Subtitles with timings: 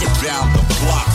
[0.00, 1.08] Get down the block.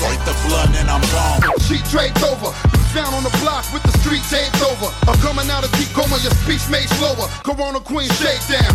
[0.00, 1.42] Break the blood and I'm gone.
[1.60, 2.52] Sheet draped over.
[2.94, 4.88] Down on the block with the street taped over.
[5.06, 7.28] I'm coming out of deep coma, your speech made slower.
[7.44, 8.74] Corona Queen shakedown.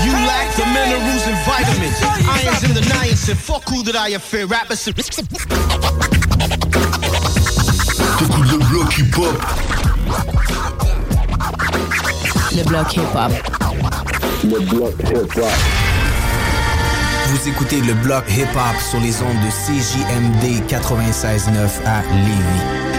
[0.00, 2.00] You lack the minerals and vitamins.
[2.26, 3.36] Irons in the niacin.
[3.36, 4.46] Fuck who that I fear.
[4.46, 4.84] Rappers.
[8.18, 9.89] T'écoutes le bloc hip-hop.
[12.52, 13.32] Le bloc hip-hop.
[14.44, 15.44] Le bloc hip-hop.
[17.28, 22.89] Vous écoutez le bloc hip-hop sur les ondes de CJMD 96.9 à Lévis.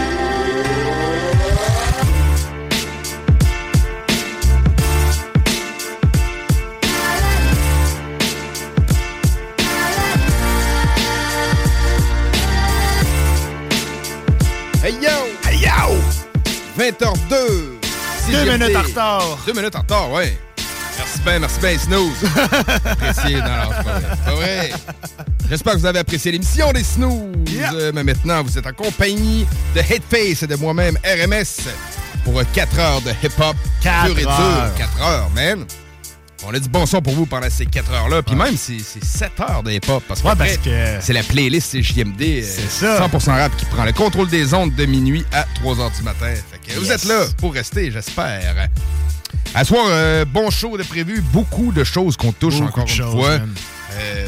[16.82, 17.78] 20h02!
[18.32, 19.38] Deux minutes en retard.
[19.46, 20.36] Deux minutes en retard, ouais.
[20.98, 22.16] Merci bien, merci bien, Snooze.
[22.84, 23.36] apprécié.
[23.36, 24.02] Non, non, c'est pas vrai.
[24.10, 24.72] C'est pas vrai.
[25.48, 27.36] J'espère que vous avez apprécié l'émission des Snooze.
[27.74, 31.68] Euh, Mais maintenant, vous êtes en compagnie de Headface et de moi-même, RMS,
[32.24, 33.56] pour 4 heures de hip-hop.
[33.80, 34.30] Quatre pur et dur.
[34.30, 34.74] heures.
[34.76, 35.64] 4 heures, man.
[36.44, 38.22] On a du bon son pour vous pendant ces 4 heures-là.
[38.22, 40.02] Puis même, c'est c'est 7 heures de hip-hop.
[40.08, 42.20] Parce, Ouais, qu'après, parce que- c'est la playlist CJMD.
[42.22, 42.98] euh, C'est ça.
[42.98, 46.34] 100% rap qui prend le contrôle des ondes de minuit à 3 heures du matin.
[46.50, 48.68] Fait que vous êtes là pour rester, j'espère.
[49.54, 51.20] À soir, euh, bon show de prévu.
[51.32, 53.38] Beaucoup de choses qu'on touche Beaucoup encore une choses, fois.
[53.94, 54.26] Euh,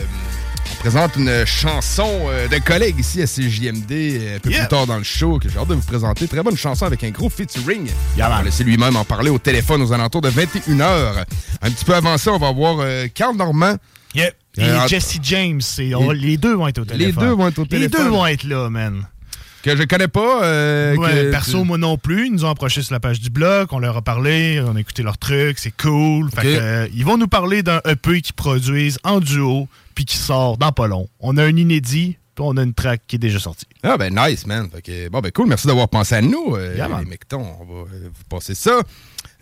[0.72, 4.60] on présente une chanson euh, d'un collègue ici à CJMD euh, un peu Yeah.
[4.60, 6.26] plus tard dans le show que j'ai hâte de vous présenter.
[6.28, 7.88] Très bonne chanson avec un gros featuring.
[8.16, 11.24] Yeah, on va laisser lui-même en parler au téléphone aux alentours de 21h.
[11.62, 13.76] Un petit peu avancé, on va voir euh, Carl Normand.
[14.14, 14.34] Yep.
[14.56, 15.60] Et Euh, Jesse James,
[15.96, 17.24] on- les deux vont être au téléphone.
[17.24, 18.04] deux vont être au Les téléphone.
[18.04, 19.04] deux vont être là, man.
[19.64, 20.44] Que je connais pas.
[20.44, 22.26] euh, Ouais, que- perso, moi non plus.
[22.26, 24.80] Ils nous ont approché sur la page du blog, on leur a parlé, on a
[24.80, 26.30] écouté leurs trucs, c'est cool.
[26.30, 30.18] Fait que, euh, ils vont nous parler d'un EP qu'ils produisent en duo, puis qui
[30.18, 31.08] sort dans pas long.
[31.18, 33.64] On a un inédit, puis on a une track qui est déjà sortie.
[33.82, 34.68] Ah ben nice, man.
[34.70, 36.56] Fait que, bon, ben cool, merci d'avoir pensé à nous.
[36.56, 38.80] euh, Yeah, les mectons, on va euh, vous passer ça.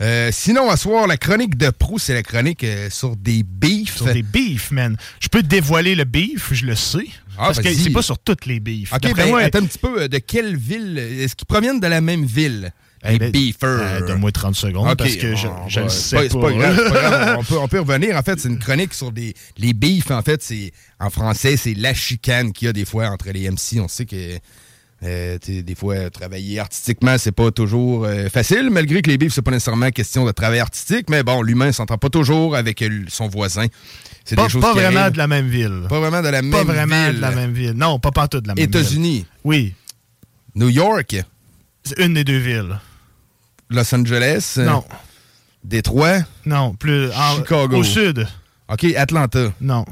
[0.01, 3.97] Euh, sinon, à soir, la chronique de Pro, c'est la chronique euh, sur des beefs.
[3.97, 4.97] Sur des beefs, man.
[5.21, 7.07] Je peux te dévoiler le beef, je le sais.
[7.39, 7.77] Ah, parce que vas-y.
[7.77, 8.93] c'est pas sur toutes les beefs.
[8.93, 10.03] OK, ben, moi, attends un petit peu.
[10.03, 10.99] euh, De quelle ville?
[10.99, 12.73] Est-ce qu'ils proviennent de la même ville?
[13.05, 16.41] Eh Les ben, euh, Donne-moi 30 secondes parce que je, le sais pas.
[16.41, 17.37] pas, grave, c'est pas grave.
[17.41, 18.17] on, peut, on peut revenir.
[18.17, 20.13] En fait, c'est une chronique sur des, les beefs.
[20.13, 20.71] En fait, c'est
[21.01, 23.81] en français, c'est la chicane qu'il y a des fois entre les MC.
[23.81, 24.39] On sait que
[25.05, 29.43] euh, des fois, travailler artistiquement, c'est pas toujours euh, facile, malgré que les beefs, c'est
[29.43, 33.29] pas nécessairement question de travail artistique, mais bon, l'humain s'entend pas toujours avec euh, son
[33.29, 33.67] voisin.
[34.25, 35.13] C'est Pas, des choses pas qui vraiment arrivent.
[35.15, 35.83] de la même ville.
[35.89, 37.17] Pas vraiment de la même Pas vraiment ville.
[37.17, 37.73] de la même ville.
[37.73, 38.77] Non, pas partout de la même ville.
[38.77, 39.75] États-Unis, Oui,
[40.55, 41.17] New York,
[41.83, 42.79] c'est une des deux villes.
[43.71, 44.85] Los Angeles, Non,
[45.65, 47.77] Détroit, non, plus en- Chicago.
[47.79, 48.27] au sud.
[48.69, 49.53] OK, Atlanta.
[49.61, 49.85] Non.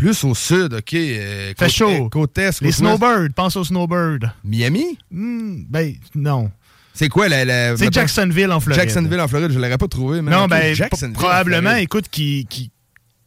[0.00, 0.94] Plus au sud, OK.
[0.94, 2.08] euh, Fait chaud.
[2.08, 4.30] Côte est, Les côte snowbirds, pense aux snowbirds.
[4.42, 4.98] Miami?
[5.10, 6.50] Hmm, ben, non.
[6.94, 7.44] C'est quoi la.
[7.44, 8.80] la C'est Jacksonville en Floride.
[8.80, 10.22] Jacksonville en Floride, je l'aurais pas trouvé.
[10.22, 12.46] mais Non, ben, Jacksonville, probablement, écoute, qui.
[12.48, 12.70] qui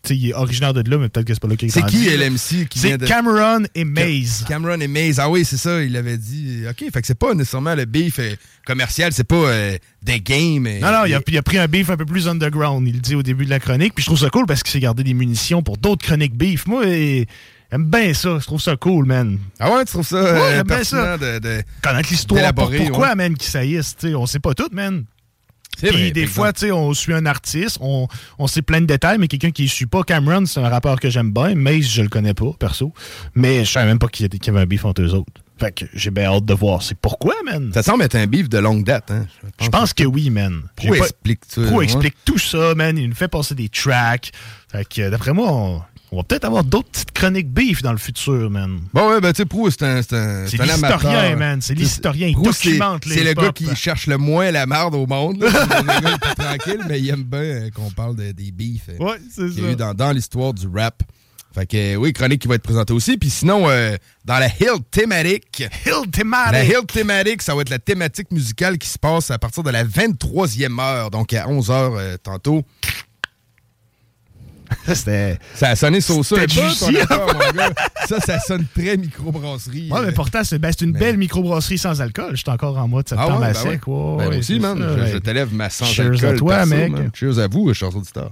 [0.10, 2.10] il est originaire de là, mais peut-être que c'est pas là qu'il est C'est qui.
[2.10, 3.06] LMC qui C'est vient de.
[3.08, 4.44] Cameron et Maze.
[4.48, 5.20] Cameron et Maze.
[5.20, 6.64] Ah oui, c'est ça, il avait dit.
[6.70, 8.36] OK, fait que c'est pas nécessairement le beef euh,
[8.66, 10.68] commercial, c'est pas euh, des games.
[10.68, 12.86] euh, Non, non, il a, les- il a pris un beef un peu plus underground,
[12.88, 13.94] il le dit au début de la chronique.
[13.96, 16.66] Puis je trouve ça cool parce qu'il s'est gardé des munitions pour d'autres chroniques beef.
[16.68, 18.40] Moi, j'aime bien ça.
[18.40, 19.40] Je trouve ça cool, man.
[19.60, 21.18] Ah ouais, tu trouves ça Ouais, euh, j'aime bien ça.
[21.18, 22.54] de, de- Connaître l'histoire.
[22.54, 23.16] Pourquoi, ouais.
[23.16, 25.06] man, qu'ils saillissent, on sait pas tout, man.
[25.78, 28.08] Puis vrai, des fois, tu sais, on suit un artiste, on,
[28.40, 31.00] on sait plein de détails, mais quelqu'un qui ne suit pas Cameron, c'est un rappeur
[31.00, 31.56] que j'aime bien.
[31.56, 32.94] Mace, je le connais pas, perso.
[33.36, 35.14] Mais je savais même pas qu'il y avait- qu'il y avait un beef entre eux
[35.14, 35.32] autres.
[35.60, 36.82] Fait que j'ai bien hâte de voir.
[36.82, 37.72] C'est pourquoi, man?
[37.74, 39.28] Ça semble être un beef de longue date, hein?
[39.62, 40.64] Je pense que oui, man.
[40.76, 41.42] Pro explique.
[41.48, 41.84] Pro ouais.
[41.86, 42.98] explique tout ça, man?
[42.98, 44.32] Il nous fait passer des tracks.
[44.72, 45.82] Fait que, d'après moi, on,
[46.14, 48.82] on va peut-être avoir d'autres petites chroniques beef dans le futur, man.
[48.94, 51.60] Bon, ouais, ben, tu sais, Prou, c'est un, c'est un, C'est l'historien, man.
[51.62, 52.28] C'est l'historien.
[52.28, 55.42] Il documente les C'est le gars qui cherche le moins la marde au monde.
[55.42, 55.50] là.
[55.50, 59.04] Le gars est tranquille, mais il aime bien euh, qu'on parle de- des beefs euh,
[59.04, 61.02] Ouais, c'est qu'il y a eu dans, dans l'histoire du rap.
[61.56, 63.18] Fait que, euh, oui, chronique qui va être présentée aussi.
[63.18, 63.96] Puis sinon, euh,
[64.26, 66.52] dans la Hill thématique, Hill Thematic.
[66.54, 69.70] la Hill thématique, ça va être la thématique musicale qui se passe à partir de
[69.72, 72.64] la 23e heure, donc à 11h tantôt.
[74.88, 75.38] C'était.
[75.56, 77.74] Ça a sonné sauce C'était juicy, mon gars.
[78.08, 79.90] Ça, ça sonne très microbrasserie.
[79.92, 80.04] Ouais, euh.
[80.08, 82.32] mais pourtant, c'est ben, c'est une mais- belle microbrasserie sans alcool.
[82.32, 83.88] Je suis encore en mois de Ah septembre ouais, à ben sec.
[83.88, 84.28] ouais.
[84.30, 84.80] Ben, aussi, man.
[84.80, 86.92] ça, je, t'élève ma sans Cheers alcool à toi, perso, mec.
[86.92, 87.12] man.
[87.14, 88.32] Cheers à vous, chers auditeurs.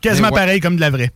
[0.00, 1.10] Quasiment pareil comme de la vraie.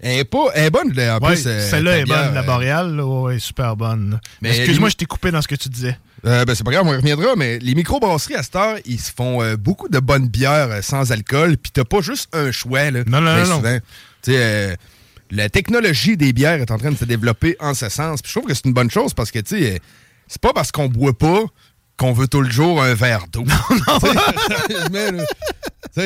[0.00, 1.44] Elle est, pas, elle est bonne, en plus.
[1.46, 3.00] euh, Celle-là est bonne, bière, la euh, boréale.
[3.00, 4.20] Ouais, super bonne.
[4.42, 5.96] Mais Excuse-moi, je t'ai coupé dans ce que tu disais.
[6.26, 9.00] Euh, ben, c'est pas grave, on y reviendra, mais les microbrasseries à cette heure, ils
[9.00, 12.50] se font euh, beaucoup de bonnes bières euh, sans alcool, puis t'as pas juste un
[12.50, 13.00] choix, là.
[13.06, 13.78] Non, non, bien non, souvent.
[15.30, 18.38] La technologie des bières est en train de se développer en ce sens, puis je
[18.38, 19.80] trouve que c'est une bonne chose parce que, tu sais,
[20.28, 21.44] c'est pas parce qu'on boit pas
[21.96, 23.44] qu'on veut tout le jour un verre d'eau.
[24.92, 25.24] Non, non.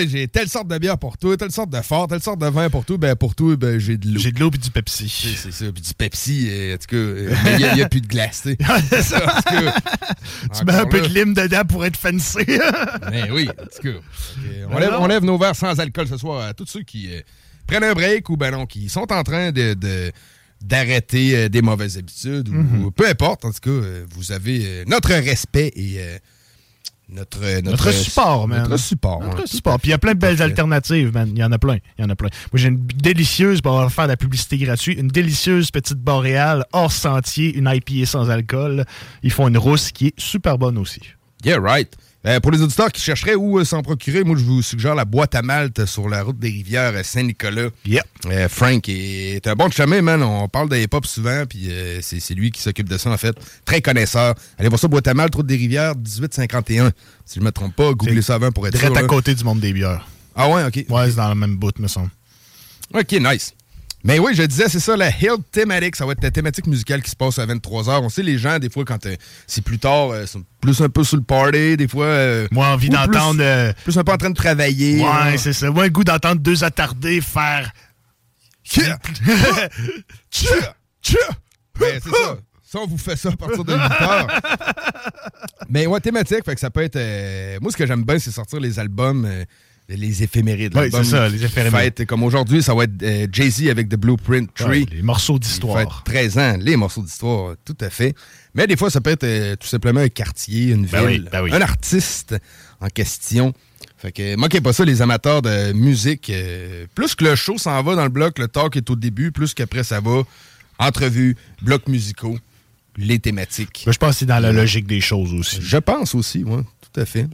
[0.06, 2.68] j'ai telle sorte de bière pour toi, telle sorte de fort, telle sorte de vin
[2.68, 4.20] pour toi, ben pour toi, ben j'ai de l'eau.
[4.20, 5.08] J'ai de l'eau et du Pepsi.
[5.08, 8.00] c'est ça, puis du Pepsi, euh, en tout cas, euh, mais il n'y a, plus
[8.00, 8.46] de glace.
[8.88, 9.20] C'est ça.
[9.20, 9.74] Tout cas,
[10.58, 12.38] Tu mets un peu de lime dedans pour être fancy.
[13.10, 13.98] Ben oui, en tout cas.
[13.98, 17.12] Ok, On lève, on lève nos verres sans alcool ce soir à tous ceux qui
[17.12, 17.20] euh,
[17.66, 19.74] prennent un break ou ben non, qui sont en train de.
[19.74, 20.12] de-
[20.60, 22.84] d'arrêter euh, des mauvaises habitudes ou, Mhm.
[22.84, 25.98] ou peu importe en tout cas euh, vous avez euh, notre respect et
[27.10, 28.62] notre, Notre support, man.
[28.64, 29.78] notre support Notre support.
[29.80, 31.30] Puis il y a plein de belles alternatives, man.
[31.32, 31.78] Il y en a plein.
[31.98, 32.28] Il y en a plein.
[32.52, 36.66] Moi, j'ai une délicieuse, pour avoir faire de la publicité gratuite, une délicieuse petite boréale
[36.74, 38.84] hors sentier, une IPA sans alcool.
[39.22, 41.00] Ils font une rousse qui est super bonne aussi.
[41.46, 41.96] Yeah, right.
[42.28, 45.06] Euh, pour les auditeurs qui chercheraient où euh, s'en procurer, moi, je vous suggère la
[45.06, 47.70] boîte à malte sur la route des rivières euh, Saint-Nicolas.
[47.86, 48.04] Yep.
[48.26, 50.22] Euh, Frank est un bon chemin, man.
[50.22, 51.70] On parle de hip-hop souvent, puis
[52.02, 53.34] c'est lui qui s'occupe de ça, en fait.
[53.64, 54.34] Très connaisseur.
[54.58, 56.92] Allez voir ça, boîte à malte, route des rivières, 1851.
[57.24, 58.98] Si je me trompe pas, googlez ça avant pour être Direct sûr.
[58.98, 59.08] à là.
[59.08, 60.06] côté du monde des bières.
[60.36, 60.84] Ah ouais, OK.
[60.90, 62.10] Ouais, c'est dans le même bout, me semble.
[62.94, 63.54] OK, nice.
[64.04, 65.96] Mais oui, je disais, c'est ça, la Hill Thematic.
[65.96, 68.00] Ça va être la thématique musicale qui se passe à 23h.
[68.02, 69.16] On sait, les gens, des fois, quand euh,
[69.46, 72.04] c'est plus tard, euh, sont plus un peu sur le party, des fois...
[72.06, 73.72] euh, Moi, envie plus- d'entendre.
[73.84, 75.02] Plus un peu en train de travailler.
[75.02, 75.70] ouais, c'est ça.
[75.70, 77.72] Moi, un goût d'entendre deux attardés faire.
[78.64, 78.98] Tchia!
[80.30, 80.74] Tchia!
[81.02, 81.18] Tchia!
[81.78, 82.38] Ben, c'est ça.
[82.70, 84.26] Ça, on vous fait ça à partir de 8 heures.
[85.70, 86.96] Mais ouais, thématique, fait que ça peut être.
[86.96, 89.44] euh, moi, ce que j'aime bien, c'est sortir les albums, euh,
[89.96, 90.74] les éphémérides.
[90.74, 91.94] L'album c'est ça, les éphémérides.
[91.98, 94.80] fête, comme aujourd'hui, ça va être euh, Jay-Z avec The Blueprint Tree.
[94.82, 96.02] Ouais, les morceaux d'histoire.
[96.04, 98.14] 13 ans, les morceaux d'histoire, tout à fait.
[98.54, 101.28] Mais des fois, ça peut être euh, tout simplement un quartier, une Ben ville, oui,
[101.32, 101.50] ben oui.
[101.52, 102.36] un artiste
[102.80, 103.52] en question.
[103.96, 106.30] Fait que manquez pas ça, les amateurs de musique.
[106.30, 109.32] euh, plus que le show s'en va dans le bloc, le talk est au début,
[109.32, 110.22] plus qu'après ça va.
[110.78, 112.38] Entrevues, blocs musicaux,
[112.96, 113.82] les thématiques.
[113.86, 115.58] Moi, je pense que c'est dans la logique des choses aussi.
[115.60, 116.62] Je pense aussi, oui,
[116.92, 117.26] tout à fait.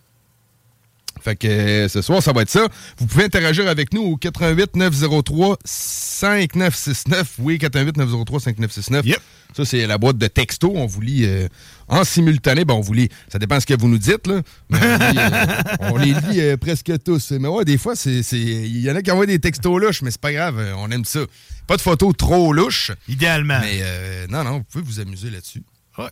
[1.24, 2.68] Fait que euh, ce soir, ça va être ça.
[2.98, 7.34] Vous pouvez interagir avec nous au 88 903 5969.
[7.38, 9.06] Oui, 88 903 5969.
[9.06, 9.18] Yep.
[9.56, 10.72] Ça, c'est la boîte de texto.
[10.74, 11.48] On vous lit euh,
[11.88, 12.64] en simultané.
[12.64, 13.08] Bon, on vous lit.
[13.32, 14.42] Ça dépend de ce que vous nous dites, là.
[14.68, 17.30] Mais on, lit, euh, on les lit euh, presque tous.
[17.32, 18.20] Mais ouais, des fois, c'est.
[18.32, 20.74] Il y en a qui envoient des textos louches, mais c'est pas grave.
[20.78, 21.20] On aime ça.
[21.66, 22.90] Pas de photos trop louches.
[23.08, 23.60] Idéalement.
[23.60, 25.62] Mais euh, non, non, vous pouvez vous amuser là-dessus.
[25.98, 26.08] Ouais.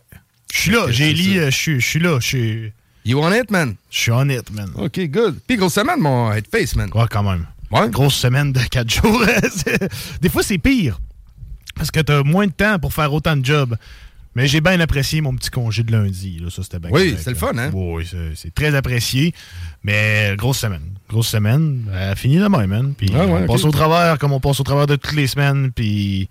[0.53, 1.49] Je suis là, j'ai lu, ça.
[1.49, 2.73] je suis- je suis là, je suis
[3.05, 3.75] You want it, man?
[3.89, 4.69] je suis honnête, man.
[4.75, 5.39] OK, good.
[5.45, 6.89] Puis grosse semaine, mon headface, man.
[6.93, 7.45] Ouais, quand même.
[7.71, 7.89] Ouais.
[7.89, 9.23] Grosse semaine de 4 jours.
[10.21, 10.99] Des fois, c'est pire.
[11.75, 13.75] Parce que t'as moins de temps pour faire autant de jobs.
[14.35, 16.39] Mais j'ai bien apprécié mon petit congé de lundi.
[16.39, 16.49] Là.
[16.49, 17.69] Ça, c'était bien Oui, c'est le fun, hein?
[17.73, 19.33] Oui, c'est- très apprécié.
[19.83, 20.93] Mais grosse semaine.
[21.09, 21.85] Grosse semaine.
[21.93, 22.93] Elle finit demain, man.
[22.97, 25.27] Puis Ah ouais, on passe au travers comme on passe au travers de toutes les
[25.27, 25.71] semaines.
[25.71, 26.29] Puis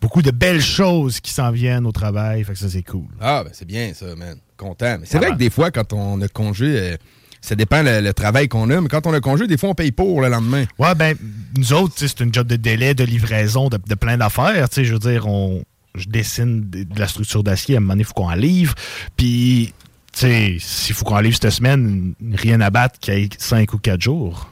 [0.00, 2.42] beaucoup de belles choses qui s'en viennent au travail.
[2.44, 3.06] Fait que ça, c'est cool.
[3.20, 4.38] Ah, ben c'est bien ça, man.
[4.62, 4.98] Content.
[5.00, 6.96] Mais c'est vrai que des fois, quand on a congé, euh,
[7.40, 9.74] ça dépend le, le travail qu'on a, mais quand on a congé, des fois, on
[9.74, 10.64] paye pour le lendemain.
[10.78, 11.16] Ouais, ben,
[11.56, 14.68] nous autres, c'est une job de délai, de livraison, de, de plein d'affaires.
[14.68, 15.64] Tu sais, je veux dire, on,
[15.96, 17.74] je dessine de, de la structure d'acier.
[17.74, 18.74] À un moment donné, il faut qu'on en livre.
[19.16, 19.74] Puis,
[20.12, 23.28] tu sais, s'il faut qu'on en livre cette semaine, rien à battre qu'il y ait
[23.36, 24.51] 5 ou 4 jours.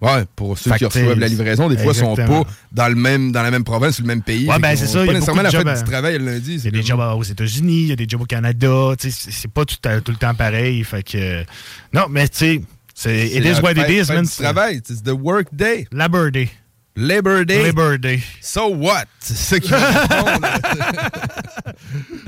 [0.00, 2.44] Ouais, pour ceux qui reçoivent la livraison, des fois, sont Exactement.
[2.44, 4.46] pas dans, le même, dans la même province le même pays.
[4.46, 6.52] Ouais, ben, c'est ça, il y Pas a nécessairement la fête du travail le lundi.
[6.52, 8.94] Il y c'est a des jobs aux États-Unis, il y a des jobs au Canada,
[8.98, 10.84] c'est c'est pas tout, le temps pareil.
[10.84, 11.44] Fait que.
[11.94, 12.60] Non, mais tu sais,
[12.94, 13.28] c'est.
[13.28, 14.24] C'est It is what it is, man.
[14.24, 15.86] du travail, c'est the work day.
[15.92, 16.50] Labor Day.
[16.96, 17.62] Labor Day.
[17.64, 18.22] Labor Day.
[18.40, 19.04] So what?
[19.20, 19.70] C'est qui.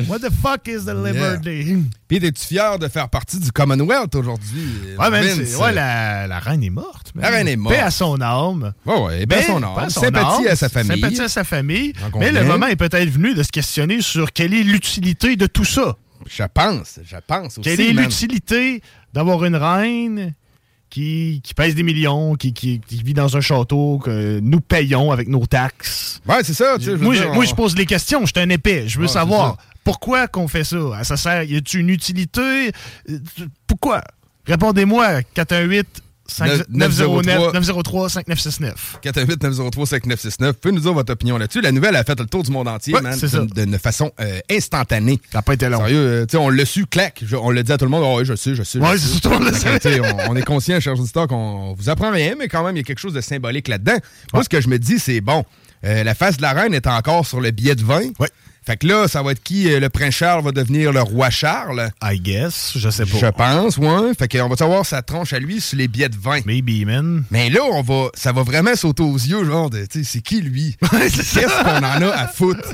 [0.07, 1.37] What the fuck is the Labor Yeah.
[1.39, 1.77] Day?
[2.07, 4.69] Puis, es-tu fier de faire partie du Commonwealth aujourd'hui?
[4.99, 7.13] Ouais, c'est- ouais, la, la reine est morte.
[7.15, 7.23] man.
[7.25, 7.75] La reine est morte.
[7.75, 8.73] Paix à son âme.
[8.87, 9.65] Ouais, ouais, son paix âme.
[9.79, 11.01] à son Sympathie âme, à sa famille.
[11.01, 11.93] Sympathie à sa famille.
[12.19, 15.65] Mais le moment est peut-être venu de se questionner sur quelle est l'utilité de tout
[15.65, 15.97] ça.
[16.29, 17.63] Je pense, je pense aussi.
[17.63, 18.83] Quelle est l'utilité
[19.15, 20.35] d'avoir une reine
[20.91, 25.11] qui, qui pèse des millions, qui, qui- qui vit dans un château que nous payons
[25.13, 26.21] avec nos taxes?
[26.29, 26.77] Ouais, c'est ça.
[26.81, 28.21] je Moi, dire, je, moi, on- je pose les questions.
[28.27, 28.85] Je suis un épais.
[28.89, 30.77] Je veux Ouais, savoir pourquoi qu'on fait ça.
[30.95, 31.43] Ah, Ça sert.
[31.45, 32.73] Y a-t-il une utilité?
[33.11, 33.19] Euh,
[33.67, 34.03] Pourquoi?
[34.47, 35.23] Répondez-moi.
[35.35, 35.87] 418
[36.71, 38.99] 909 903 5969.
[39.03, 40.47] 418-903-5969.
[40.47, 41.61] Vous pouvez nous dire votre opinion là-dessus.
[41.61, 43.41] La nouvelle a fait le tour du monde entier, Ouais, man, ça.
[43.41, 45.21] de- façon euh, instantanée.
[45.33, 45.79] Ça n'a pas été long.
[45.79, 47.23] Sérieux, euh, on l'a su, clac.
[47.25, 48.03] Je- on l'a dit à tout le monde.
[48.05, 48.79] Oh, oui, je sais, je sais.
[48.79, 49.45] je Ouais, le
[49.75, 52.77] le sais, on, on est conscient, chers auditeurs, qu'on vous apprend rien, mais quand même,
[52.77, 53.97] il y a quelque chose de symbolique là-dedans.
[54.33, 55.45] Moi, ce que je me dis, c'est bon,
[55.85, 58.03] euh, la face de la reine est encore sur le billet de vin.
[58.19, 58.29] Ouais.
[58.69, 59.67] Fait que là, ça va être qui?
[59.73, 61.89] euh, Le prince Charles va devenir le roi Charles?
[62.03, 62.73] I guess.
[62.77, 63.17] Je sais pas.
[63.19, 64.13] Je pense, ouais.
[64.19, 66.41] Fait qu'on va savoir sa tronche à lui sur les billets de vin.
[66.45, 67.25] Maybe, man.
[67.31, 70.21] Mais là, on va, ça va vraiment sauter aux yeux, genre, de, tu sais, c'est
[70.21, 70.77] qui lui?
[70.91, 72.69] Qu'est-ce qu'on en a à foutre?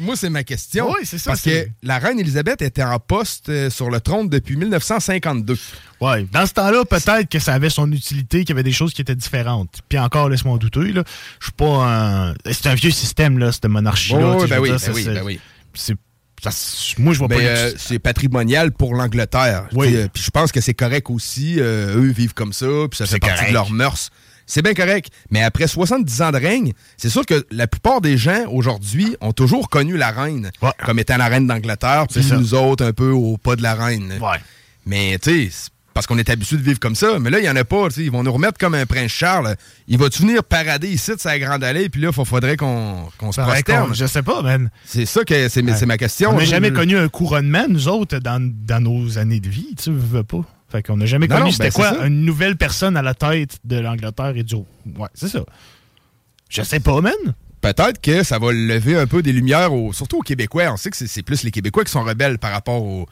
[0.00, 0.88] Moi, c'est ma question.
[0.88, 4.30] Oui, c'est ça, Parce que la reine Elisabeth était en poste euh, sur le trône
[4.30, 5.58] depuis 1952.
[6.00, 6.26] Ouais.
[6.32, 9.00] Dans ce temps-là, peut-être que ça avait son utilité, qu'il y avait des choses qui
[9.02, 9.80] étaient différentes.
[9.88, 11.02] Puis encore, laisse-moi en douter, là.
[11.40, 11.86] Je suis pas
[12.30, 12.34] un.
[12.50, 14.20] C'est un vieux système, là, cette monarchie-là.
[14.36, 15.40] Oh, ben veux oui, dire, ben oui, ben oui.
[15.74, 15.94] c'est-
[16.40, 16.50] ça,
[16.98, 19.64] moi, je vois pas euh, c'est patrimonial pour l'Angleterre.
[19.72, 19.96] Oui.
[19.96, 21.56] Euh, Puis je pense que c'est correct aussi.
[21.58, 23.48] euh, eux vivent comme ça, puis ça fait partie correct.
[23.48, 24.10] de leurs mœurs.
[24.46, 25.08] C'est bien correct.
[25.30, 29.32] Mais après 70 ans de règne, c'est sûr que la plupart des gens aujourd'hui ont
[29.32, 30.70] toujours connu la reine Ouais.
[30.86, 34.12] comme étant la reine d'Angleterre, puis nous autres un peu au pas de la reine.
[34.20, 34.38] Ouais.
[34.86, 37.18] Mais tu sais, c'est parce qu'on est habitué de vivre comme ça.
[37.18, 37.88] Mais là, il n'y en a pas.
[37.96, 39.56] Ils vont nous remettre comme un prince Charles.
[39.88, 43.40] Il va-tu venir parader ici de sa grande allée, puis là, il faudrait qu'on se
[43.40, 43.88] prosterne.
[43.88, 44.70] qu'on- Je sais pas, man.
[44.84, 46.30] C'est ça que c'est c'est ma question.
[46.30, 49.90] On n'a jamais connu un couronnement, nous autres, dans, dans nos années de vie, tu
[49.90, 50.42] veux pas.
[50.70, 52.06] Fait qu'on n'a jamais Non, connu c'était ben, quoi ça.
[52.06, 54.54] une nouvelle personne à la tête de l'Angleterre et du.
[54.54, 55.40] Ouais, c'est ça.
[56.48, 57.12] Je sais pas, man.
[57.60, 60.70] Peut-être que ça va lever un peu des lumières, au- surtout aux Québécois.
[60.72, 63.06] On sait que c'est- plus les Québécois qui sont rebelles par rapport au,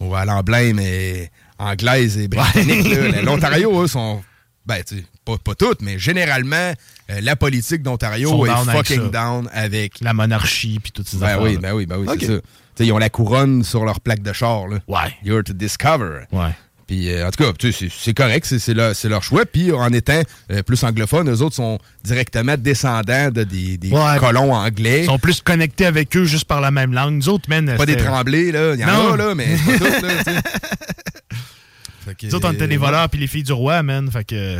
[0.00, 1.26] au- à l'emblème euh,
[1.60, 2.88] anglaise et britannique.
[3.22, 4.22] L'Ontario, eux, sont.
[4.66, 6.72] Ben, tu sais, pas, pas toutes, mais généralement,
[7.10, 10.00] euh, la politique d'Ontario est fucking down avec.
[10.00, 11.42] La monarchie, puis toutes ces Ben affaires.
[11.42, 12.32] oui, ben oui, ben oui, c'est ça.
[12.34, 12.40] Tu
[12.76, 14.68] sais, ils ont la couronne sur leur plaque de char.
[14.68, 14.78] Là.
[14.86, 15.14] Ouais.
[15.24, 16.26] You're to discover.
[16.30, 16.50] Ouais.
[16.90, 17.52] Puis, euh, en tout cas,
[17.96, 19.46] c'est correct, c'est- leur, choix.
[19.46, 20.20] Puis, en étant
[20.50, 24.18] euh, plus anglophone, eux autres sont directement descendants de des, des Ouais.
[24.18, 25.02] colons anglais.
[25.02, 27.14] Ils sont plus connectés avec eux juste par la même langue.
[27.14, 27.76] Nous autres, man.
[27.76, 28.74] Pas des tremblés, là.
[28.74, 29.12] Il y en Non.
[29.12, 32.26] a, là, mais pas tous, là, tu sais.
[32.26, 34.10] Nous autres, on était des voleurs puis les filles du roi, man.
[34.10, 34.56] Fait que.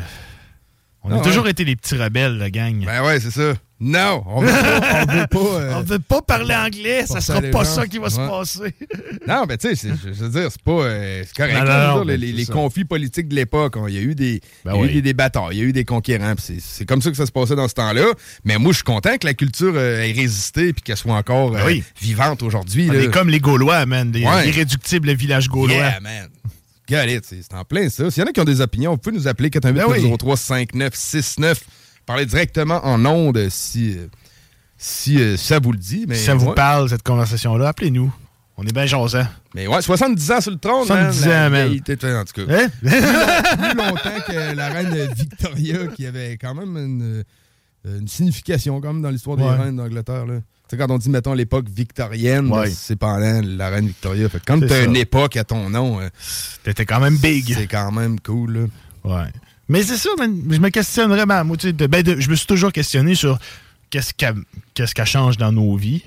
[1.03, 2.85] On a Ah, toujours été les petits rebelles, la gang.
[2.85, 3.55] Ben ouais, c'est ça.
[3.83, 5.05] Non, on veut pas.
[5.09, 7.77] on veut pas euh, On veut pas parler anglais, ça sera pas gens.
[7.77, 8.75] ça qui va se passer.
[9.27, 10.73] Non, ben tu sais, je je veux dire, c'est pas.
[10.73, 11.65] euh, c'est correct.
[11.65, 14.81] Dire, les conflits politiques de l'époque, hein, il y a eu des, Ben il y
[14.81, 14.93] a eu oui.
[14.95, 16.35] des débatteurs, il y a eu des conquérants.
[16.39, 18.05] C'est comme ça que ça se passait dans ce temps-là.
[18.45, 21.53] Mais moi, je suis content que la culture euh, ait résisté puis qu'elle soit encore
[21.53, 21.83] Ben euh, oui.
[22.01, 22.89] vivante aujourd'hui.
[22.91, 23.01] On là.
[23.05, 24.11] est comme les Gaulois, man.
[24.15, 24.49] Ouais.
[24.49, 25.75] irréductibles villages gaulois.
[25.77, 26.29] Yeah, man.
[27.23, 28.11] C'est en plein ça.
[28.11, 31.57] S'il y en a qui ont des opinions, vous pouvez nous appeler 418-903-5969.
[32.07, 33.97] Parler directement en ondes si,
[34.77, 36.07] si euh, ça vous le dit.
[36.09, 36.55] Mais, si ça vous ouais.
[36.55, 38.13] parle, cette conversation-là, appelez-nous.
[38.57, 39.27] On est bien jasants.
[39.55, 41.53] Mais ouais, 70 ans sur le trône, 70 man.
[41.53, 42.53] La ans, tête, En tout cas.
[42.53, 42.69] Hein?
[42.83, 47.25] plus longtemps que la reine Victoria, qui avait quand même une,
[47.85, 50.25] une signification quand même dans l'histoire des reines d'Angleterre.
[50.71, 52.67] Sais, quand on dit, mettons, l'époque victorienne, Ouais.
[52.69, 54.29] ben, c'est pendant la reine Victoria.
[54.29, 56.09] Fait C'est t'as une époque à ton nom, euh,
[56.65, 57.55] T'étais quand même big.
[57.55, 58.71] c'est quand même cool.
[59.05, 59.21] Là.
[59.23, 59.31] Ouais.
[59.69, 60.11] Mais c'est ça.
[60.19, 61.45] Je me questionne vraiment.
[61.45, 63.39] Moi, tu sais, de- ben, de- je me suis toujours questionné sur
[63.91, 64.35] qu'est-ce qu'elle
[64.75, 66.03] qu'est-ce qu'elle change dans nos vies.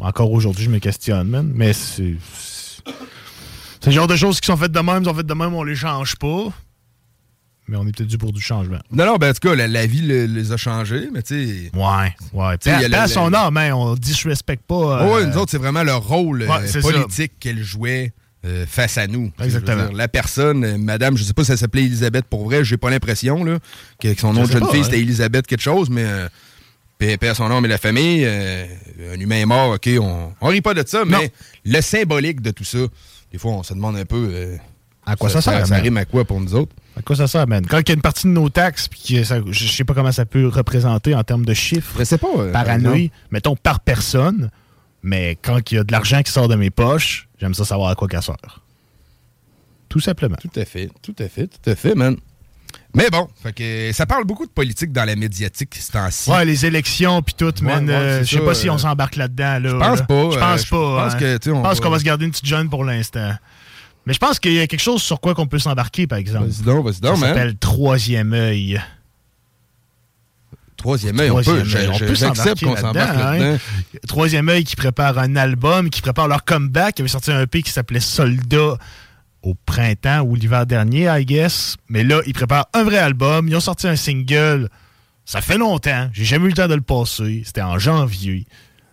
[0.00, 1.50] Encore aujourd'hui, je me questionne, man.
[1.54, 2.14] Mais c'est.
[2.34, 2.82] C'est
[3.80, 5.62] c'est le genre de choses qui sont faites de même, sont faites de même, on
[5.64, 6.52] les change pas.
[7.72, 8.76] Mais on est peut-être dû pour du changement.
[8.92, 11.70] Non, non, ben en tout cas, la, la vie le- les a changés, mais tu
[11.70, 11.70] sais.
[11.74, 12.58] Ouais, ouais.
[12.58, 15.06] Tu sais, il y a Paix la- son âme, hein, on disrespecte pas.
[15.06, 18.12] Ouais, euh, nous autres, c'est vraiment le rôle euh, Ouais, politique qu'elle jouait
[18.44, 19.32] euh, face à nous.
[19.42, 19.86] Exactement.
[19.86, 22.76] dire, la personne, euh, madame, je sais pas si elle s'appelait Elisabeth pour vrai, j'ai
[22.76, 23.58] pas l'impression, là,
[23.98, 24.84] que, que son nom de jeune pas, fille, hein.
[24.84, 26.28] c'était Elisabeth quelque chose, mais euh,
[27.22, 30.74] à son nom, mais la famille, un humain est mort, OK, on, on rit pas
[30.74, 31.32] de ça, mais
[31.64, 32.78] le symbolique de tout ça,
[33.32, 34.30] des fois, on se demande un peu,
[35.04, 35.82] À quoi ça, sert, Ça man?
[35.82, 36.72] rime à quoi pour nous autres?
[36.96, 37.66] À quoi ça sert, man?
[37.66, 39.94] Quand il y a une partie de nos taxes, puis que ça- je sais pas
[39.94, 41.96] comment ça peut représenter en termes de chiffres.
[41.98, 42.28] Je sais pas.
[42.38, 44.50] euh, par année, mettons par personne,
[45.02, 47.90] mais quand il y a de l'argent qui sort de mes poches, j'aime ça savoir
[47.90, 48.36] à quoi qu'elle sert.
[49.88, 50.36] Tout simplement.
[50.40, 52.16] Tout à fait, tout à fait, tout à fait, man.
[52.94, 56.30] Mais bon, fait que ça parle beaucoup de politique dans la médiatique ce temps-ci.
[56.30, 57.86] Ouais, les élections puis tout, man.
[57.88, 59.58] ouais, euh, je sais ça, pas si euh, on s'embarque là-dedans.
[59.58, 60.04] Là, je pense là.
[60.04, 61.06] pas, Je pense pas.
[61.06, 61.08] hein.
[61.44, 63.32] Je pense qu'on va se garder une petite jeune pour l'instant.
[64.06, 66.46] Mais je pense qu'il y a quelque chose sur quoi qu'on peut s'embarquer, par exemple.
[66.46, 68.80] Vas-y donc, vas-y donc, ça s'appelle Troisième œil.
[70.76, 71.64] Troisième œil, on peut.
[71.64, 73.58] J'accepte s'embarquer qu'on s'embarque là-dedans, hein.
[74.08, 76.98] Troisième œil qui prépare un album, qui prépare leur comeback.
[76.98, 78.76] Ils avaient sorti un EP qui s'appelait Soldat
[79.42, 81.76] au printemps ou l'hiver dernier, I guess.
[81.88, 83.46] Mais là, ils préparent un vrai album.
[83.48, 84.68] Ils ont sorti un single.
[85.24, 86.10] Ça fait longtemps.
[86.12, 87.42] J'ai jamais eu le temps de le passer.
[87.44, 88.44] C'était en janvier.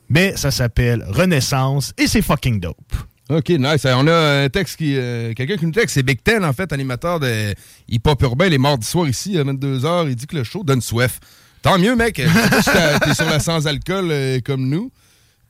[0.10, 2.94] Mais ça s'appelle Renaissance et c'est fucking dope.
[3.30, 3.86] OK, nice.
[3.86, 4.96] On a un texte qui.
[4.98, 7.54] euh, Quelqu'un qui nous texte, c'est Big Ten, en fait, animateur de
[7.88, 10.08] hip-hop urbain les mardis soirs ici à 22h.
[10.10, 11.20] Il dit que le show donne soif.
[11.62, 12.20] Tant mieux, mec.
[12.62, 12.70] Si
[13.04, 14.92] t'es sur la sans-alcool euh, comme nous.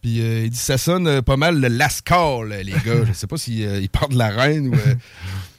[0.01, 3.05] Puis euh, il dit ça sonne pas mal le Lascar, les gars.
[3.07, 4.74] Je sais pas s'il il parle de la reine ou.
[4.74, 4.95] euh,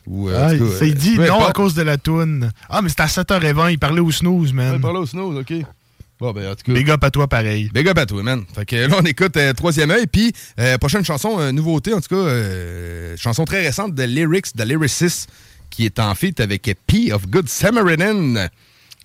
[0.07, 0.55] ou, euh, Ah,
[0.95, 2.51] dit non à cause de la toune.
[2.69, 3.73] Ah, mais c'était à 7h20.
[3.73, 4.71] Il parlait au snooze, man.
[4.73, 5.53] Ouais, il parlait au snooze, OK.
[6.21, 6.73] Bon, ben, en tout cas.
[6.73, 7.71] Big up à toi, pareil.
[7.73, 8.45] Big up à toi, man.
[8.55, 10.07] Fait que là, on écoute euh, Troisième œil.
[10.07, 14.63] Puis, euh, prochaine chanson, euh, nouveauté, en tout cas, chanson très récente de Lyrics, de
[14.65, 15.31] Lyricist,
[15.71, 18.35] qui est en feat avec P of Good Samaritan.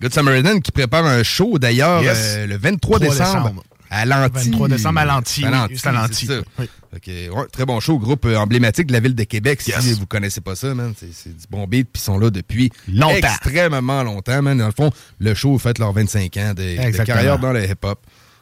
[0.02, 2.36] Good Samaritan qui prépare un show, d'ailleurs, Yes.
[2.46, 3.42] le 23 3 décembre.
[3.48, 3.62] décembre.
[3.90, 4.50] À Lanty.
[4.50, 6.40] 23 décembre à Lanty, À Lanty, à.
[6.58, 6.68] Oui.
[7.06, 9.60] Ouais, très bon show, groupe euh, emblématique de la ville de Québec.
[9.66, 9.80] Yes.
[9.80, 12.72] Si vous connaissez pas ça, man, c'est du bon beat, puis ils sont là depuis
[12.92, 13.16] Longtemps.
[13.16, 14.56] extrêmement longtemps, man.
[14.58, 17.98] Dans le fond, le show fait leurs 25 ans de, de carrière dans le hip-hop.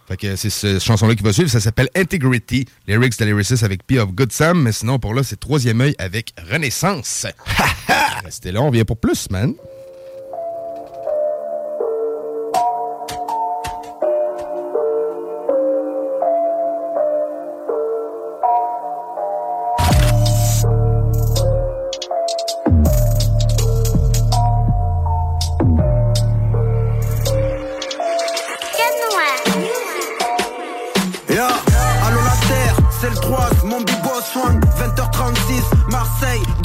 [0.07, 1.49] Fait que c'est cette chanson-là qui va suivre.
[1.51, 4.63] Ça s'appelle Integrity, lyrics de Lyricist avec P of Good Sam.
[4.63, 7.27] Mais sinon, pour là, c'est Troisième œil avec Renaissance.
[8.25, 9.55] Restez là, on vient pour plus, man.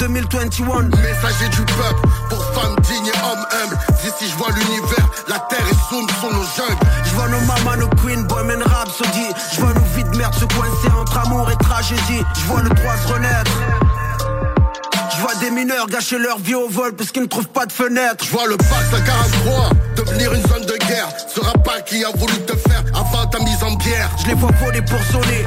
[0.00, 3.78] 2021 Messager du peuple, pour femmes dignes et hommes humbles.
[4.02, 6.86] D'ici je vois l'univers, la terre est sombre sur nos jungles.
[7.04, 10.46] Je vois nos mamas, nos queens, bohemian rhapsody Je vois nos vies de merde se
[10.46, 13.50] coincer entre amour et tragédie Je vois le droit se renaître
[15.20, 17.72] Je vois des mineurs gâcher leur vie au vol parce qu'ils ne trouvent pas de
[17.72, 21.08] fenêtre Je vois le pacte à 43 devenir une zone de guerre.
[21.28, 24.08] Ce pas qui a voulu te faire avant ta mise en bière.
[24.22, 25.44] Je les vois voler pour sonner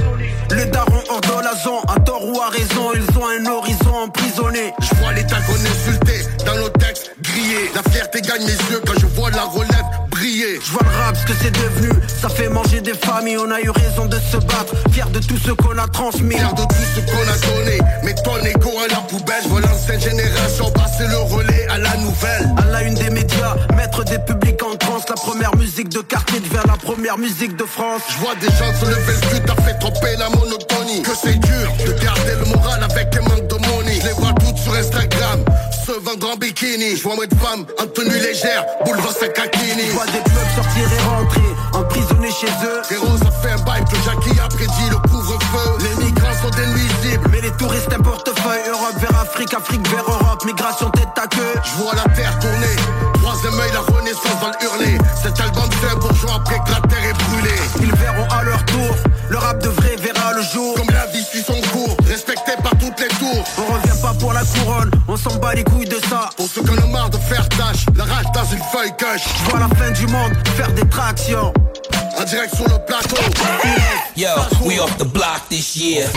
[0.52, 4.94] Les de la zone, à tort ou à raison Ils ont un horizon emprisonné Je
[5.02, 7.72] vois l'état qu'on insulté dans nos textes grillés.
[7.74, 9.86] La fierté gagne mes yeux quand je vois la relève
[10.24, 13.60] Je vois le rap, ce que c'est devenu Ça fait manger des familles, on a
[13.60, 16.86] eu raison de se battre Fier de tout ce qu'on a transmis Fier de tout
[16.96, 19.44] ce qu'on a donné, mais ton égo à la poubelle.
[19.44, 22.56] Je vois l'ancienne génération passer le relais à la nouvelle.
[22.56, 26.40] À la une des médias, mettre des publics en transe La première musique de quartier
[26.40, 29.62] devient la première musique de France Je vois des gens se lever le cul, t'as
[29.62, 31.02] fait tromper la monotonie.
[31.02, 34.00] Que c'est dur de garder le moral avec un manque de money.
[34.02, 35.44] Je les vois toutes sur Instagram,
[35.86, 36.96] se vendre en bikini.
[36.96, 39.88] Je vois moins de femmes en tenue légère, boulevard Sakakini.
[39.88, 43.84] Je vois des clubs sortir et rentrer, emprisonnés chez eux Frérot, ça fait un bail
[43.86, 45.78] que Jackie a prédit le couvre-feu.
[45.80, 47.28] Les migrants sont des nuisibles.
[47.32, 51.54] Mais les touristes un portefeuille Europe vers Afrique, Afrique vers Europe Migration tête à queue
[51.64, 52.76] Je vois la terre tourner.
[53.22, 54.98] Troisième œil, la renaissance va le hurler.
[55.22, 56.83] Cet album un bourgeois après que la
[64.24, 66.88] pour la couronne On s'en bat les couilles de ça Pour ceux qui en ont
[66.88, 69.26] marre de faire tâche, la rage dans une feuille cache.
[69.38, 71.54] Je vois la fin du monde faire des tractions
[72.18, 73.18] En direct sur le plateau.
[74.16, 74.30] Yo,
[74.64, 76.08] we off the block this year.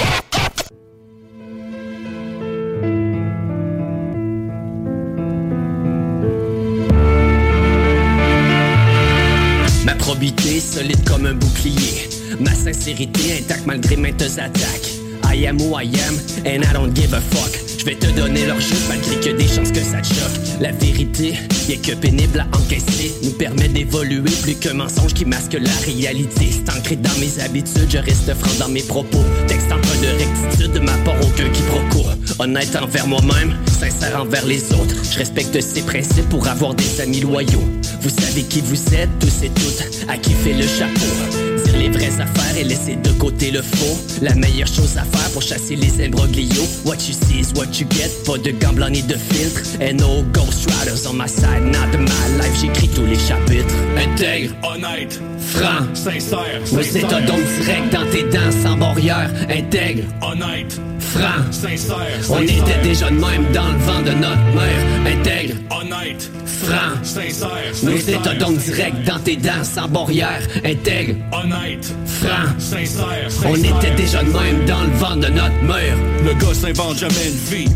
[9.84, 12.08] Ma probité solide comme un bouclier.
[12.38, 14.95] Ma sincérité intacte malgré maintes attaques.
[15.36, 17.52] I am who I am and I don't give a fuck.
[17.78, 20.60] Je vais te donner leur chute malgré que des chances que ça te choque.
[20.62, 21.34] La vérité,
[21.68, 23.12] y'a que pénible à encaisser.
[23.22, 26.48] Nous permet d'évoluer plus qu'un mensonge qui masque la réalité.
[26.50, 29.22] C'est ancré dans mes habitudes, je reste franc dans mes propos.
[29.46, 32.08] Texte empreint de rectitude, de ma part aucun quiproquo.
[32.38, 34.96] Honnête envers moi-même, sincère envers les autres.
[35.12, 37.64] Je respecte ces principes pour avoir des amis loyaux.
[38.00, 41.55] Vous savez qui vous êtes, tous et toutes, à qui fait le chapeau.
[41.74, 43.98] Les vraies affaires et laisser de côté le faux.
[44.22, 46.66] La meilleure chose à faire pour chasser les imbroglios.
[46.84, 48.10] What you see is what you get.
[48.24, 49.62] Pas de gants blancs ni de filtre.
[49.80, 51.62] And no ghost riders on my side.
[51.64, 53.74] Not my life, j'écris tous les chapitres.
[53.96, 59.30] Intègre, Honnête, franc, sincère, oui, c'est un don direct dans tes dents sans barrière.
[59.48, 61.50] Intègre, Honnête, franc.
[61.50, 61.96] sincère,
[62.30, 65.16] On était déjà de même dans le vent de notre mère.
[65.18, 67.02] Intègre, honnête, franc.
[67.02, 67.48] sincère,
[67.84, 70.40] Nous c'est un sincère, don direct dans tes dents sans barrière.
[70.64, 72.58] Intègre, honnête, franc.
[72.58, 73.06] sincère,
[73.44, 73.76] On sincère.
[73.78, 75.96] était déjà de même dans le vent de notre mère.
[76.24, 77.68] Le gars s'invente jamais une vie.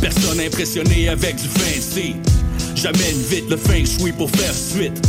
[0.00, 2.16] Personne impressionné avec du fancy.
[2.74, 5.00] J'amène vite le feng shui pour faire suite.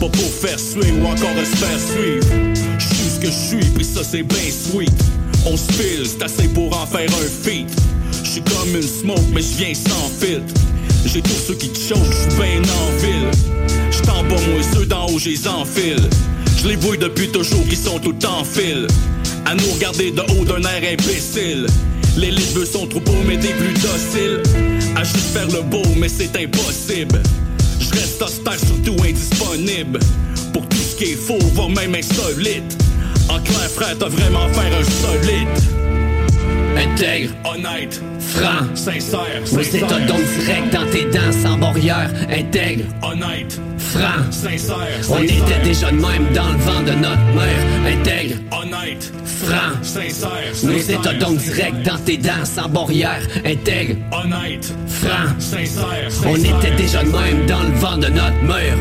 [0.00, 2.26] Pas pour faire swing ou encore faire suivre.
[2.78, 4.92] Je suis ce que je suis, puis ça c'est bien sweet.
[5.46, 7.68] On se file, c'est assez pour en faire un feat.
[8.24, 10.52] Je suis comme une smoke, mais je viens sans filtre.
[11.06, 13.30] J'ai tous ceux qui te chauffent, je suis en ville.
[13.90, 16.08] J'suis en bas, moi, ceux d'en haut, j'les enfile.
[16.56, 18.86] Je les vois depuis toujours, qui sont tout en fil.
[19.44, 21.66] À nous regarder de haut d'un air imbécile.
[22.16, 24.42] Les veut sont trop beaux, mais des plus dociles.
[24.96, 27.20] À juste faire le beau, mais c'est impossible.
[27.94, 29.98] Reste austère, surtout indisponible.
[30.52, 32.76] Pour tout ce qui est faux, voire même insolite.
[33.28, 35.48] En clair, frère, t'as vraiment faire un solide.
[36.76, 38.02] Intègre, Honnête,
[38.34, 38.74] franc.
[38.74, 39.86] sincère, sincère.
[40.06, 42.10] don direct dans tes dents sans barrière.
[42.30, 44.30] Intègre, Honnête, franc.
[44.30, 45.22] sincère, On sincère.
[45.22, 47.62] était déjà de même dans le vent de notre mère.
[48.00, 49.82] Intègre, Honnête, franc.
[49.82, 50.30] sincère,
[50.64, 51.18] Nous c'est un sincère.
[51.18, 53.20] don direct dans tes dents sans barrière.
[53.44, 55.28] Intègre, Honnête, franc.
[55.38, 58.76] sincère, On était déjà de même dans le vent de notre mère.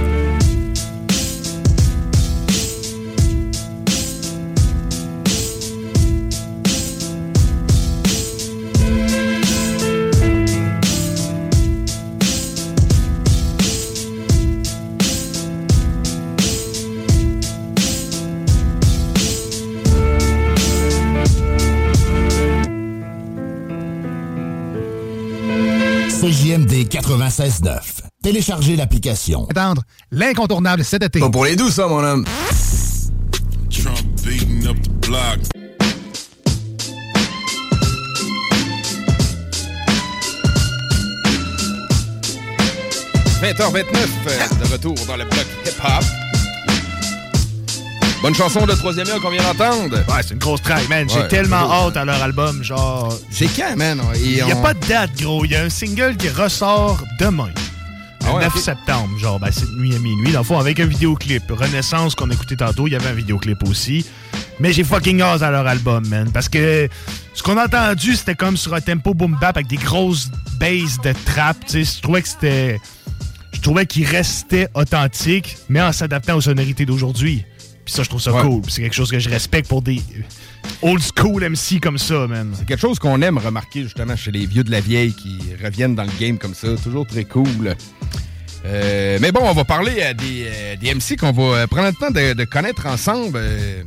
[26.94, 28.02] 96.9.
[28.22, 29.48] Téléchargez l'application.
[29.50, 31.20] Attendre l'incontournable cet été.
[31.20, 32.24] Pas pour les doux, ça, mon homme.
[33.72, 35.40] Trump beating up the block.
[43.42, 46.04] h 29 euh, de retour dans le bloc hip-hop.
[48.24, 49.98] Bonne chanson de troisième heure qu'on vient d'entendre.
[49.98, 51.10] Ouais, c'est une grosse track, man.
[51.10, 51.74] J'ai Ouais, tellement gros.
[51.90, 53.14] hâte à leur album, genre...
[53.30, 54.02] C'est quand, man?
[54.16, 55.44] Il n'y a pas de date, gros.
[55.44, 57.50] Il y a un single qui ressort demain.
[58.22, 58.62] Le Ah ouais, 9 ok.
[58.62, 60.32] septembre, genre, ben, c'est nuit à minuit.
[60.32, 61.44] Dans le fond, avec un vidéoclip.
[61.52, 64.06] Renaissance qu'on a écouté tantôt, il y avait un vidéoclip aussi.
[64.62, 66.32] Mais j'ai fucking hâte à leur album, man.
[66.32, 66.88] Parce que
[67.34, 70.30] ce qu'on a entendu, c'était comme sur un tempo boom bap avec des grosses
[70.62, 71.58] basses de trap.
[71.68, 72.80] Tu sais, je trouvais que c'était.
[73.52, 77.44] Je trouvais qu'il restait authentique, mais en s'adaptant aux sonorités d'aujourd'hui.
[77.86, 78.42] Puis ça, je trouve ça Ouais.
[78.42, 78.62] cool.
[78.70, 80.02] C'est quelque chose que je respecte pour des
[80.82, 82.54] old school MC comme ça, man.
[82.58, 85.96] C'est quelque chose qu'on aime remarquer justement chez les vieux de la vieille qui reviennent
[85.96, 86.70] dans le game comme ça.
[86.82, 87.76] Toujours très cool.
[88.66, 91.88] Euh, mais bon, on va parler à des, euh, des MC qu'on va euh, prendre
[91.90, 93.38] le temps de, de connaître ensemble.
[93.42, 93.84] Euh,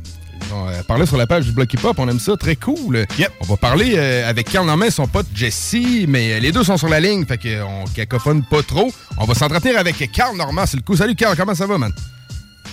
[0.53, 3.05] on va parler sur la page du Block Hip Hop, on aime ça, très cool.
[3.41, 5.75] On va parler euh, avec Carl Normand et son pote Jesse,
[6.07, 8.93] mais euh, les deux sont sur la ligne, fait qu'on cacophone pas trop.
[9.17, 10.95] On va s'entretenir avec Carl Normand, c'est le coup.
[10.95, 11.91] Salut Carl, comment ça va, man?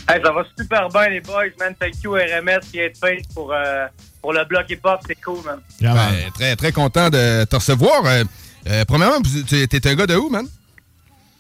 [0.06, 1.74] Hey, ça va super bien, les boys, man.
[1.80, 3.86] Thank you, RMS, qui est fait pour, euh,
[4.20, 5.00] pour le bloc hip-hop.
[5.06, 5.60] C'est cool, man.
[5.80, 8.04] Ben, très, très content de te recevoir.
[8.04, 8.24] Euh,
[8.66, 10.46] euh, premièrement, tu t'es un gars de où, man?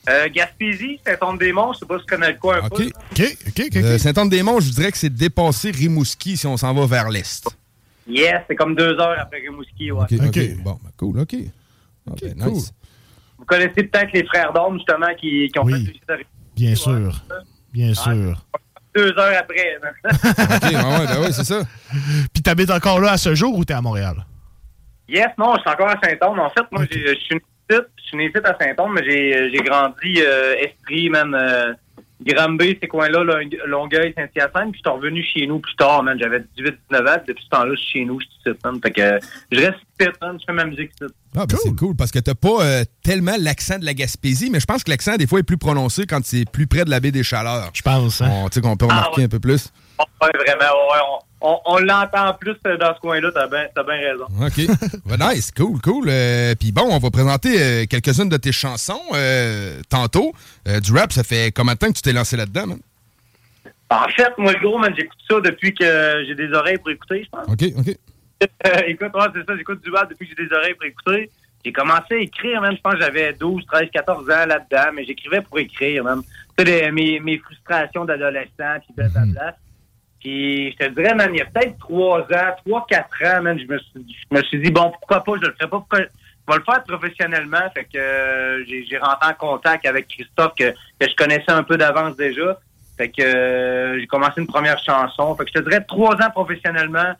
[0.08, 2.84] Euh, Gaspésie, Saint-Anne-des-Monts, je sais pas si tu connais le coin un peu.
[2.84, 3.76] OK.
[3.76, 7.48] Euh, Saint-Anne-des-Monts, je dirais que c'est dépassé Rimouski si on s'en va vers l'est.
[8.06, 10.04] Yes, c'est comme deux heures après Rimouski, ouais.
[10.04, 10.62] OK, OK.
[10.62, 11.34] Bon, ben, cool, OK.
[12.06, 12.72] Ah, ben, nice.
[13.38, 16.30] Vous connaissez peut-être les frères d'Orme, justement, qui, qui ont fait suicide à Rimouski.
[16.54, 17.24] Bien sûr.
[17.74, 18.40] Bien sûr.
[18.94, 19.78] Deux heures après.
[20.04, 21.62] OK, ouais, ouais, ben ouais, c'est ça.
[22.32, 24.24] Puis t'habites encore là à ce jour ou t'es à Montréal?
[25.08, 26.38] yes, non, je suis encore à Saint-Anne.
[26.38, 29.50] En fait, moi, je suis né ici, je suis né ici à Saint-Anne, mais j'ai
[29.50, 31.34] j'ai grandi euh, Esprit, man.
[31.34, 31.74] Euh,
[32.24, 36.16] Granby, ces coins-là, là, Longueuil, Saint-Hyacinthe, puis je suis revenu chez nous plus tard, man.
[36.20, 36.68] J'avais 18-19
[37.08, 38.78] ans, puis depuis ce temps-là, je suis chez nous, je suis man.
[38.82, 39.18] Fait que
[39.50, 41.12] je reste ici, man, je fais ma musique ici.
[41.36, 44.60] Ah, ben, c'est cool parce que t'as pas euh, tellement l'accent de la Gaspésie, mais
[44.60, 47.00] je pense que l'accent, des fois, est plus prononcé quand c'est plus près de la
[47.00, 47.70] baie des Chaleurs.
[47.74, 48.28] Je pense, hein?
[48.30, 49.24] On- Tu sais, qu'on peut remarquer Ah, ouais.
[49.24, 49.72] un peu plus.
[49.98, 54.24] Ouais, vraiment, ouais, on, on, on l'entend plus euh, dans ce coin-là, t'as bien raison.
[54.40, 54.66] OK.
[55.06, 56.06] Ben, nice, cool, cool.
[56.08, 60.32] Euh, Puis bon, on va présenter euh, quelques-unes de tes chansons euh, tantôt.
[60.82, 62.78] Du rap, ça fait combien de temps que tu t'es lancé là-dedans, man?
[63.90, 67.24] En fait, moi, le gros, man, j'écoute ça depuis que j'ai des oreilles pour écouter,
[67.24, 67.46] je pense.
[67.46, 67.96] OK, OK.
[68.86, 71.30] Écoute, ouais, c'est ça, j'écoute du rap depuis que j'ai des oreilles pour écouter.
[71.64, 75.04] J'ai commencé à écrire, même, je pense que j'avais 12, 13, 14 ans là-dedans, mais
[75.04, 76.22] j'écrivais pour écrire, même.
[76.56, 79.56] Tu sais, mes, mes frustrations d'adolescent, puis blablabla.
[80.24, 83.66] Puis je te dirais, man, il y a peut-être trois ans, trois, quatre ans, je
[83.70, 86.58] me suis, je me suis dit, bon, pourquoi pas, je le ferai pas, je vais
[86.58, 87.70] le faire professionnellement.
[87.74, 91.62] Fait que euh, j'ai j'ai rentré en contact avec Christophe que, que je connaissais un
[91.62, 92.58] peu d'avance déjà.
[92.96, 95.36] Fait que euh, j'ai commencé une première chanson.
[95.36, 97.12] Fait que je te dirais trois ans professionnellement,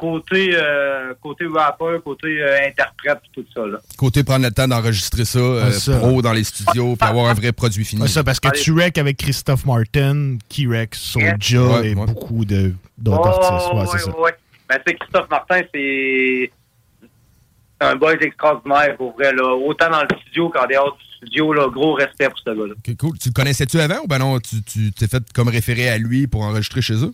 [0.00, 3.66] côté euh, côté rapper, côté euh, interprète, tout ça.
[3.66, 3.78] Là.
[3.98, 5.98] Côté prendre le temps d'enregistrer ça, euh, Ah, ça.
[5.98, 8.02] pro dans les studios, puis avoir un vrai produit fini.
[8.02, 12.06] Ouais, ça, parce que tu rec avec Christophe Martin, Kirek, Soulja Ouais, et ouais.
[12.06, 13.72] beaucoup de- d'autres artistes.
[13.74, 14.18] Ouais, c'est ça.
[14.18, 14.34] ouais.
[14.68, 16.50] Ben, tu sais, Christophe Martin, c'est
[17.80, 19.32] un boy extraordinaire, pour vrai.
[19.32, 19.54] Là.
[19.54, 22.74] Autant dans le studio qu'en dehors du studio, là, gros respect pour ce gars-là.
[22.76, 23.18] Ok, cool.
[23.18, 26.26] Tu le connaissais-tu avant ou ben non, tu tu t'es fait comme référé à lui
[26.26, 27.12] pour enregistrer chez eux?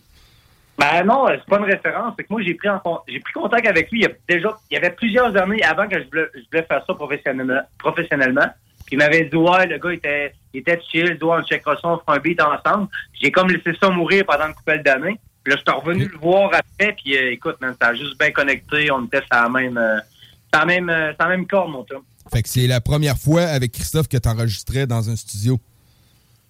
[0.77, 2.13] Ben non, c'est pas une référence.
[2.17, 4.55] C'est que moi, j'ai pris, en j'ai pris contact avec lui il y a déjà
[4.69, 7.61] il y avait plusieurs années avant que je voulais, faire ça professionnellement.
[7.79, 8.47] professionnellement.
[8.85, 11.89] Puis il m'avait dit, ouais, le gars était, il était chill, ouais, on checkera ça,
[11.89, 12.87] on fera un beat ensemble.
[13.19, 15.19] J'ai comme laissé ça mourir pendant une couple d'années.
[15.43, 18.17] Puis là, je suis revenu le voir après, puis euh, écoute, man, ça a juste
[18.19, 18.91] bien connecté.
[18.91, 22.01] On était sur la même, euh, même, euh, même corde, mon chum.
[22.31, 25.59] Fait que c'est la première fois avec Christophe que tu enregistrais dans un studio.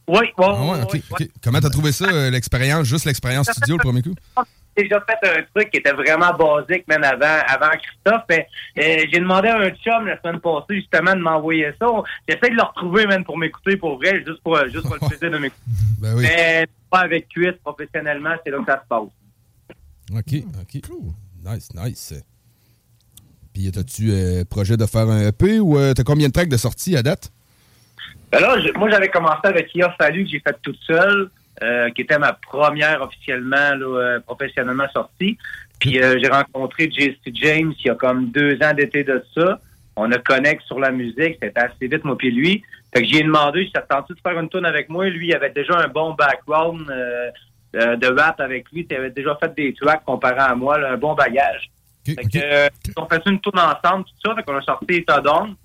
[0.07, 1.29] Oui, oui, Ah ouais.
[1.43, 4.15] Comment t'as trouvé ça, euh, l'expérience, juste l'expérience studio le premier coup?
[4.77, 8.23] J'ai déjà fait un truc qui était vraiment basique, même avant, avant Christophe.
[8.29, 11.87] Mais, euh, j'ai demandé à un chum la semaine passée, justement, de m'envoyer ça.
[12.27, 15.07] J'essaie de le retrouver, même, pour m'écouter, pour vrai, juste pour, euh, juste pour le
[15.07, 15.61] plaisir de m'écouter.
[15.99, 16.25] Ben oui.
[16.27, 19.09] Mais pas avec cuisse, professionnellement, c'est là que ça se passe.
[20.15, 20.81] OK, OK.
[21.43, 22.13] Nice, nice.
[23.51, 26.57] Puis, as-tu euh, projet de faire un EP ou euh, t'as combien de tracks de
[26.57, 27.31] sortie à date?
[28.31, 31.29] Ben là, je- moi, j'avais commencé avec Ia Fallu, que j'ai fait toute seule,
[31.63, 35.37] euh, qui était ma première officiellement, là, euh, professionnellement sortie.
[35.79, 39.59] Puis euh, j'ai rencontré JC James il y a comme deux ans d'été de ça.
[39.95, 42.63] On a connecté sur la musique, c'était assez vite, moi puis lui.
[42.93, 45.05] Fait que j'ai demandé si ça te tentait de faire une tune avec moi.
[45.07, 48.85] Lui, il avait déjà un bon background euh, de rap avec lui.
[48.89, 51.69] Il avait déjà fait des tracks comparé à moi, là, un bon bagage.
[52.05, 54.35] fait que, on fait une tourne ensemble, tout ça.
[54.35, 55.55] Fait qu'on a sorti d'Onde,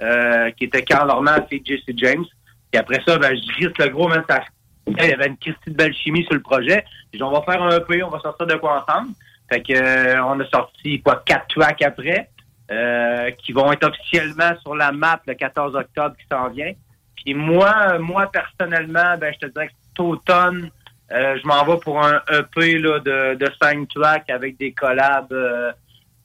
[0.00, 2.24] euh, qui était Carl Normand et JC James.
[2.70, 4.42] Puis après ça, ben, je glisse le gros, même ça.
[4.86, 6.84] Il y avait une Christie de belle chimie sur le projet.
[7.12, 9.12] J'ai dit, on va faire un EP, on va sortir de quoi ensemble.
[9.50, 12.28] Fait que euh, on a sorti quoi quatre tracks après,
[12.70, 16.72] euh, qui vont être officiellement sur la map le 14 octobre qui s'en vient.
[17.16, 20.70] Puis moi, moi personnellement, ben je te dirais que cet automne,
[21.12, 25.32] euh, je m'en vais pour un EP là, de, de cinq tracks avec des collabs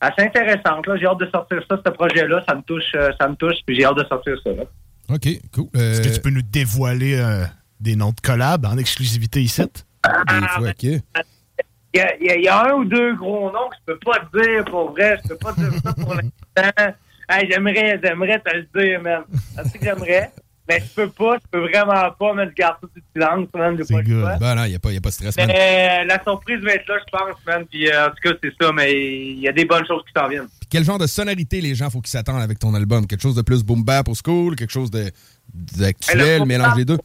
[0.01, 0.85] assez intéressantes.
[0.87, 0.97] là.
[0.97, 2.43] J'ai hâte de sortir ça, ce projet-là.
[2.47, 4.49] Ça me touche, euh, ça me touche, puis j'ai hâte de sortir ça.
[4.51, 4.63] là.
[5.09, 5.67] OK, cool.
[5.79, 7.43] Est-ce que tu peux nous dévoiler euh,
[7.79, 9.61] des noms de collabs en exclusivité ici?
[9.63, 10.83] Des fois, OK.
[10.83, 10.99] Il
[11.93, 14.19] y, y a- il y a un ou deux gros noms que je peux pas
[14.19, 15.19] te dire pour vrai.
[15.23, 16.93] Je peux pas te dire ça pour l'instant.
[17.33, 19.21] Hey, j'aimerais, j'aimerais te le dire, man.
[19.31, 20.31] Je sais que j'aimerais?
[20.69, 22.45] Mais je peux pas, je peux vraiment pas.
[22.45, 23.75] Je garde ça sous silence, man.
[23.75, 24.01] Le choix.
[24.37, 25.47] Ben non, il n'y a, pas- y a pas de stress, man.
[25.47, 27.65] Mais euh, la surprise va être là, je pense, man.
[27.69, 30.13] Puis euh, en tout cas, c'est ça, mais il y a des bonnes choses qui
[30.19, 30.47] s'en viennent.
[30.47, 33.05] Puis quel genre de sonorité les gens faut qu'ils s'attendent avec ton album?
[33.07, 35.11] Quelque chose de plus boom bap au school, quelque chose Ben,
[35.53, 36.97] d'actuel, mélange les deux?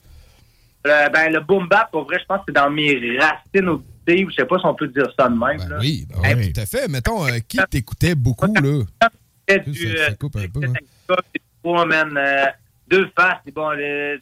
[0.85, 3.83] Le, ben, le boom bap, pour vrai, je pense que c'est dans mes racines au
[4.07, 5.69] Je sais pas si on peut dire ça de même.
[5.69, 5.79] là.
[5.81, 6.87] Oui, ben ouais, tout à fait.
[6.89, 8.83] Mettons, euh, qui t'écoutait beaucoup, là?
[9.49, 10.73] C'était du, Ça- ça euh, coupe un peu, c'était hein.
[10.77, 12.45] avec ça, c'est trois, man, euh,
[12.89, 13.39] deux faces.
[13.45, 14.21] C'est bon, c'est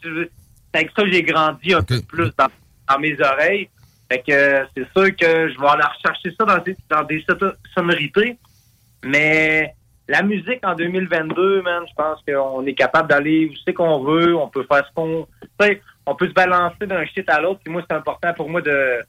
[0.73, 2.49] avec ça que j'ai grandi un peu plus dans,
[2.89, 3.69] dans mes oreilles.
[4.11, 7.25] Fait que euh, c'est sûr que je vais aller rechercher ça dans des, dans des
[7.29, 8.37] so- sonorités.
[9.05, 9.75] Mais
[10.09, 14.37] la musique en 2022, man, je pense qu'on est capable d'aller où c'est qu'on veut.
[14.37, 15.27] On peut faire ce qu'on...
[16.07, 17.61] On peut se balancer d'un shit à l'autre.
[17.65, 19.01] Puis moi, c'est important pour moi de,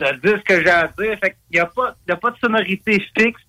[0.00, 1.16] de dire ce que j'ai à dire.
[1.22, 3.40] Fait qu'il n'y a, pas- y a pas de sonorité fixe,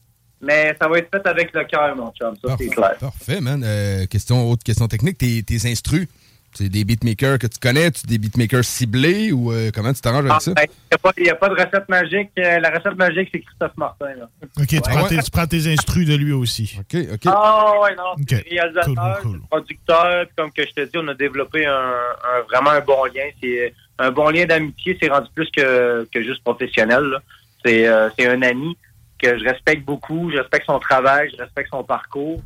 [0.43, 2.35] mais ça va être fait avec le cœur, mon chum.
[2.43, 2.95] Ça, c'est clair.
[2.99, 3.63] Parfait, man.
[3.65, 6.07] Euh, question, autre question technique, tes, tes instrus,
[6.55, 10.29] c'est des beatmakers que tu connais, tu des beatmakers ciblés ou euh, comment tu t'arranges
[10.29, 10.51] avec ça?
[10.55, 12.29] Il n'y a, pas- y a pas de recette magique.
[12.37, 14.13] Euh, la recette magique, c'est Christophe Martin.
[14.19, 14.29] Là.
[14.59, 14.81] OK, tu, Ouais.
[14.81, 16.77] prends tes, tu prends tes instrus de lui aussi.
[16.79, 17.21] OK, OK.
[17.25, 18.43] Ah ouais, non, c'est Ok.
[18.45, 20.25] le réalisateur, producteur.
[20.27, 23.29] Puis comme que je te dis, on a développé un, un- vraiment un bon lien.
[23.41, 24.95] C'est un bon lien d'amitié.
[25.01, 27.17] C'est rendu plus que, que juste professionnel.
[27.65, 28.77] euh, c'est un ami
[29.23, 30.31] que je respecte beaucoup.
[30.31, 32.41] Je respecte son travail, je respecte son parcours.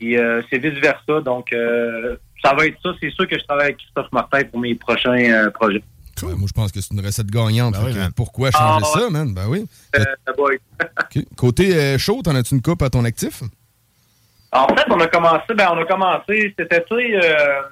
[0.00, 1.20] Et euh, c'est vice-versa.
[1.22, 2.90] Donc, euh, ça va être ça.
[3.00, 5.82] C'est sûr que je travaille avec Christophe Martin pour mes prochains euh, projets.
[6.22, 7.74] Ouais, moi, je pense que c'est une recette gagnante.
[7.74, 9.32] Ben oui, pourquoi changer Ah, ça, man?
[9.32, 9.66] Ben oui.
[9.96, 10.04] Euh,
[10.36, 10.58] boy.
[10.82, 11.24] OK.
[11.36, 13.42] Côté euh, chaud, t'en as-tu une coupe à ton actif?
[14.52, 17.62] En fait, on a commencé, ben, on a commencé cet été, euh,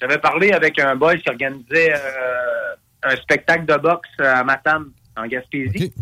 [0.00, 4.86] j'avais parlé avec un boy qui organisait euh, un spectacle de boxe à Matane,
[5.16, 5.92] en Gaspésie.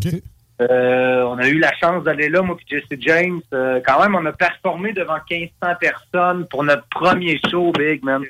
[0.61, 3.41] Euh, on a eu la chance d'aller là, moi et Jesse James.
[3.53, 8.25] Euh, quand même, on a performé devant 1500 personnes pour notre premier show, Big, man.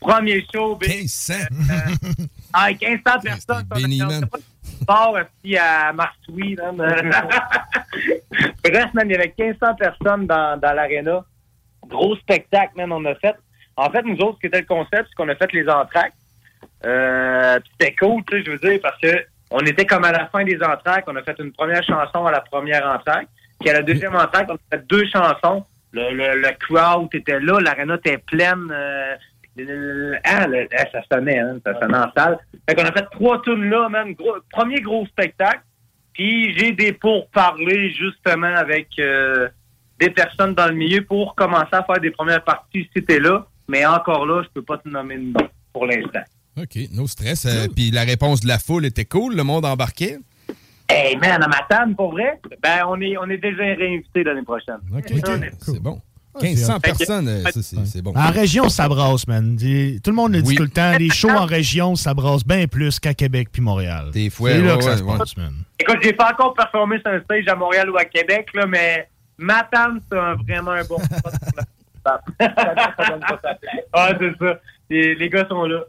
[0.00, 0.90] Premier show, Big.
[0.90, 1.34] 1500?
[2.54, 3.66] ah, 1500 personnes.
[3.74, 4.24] béni, man.
[4.86, 6.56] bar aussi à Marsoui.
[6.56, 6.76] man.
[8.64, 11.24] Bref, man, il y avait 1500 personnes dans, dans l'aréna.
[11.86, 13.34] Gros spectacle, man, on a fait.
[13.76, 16.16] En fait, nous autres, ce qui était le concept, c'est qu'on a fait les entractes.
[16.84, 20.26] Euh, C'était cool, tu sais, je veux dire, parce que on était comme à la
[20.28, 21.08] fin des entractes.
[21.08, 23.28] On a fait une première chanson à la première entracte.
[23.60, 25.64] Puis à la deuxième entracte, on a fait deux chansons.
[25.92, 28.70] Le, le, le crowd était là, l'aréna était pleine.
[28.70, 29.16] euh,
[30.24, 32.38] ah, le- ah, ça sonnait, hein, ça sonnait en salle.
[32.68, 34.14] Fait qu'on a fait trois tunes là, même.
[34.14, 35.62] Gros, premier gros spectacle.
[36.12, 39.48] Puis j'ai des pourparlers justement avec euh,
[39.98, 43.46] des personnes dans le milieu pour commencer à faire des premières parties si t'es là.
[43.68, 46.22] Mais encore là, je peux pas te nommer de nom pour l'instant.
[46.62, 47.44] OK, no stress.
[47.46, 50.18] Euh, Puis la réponse de la foule était cool, le monde embarquait.
[50.90, 52.40] Hey man, à ma table, pour vrai?
[52.62, 54.78] Ben on est on est déjà réinvité l'année prochaine.
[54.96, 55.04] OK,
[55.60, 56.00] c'est bon.
[56.40, 56.80] c'est 1500 hot.
[56.80, 58.14] personnes, euh, ça, c'est bon.
[58.16, 59.54] En région, ça brasse, man.
[59.56, 59.64] Tout
[60.10, 60.54] le monde le dit Oui.
[60.56, 60.92] tout le temps.
[60.98, 64.10] Les shows en région, ça brasse bien plus qu'à Québec puis Montréal.
[64.12, 65.18] Des fois, C'est là ouais, que ça ouais, se ouais.
[65.18, 65.52] passe, man.
[65.78, 69.08] Écoute, j'ai pas encore performé sur un stage à Montréal ou à Québec, là, mais
[69.36, 71.64] Matane, c'est un- vraiment un bon spot pour la
[73.92, 74.60] Ah, c'est ça.
[74.88, 75.80] Les, les gars sont là.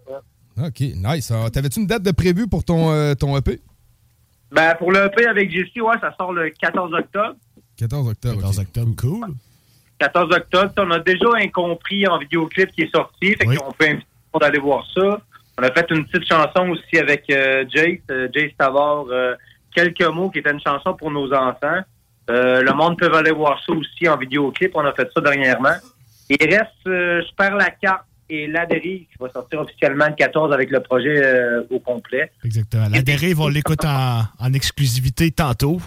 [0.57, 1.31] OK, nice.
[1.31, 3.59] Alors, T'avais-tu une date de prévu pour ton, euh, ton EP?
[4.51, 7.35] Ben, pour le EP avec Jessie, ouais, ça sort le 14 octobre.
[7.77, 8.35] 14 octobre.
[8.35, 9.27] 14 octobre, cool.
[9.99, 10.73] 14 octobre.
[10.77, 13.35] On a déjà Incompris en vidéoclip qui est sorti.
[13.35, 15.21] Fait qu'on peut inviter tout le monde à aller voir ça.
[15.59, 19.35] On a fait une petite chanson aussi avec euh, Jace, euh, Jace euh,
[19.75, 21.81] Quelques mots, qui était une chanson pour nos enfants.
[22.29, 24.71] Euh, le monde peut aller voir ça aussi en vidéoclip.
[24.75, 25.75] On a fait ça dernièrement.
[26.29, 30.15] Il reste euh, Je perds la carte et La Dérive qui va sortir officiellement le
[30.15, 32.31] 14 avec le projet euh, au complet.
[32.45, 32.87] Exactement.
[32.89, 35.81] La dérive, on l'écoute en, en exclusivité tantôt.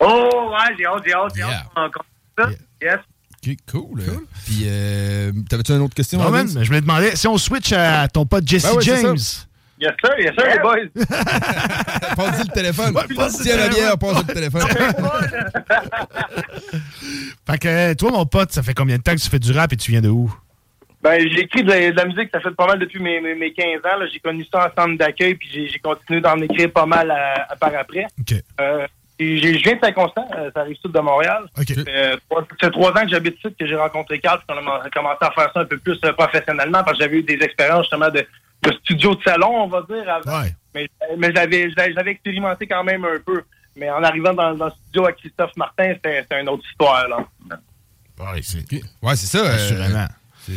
[0.00, 1.64] Oh, ouais, j'ai hâte, j'ai hâte, j'ai hâte.
[1.76, 2.04] Encore
[2.38, 2.48] ça.
[2.82, 2.98] Yes.
[3.46, 4.00] OK, cool.
[4.00, 4.16] euh.
[4.44, 6.18] Puis, euh, t'avais-tu une autre question?
[6.18, 8.82] Non, je me demandais, si on switch à ton pote Jesse Ben ouais.
[8.82, 9.16] James.
[9.80, 10.88] Yes, sir, yes, sir, les boys.
[12.16, 12.92] Passe-y le téléphone.
[13.42, 13.98] Tiens le la bière, téléphone.
[13.98, 14.62] passe le téléphone.
[17.48, 19.72] Fait que toi, mon pote, ça fait combien de temps que tu fais du rap
[19.72, 20.32] et tu viens de où?
[21.00, 23.34] Ben, j'ai écrit de la, de la musique, ça fait pas mal depuis mes, mes,
[23.36, 23.98] mes 15 ans.
[23.98, 24.06] là.
[24.12, 27.46] J'ai connu ça en centre d'accueil, puis j'ai j'ai continué d'en écrire pas mal à-
[27.52, 28.06] à par après.
[28.60, 28.86] Euh,
[29.20, 31.44] et j'ai- je viens de Saint-Constant, euh, ça arrive sud de Montréal.
[31.88, 34.66] Euh, trois- Ça fait trois ans que j'habite ici, que j'ai rencontré Carl, puis qu'on
[34.70, 37.38] a commencé à faire ça un peu plus euh, professionnellement, parce que j'avais eu des
[37.42, 38.26] expériences justement de,
[38.62, 40.22] de studio de salon, on va dire, avant.
[40.74, 43.42] Mais, mais j'avais j'avais j'avais expérimenté quand même un peu.
[43.76, 47.06] Mais en arrivant dans, dans le studio à Christophe Martin, c'était une autre histoire.
[47.08, 47.18] Là.
[48.18, 49.38] Ouais, c'est ouais, c'est ça.
[49.46, 50.06] euh, Assurément.
[50.48, 50.54] Mais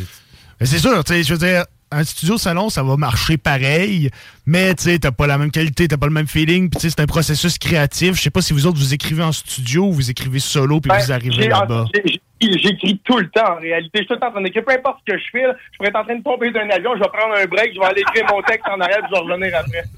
[0.66, 4.10] c'est sûr, tu sais, je veux dire, un studio salon, ça va marcher pareil,
[4.46, 6.88] mais tu sais, t'as pas la même qualité, t'as pas le même feeling, puis tu
[6.88, 8.16] sais, c'est un processus créatif.
[8.16, 10.90] Je sais pas si vous autres, vous écrivez en studio ou vous écrivez solo, puis
[10.90, 11.86] vous Ben, arrivez là-bas.
[12.40, 13.90] J'écris tout le temps, en réalité.
[13.94, 14.64] Je suis tout le temps en train d'écrire.
[14.64, 16.68] Peu importe ce que je fais, là, je pourrais être en train de tomber d'un
[16.70, 19.08] avion, je vais prendre un break, je vais aller écrire mon texte en arrière, puis
[19.10, 19.84] je vais revenir après.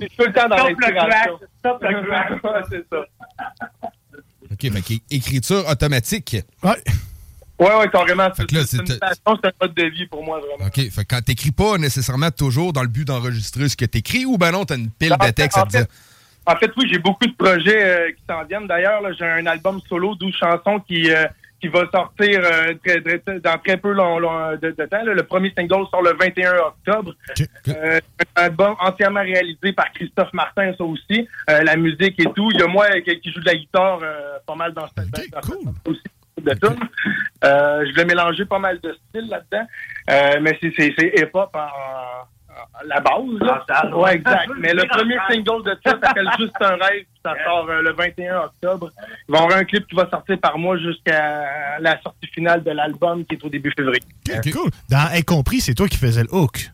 [0.00, 1.38] Je suis tout le temps dans Stop le l'inspiration.
[1.38, 2.44] crack, stop le crack.
[2.44, 3.90] Ouais, c'est ça.
[4.52, 6.36] OK, qu'é- écriture automatique.
[6.62, 6.70] Ouais.
[7.62, 8.28] Ouais, ouais, carrément.
[8.34, 8.42] C'est
[8.92, 10.66] une passion, c'est un mode de vie pour moi, vraiment.
[10.66, 14.24] OK, fait que quand t'écris pas nécessairement toujours dans le but d'enregistrer ce que t'écris,
[14.24, 15.86] ou ben non, t'as une pile de textes à te dire?
[16.46, 18.66] en fait, oui, j'ai beaucoup de projets euh, qui s'en viennent.
[18.66, 21.24] D'ailleurs, j'ai un album solo, 12 chansons qui, euh,
[21.60, 25.04] qui va sortir euh, très- très- dans très peu long, long de, de temps.
[25.04, 25.14] là.
[25.14, 27.14] Le premier single sort le 21 octobre.
[27.68, 28.00] Un
[28.34, 31.28] album entièrement réalisé par Christophe Martin, ça aussi.
[31.46, 32.50] La musique et tout.
[32.52, 34.00] Il y a moi qui, qui joue de la guitare
[34.44, 36.00] pas mal dans cette dans cette- aussi
[36.40, 36.88] de tunes.
[37.44, 39.66] Euh, je vais mélanger pas mal de styles là-dedans.
[40.10, 42.26] Euh, mais c'est, hip-hop en, en-
[42.84, 43.40] la base.
[43.40, 43.64] Là.
[43.70, 44.50] Ah, ouais, exact.
[44.58, 47.04] Mais le premier single de ça s'appelle Juste un rêve.
[47.04, 48.90] puis Ça sort euh, le 21 octobre.
[49.28, 52.62] Il va y avoir un clip qui va sortir par mois jusqu'à la sortie finale
[52.62, 54.02] de l'album qui est au début février.
[54.52, 54.70] Cool.
[54.90, 56.70] Dans Incompris, c'est toi qui faisais le hook.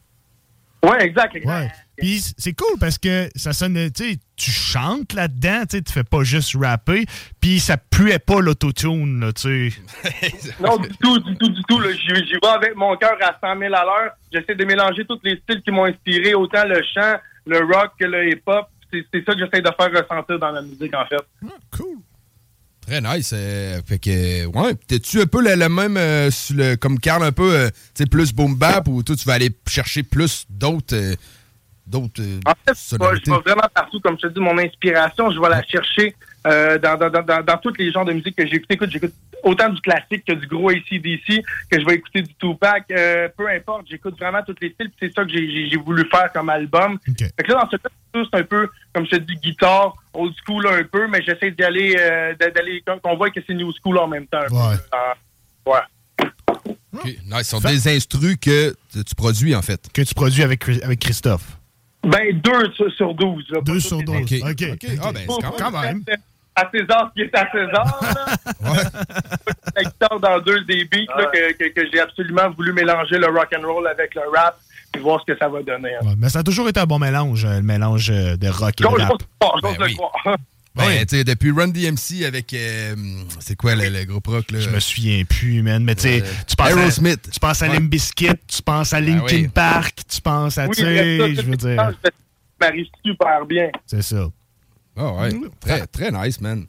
[0.84, 1.34] Ouais, exact.
[1.36, 1.48] exact.
[1.48, 1.70] Ouais.
[2.00, 5.92] Puis c'est cool parce que ça sonne, tu sais, tu chantes là-dedans, tu sais, tu
[5.92, 7.04] fais pas juste rapper,
[7.40, 10.32] puis ça puait pas l'autotune, là, tu sais.
[10.60, 11.78] Non, du tout, du tout, du tout.
[11.80, 11.88] là.
[11.92, 14.12] J'y vais avec mon cœur à 100 000 à l'heure.
[14.32, 18.04] J'essaie de mélanger tous les styles qui m'ont inspiré, autant le chant, le rock que
[18.06, 18.66] le hip-hop.
[18.92, 21.16] C'est c'est ça que j'essaie de faire ressentir dans la musique, en fait.
[22.86, 23.32] Très nice.
[23.34, 27.22] euh, fait que, ouais, t'es-tu un peu le, le même, euh, sur le- comme Carl,
[27.22, 30.46] un peu, euh, tu sais, plus boom bap, ou toi, tu vas aller chercher plus
[30.48, 31.14] d'autres, euh,
[31.88, 33.30] d'autres euh, En fait, je vais- sonorités?
[33.30, 34.00] je vais vraiment partout.
[34.00, 36.14] Comme je te dis, mon inspiration, je vais la chercher
[36.46, 38.66] euh, dans, dans, dans, dans, dans tous les genres de musique que j'écoute.
[38.70, 42.84] Écoute, j'écoute autant du classique que du gros ACDC, que je vais écouter du Tupac.
[42.90, 44.90] euh, peu importe, j'écoute vraiment tous les styles.
[45.00, 46.98] C'est ça que j'ai- voulu faire comme album.
[47.18, 50.34] Fait que là, dans ce cas, c'est un peu, comme je te dis, guitare, old
[50.44, 53.98] school un peu, mais j'essaie d'y aller, euh, d'aller, qu'on voit que c'est new school
[53.98, 54.38] en même temps.
[54.50, 55.78] Euh, ouais.
[56.94, 57.42] OK, nice.
[57.42, 59.80] Ce sont des instrus que tu produis, en fait.
[59.92, 61.57] Que tu produis avec, avec Christophe.
[62.04, 63.44] Ben, 2 sur, sur 12.
[63.64, 64.16] 2 sur 12.
[64.16, 64.34] OK.
[64.50, 64.64] OK.
[65.02, 66.02] Ah, ben, c'est quand même.
[66.54, 68.00] À César, ce qui est à César.
[68.02, 68.26] là.
[70.22, 73.66] dans deux des beats là, que, que, que j'ai absolument voulu mélanger le rock and
[73.66, 74.58] roll avec le rap
[74.96, 75.94] et voir ce que ça va donner.
[75.94, 76.00] hein.
[76.06, 78.80] Ouais, mais ça a toujours été un bon mélange, euh, le mélange euh, de rock
[78.80, 79.12] et de rap.
[79.12, 79.96] le croire, j'ose Ben le oui.
[80.78, 82.52] Ben, depuis Run DMC avec.
[82.54, 82.94] euh,
[83.40, 84.60] c'est quoi le, le groupe rock, là?
[84.60, 85.82] Je me souviens plus, man.
[85.84, 87.30] Mais tu sais, tu penses à, Aerosmith.
[87.30, 87.78] tu penses à Ouais.
[88.46, 89.48] Tu penses à Linkin oui.
[89.48, 92.10] Park, tu penses à, Oui, ça, sais, je veux dire, Ça
[92.60, 93.68] m'arrive super bien.
[93.86, 94.28] c'est ça.
[94.96, 96.66] Ah ouais, très, très nice, man.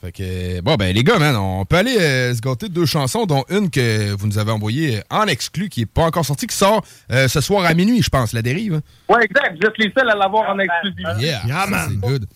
[0.00, 2.86] Fait que, bon, ben, les gars, man, on peut aller euh, se gâter de deux
[2.86, 6.24] chansons, dont une que vous nous avez envoyée euh, en exclu, qui est pas encore
[6.26, 8.74] sortie, qui sort euh, ce soir à minuit, je pense, La Dérive.
[8.74, 8.82] hein.
[9.08, 9.56] Ouais, exact.
[9.60, 11.08] Vous êtes les seuls à l'avoir en exclusivité.
[11.24, 11.86] Yeah, Yeah, man.
[11.88, 12.26] c'est good.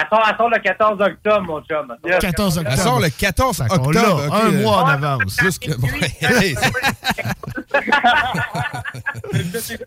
[0.00, 1.94] Elle sort, elle sort le 14 octobre, mon chum.
[2.20, 2.70] 14 octobre.
[2.72, 4.34] Elle sort le 14 Fait qu'on octobre.
[4.34, 5.36] un euh, mois en avance.
[5.36, 5.70] Plus que.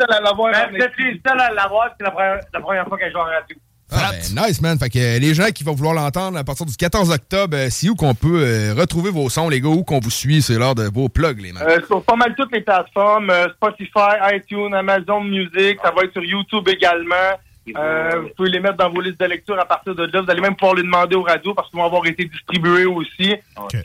[0.09, 3.24] à l'avoir Ben, à l'avoir, c'est la première, la première fois que je joue en
[3.24, 3.57] radio.
[3.95, 4.78] Ah, ben, nice, man.
[4.80, 7.68] Fait que euh, les gens qui vont vouloir l'entendre à partir du 14 octobre, euh,
[7.70, 10.55] c'est où qu'on peut euh, retrouver vos sons, les gars, où qu'on vous suit, c'est
[10.57, 11.61] l'heure de vos plugs, les mecs.
[11.61, 16.14] Euh, sur pas mal toutes les plateformes, euh, Spotify, iTunes, Amazon Music, ça va être
[16.14, 17.38] sur YouTube également.
[17.76, 20.22] Euh, vous pouvez les mettre dans vos listes de lecture à partir de là.
[20.22, 23.36] Vous allez même pouvoir les demander aux radios parce qu'ils vont avoir été distribués aussi.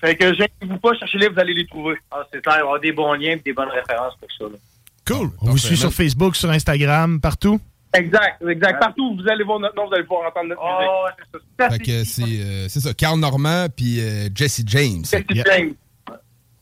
[0.00, 1.96] Fait que gênez-vous pas, cherchez-les, vous allez les trouver.
[2.10, 4.30] Ah, c'est clair, il va y avoir des bons liens et des bonnes références pour
[4.32, 4.44] ça.
[4.44, 4.58] là.
[5.06, 5.30] Cool.
[5.40, 7.60] On vous suit sur Facebook, sur Instagram, partout?
[7.94, 8.80] Exact, exact.
[8.80, 10.90] Partout où vous allez voir notre nom, vous allez pouvoir entendre notre musique.
[10.90, 11.70] Oh, c'est ça.
[11.70, 15.04] Fait que c'est euh, c'est ça, Carl Normand puis euh, Jesse James.
[15.04, 15.74] Jesse James.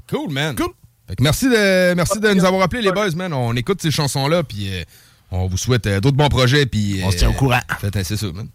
[0.08, 0.54] Cool, man.
[0.54, 0.68] Cool.
[1.08, 3.32] Fait que merci de, merci de nous avoir appelés, les boys, man.
[3.32, 4.82] On écoute ces chansons-là, puis euh,
[5.31, 7.01] on vous souhaite euh, d'autres bons projets, puis...
[7.05, 7.61] On se tient au courant.
[7.81, 8.49] Faites, c'est ça, man.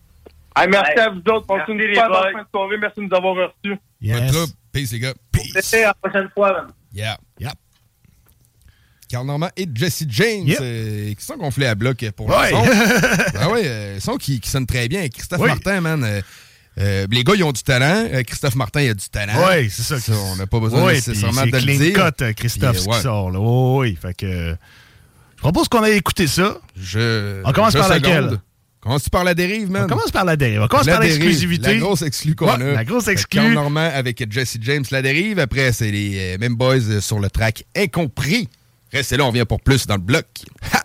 [0.56, 1.46] Hey, merci Hey, à vous autres.
[1.48, 2.78] Passez merci une les super bonne fin de soirée.
[2.80, 3.78] Merci de nous avoir reçus.
[4.02, 4.54] Yes.
[4.72, 5.14] Peace, les gars.
[5.62, 6.68] C'était la prochaine fois, man.
[6.94, 7.18] Yeah.
[7.40, 7.54] Yep.
[9.10, 10.58] Carl Normand et Jesse James, Yep.
[10.62, 12.52] euh, qui sont gonflés à bloc pour Ouais.
[12.52, 12.64] le son.
[13.40, 15.08] ah ouais, euh, son qui, qui sonne très bien.
[15.10, 15.48] Christophe Oui.
[15.50, 16.04] Martin, man.
[16.04, 16.22] euh,
[16.78, 18.08] euh, les gars, ils ont du talent.
[18.14, 19.34] Euh, Christophe Martin, il a du talent.
[19.50, 20.14] Oui, c'est ça.
[20.14, 21.94] on n'a pas besoin Oui, nécessairement de c'est le clean dire.
[22.16, 22.96] cut, euh, Christophe, Puis, ce ouais.
[22.96, 23.32] qui sort.
[23.32, 23.40] Là.
[23.42, 24.56] Oh, oui, fait que...
[25.42, 26.60] Je propose qu'on aille écouter ça.
[26.80, 28.04] Je, On commence je par seconde.
[28.04, 28.38] laquelle?
[28.80, 29.86] Commence-tu par la dérive, man?
[29.86, 30.62] On commence par la dérive.
[30.62, 31.74] On commence La par l'exclusivité.
[31.74, 32.74] La grosse exclue qu'on Ouais, a.
[32.74, 33.54] la grosse exclue.
[33.54, 35.38] Normand avec Jesse James, la dérive.
[35.40, 38.50] Après, c'est les euh, mêmes boys euh, sur le track Incompris.
[38.92, 40.26] Restez là, on vient pour plus dans le bloc.
[40.74, 40.81] Ha!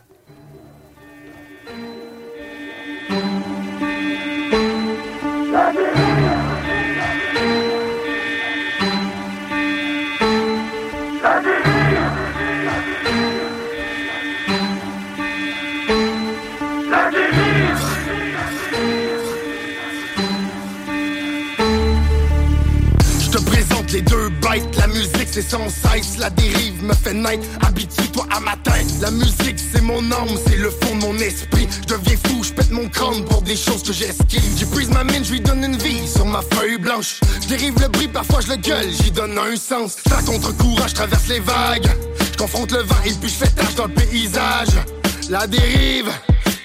[25.37, 28.87] C'est sans cesse, la dérive me fait naître, habitue-toi à ma tête.
[29.03, 31.69] La musique c'est mon âme, c'est le fond de mon esprit.
[31.83, 34.41] Je deviens fou, je pète mon crâne pour des choses que j'esquive.
[34.57, 37.21] J'ai prise ma mine, je lui donne une vie sur ma feuille blanche.
[37.43, 39.97] Je dérive le bruit, parfois je le gueule, j'y donne un sens.
[40.09, 41.91] Ça contre courage, je traverse les vagues.
[42.33, 44.75] Je confronte le vent et puis je fais dans le paysage.
[45.29, 46.11] La dérive,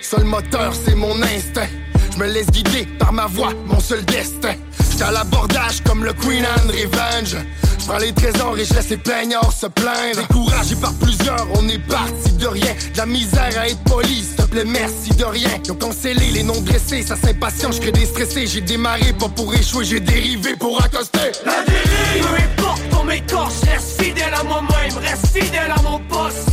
[0.02, 1.68] seul moteur c'est mon instinct.
[2.14, 4.54] Je me laisse guider par ma voix, mon seul destin.
[4.92, 7.36] J'étais à l'abordage comme le Queen and Revenge.
[7.82, 10.22] Je prends les trésors et je laisse les plaignards se plaindre.
[10.28, 12.74] Découragé par plusieurs, on est parti de rien.
[12.94, 15.50] De la misère à être poli, s'il te plaît, merci de rien.
[15.66, 18.46] Ils ont cancellé les noms dressés, ça s'impatiente, je crée des stressés.
[18.46, 21.32] J'ai démarré pas pour échouer, j'ai dérivé pour accoster.
[21.44, 26.50] La dérive, peu importe ton écorche, reste fidèle à moi-même, reste fidèle à mon poste.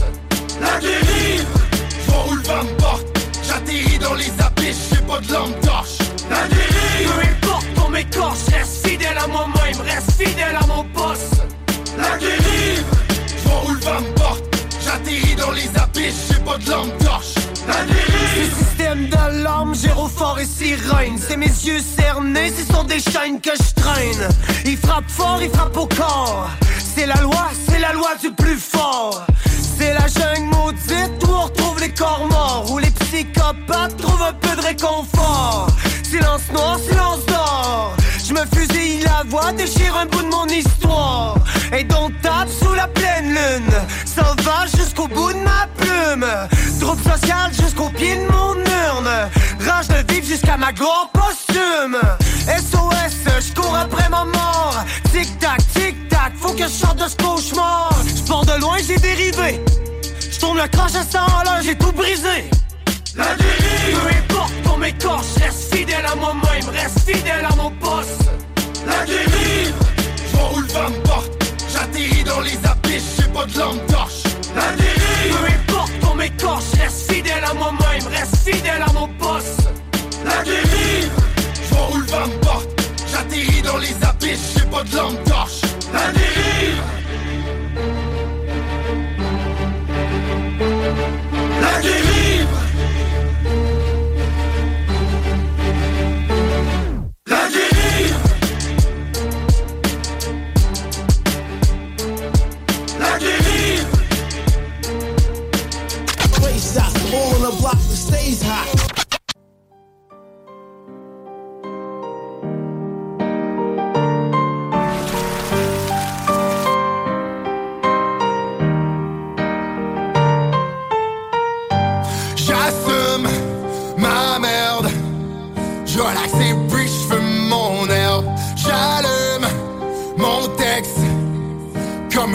[0.62, 1.46] La dérive,
[2.06, 3.06] je vois où le vent me porte.
[3.46, 5.98] J'atterris dans les abysses, j'ai pas de lampe torche.
[6.30, 10.67] La dérive, peu importe ton écorche, reste fidèle à moi-même, reste fidèle à.
[13.66, 14.44] Où le me porte.
[14.84, 17.34] J'atterris dans les abysses, j'ai pas de lampe torche.
[17.66, 18.54] La dérive.
[18.58, 21.18] Système d'alarme, gyrophare et sirène.
[21.18, 24.28] C'est mes yeux cernés, ce sont des chaînes que je traîne.
[24.64, 26.48] Il frappe fort, il frappe au corps.
[26.94, 29.26] C'est la loi, c'est la loi du plus fort.
[29.78, 32.66] C'est la jungle maudite où on retrouve les corps morts.
[32.72, 35.68] Où les psychopathes trouvent un peu de réconfort.
[36.02, 37.96] Silence noir, silence d'or.
[38.26, 41.37] Je me fusille la voix, déchire un bout de mon histoire
[41.72, 43.72] Et donc tape sous la pleine lune.
[44.04, 46.26] Sauvage jusqu'au bout de ma plume.
[46.80, 49.30] Troupe sociale jusqu'au pied de mon urne.
[49.60, 51.98] Rage de vivre jusqu'à ma gloire posthume.
[52.46, 54.84] SOS, je cours après ma mort.
[55.12, 57.90] Tic tac, tic tac, faut que je sorte de ce cauchemar.
[58.16, 59.60] Je pars de loin, j'ai dérivé.
[60.30, 62.48] Je tourne le crash à 100 à j'ai tout brisé.
[63.16, 68.30] La dérive Peu importe ton écorche, reste fidèle à moi-même Reste fidèle à mon poste.
[68.86, 69.74] La dérive,
[73.38, 74.22] pas de torche.
[74.54, 79.68] La dérive Peu importe ton écorche, reste fidèle à moi-même Reste fidèle à mon poste.
[80.24, 81.12] La dérive,
[81.54, 82.68] je vois où le vent me porte.
[83.10, 85.60] J'atterris dans les abysses, j'ai pas de lampe torche.
[85.92, 86.82] La dérive.
[91.62, 92.17] La dérive.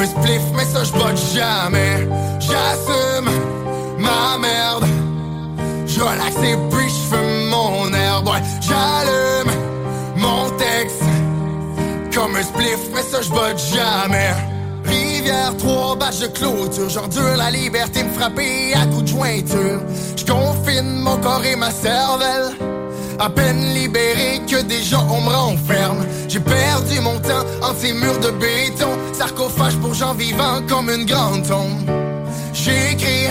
[0.03, 2.07] Un spliff, mais ça je botte jamais.
[2.39, 3.29] J'assume
[3.99, 4.85] ma merde.
[5.87, 8.29] Je relaxe les bruits, je fume mon herbe.
[8.61, 9.53] J'allume
[10.17, 11.03] mon texte
[12.13, 14.31] comme un spliff, mais ça je botte jamais.
[14.83, 19.79] Rivière, trois bâches de clôture, j'endure la liberté me frapper à coups de jointure.
[20.17, 22.72] Je confine mon corps et ma cervelle.
[23.19, 26.05] À peine libéré que déjà on me renferme.
[26.27, 31.05] J'ai perdu mon temps entre ces murs de béton, sarcophage pour gens vivants comme une
[31.05, 31.89] grande tombe.
[32.53, 33.29] J'écris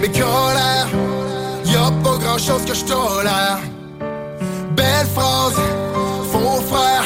[0.00, 0.88] mes colères,
[1.64, 3.58] y a pas grand chose que je tolère.
[4.76, 5.60] Belle phrase,
[6.30, 7.04] faux frère.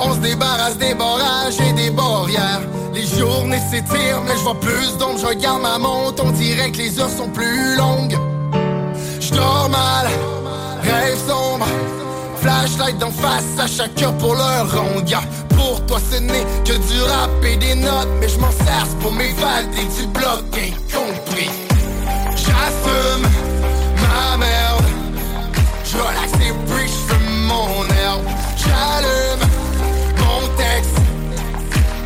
[0.00, 2.60] On se débarrasse des barrages et des barrières.
[2.92, 5.18] Les journées s'étirent, mais je vois plus d'ombre.
[5.18, 8.16] Je regarde ma montre, on dirait que les heures sont plus longues.
[9.20, 10.08] Je mal,
[12.40, 14.66] Flashlight d'en face à heure pour leur.
[15.06, 15.20] Yeah,
[15.56, 18.08] Pour toi, ce n'est que du rap et des notes.
[18.20, 21.50] Mais je m'en sers pour m'évader du bloc incompris.
[22.30, 23.26] J'assume
[24.02, 24.84] ma merde.
[25.84, 28.26] Je relaxe je fume mon herbe.
[28.56, 29.48] J'allume
[30.18, 30.98] mon texte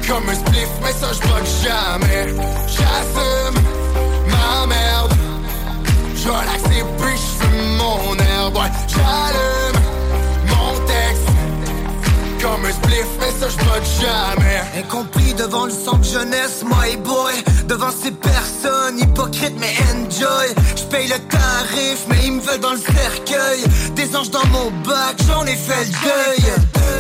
[0.07, 2.35] comme un spliff, mais ça je jamais.
[2.67, 3.63] J'assume
[4.29, 5.13] ma merde.
[6.15, 7.17] Je relaxe les bruits,
[8.51, 9.78] je fume
[12.41, 14.63] comme un spliff, mais ça je jamais.
[14.79, 17.33] Incompris devant le centre jeunesse, my boy.
[17.67, 20.55] Devant ces personnes hypocrites, mais enjoy.
[20.77, 23.65] Je paye le tarif, mais ils me veulent dans le cercueil.
[23.95, 26.53] Des anges dans mon bac, j'en ai fait le deuil.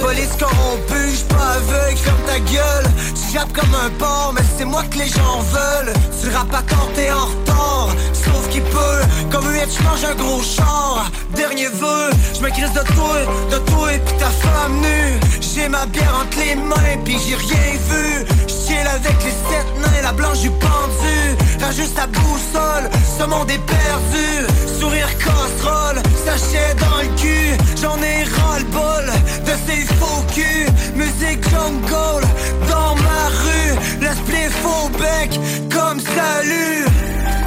[0.02, 2.86] Police corrompue, j'suis pas aveugle, ferme ta gueule.
[3.14, 5.92] Tu jappes comme un porc, mais c'est moi que les gens veulent.
[6.20, 9.00] Tu rappes pas quand t'es en retard, sauf qu'il peut.
[9.30, 11.10] Comme un je mange un gros char.
[11.34, 13.16] Dernier vœu, je me crise de toi,
[13.50, 15.27] de toi et puis ta femme nue.
[15.40, 18.24] J'ai ma bière entre les mains, puis j'ai rien vu.
[18.46, 21.18] J'chill avec les sept nains, la blanche du pendu.
[21.60, 24.46] Rajuste ta boussole, ce monde est perdu.
[24.78, 27.56] Sourire casserole, sachet dans le cul.
[27.80, 29.06] J'en ai ras-le-bol
[29.44, 30.70] de ces faux culs.
[30.94, 32.26] Musique jungle
[32.68, 34.00] dans ma rue.
[34.00, 35.38] L'esprit faux bec
[35.72, 36.84] comme salut.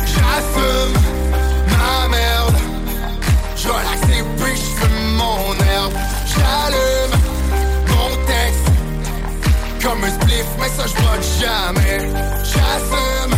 [0.05, 0.93] J'assume
[1.67, 2.55] ma merde.
[3.55, 4.23] Je relaxe les
[5.17, 5.93] mon herbe.
[6.27, 7.20] J'allume
[9.81, 11.99] comme un spliff, mais ça je bloque jamais.
[12.43, 13.35] J'assume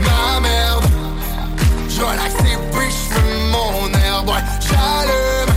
[0.00, 0.84] ma merde.
[1.88, 2.34] Je relaxe
[2.90, 4.28] je fume mon herbe.
[4.28, 5.54] Ouais, j'allume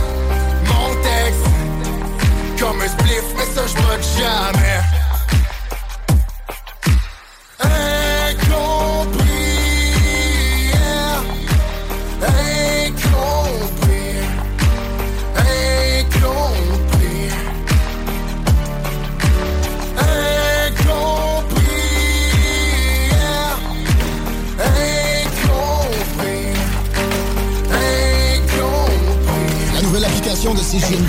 [0.68, 1.46] mon texte
[2.58, 3.74] comme un spliff, mais ça je
[4.18, 4.62] jamais.
[30.50, 31.08] de ces jeunes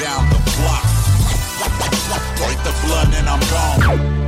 [0.00, 0.84] Down the block.
[2.38, 3.80] Break the blood and I'm gone.–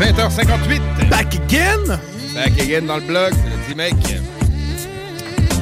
[0.00, 1.10] 20h58.
[1.10, 1.98] Back again?
[2.34, 3.94] Back again dans le blog, c'est le mec.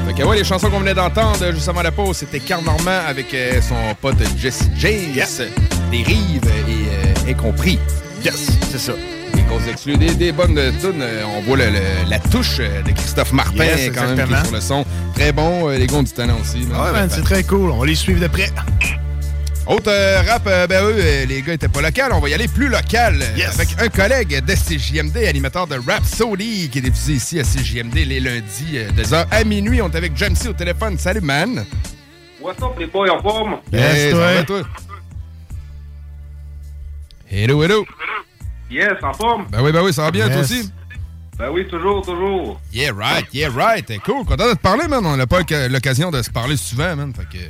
[0.06, 3.00] Fait que ouais, les chansons qu'on venait d'entendre juste avant la pause, c'était Carl Normand
[3.08, 5.12] avec euh, son pote Jesse James,
[5.90, 7.80] Des Rives et euh, Incompris.
[8.24, 8.92] Yes, c'est ça.
[9.50, 9.96] Jazz exclu.
[9.96, 11.00] Des, des bonnes tunes.
[11.02, 14.34] Euh, On voit le- le- la touche euh, de Christophe Martin Yes, quand même qui
[14.34, 14.84] est sur le son.
[15.14, 15.68] Très bon.
[15.68, 16.58] euh, les gars ont du talent aussi.
[16.66, 16.80] man.
[16.80, 17.70] Ouais, man, c'est très cool.
[17.70, 18.50] On va les suivre de près.
[19.66, 22.00] Autre euh, rap, euh, ben eux, euh, les gars étaient pas locaux.
[22.12, 26.70] On va y aller plus local avec un collègue de CJMD, animateur de Rap Sody,
[26.70, 29.82] qui est diffusé ici à CJMD les lundis euh, de 2h à minuit.
[29.82, 30.96] On est avec Jamesy au téléphone.
[30.98, 31.66] Salut, man.
[32.40, 33.56] What's up, les boys, en forme?
[33.72, 34.62] Hey, ça va, toi?
[37.30, 37.84] Hello, hello.
[38.70, 39.46] Yes, en forme?
[39.50, 40.50] Ben oui, ben oui, ça va bien, toi Yes.
[40.50, 40.72] aussi?
[41.38, 42.60] Ben oui, toujours, toujours.
[42.72, 43.88] Yeah, right, yeah, right.
[43.90, 45.04] Eh, Cool, content de te parler, man.
[45.06, 45.40] On n'a pas
[45.70, 47.12] l'occasion de se parler souvent, man.
[47.14, 47.44] Fait que,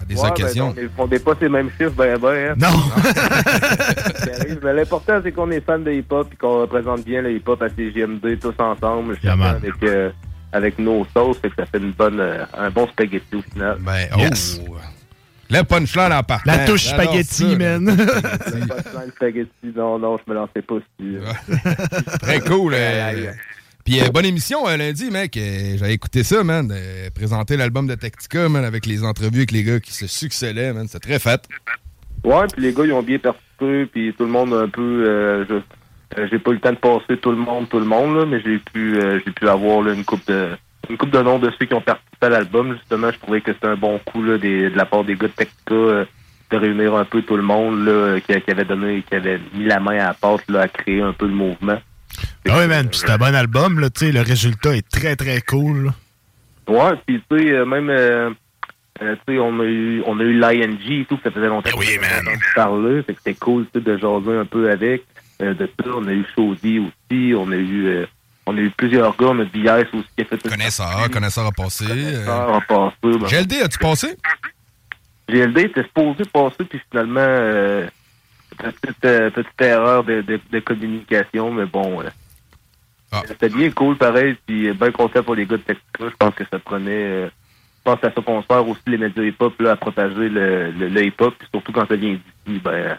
[0.00, 0.70] à des Ouais, occasions.
[0.74, 2.52] Ben, on n'est pas ces mêmes chiffres, ben, ben.
[2.52, 2.54] Hein.
[2.56, 2.82] Non!
[4.62, 7.68] mais l'important, c'est qu'on est fan de hip-hop et qu'on représente bien le hip-hop à
[7.68, 9.18] CGMD tous ensemble.
[9.22, 9.56] Yeah, man.
[9.56, 10.10] avec, euh,
[10.52, 13.76] avec nos sauces, fait que ça fait une bonne, euh, un bon spaghetti au final.
[13.80, 14.76] Ben, oh.
[15.50, 16.50] Le punchline en partant.
[16.50, 17.84] La touche J'adore spaghetti, ça, man.
[17.86, 21.18] Le punchline spaghetti, non, non, je me lançais pas dessus.
[22.20, 22.72] Très cool.
[22.76, 23.32] euh,
[23.84, 25.36] Puis, euh, bonne émission euh, lundi, mec.
[25.36, 26.70] Euh, J'avais écouté ça, man.
[26.72, 30.72] euh, présenter l'album de Tactica, man, avec les entrevues avec les gars qui se succédaient,
[30.72, 30.86] man.
[30.86, 31.42] C'était très fait.
[32.24, 35.04] Ouais, puis les gars, ils ont bien participé, puis tout le monde un peu...
[35.08, 35.54] euh, je-
[36.20, 38.26] euh, j'ai pas eu le temps de passer tout le monde, tout le monde, là,
[38.26, 40.48] mais j'ai pu euh, j'ai pu avoir là, une coupe de
[40.90, 42.74] une coupe de noms de ceux qui ont participé à l'album.
[42.74, 45.28] Justement, je trouvais que c'était un bon coup là, des- de la part des gars
[45.28, 46.04] de Tectica euh,
[46.50, 49.64] de réunir un peu tout le monde là, qui, qui avait donné, qui avait mis
[49.64, 51.80] la main à la pâte là, à créer un peu le mouvement.
[52.48, 52.88] Ah oui, man.
[52.88, 53.88] Puis c'est un bon album, là.
[53.90, 55.84] Tu sais, le résultat est très, très cool.
[55.86, 55.94] là.
[56.68, 58.30] Ouais, puis tu sais, euh, même, euh,
[59.02, 61.70] euh, tu sais, on a eu, on a eu l'ING et tout, ça faisait longtemps
[61.70, 65.04] qu'on entendu parler, fait que c'était cool, tu sais, de jaser un peu avec.
[65.42, 68.06] Euh, de ça, on a eu Chaudy aussi, on a eu, euh,
[68.50, 71.52] on a eu plusieurs gars, on a BS aussi qui a fait Connaisseur, connaisseur a
[71.52, 71.84] passé.
[71.88, 73.26] euh, Connaisseur a passé, ben.
[73.26, 74.16] GLD, as-tu passé?
[75.28, 77.86] GLD était supposé passer, puis finalement, euh,
[78.58, 82.08] petite, euh, petite erreur de, de, de communication, mais bon, euh,
[83.12, 83.22] Ah.
[83.26, 85.82] c'était bien cool, pareil, puis bien content pour les gars de Texas.
[85.98, 89.22] Je pense que ça prenait, euh, je pense à ça qu'on sert aussi les médias
[89.24, 92.12] hip-hop là, à propager le, le, le hip-hop, puis surtout quand ça vient
[92.46, 92.98] d'ici, ben,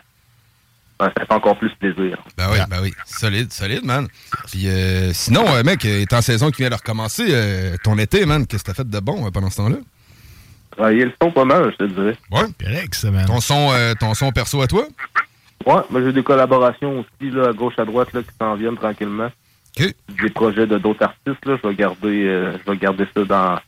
[1.05, 2.17] ça fait encore plus plaisir.
[2.37, 2.93] Ben oui, ben oui.
[3.05, 4.07] Solide, solide, man.
[4.51, 8.25] Puis euh, sinon, euh, mec, euh, étant saison qui vient de recommencer, euh, ton été,
[8.25, 9.77] man, qu'est-ce que t'as fait de bon euh, pendant ce temps-là?
[10.71, 12.17] Travailler le son pas mal, je te dirais.
[12.31, 12.43] Ouais.
[12.63, 13.25] Correct, ça, man.
[13.25, 14.85] Ton son, euh, ton son perso à toi?
[15.65, 18.77] Ouais, moi j'ai des collaborations aussi, là, à gauche, à droite, là, qui s'en viennent
[18.77, 19.29] tranquillement.
[19.77, 21.57] Des projets de d'autres artistes, là.
[21.63, 23.59] Je vais garder, euh, je vais garder ça dans,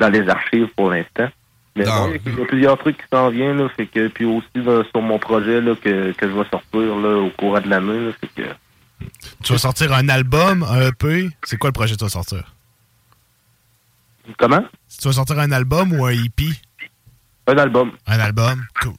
[0.00, 1.28] dans les archives pour l'instant.
[1.76, 3.68] Mais bon, il y a plusieurs trucs qui s'en viennent, là.
[3.76, 7.18] Fait que, puis aussi, là, sur mon projet, là, que, que je vais sortir, là,
[7.18, 8.10] au courant de l'année.
[8.20, 8.48] Fait que,
[9.42, 11.28] Tu vas sortir un album, un EP.
[11.44, 12.54] C'est quoi le projet que tu vas sortir?
[14.38, 14.64] Comment?
[15.00, 16.46] Tu vas sortir un album ou un EP?
[17.46, 17.92] Un album.
[18.06, 18.64] Un album?
[18.80, 18.94] Cool.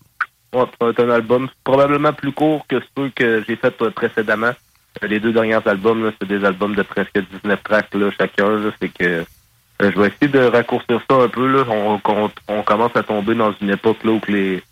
[0.54, 4.54] Ouais, être un album probablement plus court que ceux que j'ai fait euh, précédemment.
[5.04, 8.50] Euh, Les deux derniers albums, c'est des albums de presque 19 tracks là, chacun.
[8.52, 9.26] Là, c'est que
[9.80, 11.48] je vais essayer de raccourcir ça un peu.
[11.48, 11.66] Là.
[11.70, 14.64] On, on, on commence à tomber dans une époque là, où, que les,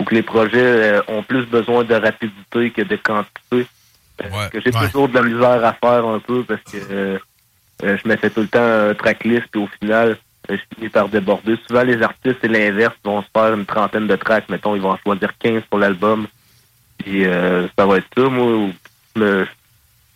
[0.00, 3.66] où que les projets euh, ont plus besoin de rapidité que de quantité.
[4.22, 4.86] Euh, que j'ai ouais.
[4.86, 7.18] toujours de la misère à faire un peu parce que euh,
[7.82, 10.16] euh, je me fais tout le temps un tracklist puis au final,
[10.50, 11.56] euh, je finis par déborder.
[11.66, 12.94] Souvent, les artistes, c'est l'inverse.
[13.04, 14.48] Ils vont se faire une trentaine de tracks.
[14.48, 16.26] Mettons, ils vont en choisir 15 pour l'album.
[16.98, 18.22] Puis euh, ça va être ça.
[18.28, 18.72] Moi, où
[19.16, 19.46] je me,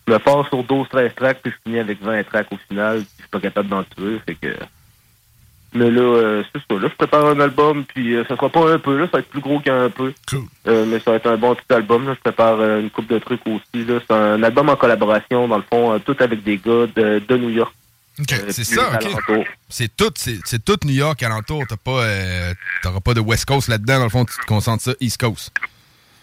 [0.09, 2.97] je me pars sur 12-13 tracks puis je finis avec 20 tracks au final.
[2.97, 4.19] Puis je suis pas capable d'en tuer.
[4.25, 4.55] Fait que...
[5.73, 6.81] Mais là, euh, c'est ça.
[6.81, 9.19] Là, je prépare un album, puis euh, ça sera pas un peu, là, ça va
[9.19, 10.11] être plus gros qu'un peu.
[10.67, 12.07] Euh, mais ça va être un bon petit album.
[12.07, 12.15] Là.
[12.15, 13.85] Je prépare euh, une coupe de trucs aussi.
[13.85, 13.99] Là.
[13.99, 17.49] C'est un album en collaboration, dans le fond, tout avec des gars de, de New
[17.49, 17.71] York.
[18.19, 19.45] OK, c'est ça, OK.
[19.69, 21.63] C'est tout, c'est tout New York alentour.
[21.69, 22.03] T'as pas,
[22.81, 23.99] t'auras pas de West Coast là-dedans.
[23.99, 25.53] Dans le fond, tu te concentres ça East Coast.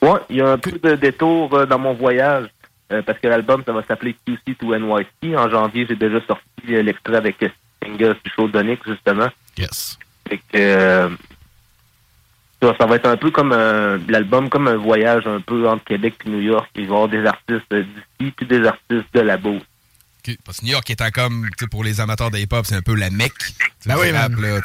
[0.03, 2.49] Ouais, il y a un peu de détour dans mon voyage,
[2.93, 5.37] euh, parce que l'album, ça va s'appeler QC to NYC.
[5.37, 7.49] En janvier, j'ai déjà sorti l'extrait avec euh,
[7.83, 9.29] Stingers du show d'Onyx, justement.
[9.59, 9.99] Yes.
[10.29, 11.09] Fait que, euh,
[12.63, 15.85] ça, ça va être un peu comme un- l'album, comme un voyage un peu entre
[15.85, 16.69] Québec et New York.
[16.75, 19.59] Il va y avoir des artistes d'ici, puis des artistes de là-bas.
[20.45, 22.83] Parce que New York étant comme, tu sais, pour les amateurs de hip-hop, c'est un
[22.83, 23.33] peu la mecque.
[23.87, 24.61] Ben Du oui, rap, là,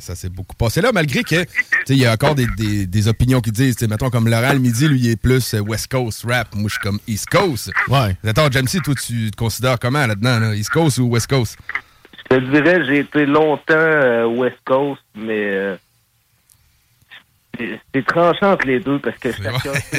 [0.00, 1.50] ça s'est beaucoup passé là, malgré que, tu
[1.86, 4.28] sais, il y a encore des, des- des opinions qui disent, tu sais, mettons, comme
[4.28, 6.54] Laurent le midi, lui, il est plus euh, West Coast rap.
[6.54, 7.70] Moi, je suis comme East Coast.
[7.88, 8.16] Ouais.
[8.26, 10.54] Attends, Jamesy, toi, tu te considères comment là-dedans, là?
[10.54, 11.56] East Coast ou West Coast?
[12.30, 15.76] Je te dirais, j'ai été longtemps euh, West Coast, mais euh,
[17.92, 19.28] c'est- tranchant entre les deux parce que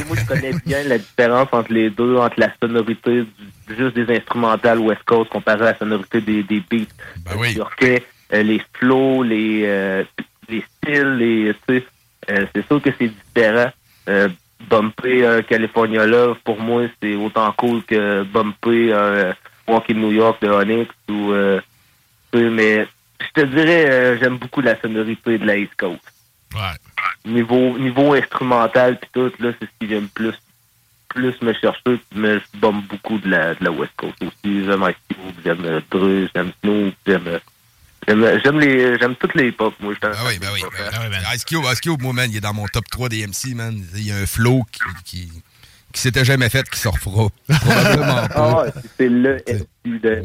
[0.07, 4.15] moi je connais bien la différence entre les deux, entre la sonorité du, juste des
[4.15, 6.85] instrumentales West Coast comparé à la sonorité des, des beats
[7.25, 7.49] Ben oui.
[7.51, 8.03] new-yorkais,
[8.33, 10.03] euh, les flows, les, euh,
[10.49, 11.85] les styles, les, tu sais,
[12.29, 13.71] euh, c'est sûr que c'est différent.
[14.09, 14.29] Euh,
[14.69, 19.33] bumper un California Love, pour moi, c'est autant cool que bumper un
[19.67, 21.31] Walk in New York de Onyx ou...
[21.31, 21.59] euh,
[22.33, 22.85] mais
[23.21, 26.01] je te dirais, j'aime beaucoup la sonorité de la East Coast.
[27.25, 30.33] Niveau, niveau instrumental puis tout, là, c'est ce qui vient le plus,
[31.09, 34.63] plus me chercher, mais je bombe beaucoup de la, de la West Coast aussi.
[34.65, 39.73] J'aime Ice j'aime euh, Dru, j'aime Snoop, j'aime, euh, j'aime, les, j'aime toutes les pop,
[39.79, 39.93] moi.
[40.03, 40.61] Ah oui, ben oui,
[41.33, 43.81] Ice Cube, Ice Cube, moi, man, il est dans mon top 3 des MC, man.
[43.95, 45.31] Il y a un flow qui, qui,
[45.91, 47.29] qui s'était jamais fait, qui se refera.
[47.59, 48.65] Probablement Ah pas.
[48.97, 50.21] c'est le MC de.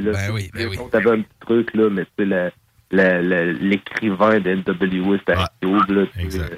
[0.00, 0.12] Là.
[0.12, 0.78] Ben oui, ben oui.
[0.92, 2.50] T'avais un petit truc, là, mais la- la-
[2.92, 5.32] l'écrivain de NWA, c'était
[6.30, 6.56] sais, euh,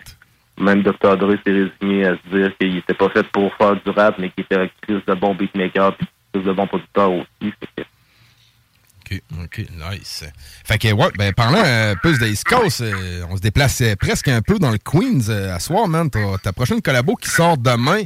[0.59, 1.16] Même Dr.
[1.16, 4.30] Dre s'est résigné à se dire qu'il était pas fait pour faire du rap, mais
[4.30, 7.26] qu'il était un crise de bon beatmaker, puis crise de bon producteur aussi.
[7.41, 7.82] Fait que-
[9.07, 9.59] OK, OK,
[9.93, 10.24] nice.
[10.64, 13.95] Fait que, ouais, ben, parlant un peu de East Coast, euh, on se déplace euh,
[13.97, 16.09] presque un peu dans le Queens euh, à soir, man.
[16.43, 18.03] Ta prochaine collabo qui sort demain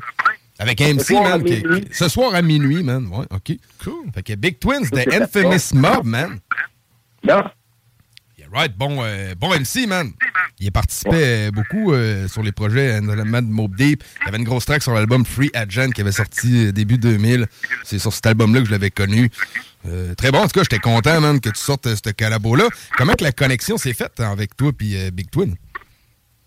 [0.58, 1.44] avec MC, man.
[1.44, 1.62] qui-
[1.92, 3.06] ce soir à minuit, man.
[3.12, 3.56] Ouais, OK.
[3.84, 4.10] Cool.
[4.12, 6.38] Fait que Big Twins, c'est Infamous Mob, man.
[7.24, 7.44] Non.
[8.52, 10.10] Right, bon, euh, bon MC, man.
[10.58, 14.02] Il a participé euh, beaucoup euh, sur les projets, notamment de Mob Deep.
[14.22, 17.46] Il y avait une grosse track sur l'album Free Agent qui avait sorti début 2000.
[17.84, 19.30] C'est sur cet album-là que je l'avais connu.
[19.86, 22.64] Euh, très bon, en tout cas, j'étais content, man, que tu sortes ce collabo-là.
[22.96, 25.54] Comment que la connexion s'est faite hein, avec toi et Big Twin?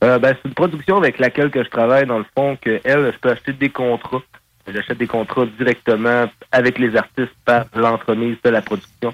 [0.01, 3.19] Ben, c'est une production avec laquelle que je travaille, dans le fond, que elle, je
[3.19, 4.23] peux acheter des contrats.
[4.67, 9.13] J'achète des contrats directement avec les artistes par l'entremise de la production.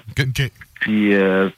[0.80, 1.50] Puis, euh,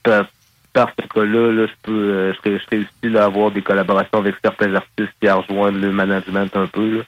[0.73, 3.61] par, ce cas-là, là, je peux, euh, je, ré- je réussis là, à avoir des
[3.61, 6.97] collaborations avec certains artistes qui rejoignent le management un peu.
[6.99, 7.03] Là.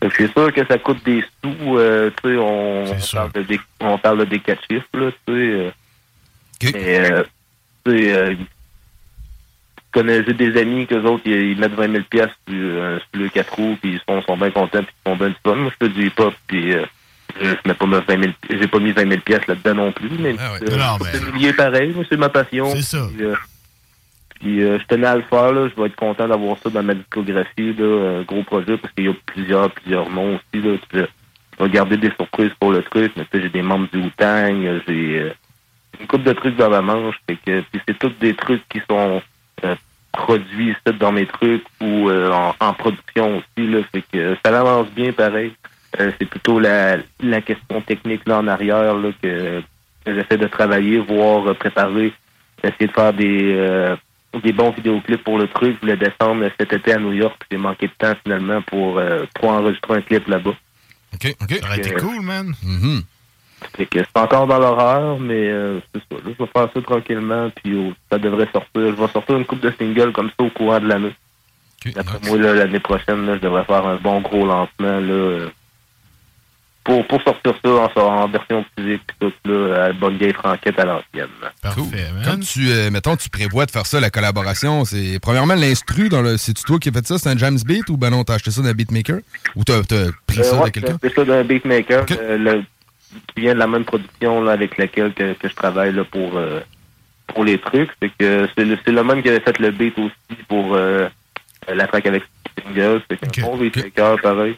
[0.00, 1.78] Que C'est sûr que ça coûte des sous.
[1.78, 5.10] euh, tu sais, on, on parle de des, on parle de des quatre chiffres, là,
[5.26, 5.72] tu sais.
[6.74, 7.22] Mais, euh,
[7.84, 8.36] tu sais,
[10.26, 12.56] j'ai des amis que autres, ils, ils mettent 20 000 pièces sur,
[13.00, 15.36] sur le 4 roues, puis ils sont, sont bien contents, puis ils sont bien du
[15.44, 15.54] fun.
[15.54, 16.74] Moi, je fais du hip-hop, puis
[17.40, 20.10] je, mets pas mes 20 000 j'ai pas mis 20 000 pièces là-dedans non plus,
[20.18, 20.98] mais, euh, Non,
[21.30, 22.70] un milieu pareil, c'est ma passion.
[22.70, 23.06] C'est ça.
[23.14, 23.34] Puis, euh,
[24.40, 25.68] puis, euh, je tenais à le faire, là.
[25.68, 28.20] Je vais être content d'avoir ça dans ma discographie, là.
[28.20, 30.76] Un gros projet, parce qu'il y a plusieurs, plusieurs noms aussi, là.
[30.88, 31.06] Puis, euh,
[31.58, 34.80] je vais garder des surprises pour le truc, mais j'ai des membres du Wu-Tang, euh,
[34.86, 35.32] j'ai euh,
[36.00, 38.80] une couple de trucs dans ma manche, fait que, puis c'est tous des trucs qui
[38.88, 39.20] sont
[39.64, 39.74] euh,
[40.12, 43.80] produits dans mes trucs ou euh, en, en production aussi, là.
[43.92, 45.52] Fait que euh, ça avance bien pareil.
[46.00, 49.62] Euh, c'est plutôt la, la question technique là en arrière, là, que,
[50.04, 52.12] que j'essaie de travailler, voir, euh, préparer,
[52.62, 53.96] essayer de faire des, euh,
[54.42, 55.76] des bons vidéoclips pour le truc.
[55.76, 58.98] Je voulais descendre cet été à New York, puis j'ai manqué de temps finalement pour,
[58.98, 60.54] euh, pour enregistrer un clip là-bas.
[61.14, 61.58] OK, OK.
[61.60, 62.54] Ça aurait été cool, man.
[63.76, 66.22] Fait que c'est encore dans l'horaire, mais euh, c'est ça.
[66.24, 68.70] Là, je vais faire ça tranquillement, puis oh, ça devrait sortir.
[68.74, 71.14] Je vais sortir une coupe de singles comme ça au courant de l'année.
[71.94, 75.48] D'après moi, là, l'année prochaine, là, je devrais faire un bon gros lancement là, euh,
[76.88, 79.02] pour, pour sortir ça en, en version physique,
[79.44, 81.28] là, à bonne vieille franquette à l'ancienne.
[81.74, 81.84] Cool.
[82.24, 86.22] Comme tu, euh, mettons, tu prévois de faire ça, la collaboration, c'est premièrement l'instru, dans
[86.22, 88.34] le, c'est-tu toi qui as fait ça, c'est un James Beat ou ben non, t'as
[88.36, 89.18] acheté ça d'un beatmaker?
[89.54, 90.96] Ou t'as, pris ça Euh, de ouais, quelqu'un?
[91.02, 92.62] C'est ça d'un beatmaker euh, le-
[93.34, 96.38] qui vient de la même production là, avec laquelle que, que je travaille là, pour,
[96.38, 96.60] euh,
[97.26, 97.90] pour les trucs.
[98.00, 101.06] C'est que c'est le, c'est le même qui avait fait le beat aussi pour euh,
[101.68, 102.22] la track avec
[102.64, 103.02] Single.
[103.10, 104.56] C'est un bon beatmaker, pareil.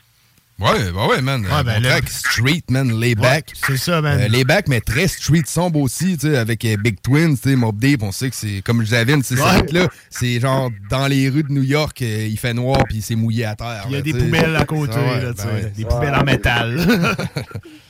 [0.61, 1.41] Ouais, bah ouais, man.
[1.43, 3.51] Ouais, ben, le- street, man, layback.
[3.55, 4.21] c'est ça, man.
[4.21, 7.57] Euh, layback, mais très street sombre aussi, tu sais, avec euh, Big Twins, tu sais,
[7.57, 9.67] Mob Deep, on sait que c'est, comme je l'avais, c'est Ouais.
[9.73, 13.15] là c'est genre dans les rues de New York, euh, il fait noir puis c'est
[13.17, 13.85] mouillé à terre.
[13.87, 14.25] Il y a là, des tu sais.
[14.27, 15.73] poubelles à côté, ouais, là, ben tu sais, ouais.
[15.77, 16.77] des poubelles en métal.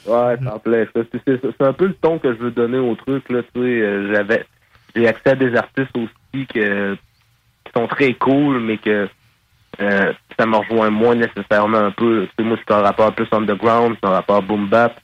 [0.07, 0.87] Ouais, ça en plaît.
[0.95, 1.01] ça.
[1.12, 3.29] C'est- C'est c'est un peu le ton que je veux donner au truc.
[3.31, 4.45] Là, tu sais, euh, j'avais,
[4.95, 9.09] j'ai accès à des artistes aussi que, qui sont très cool, mais que
[9.81, 12.27] euh, ça me rejoint moins nécessairement un peu.
[12.27, 15.01] Tu sais, moi, c'est un rapport plus underground, c'est un rapport boom bap.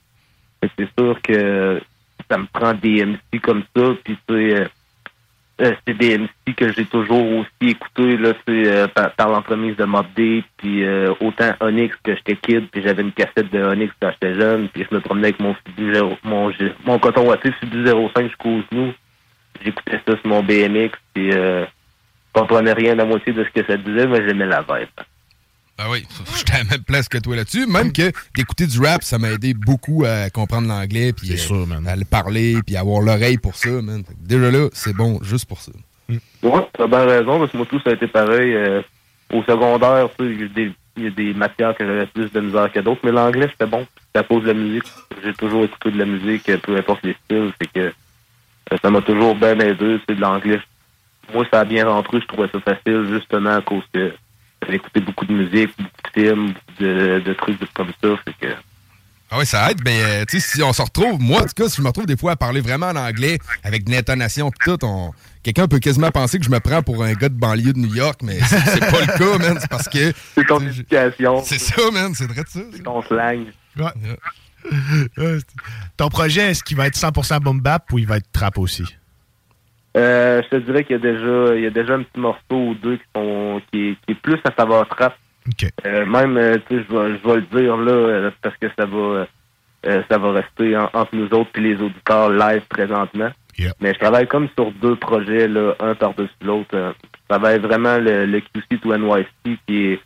[0.61, 1.81] C'est sûr que
[2.29, 4.65] ça me prend des MC comme ça, puis euh,
[5.59, 10.05] euh, c'est des MC que j'ai toujours aussi écouté là, euh, par, l'entremise de Mob
[10.15, 14.11] Deep, puis euh, autant Onyx que j'étais kid, puis j'avais une cassette de Onyx quand
[14.11, 15.55] j'étais jeune, puis je me promenais avec mon
[16.23, 16.51] mon,
[16.85, 18.93] mon coton watté Fubu 05 jusqu'au genou.
[19.63, 21.65] J'écoutais ça sur mon BMX, puis euh,
[22.37, 24.89] comprenais rien de la moitié de ce que ça disait, mais j'aimais la vibe.
[25.79, 26.05] Ah oui,
[26.37, 27.67] j'étais à la même place que toi là-dessus.
[27.67, 31.95] Même que d'écouter du rap, ça m'a aidé beaucoup à comprendre l'anglais, puis euh, à
[31.95, 34.03] le parler, puis à avoir l'oreille pour ça, man.
[34.19, 35.71] Déjà là, c'est bon juste pour ça.
[36.09, 38.53] Ouais, t'as bien raison, parce que moi, tout ça a été pareil.
[38.55, 38.81] euh,
[39.31, 42.07] au secondaire, tu sais, il y a des- il y a des matières que j'avais
[42.07, 43.85] plus de misère que d'autres, mais l'anglais, c'était bon.
[44.15, 44.85] À cause de la musique.
[45.23, 47.51] J'ai toujours écouté de la musique, peu importe les styles.
[47.61, 50.59] C'est que euh, ça m'a toujours bien aidé, c'est de l'anglais.
[51.33, 54.13] Moi, ça a bien rentré, je trouvais ça facile, justement, à cause que
[54.61, 58.09] J'avais écouté beaucoup de musique, beaucoup de films, beaucoup de, de trucs comme ça.
[58.25, 58.53] Fait que,
[59.29, 61.53] Ah oui, ça aide, mais euh, tu sais, si on se retrouve, moi, en tout
[61.55, 64.49] cas, si je me retrouve des fois à parler vraiment en anglais, avec de l'intonation
[64.51, 65.11] pis tout, on...
[65.43, 67.93] quelqu'un peut quasiment penser que je me prends pour un gars de banlieue de New
[67.93, 69.57] York, mais c'est c'est pas le cas, man.
[69.59, 70.13] C'est parce que.
[70.35, 71.43] C'est ton éducation.
[71.43, 72.13] C'est ça, man.
[72.15, 72.59] C'est vrai de ça.
[72.71, 73.45] C'est ton slang.
[73.77, 73.91] Ouais.
[75.97, 78.83] Ton projet, est-ce qu'il va être 100% boom bap ou il va être trap aussi?
[79.97, 82.55] Euh, je te dirais qu'il y a déjà il y a déjà un petit morceau
[82.55, 85.15] ou deux qui sont qui, est- qui est plus à savoir trap.
[85.85, 88.85] Euh, même euh, tu sais, je vais je vais le dire là parce que ça
[88.85, 89.25] va
[89.85, 93.31] euh, ça va rester en- entre nous autres et les auditeurs live présentement.
[93.81, 96.69] Mais je travaille comme sur deux projets là, un par-dessus l'autre.
[96.73, 99.99] Je travaille vraiment le, le QC to NYC qui est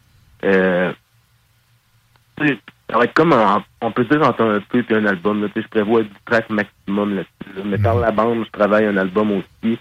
[2.92, 5.42] ça va être comme un- on peut dire entre un peu un album.
[5.42, 7.56] Là, je prévois 10 tracks maximum là-dessus.
[7.58, 7.62] là.
[7.66, 9.80] Mais par la bande, je travaille un album aussi.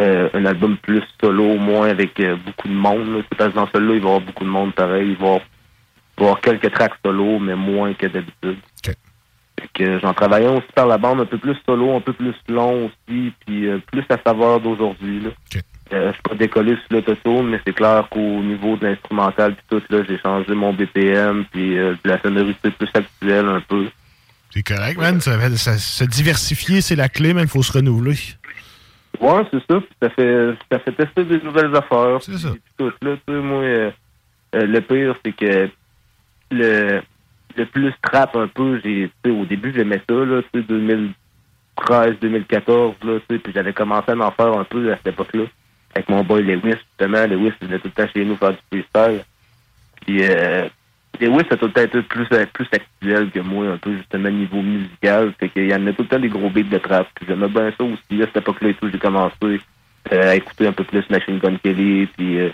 [0.00, 3.16] Euh, un album plus solo, au moins avec euh, beaucoup de monde.
[3.16, 3.22] Là.
[3.36, 5.10] Parce que dans celui-là, il va y avoir beaucoup de monde pareil.
[5.10, 8.58] Il va y avoir, il va y avoir quelques tracks solo, mais moins que d'habitude.
[9.60, 12.12] Fait que j'en travaille un aussi par la bande, un peu plus solo, un peu
[12.12, 15.20] plus long aussi, puis euh, plus à savoir d'aujourd'hui.
[15.20, 15.30] là.
[15.92, 19.64] Euh, je suis pas décollé sur l'autotune, mais c'est clair qu'au niveau de l'instrumental puis
[19.70, 23.86] tout, là, j'ai changé mon BPM, puis euh, de la sonorité plus actuelle un peu.
[24.50, 25.20] C'est correct, man.
[25.20, 28.16] Ça, se diversifier, c'est la clé, mais il faut se renouveler.
[29.20, 29.80] Ouais, c'est ça.
[30.00, 32.18] Ça fait ça fait tester des nouvelles affaires.
[32.20, 32.50] C'est ça.
[32.76, 33.90] Tout, là, tu sais, moi, euh,
[34.54, 35.68] euh, le pire, c'est que
[36.50, 37.00] le,
[37.56, 42.94] le plus trap un peu, j'ai, au début, j'aimais ça, là, tu sais, 2013, 2014,
[43.02, 45.44] là, tu sais, puis j'avais commencé à en faire un peu à cette époque-là.
[45.94, 47.26] Avec mon boy Lewis, justement.
[47.26, 49.24] Lewis, il venait tout le temps chez nous faire du freestyle.
[50.02, 50.68] Puis, euh,
[51.20, 54.30] Lewis a tout le temps été plus, euh, plus actuel que moi, un peu, justement,
[54.30, 55.32] niveau musical.
[55.38, 57.08] Fait qu'il y en a tout le temps des gros beats de trap.
[57.14, 58.22] Puis j'aimais bien ça aussi.
[58.22, 59.60] À cette époque-là et tout, j'ai commencé
[60.12, 62.06] euh, à écouter un peu plus Machine Gun Kelly.
[62.16, 62.50] Puis, euh,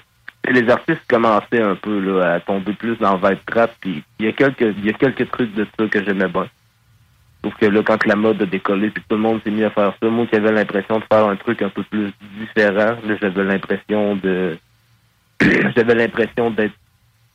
[0.51, 3.75] les artistes commençaient un peu là, à tomber plus dans le vibe trap.
[3.81, 6.49] Puis il y a quelques il y a quelques trucs de ça que j'aimais bien.
[7.45, 9.71] Sauf que là, quand la mode a décollé, puis tout le monde s'est mis à
[9.71, 13.17] faire ça, moi qui avais l'impression de faire un truc un peu plus différent, là,
[13.21, 14.57] j'avais l'impression de
[15.77, 16.73] j'avais l'impression d'être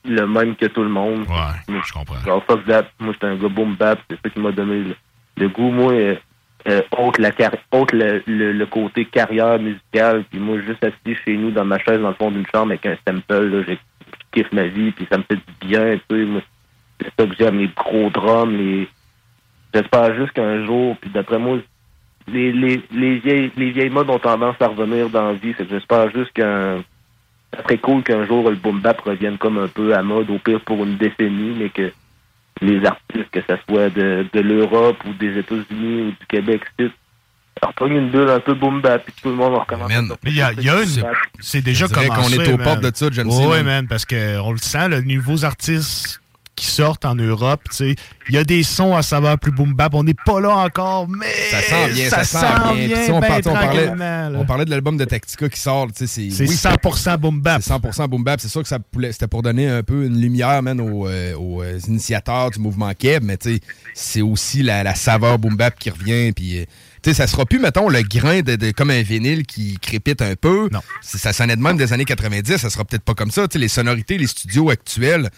[0.05, 1.25] le même que tout le monde.
[1.27, 2.19] Ouais, je comprends.
[2.25, 2.85] Genre, fuck that.
[2.99, 3.99] Moi, j'étais un gars boom bap.
[4.09, 4.95] C'est ça qui m'a donné le,
[5.37, 5.69] le goût.
[5.69, 6.15] Moi, euh,
[6.67, 7.29] euh, autre, la
[7.71, 10.23] autre le, le, le côté carrière musicale.
[10.31, 12.85] Puis moi, juste assis chez nous dans ma chaise dans le fond d'une chambre avec
[12.85, 13.77] un sample, là, j'ai-
[14.33, 14.91] je kiffe ma vie.
[14.91, 15.97] Puis ça me fait du bien.
[16.09, 16.41] Tu sais, moi,
[17.01, 18.55] c'est ça que j'aime, les gros drums.
[18.57, 18.87] Les...
[19.73, 21.59] J'espère juste qu'un jour, puis d'après moi,
[22.27, 25.53] les, les, les, vieilles, les vieilles modes ont tendance à revenir dans la vie.
[25.69, 26.77] J'espère juste qu'un
[27.55, 30.37] ça serait cool qu'un jour le boom bap revienne comme un peu à mode, au
[30.37, 31.91] pire pour une décennie, mais que
[32.61, 36.61] les artistes, que ce soit de, de l'Europe ou des États-Unis ou du Québec,
[37.63, 39.91] reprennent une bulle un peu boom bap, puis tout le monde recommence.
[40.25, 41.03] il y a, y a une.
[41.39, 42.37] C'est déjà Je commencé.
[42.37, 42.63] qu'on est aux man.
[42.65, 43.87] portes de ça, John C, Oui, man.
[43.87, 46.21] parce qu'on le sent, les nouveaux artistes
[46.59, 47.95] qui sortent en Europe, il
[48.29, 49.93] y a des sons à saveur plus boom bap.
[49.93, 52.37] On n'est pas là encore, mais Ça sent bien, ça, sent
[52.75, 53.13] bien.
[53.13, 53.89] On, ben on parlait,
[54.35, 55.87] on parlait de l'album de Tactica qui sort.
[55.95, 57.61] C'est C'est oui, 100% boom bap.
[57.63, 58.41] C'est 100% boom bap.
[58.41, 58.77] C'est sûr que ça
[59.11, 62.91] c'était pour donner un peu une lumière man, aux, euh, aux, euh, initiateurs du mouvement
[62.93, 63.37] Keb, mais
[63.93, 66.33] c'est aussi la, la saveur boom bap qui revient.
[66.33, 66.65] Puis, euh,
[67.05, 70.35] sais, ça sera plus, mettons, le grain de, de- comme un vinyle qui crépite un
[70.35, 70.67] peu.
[70.71, 70.81] Non.
[71.01, 72.57] Ça sonnait de même des années 90.
[72.57, 73.45] Ça sera peut-être pas comme ça.
[73.55, 75.29] Les sonorités, les studios actuels,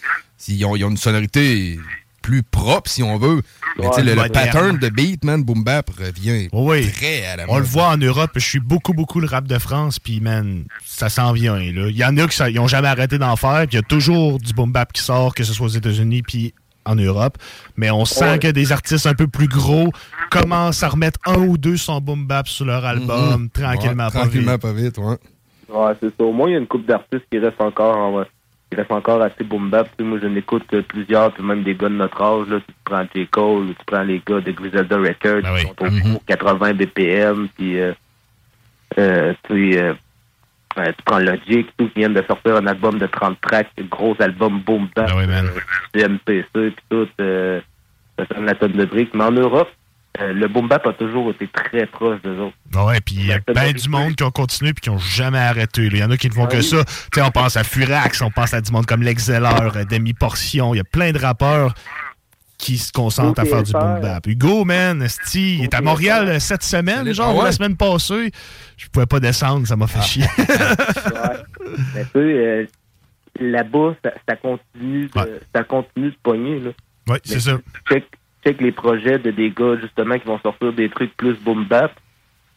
[0.48, 1.80] ils ont, ils ont une sonorité
[2.22, 3.42] plus propre, si on veut.
[3.80, 6.92] Mais tu sais, le, le pattern de beat, man, boom bap revient Oui.
[6.92, 8.30] très à la On le voit en Europe.
[8.36, 9.98] Je suis beaucoup, beaucoup le rap de France.
[9.98, 11.56] Puis, man, ça s'en vient.
[11.58, 11.88] Là.
[11.90, 13.66] Il y en a qui n'ont jamais arrêté d'en faire.
[13.68, 16.22] Puis, il y a toujours du boom bap qui sort, que ce soit aux États-Unis
[16.22, 16.54] puis
[16.86, 17.38] en Europe.
[17.76, 18.40] Mais on sent Ouais.
[18.40, 19.92] que des artistes un peu plus gros
[20.30, 23.50] commencent à remettre un ou deux sons boom bap sur leur album, Mhm.
[23.50, 24.62] tranquillement, Ouais, pas tranquillement, vite.
[24.62, 25.18] pas vite, ouais.
[25.70, 26.24] Ouais, c'est ça.
[26.24, 28.24] Au moins, il y a une couple d'artistes qui restent encore en-
[28.72, 29.88] qui restent encore assez boom bap.
[29.90, 32.48] Tu sais, moi, je n'écoute que plusieurs, puis même des gars de notre âge.
[32.48, 32.60] Là.
[32.66, 33.28] Tu prends J.
[33.28, 37.50] Cole, ou tu prends les gars de Griselda Records, qui sont au, au 80 BPM,
[37.58, 37.94] puis euh,
[38.98, 39.94] euh, tu, euh,
[40.78, 44.16] euh, tu prends Logic, tout, qui viennent de sortir un album de 30 tracks, gros
[44.20, 45.12] album boom bap,
[45.94, 49.14] du MPC, puis tout, ça sonne la tonne de briques.
[49.14, 49.70] Mais en Europe,
[50.20, 52.56] euh, le boom bap a toujours été très proche d'eux autres.
[52.76, 54.98] Ah Ouais, puis il y a bien du monde qui ont continué puis qui ont
[54.98, 55.84] jamais arrêté.
[55.86, 56.64] Il y en a qui ne font Ah que oui.
[56.64, 56.84] ça.
[56.84, 60.14] Tu sais, on pense à Furax, on pense à du monde comme L'Exceller, euh, Demi
[60.14, 60.74] Portion.
[60.74, 61.74] Il y a plein de rappeurs
[62.58, 64.28] qui se concentrent à faire du boom bap.
[64.28, 67.52] Hugo, man, esti, il est à Montréal euh, cette semaine, genre, Ah ou la ouais?
[67.54, 68.32] semaine passée.
[68.78, 70.26] Je pouvais pas descendre, ça m'a fait chier.
[71.96, 72.66] Mais tu euh,
[73.40, 76.60] là-bas, ça, ça continue de, ça continue de pogner.
[76.60, 76.72] Là.
[77.08, 77.58] Oui, c'est ça.
[77.90, 78.06] Check,
[78.44, 81.94] check les projets de des gars, justement, qui vont sortir des trucs plus boom bap.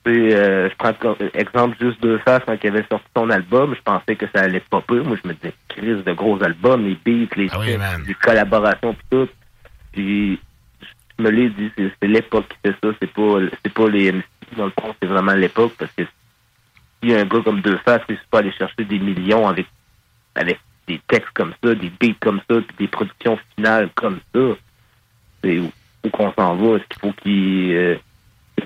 [0.04, 3.30] Tu sais, euh, je prends comme exemple juste deux faces quand il avait sorti son
[3.30, 5.00] album, je pensais que ça allait popper.
[5.00, 7.48] Moi, je me disais, crise de gros albums, les beats, les,
[8.06, 9.28] les collaborations, puis tout.
[9.92, 10.40] Puis,
[11.18, 14.24] je me l'ai dit, c'est l'époque qui fait ça, c'est pas, c'est pas les MC,
[14.56, 16.02] dans le fond, c'est vraiment l'époque, parce que
[17.02, 19.66] si un gars comme Deux Faces réussit pas aller chercher des millions avec,
[20.34, 24.40] avec des textes comme ça, des beats comme ça, puis des productions finales comme ça,
[25.44, 25.70] c'est où,
[26.04, 27.96] où qu'on s'en va, est-ce qu'il faut qu'il, euh,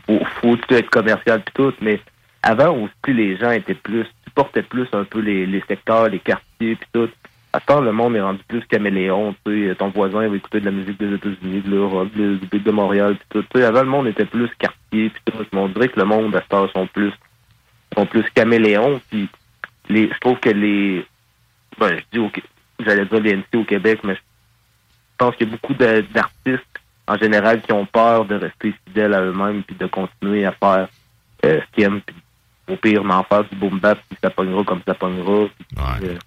[0.07, 2.01] faut, faut être commercial puis tout, mais
[2.43, 6.76] avant aussi les gens étaient plus, supportaient plus un peu les, les secteurs, les quartiers
[6.76, 7.11] puis tout.
[7.53, 10.66] À ce le monde est rendu plus caméléon, tu sais, ton voisin va écouter de
[10.66, 13.43] la musique des États-Unis, de l'Europe, du beat de Montréal puis tout.
[13.55, 16.05] Tu sais, avant le monde était plus quartier puis tout, mais on dirait que le
[16.05, 17.12] monde à heure sont plus
[17.97, 19.29] sont plus caméléons puis
[19.89, 21.07] les je trouve que les
[21.81, 22.31] ben je dis au
[22.81, 24.20] j'allais dire les MC au Québec, mais je
[25.19, 26.64] pense qu'il y a beaucoup d'artistes
[27.07, 30.89] en général qui ont peur de rester fidèles à eux-mêmes puis de continuer à faire
[31.45, 32.16] euh, ce qu'ils aiment puis
[32.69, 36.19] au pire m'en faire du boom bap puis ça pognera comme ça pognera puis, euh,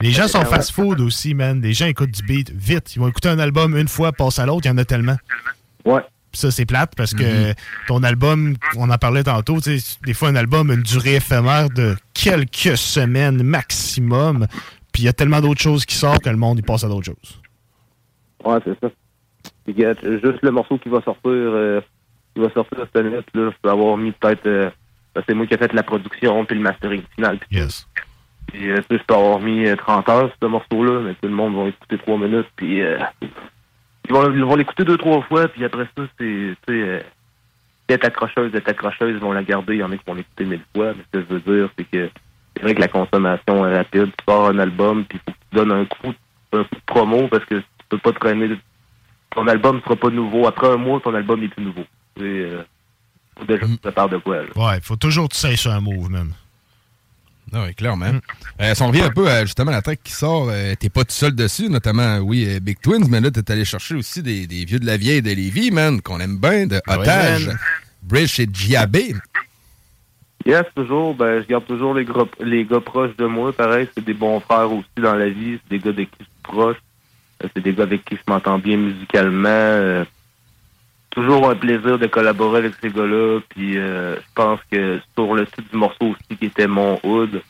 [0.00, 1.60] Les gens sont fast-food aussi, man.
[1.62, 2.96] Les gens écoutent du beat vite.
[2.96, 4.62] Ils vont écouter un album une fois, passent à l'autre.
[4.64, 5.16] Il y en a tellement.
[5.84, 6.00] Ouais.
[6.32, 7.54] Ça, c'est plate parce que Mhm.
[7.86, 11.14] ton album, on en parlait tantôt, tu sais, des fois, un album a une durée
[11.16, 14.46] éphémère de quelques semaines maximum.
[14.92, 16.88] Puis il y a tellement d'autres choses qui sortent que le monde, il passe à
[16.88, 17.40] d'autres choses.
[18.44, 18.90] Ouais, c'est ça.
[19.64, 21.80] Puis, gars, juste le morceau qui va sortir, euh,
[22.34, 24.46] qui va sortir cette minute, là, je peux avoir mis peut-être.
[24.46, 24.70] euh,
[25.26, 27.38] c'est moi qui ai fait la production puis le mastering final.
[27.38, 27.86] Puis, yes.
[28.48, 31.34] puis euh, je peux avoir mis euh, 30 heures sur ce morceau-là, mais tout le
[31.34, 32.48] monde va écouter 3 minutes.
[32.56, 32.98] Puis euh,
[34.08, 36.54] ils vont ils vont l'écouter deux, trois fois, puis après ça, c'est.
[36.70, 37.00] Euh,
[37.86, 39.74] d'être accrocheuse, d'être accrocheuse, ils vont la garder.
[39.74, 40.94] Il y en a qui vont l'écouter mille fois.
[40.94, 42.10] Mais ce que je veux dire, c'est que
[42.56, 44.10] c'est vrai que la consommation est rapide.
[44.16, 46.14] Tu sors un album, puis il faut que tu donnes un coup,
[46.52, 48.50] un coup de promo parce que tu peux pas traîner.
[49.34, 50.46] Ton album sera pas nouveau.
[50.46, 51.84] Après un mois, ton album est plus nouveau.
[52.16, 52.62] Tu sais, euh,
[53.38, 54.36] faut déjà que tu te de quoi.
[54.42, 54.48] là.
[54.56, 56.30] Ouais, faut toujours que tu sais sur un move, man.
[57.52, 58.10] Ah oui, clairement.
[58.60, 61.04] Euh, si on revient un peu à justement la track qui sort, euh, t'es pas
[61.04, 64.46] tout seul dessus, notamment, oui, euh, Big Twins, mais là, t'es allé chercher aussi des,
[64.46, 67.58] des vieux de la vieille de Lévis, man, qu'on aime bien, de Otage, man.
[68.02, 69.14] Brish et Giabé.
[70.46, 71.14] Yes, toujours.
[71.14, 73.52] Ben, je garde toujours les, gros- les gars proches de moi.
[73.52, 75.58] Pareil, c'est des bons frères aussi dans la vie.
[75.62, 76.76] C'est des gars de qui je suis proche.
[76.76, 76.80] Euh,
[77.40, 79.48] C'est des gars avec qui je m'entends bien musicalement.
[79.48, 80.04] Euh,
[81.10, 83.40] toujours un plaisir de collaborer avec ces gars-là.
[83.48, 87.42] Puis euh, je pense que sur le titre du morceau aussi qui était Mon Hood,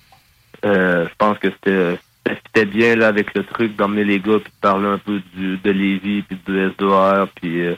[0.65, 4.61] euh, je pense que c'était bien là avec le truc d'emmener les gars puis de
[4.61, 7.75] parler un peu du, de Lévis puis du S2R puis euh,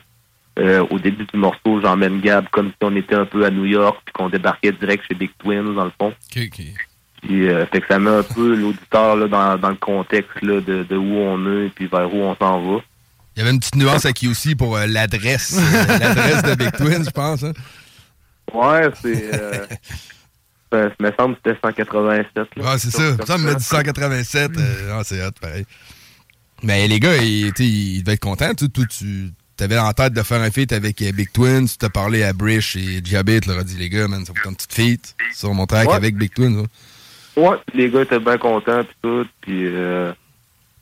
[0.59, 3.65] euh, au début du morceau j'emmène Gab comme si on était un peu à New
[3.65, 6.15] York puis qu'on débarquait direct chez Big Twins dans le fond.
[7.27, 10.61] Puis euh, fait que ça met un peu l'auditeur là, dans, dans le contexte là,
[10.61, 12.81] de, de où on est puis vers où on s'en va.
[13.37, 15.59] Il y avait une petite nuance à qui aussi pour euh, l'adresse.
[15.59, 17.43] euh, l'adresse de Big Twins, je pense.
[17.43, 17.53] hein.
[18.55, 19.31] Ouais, c'est.
[20.73, 22.35] Ça me semble que c'était 187.
[22.57, 22.65] Là.
[22.67, 23.17] Ah, c'est ça.
[23.25, 24.51] Ça me dit 187.
[24.59, 25.65] euh, ah, c'est hot, pareil.
[26.63, 28.53] Mais les gars, ils, tu ils devaient être contents.
[28.55, 31.67] Tu, toi, tu avais en tête de faire un feat avec Big Twins.
[31.69, 33.41] Tu t'as parlé à Brish et Diabet.
[33.41, 35.89] Tu leur as dit, les gars, man, ça être une petite feat sur mon track
[35.89, 35.95] Ouais.
[35.95, 36.65] avec Big hein.
[37.37, 39.27] Ouais, les gars étaient bien contents puis tout.
[39.43, 40.13] Puis euh,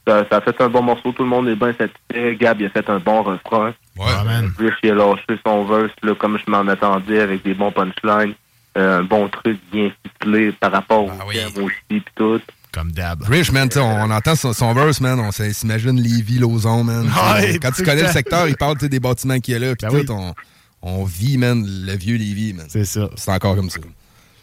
[0.07, 1.13] ça, ça a fait un bon morceau.
[1.13, 2.37] Tout le monde est bien satisfait.
[2.37, 3.75] Gab, il a fait un bon refrain.
[3.97, 4.53] Ouais, man.
[4.57, 8.35] Brish, il a lâché son verse là, comme je m'en attendais avec des bons punchlines.
[8.77, 9.91] Euh, un bon truc bien
[10.21, 12.41] ficelé par rapport au thème aussi puis tout.
[12.73, 13.21] Comme d'hab.
[13.21, 15.21] Brish, man, tu sais, on, on entend son, son verse, man.
[15.21, 17.07] On s'imagine Lévis, Lauson, man.
[17.07, 19.75] Ouais, Quand tu connais le secteur, il parle des bâtiments qu'il y a là.
[19.77, 20.35] Puis Ben tout, on,
[20.83, 22.67] on vit, man, le vieux Lévis, man.
[22.69, 23.09] C'est ça.
[23.15, 23.79] C'est encore comme ça.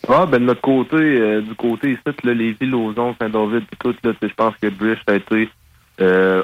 [0.08, 3.96] Ah, ben de notre côté, euh, du côté ici, là, les villes, Lauson, Saint-David, tout,
[4.04, 5.50] là, je pense que Brish a été
[6.02, 6.44] euh,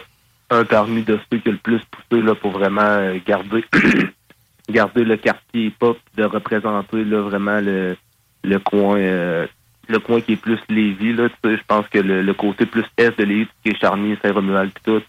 [0.50, 3.66] un parmi de ceux qui a le plus poussé là, pour vraiment euh, garder
[4.70, 7.96] garder le quartier hip-hop, de représenter là, vraiment le,
[8.44, 9.48] le coin euh,
[9.88, 12.66] le coin qui est plus Lévis, là, tu sais, je pense que le, le côté
[12.66, 15.02] plus est de Lévis, qui est Charny, Saint-Romuald, puis tout,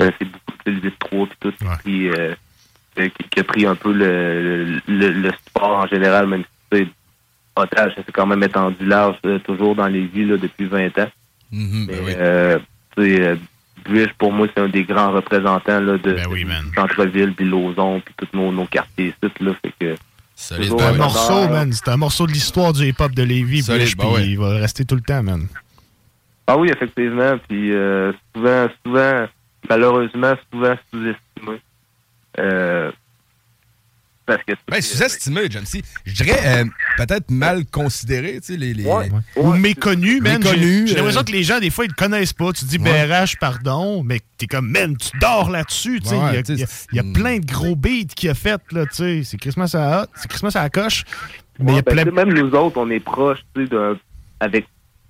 [0.00, 2.34] euh, c'est beaucoup plus le 3 puis tout, qui, a pris, euh,
[2.96, 6.84] qui, qui a pris un peu le, le, le sport en général, même si tu
[6.84, 6.88] sais,
[7.56, 10.98] otage, ça s'est quand même étendu large, euh, toujours dans les villes là, depuis 20
[10.98, 11.10] ans.
[11.52, 12.58] Mhm, ben Mais, euh,
[12.96, 13.36] tu sais, euh,
[13.84, 18.00] Buish, pour moi, c'est un des grands représentants là, de, Ben de centre-ville, puis Lauson,
[18.04, 20.56] puis tous nos, nos quartiers ici, là, fait que...
[20.56, 21.72] toujours C'est un morceau, man.
[21.72, 23.62] C'est un morceau de l'histoire du hip-hop de Lévis.
[23.62, 24.28] Puis ouais.
[24.28, 25.46] il va rester tout le temps, man.
[26.46, 27.38] Ah oui, effectivement.
[27.48, 29.26] Puis euh, souvent, souvent,
[29.68, 31.60] malheureusement, souvent sous-estimé.
[34.28, 35.82] Euh, parce que Ben, sous-estimé, Jamesy.
[36.04, 36.64] Je dirais euh,
[36.96, 38.74] peut-être mal considéré, tu sais, les...
[38.74, 38.84] les...
[39.36, 40.20] Ou méconnu.
[40.20, 42.52] Méconnu, J'ai j'ai l'impression euh, que les gens, des fois, ils te connaissent pas.
[42.52, 43.06] Tu dis Ouais.
[43.06, 46.00] BRH, pardon, mais t'es comme, man, tu dors là-dessus.
[46.00, 46.16] tu sais.
[46.16, 47.76] Ouais, il y a- tu sais, il y a, il y a plein de gros
[47.76, 49.22] beats qu'il a fait, là, tu sais.
[49.24, 51.04] C'est Christmas à hot, c'est Christmas à la coche.
[51.58, 53.74] Mais il y a ben, plein même nous autres, on est proches, tu sais,
[54.40, 54.66] avec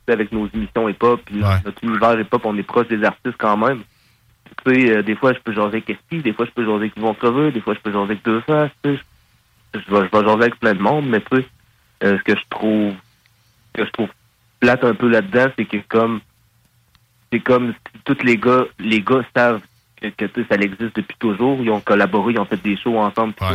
[0.09, 3.81] avec nos émissions hip-hop, puis notre univers hip-hop, on est proche des artistes quand même.
[4.65, 6.77] Tu sais, euh, des fois, je peux jaser avec Esti, des fois, je peux jaser
[6.77, 9.03] avec Yvon Creveux, des fois, je peux jaser avec Deux Faces, tu sais.
[9.75, 11.47] Je vais, je vais jaser avec plein de monde, mais tu sais,
[12.05, 14.09] euh, ce que je trouve, ce que je trouve
[14.61, 16.21] plate un peu là-dedans, c'est que comme,
[17.33, 19.61] c'est comme si tous les gars, les gars savent
[20.01, 22.77] que, que tu sais, ça existe depuis toujours, ils ont collaboré, ils ont fait des
[22.77, 23.55] shows ensemble, tout ça.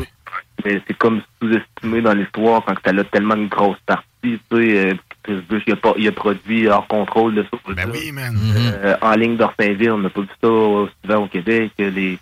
[0.63, 4.91] mais c'est comme sous-estimé dans l'histoire quand t'as là tellement une grosse partie, tu sais,
[4.91, 4.93] euh,
[5.23, 7.73] Chris Bush, il a, a produit hors contrôle de ça.
[7.75, 8.35] Ben oui, man.
[8.55, 11.71] Euh, en ligne d'Orsainville, on n'a pas vu ça euh, souvent au Québec.
[11.77, 12.17] Les...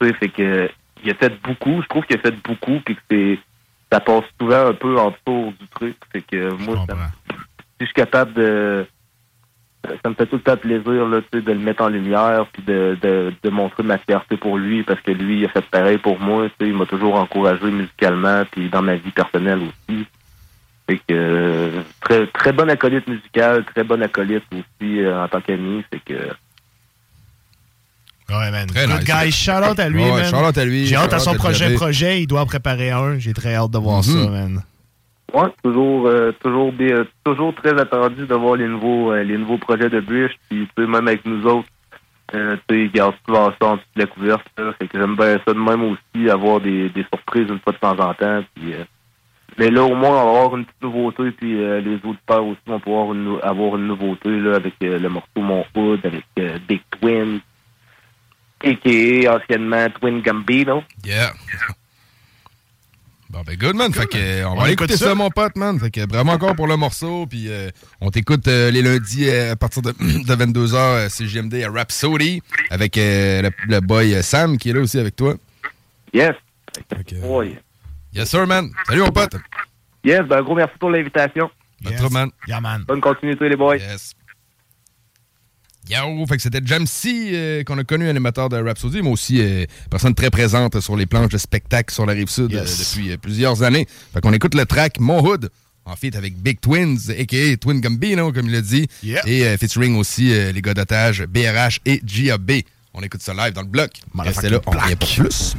[0.00, 0.70] Tu sais, fait que
[1.04, 1.82] il a fait beaucoup.
[1.82, 3.38] Je trouve qu'il a fait beaucoup, puis que c'est
[3.90, 5.96] ça passe souvent un peu en dessous du truc.
[6.12, 6.96] Fait que moi, ça
[7.28, 8.86] si je suis capable de
[9.84, 12.96] ça me fait tout le temps plaisir là, de le mettre en lumière puis de,
[13.02, 16.20] de, de montrer ma fierté pour lui parce que lui il a fait pareil pour
[16.20, 16.48] moi.
[16.60, 20.06] Il m'a toujours encouragé musicalement puis dans ma vie personnelle aussi.
[20.88, 25.40] Fait que euh, très très bonne acolyte musicale, très bonne acolyte aussi euh, en tant
[25.40, 25.84] qu'ami.
[25.90, 26.14] Fait que
[28.30, 28.66] Ouais, man.
[28.66, 29.04] Très Good nice.
[29.04, 29.30] guy.
[29.32, 30.24] Shout out à lui, Ouais, man.
[30.24, 31.74] shout out à lui, J'ai hâte à son à Javé.
[31.74, 32.22] projet.
[32.22, 33.18] Il doit en préparer un.
[33.18, 34.02] J'ai très hâte de voir Mhm.
[34.02, 34.62] ça, man.
[35.34, 39.58] Ouais, toujours, euh, toujours, bien- toujours très attendu de voir les nouveaux, euh, les nouveaux
[39.58, 40.32] projets de Bush.
[40.48, 41.68] Puis, tu sais, même avec nous autres,
[42.34, 44.50] euh, tu sais, ils gardent souvent ça en dessous de la couverture.
[44.58, 44.72] là.
[44.78, 47.78] Fait que j'aime bien ça de même aussi, avoir des, des surprises une fois de
[47.78, 48.44] temps en temps.
[48.54, 48.84] Puis, euh,
[49.58, 51.30] mais là, au moins, on va avoir une petite nouveauté.
[51.32, 54.98] Puis, euh, les autres pères aussi vont pouvoir une avoir une nouveauté là, avec euh,
[54.98, 57.40] le morceau Mon Hood, avec euh, Big Twin,
[58.64, 59.36] a.k.a.
[59.36, 60.82] anciennement Twin Gambino.
[61.04, 61.32] Yeah.
[63.32, 63.90] Bon, ben good, man.
[63.94, 65.06] Fait que, on va aller écouter ça.
[65.06, 65.14] ça.
[65.14, 65.80] mon pote, man.
[65.80, 67.26] Fait que, vraiment encore pour le morceau.
[67.26, 67.70] Puis, euh,
[68.02, 72.42] on t'écoute euh, les lundis euh, à partir de, de 22h, euh, CGMD à Rhapsody,
[72.68, 75.34] avec euh, le, le boy Sam qui est là aussi avec toi.
[76.12, 76.34] Yes.
[77.24, 77.42] Oh,
[78.14, 78.70] Yes, sir, man.
[78.86, 79.36] Salut, mon pote.
[80.04, 81.50] Yes, ben, un gros merci pour l'invitation.
[81.84, 82.30] Trouble, man.
[82.46, 82.84] Yeah, man.
[82.86, 83.76] Bonne continuité, les boys.
[83.78, 84.12] Yes.
[85.88, 89.64] Yo, fait que c'était Jamsey euh, qu'on a connu animateur de Rhapsody, mais aussi euh,
[89.90, 92.60] personne très présente sur les planches de spectacle sur la rive sud Yes.
[92.60, 93.86] euh, depuis euh, plusieurs années.
[94.14, 95.50] Fait qu'on écoute le track Mon Hood
[95.84, 97.56] en feat avec Big Twins, a.k.a.
[97.56, 101.80] Twin Gambino, comme il l'a dit, et euh, featuring aussi euh, les gars d'otage BRH
[101.84, 102.52] et GAB.
[102.94, 103.90] On écoute ça live dans le bloc.
[104.16, 105.56] Restez là, on revient pour plus.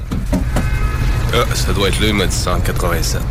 [1.36, 3.22] Ah, ça doit être là, il m'a dit 187.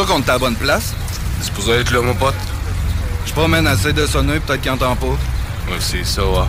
[0.00, 0.94] sûr qu'on est à la bonne place?
[1.38, 2.34] C'est supposé être là, mon pote.
[3.26, 5.06] Je promène assez de sonner, peut-être qu'il entend pas.
[5.06, 6.46] Ouais, c'est ça, ouais.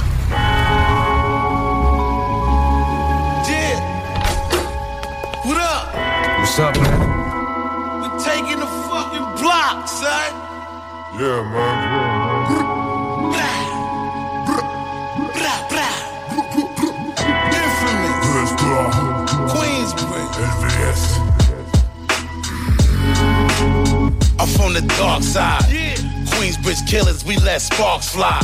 [3.50, 3.80] Yeah.
[5.44, 5.94] What up?
[6.40, 7.00] What's up, man?
[8.02, 10.34] We're taking the fucking block, son.
[11.20, 12.21] Yeah, man.
[17.62, 18.52] Infamous.
[19.54, 20.36] Queensbridge.
[20.42, 21.02] LVS.
[24.40, 25.64] I'm from the dark side.
[26.32, 28.40] Queensbridge killers, we let sparks fly.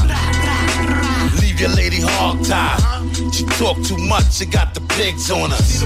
[1.42, 2.80] Leave your lady hog tied.
[2.80, 3.32] Uh-huh.
[3.32, 5.82] She talk too much, she got the pigs on us.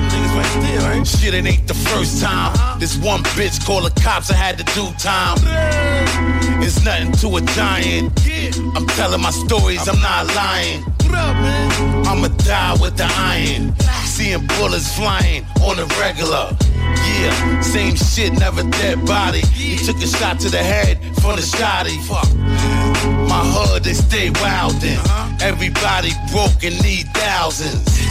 [1.07, 2.53] Shit, it ain't the first time.
[2.53, 2.77] Uh-huh.
[2.79, 5.37] This one bitch called the cops, I had to do time.
[6.61, 8.11] It's nothing to a giant.
[8.75, 10.83] I'm telling my stories, I'm not lying.
[11.15, 13.73] I'ma die with the iron.
[14.05, 16.55] Seeing bullets flying on the regular.
[17.19, 19.41] Yeah, same shit, never dead body.
[19.41, 21.97] He took a shot to the head from the shotty.
[22.07, 22.29] Fuck.
[23.27, 24.97] My hood, they stay wildin'.
[24.97, 25.37] Uh-huh.
[25.41, 28.10] Everybody broke and need thousands.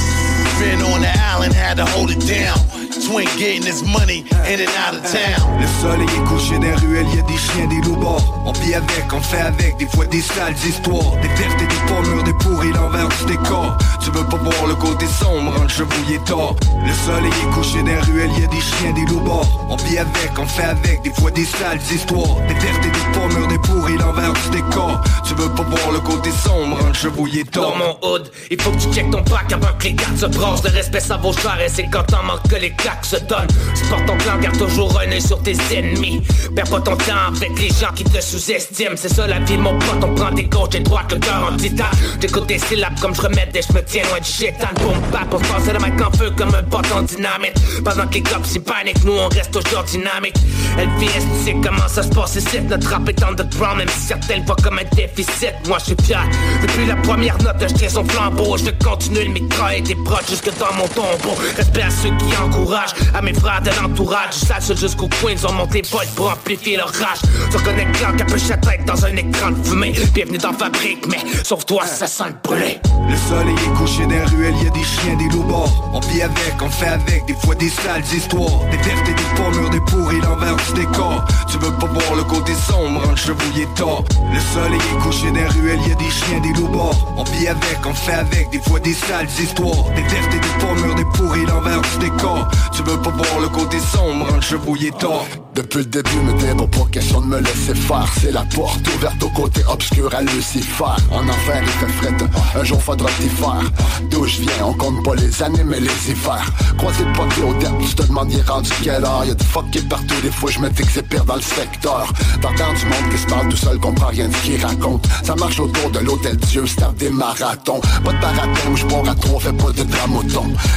[0.60, 2.58] Been on the island, had to hold it down.
[3.06, 5.58] Twin getting his money in and out of town.
[5.58, 8.42] Le soleil est couché dans les ruelles, y a des chiens, des loups morts.
[8.44, 11.12] On vit avec, on fait avec, des fois des sales histoires.
[11.22, 13.78] Des pertes et des pommures, des pourris, l'envers du décor.
[14.04, 16.54] Tu veux pas voir le côté sombre, un chevouillé tort.
[16.84, 19.66] Le soleil est couché dans les ruelles, y a des chiens, des loups morts.
[19.70, 22.36] On vit avec, on fait avec, des fois des sales histoires.
[22.48, 25.00] Des pertes et des pommures, des pourris, l'envers du décor.
[25.26, 27.72] Tu veux pas voir le côté sombre, un chevouillé tort.
[27.72, 30.26] Dans mon hood, il faut que tu checkes ton pack avant que les cartes se
[30.50, 30.64] brassent.
[30.64, 33.48] Le respect ça vaut cher et c'est quand t'en manques que les claques se donnent.
[33.74, 36.22] Sport ton clan, garde toujours un sur tes ennemis.
[36.54, 38.96] Perds pas ton temps avec les gens qui te sous-estiment.
[38.96, 41.56] C'est ça la vie, mon pote, on prend des gauches et droite, le cœur en
[41.56, 41.86] titane.
[42.20, 44.68] J'écoute des syllabes comme je remets des, je me tiens loin du chétan.
[44.76, 47.54] Boom, bap, on se passe le mic en feu comme un bâton dynamite.
[47.84, 50.36] Pendant que les cops ils paniquent, nous on reste toujours dynamique.
[50.76, 52.60] LVS, tu sais comment ça se passe ici.
[52.62, 55.54] Notre rap est underground, même si certaines voient comme un déficit.
[55.66, 56.24] Moi je suis fier.
[56.62, 58.56] Depuis la première note, je tiens son flambeau.
[58.56, 61.34] Je vais continuer le micro et des proches jusque dans mon tombeau.
[61.56, 62.94] Respect à ceux qui encouragent.
[62.94, 64.32] courage à mes frères de l'entourage.
[64.32, 67.20] Sache jusqu'au coin, ils ont monté potes pour amplifier leur rage.
[67.50, 69.92] Tu reconnais clan capuche sa tête dans un écran de fumée.
[70.14, 72.80] Bienvenue dans fabrique, mais sauf toi, ça sent le brûler.
[73.08, 75.90] Le soleil est couché dans les ruelles, y a des chiens, des loups morts.
[75.92, 78.60] On vit avec, on fait avec, des fois des sales histoires.
[78.70, 81.24] Des vertes et des pommures, des pourris, l'envers du décor.
[81.50, 84.04] Tu veux pas voir le côté sombre, un chevouillé tort.
[84.32, 86.70] Le soleil est couché dans les ruelles, y a des chiens, des loups.
[87.16, 89.90] On vit avec, on fait avec, des fois des sales histoires.
[89.96, 90.02] Des
[90.38, 92.48] des pommures, des pourris, l'envers du décor.
[92.72, 95.26] Tu veux pas voir le côté sombre, un chevouillé tort.
[95.54, 98.06] Depuis le début, me débat pas question de me laisser faire.
[98.20, 100.84] C'est la porte ouverte au côté obscur à Lucifer.
[101.10, 102.16] En enfer, il fait fret,
[102.58, 103.70] un jour faudra t'y faire.
[104.10, 106.50] D'où je viens, on compte pas les années, mais les hivers.
[106.78, 109.24] Croisé de potes au terme, tu te demandes, il est rendu quelle heure?
[109.24, 112.12] Y'a du fucké partout, des fois, je me dis que c'est pire dans le secteur.
[112.40, 115.06] T'entends du monde qui se parle tout seul, comprend rien de ce qu'il raconte.
[115.24, 117.80] Ça marche autour de l'hôtel Dieu, c'est des marathons.
[118.04, 119.82] Pas de marathon, je pars à trois, fais pas de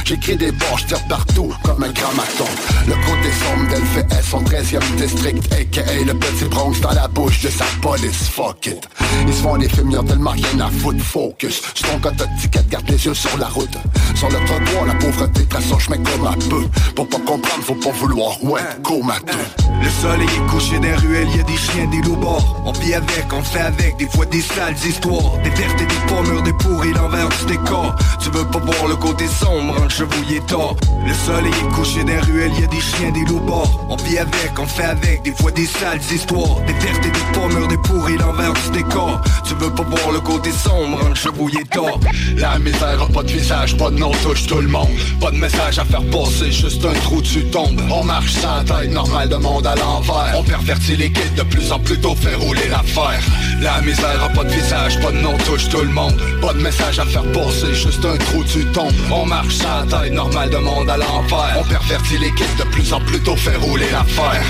[0.04, 2.44] J'écris des bords, je tire partout, comme un grammaton.
[2.86, 6.04] Le côté sombre d'LFS, son 13e district, a.k.a.
[6.04, 8.88] le petit Bronx dans la bouche de sa police, fuck it.
[9.26, 11.62] Ils se font des y'ont tellement rien à foutre, focus.
[11.74, 13.76] Sur ton code ticket, garde les yeux sur la route.
[14.14, 16.64] Sur le trottoir, la pauvreté trace son chemin comme un peu.
[16.94, 19.34] Pour pas comprendre, faut pas vouloir, ouais, comateux.
[19.82, 22.62] Le soleil est couché les ruelles, y a des chiens, des loups morts.
[22.64, 25.38] On vit avec, on fait avec, des fois des sales histoires.
[25.42, 27.94] Des vertes et des pommures, des pourris, l'envers du décor.
[28.20, 30.76] Tu veux pas voir le côté sombre, un chevouillé tort.
[31.06, 33.86] Le soleil est couché les ruelles, y a des chiens, des loups morts.
[33.88, 36.60] On vit avec, on fait avec, des fois des sales histoires.
[36.66, 39.20] Des vertes et des pommures, des pourris, l'envers du décor.
[39.46, 42.00] Tu veux pas voir le côté sombre, un chevouillé tort.
[42.36, 44.88] La misère a pas de visage, pas de nom, touche tout le monde.
[45.20, 47.80] Pas de message à faire passer, juste un trou tu tombes.
[47.90, 50.34] On marche sans tête, normal de monde à l'envers.
[50.36, 53.22] On pervertit les guides de plus en plus tôt, fait rouler l'affaire.
[53.60, 56.20] La misère a pas de visage, pas de nom, touche tout le monde.
[56.40, 58.92] Pas de message à faire passer, juste un trou tu tombes.
[59.16, 61.56] On marche sans tête, normal de monde à l'envers.
[61.60, 64.42] On pervertit les guides de plus en plus tôt, fait rouler l'affaire.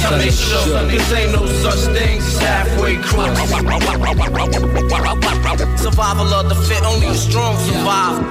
[0.00, 3.28] Sunday show, cause ain't no such things as halfway crook.
[5.76, 8.24] Survival of the fit, only the strong survive.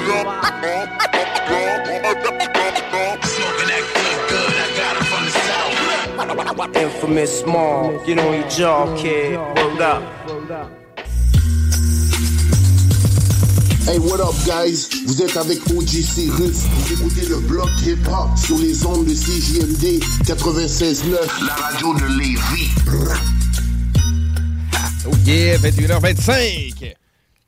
[6.74, 9.38] Infamous small, get on your jaw, kid.
[9.38, 10.17] Word up.
[13.88, 14.90] Hey, what up, guys?
[15.06, 16.66] Vous êtes avec OG Cyrus.
[16.66, 21.46] Vous écoutez le bloc hip-hop sur les ondes de CJMD 96.9.
[21.48, 22.70] La radio de Lévis.
[25.06, 26.96] Oh yeah, 21h25.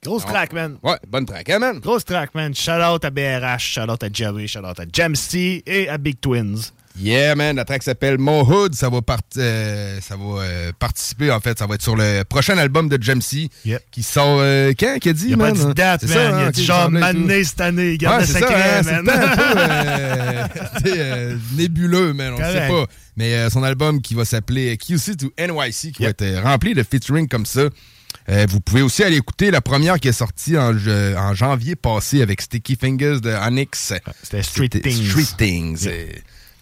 [0.01, 0.77] Grosse track, man.
[0.81, 1.79] Ouais, bonne track, hein, man?
[1.79, 2.55] Grosse track, man.
[2.55, 6.21] Shout out à BRH, shout out à Jerry, shout out à Jamsty et à Big
[6.21, 6.71] Twins.
[6.97, 8.75] Yeah, man, la track s'appelle Mon Hood.
[8.75, 11.57] Ça va, part- euh, ça va euh, participer, en fait.
[11.59, 13.49] Ça va être sur le prochain album de Jamsey
[13.91, 15.53] qui sort euh, quand, qu'il a dit, Il a man?
[15.57, 16.17] pas dit date, C'est man.
[16.17, 17.91] ça, il a hein, dit genre mané cette année.
[17.91, 20.49] Il garde Ouais, le c'est ça, secret, hein, c'est man.
[20.87, 22.33] euh, nébuleux, man.
[22.33, 22.69] On sait Correct.
[22.69, 22.85] pas.
[23.15, 27.27] Mais son album qui va s'appeler QC to NYC, qui va être rempli de featuring
[27.27, 27.69] comme ça.
[28.29, 30.73] Euh, vous pouvez aussi aller écouter la première qui est sortie en,
[31.33, 33.93] janvier passé avec Sticky Fingers de Onyx.
[34.23, 35.09] C'était Street Things.
[35.09, 35.89] Street Things.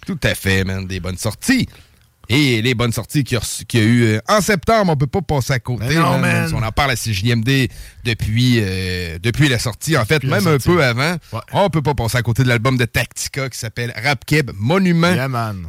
[0.07, 0.87] Tout à fait, man.
[0.87, 1.67] Des bonnes sorties.
[2.29, 5.21] Et les bonnes sorties qu'il y a, y eu euh, en septembre, on peut pas
[5.21, 5.95] passer à côté.
[5.95, 6.51] Non, man.
[6.53, 7.69] On en parle à CJMD
[8.03, 9.97] depuis, euh, depuis la sortie.
[9.97, 11.15] En fait, Depuis même un peu avant.
[11.53, 15.13] On peut pas passer à côté de l'album de Tactica qui s'appelle Rap Keb Monument.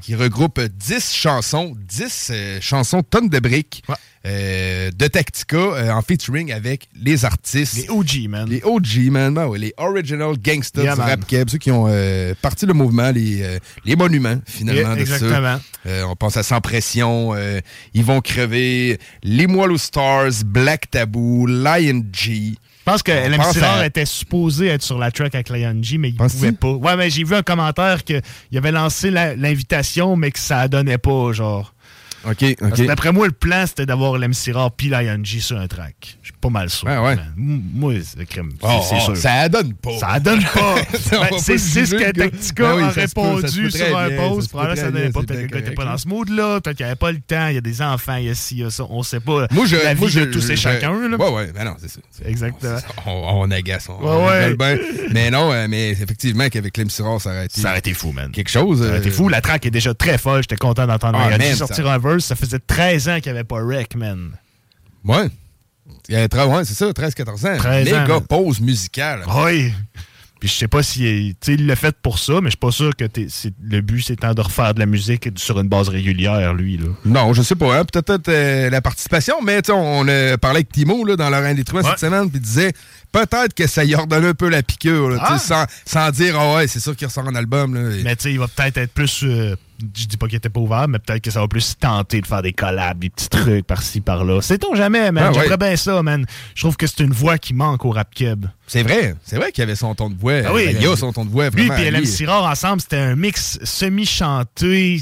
[0.00, 3.84] Qui regroupe 10 chansons, 10 euh, chansons tonnes de briques
[4.26, 7.76] euh, de Tactica euh, en featuring avec les artistes.
[7.76, 8.48] Les OG, man.
[8.48, 9.34] Les OG, man.
[9.34, 11.08] Ben ouais, les Original Gangsters Yeah, du man.
[11.10, 15.00] Rap Keb, ceux qui ont euh, parti le mouvement, les, les monuments, finalement, Yeah, de
[15.00, 15.58] exactement.
[15.84, 16.08] ça.
[16.08, 17.34] On pense à Sans Pression,
[17.94, 22.54] Ils vont crever, Les Moelleux Stars, Black Taboo, Lion G.
[22.86, 26.08] Je pense que LMC à- était supposé être sur la track avec Lion G, mais
[26.08, 26.72] il pouvait pas.
[26.72, 28.22] Ouais, mais j'ai vu un commentaire qu'il
[28.56, 31.74] avait lancé la- l'invitation, mais que ça donnait pas, genre.
[32.26, 32.86] OK, OK.
[32.86, 36.18] D'après moi, le plan, c'était d'avoir l'MC Rare puis Lion G sur un track.
[36.22, 36.86] Je suis pas mal sûr.
[36.88, 37.16] Ouais, ouais.
[37.16, 37.32] man.
[37.36, 38.50] M- Moi, c'est le crime.
[38.60, 39.16] C'est Oh, c'est oh, sûr.
[39.16, 39.98] ça donne pas.
[39.98, 40.74] Ça donne pas.
[41.10, 42.10] Ben, pas c'est ce que.
[42.12, 44.50] Tactica Ben oui, a répondu peut sur un post.
[44.50, 45.22] Probablement, ça donnait pas.
[45.22, 46.60] Peut-être que le gars pas dans ce mood-là.
[46.60, 47.48] Peut-être qu'il n'y avait pas le temps.
[47.48, 48.84] Il y a des enfants, il y a ci, il y a ça.
[48.90, 49.46] On sait pas.
[49.50, 51.08] Moi, je, la vie moi, je, de tous et chacun.
[51.08, 51.16] Là.
[51.16, 52.00] Ouais, ouais, ben non, c'est ça.
[52.24, 52.78] Exactement.
[53.06, 54.80] On, on agace, on, Ouais, ouais.
[55.12, 57.60] Mais non, euh, mais effectivement, qu'avec Clem Sirard, ça aurait été.
[57.60, 58.30] Ça aurait été fou, man.
[58.32, 58.82] Quelque chose.
[58.82, 59.28] Ça aurait été euh, fou.
[59.28, 60.42] La track est déjà très folle.
[60.42, 63.62] J'étais content d'entendre Ah, man, sortir un Ça faisait 13 ans qu'il n'y avait pas
[63.62, 64.32] Rec, man.
[65.04, 65.28] Ouais.
[66.08, 67.56] Il y a tra- ouais, c'est ça, 13-14 ans.
[67.58, 68.26] 13 Les ans, gars, man.
[68.26, 69.22] pause musicale.
[69.44, 69.72] Oui.
[70.40, 72.94] Puis je sais pas si il l'a fait pour ça, mais je suis pas sûr
[72.94, 73.04] que
[73.60, 76.76] le but c'est de refaire de la musique sur une base régulière, lui.
[76.76, 76.86] Là.
[77.04, 77.80] Non, je sais pas.
[77.80, 81.64] hein, Peut-être euh, la participation, mais on a parlé avec Timo là, dans l'Oreille des
[81.64, 82.72] Trois cette semaine, puis il disait
[83.12, 86.56] peut-être que ça y redonne un peu la piqûre, là, sais, sans, sans dire ah
[86.56, 87.74] ouais, c'est sûr qu'il ressort un album.
[87.74, 89.22] Là, et- Mais tu sais, il va peut-être être plus.
[89.24, 89.56] euh,
[89.96, 92.26] je dis pas qu'il était pas ouvert, mais peut-être que ça va plus tenter de
[92.26, 94.40] faire des collabs, des petits trucs par-ci, par-là.
[94.42, 95.24] Sait-on jamais, man?
[95.26, 95.34] Ah, ouais.
[95.42, 96.26] J'aimerais bien ça, man.
[96.56, 98.46] Je trouve que c'est une voix qui manque au rap keb.
[98.66, 100.40] C'est vrai, c'est vrai qu'il y avait son ton de voix.
[100.46, 101.76] Ah oui, il y a son ton de voix Lui vraiment.
[101.82, 105.00] et à LM Sirard ensemble, c'était un mix semi-chanté.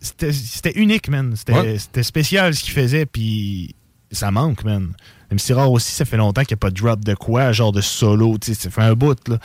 [0.00, 1.34] C'était unique, man.
[1.36, 1.78] C'était Ouais.
[1.78, 3.74] c'était spécial ce qu'il faisait, puis
[4.10, 4.92] ça manque, man.
[5.32, 7.72] LM Sirard aussi, ça fait longtemps qu'il n'y a pas de drop de quoi, genre
[7.72, 9.38] de solo, tu sais, ça fait un bout, là.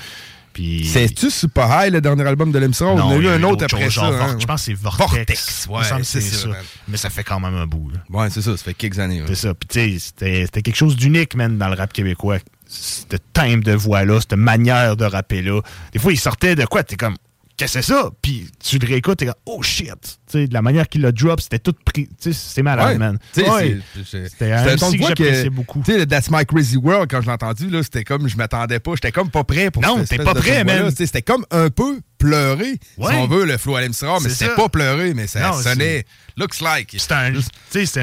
[0.54, 0.86] Puis...
[0.86, 2.88] C'est-tu Super High, le dernier album de Lemsra?
[2.88, 4.18] On a il eu y a un eu autre autre après chose, ça.
[4.18, 4.38] genre hein.
[4.40, 5.68] Je pense que c'est Vortex.
[5.68, 6.50] Vortex, ouais, c'est ça.
[6.88, 8.00] Mais ça fait quand même un bout, là.
[8.10, 9.22] Ouais, c'est ça, ça fait quelques années.
[9.28, 9.54] C'est ça.
[9.54, 12.40] Puis, tu sais, c'était c'était quelque chose d'unique, man, dans le rap québécois.
[12.68, 13.04] Ce
[13.34, 15.62] timbre de voix-là, cette manière de rapper-là.
[15.94, 16.84] Des fois, il sortait de quoi?
[16.84, 17.16] T'es comme,
[17.58, 18.10] qu'est-ce que c'est ça?
[18.22, 19.88] Puis, tu le réécoutes, t'es comme, oh shit!
[20.00, 22.08] Tu sais, de la manière qu'il l'a drop, c'était tout pris.
[22.20, 22.98] C'est malade, Ouais.
[22.98, 23.18] man.
[23.36, 23.80] Ouais.
[24.06, 25.82] C'était un de que j'appréciais beaucoup.
[25.86, 28.38] Tu sais, le That's My Crazy World, quand je l'ai entendu, là, c'était comme, je
[28.38, 28.92] m'attendais pas.
[28.96, 30.92] J'étais comme pas prêt pour Non, t'es pas prêt, man.
[30.96, 33.12] C'était comme un peu pleurer, Ouais.
[33.14, 35.54] si on veut, le flow à l'Emsra, mais C'est c'était pas pleurer, mais ça Non,
[35.62, 36.04] sonnait,
[36.36, 36.96] looks like.
[36.98, 37.34] C'était un,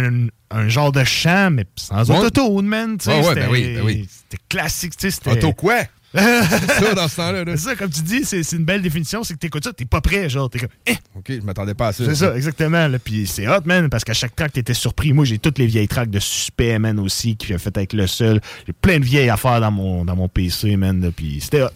[0.05, 2.97] un, un genre de chant, mais sans autotune, man.
[3.01, 4.09] c'était- ben oui, ben oui.
[4.31, 5.11] C'était classique, tu sais.
[5.11, 5.83] c'était- Auto quoi?
[6.15, 7.45] C'est ça, dans ce temps-là.
[7.45, 7.57] là.
[7.57, 9.85] C'est ça, comme tu dis, c'est c'est une belle définition, c'est que t'écoutes ça, t'es
[9.85, 12.05] pas prêt, genre, t'es comme, eh, OK, je m'attendais pas à ça.
[12.05, 12.87] C'est ça, exactement.
[12.89, 12.99] Là.
[12.99, 15.13] Puis c'est hot, man, parce qu'à chaque track, t'étais surpris.
[15.13, 18.07] Moi, j'ai toutes les vieilles tracks de Suspect, man, aussi, qui a fait avec le
[18.07, 18.41] seul.
[18.67, 21.01] J'ai plein de vieilles affaires dans mon, dans mon PC, man.
[21.01, 21.69] là, Puis c'était hot.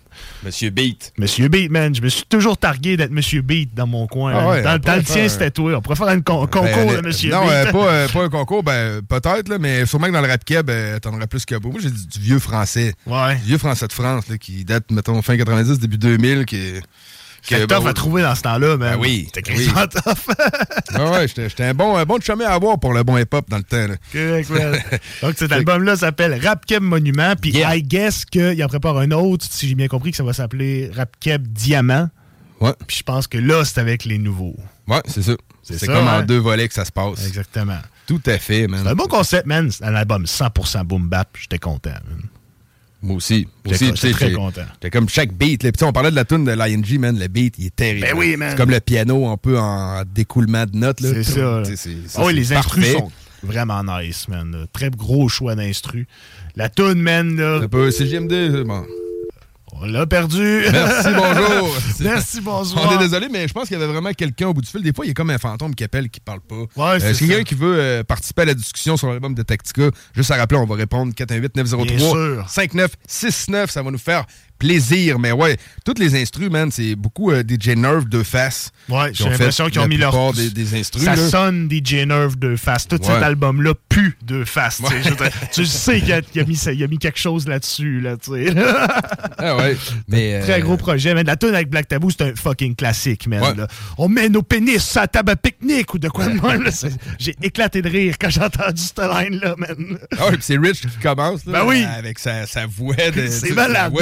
[0.44, 1.12] Monsieur Beat.
[1.18, 1.94] Monsieur Beat, man.
[1.94, 4.32] Je me suis toujours targué d'être Monsieur Beat dans mon coin.
[4.34, 5.74] Ah ouais, dans on dans pourrait le tien, faire- c'était toi.
[5.76, 7.50] On pourrait faire un con- concours Ben, de Monsieur non, Beat.
[7.52, 10.44] euh, pas, euh, pas un concours, ben, peut-être, là, mais sûrement que dans le rap
[10.44, 11.70] keb, euh, t'en aurais plus que beau.
[11.72, 12.94] Moi, j'ai du, du vieux français.
[13.06, 13.36] Ouais.
[13.36, 16.74] Du vieux français de France, là, qui date, mettons, fin 90, début 2000, qui.
[17.42, 18.94] C'était tough bon, à trouver dans ce temps-là, man.
[18.94, 19.28] Ben oui.
[19.32, 19.56] C'était oui.
[19.56, 20.34] quasiment tough.
[20.94, 23.58] Ah ouais, j'étais un bon, un bon chemin à avoir pour le bon hip-hop dans
[23.58, 23.86] le temps.
[23.86, 23.94] là.
[24.12, 24.78] Correct, man.
[25.22, 27.34] Donc, cet album-là s'appelle Rap Keb Monument.
[27.40, 30.32] Puis, I guess qu'il en prépare un autre, si j'ai bien compris, que ça va
[30.32, 32.08] s'appeler Rap Keb Diamant.
[32.60, 32.72] Ouais.
[32.86, 34.56] Puis, je pense que là, c'est avec les nouveaux.
[34.88, 35.36] Ouais, c'est ça.
[35.62, 36.22] C'est comme en hein?
[36.22, 37.26] deux volets que ça se passe.
[37.26, 37.78] Exactement.
[38.06, 38.80] Tout à fait, man.
[38.82, 39.70] C'est un bon concept, man.
[39.70, 41.28] C'est un album 100% boom bap.
[41.38, 42.22] J'étais content, man.
[43.00, 43.46] Moi aussi.
[43.64, 44.62] Moi aussi, j'étais très content.
[44.74, 45.62] J'étais comme chaque beat.
[45.62, 45.70] Là.
[45.82, 47.18] On parlait de la tune de l'ING, man.
[47.18, 48.06] Le beat, il est terrible.
[48.06, 48.50] Ben oui, man.
[48.50, 50.98] C'est comme le piano un peu en découlement de notes.
[51.00, 51.62] C'est ça.
[52.16, 52.98] Ah oui, les instrus parfait.
[52.98, 53.12] sont
[53.42, 54.66] vraiment nice, man.
[54.72, 56.06] Très gros choix d'instrus.
[56.56, 57.60] La tune, man, là.
[57.62, 58.84] Un peu CGMD, bon.
[59.80, 60.64] On l'a perdu.
[60.72, 61.76] Merci, bonjour.
[62.00, 62.88] Merci, bonsoir.
[62.90, 64.82] On est désolé, mais je pense qu'il y avait vraiment quelqu'un au bout du fil.
[64.82, 66.56] Des fois, il y a comme un fantôme qui appelle qui parle pas.
[66.56, 69.42] Ouais, Euh, c'est si quelqu'un qui veut euh, participer à la discussion sur l'album de
[69.42, 72.44] Tactica, juste à rappeler, on va répondre Bien 418-903 sûr.
[72.48, 73.70] 5969.
[73.70, 74.24] Ça va nous faire
[74.58, 75.18] plaisir.
[75.18, 78.70] Mais ouais, tous les instrus, man, c'est beaucoup euh, DJ Nerve de face.
[78.88, 80.32] Ouais, j'ai l'impression qu'ils ont mis leur.
[80.32, 81.02] des, des instrus.
[81.04, 81.28] Ça là.
[81.28, 82.86] sonne DJ Nerve de face.
[82.88, 83.06] Tout Ouais.
[83.14, 84.80] cet album-là pue de face.
[84.82, 85.10] tu sais.
[85.20, 86.00] Ouais.
[86.00, 88.00] Tu qu'il a, mis, ça- il a mis quelque chose là-dessus.
[88.00, 88.54] Là, tu sais.
[89.40, 89.76] Ah ouais.
[90.08, 91.14] Mais, euh, Très gros projet.
[91.14, 91.24] Man.
[91.26, 93.40] La tune avec Black Tabou, c'est un fucking classique, man.
[93.40, 93.54] Ouais.
[93.54, 93.68] là.
[93.96, 96.62] On met nos pénis à la table à pique-nique ou de quoi de même.
[96.62, 96.70] là.
[97.18, 99.98] J'ai éclaté de rire quand j'ai entendu cette line-là, man.
[100.18, 101.44] Ah ouais, puis c'est Rich qui commence.
[101.46, 101.84] Là, Ben oui.
[101.84, 103.26] Avec sa, sa voix de.
[103.28, 103.92] C'est malade,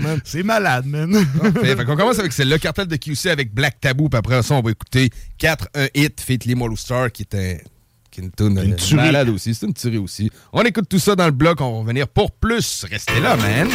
[0.00, 0.20] man.
[0.24, 1.12] C'est- malade, man.
[1.60, 4.54] Fait, fait qu'on commence avec celle-là, cartel de QC avec Black Taboo, puis après ça,
[4.54, 7.56] on va écouter 4 un hit, Fait Lee Star, qui est un.
[8.10, 9.06] Qui est une tune Une euh, tuerie.
[9.06, 9.54] malade aussi.
[9.54, 10.30] C'est une tuerie aussi.
[10.52, 12.84] On écoute tout ça dans le bloc, on va revenir pour plus.
[12.88, 13.68] Restez là, man.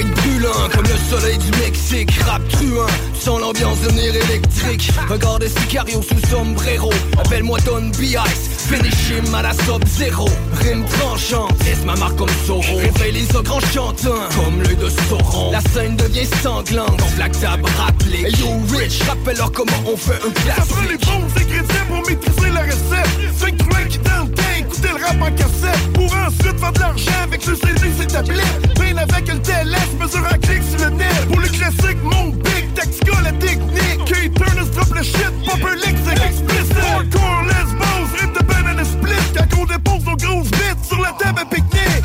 [0.00, 2.10] Brûlant comme le soleil du Mexique.
[2.24, 4.90] Rap truand, tu sens l'ambiance devenir électrique.
[5.08, 6.90] Regarde Sicario sous sombrero.
[7.18, 8.52] Appelle-moi Don B.I.C.
[8.68, 12.62] Finish him à la sub-zéro Rime tranchante, laisse ma marque comme Soro.
[12.62, 17.32] Réveille les ogres en chantant Comme l'œil de Sauron La scène devient sanglante Quand Black
[17.38, 18.24] Tab rappelé.
[18.24, 22.08] Hey yo Rich, rappelle-leur comment on fait un Ça prend les classique bons ingrédients pour
[22.08, 23.36] maîtriser la recette.
[23.36, 25.92] Cinq trucs qui dans le temps, écouter le rap en cassette.
[25.92, 28.78] Pour ensuite faire de l'argent avec le CD, ses tablettes.
[28.78, 31.26] Ben avec le TLS, mesure en clic sur le net.
[31.28, 34.04] Pour le classique, mon big tactica, la technique.
[34.06, 36.76] K-Turners drop le shit, Popper Lick, c'est explicite.
[36.94, 39.32] Hardcore, lesbos, rip de banana split.
[39.36, 42.04] Quand on dépose nos grosses bits sur la table à pique-nique.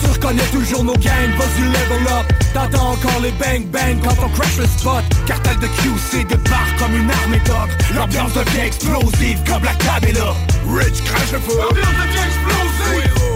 [0.00, 4.28] Tu reconnais toujours nos gangs, vas-y level up T'entends encore les bang bang quand on
[4.30, 9.62] crash le spot Cartel de QC débarque comme une armée d'og L'ambiance devient explosive comme
[9.64, 10.34] la là
[10.68, 11.58] Rich crash le feu.
[11.58, 12.69] L'ambiance devient explosive.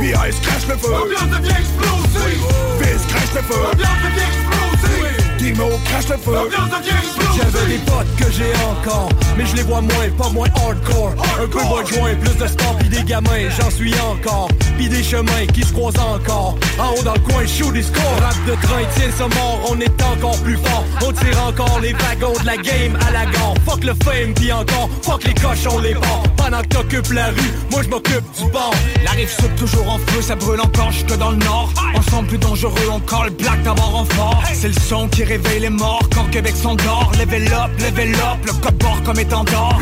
[0.05, 0.39] B.I.S.
[0.41, 0.91] crash le feu.
[0.91, 2.45] L'ambiance devient explosive.
[2.79, 3.55] Fizz crash le feu.
[3.63, 5.37] L'ambiance devient explosive.
[5.39, 6.35] Dimo crash le feu.
[6.35, 7.24] L'ambiance devient explosive.
[7.41, 11.15] Veux des potes que j'ai encore Mais je les vois moins, pas moins hardcore.
[11.43, 14.49] Un peu moins joint, plus de sport pis des gamins J'en suis encore,
[14.79, 16.57] pis des chemins qui se croisent encore.
[16.79, 18.03] En haut dans le coin, shoot des scores.
[18.21, 20.85] Rap de train, tiens ça mort, on est encore plus fort.
[21.07, 23.55] On tire encore les wagons de la game à la gare.
[23.67, 27.53] Fuck le fame pis encore, fuck les cochons, les bords Pendant que t'occupes la rue,
[27.71, 28.75] moi je m'occupe du bord.
[29.05, 31.73] La rive saute toujours en feu, ça brûle encore jusque dans le nord.
[31.95, 34.43] Ensemble plus dangereux encore, le black d'avoir en fort.
[34.53, 38.53] C'est le son qui réveille les morts quand Québec s'endort Level up, level up, le
[38.61, 39.79] code bord comme étendard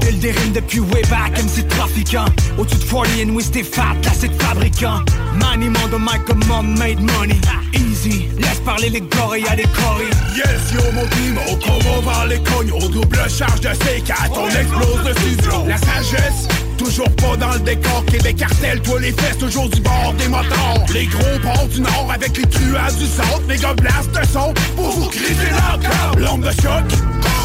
[0.00, 2.26] Build des rimes depuis way back, MC trafiquant.
[2.56, 5.00] Au-dessus de 40 and we stay fat, là c'est de fabricant
[5.40, 7.34] Maniement de mic comme mom made money.
[7.74, 10.06] Easy, laisse parler les gorilles à les coris
[10.36, 12.70] Yes, yo mon team, on combat vers les cognes.
[12.70, 15.64] Au double charge de C4, on explose le studio.
[15.66, 16.46] La sagesse,
[16.78, 20.84] toujours pas dans le décor Québec cartel, toi les fesses, toujours du bord des moteurs.
[20.94, 24.90] Les gros ports du nord avec les truands du centre Les gars de son pour
[24.90, 26.84] vous criser l'encore L'homme de choc,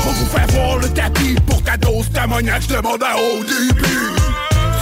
[0.03, 4.13] pour vous faire voir le tapis Pour ta dose d'ammoniaque, je demande haut début.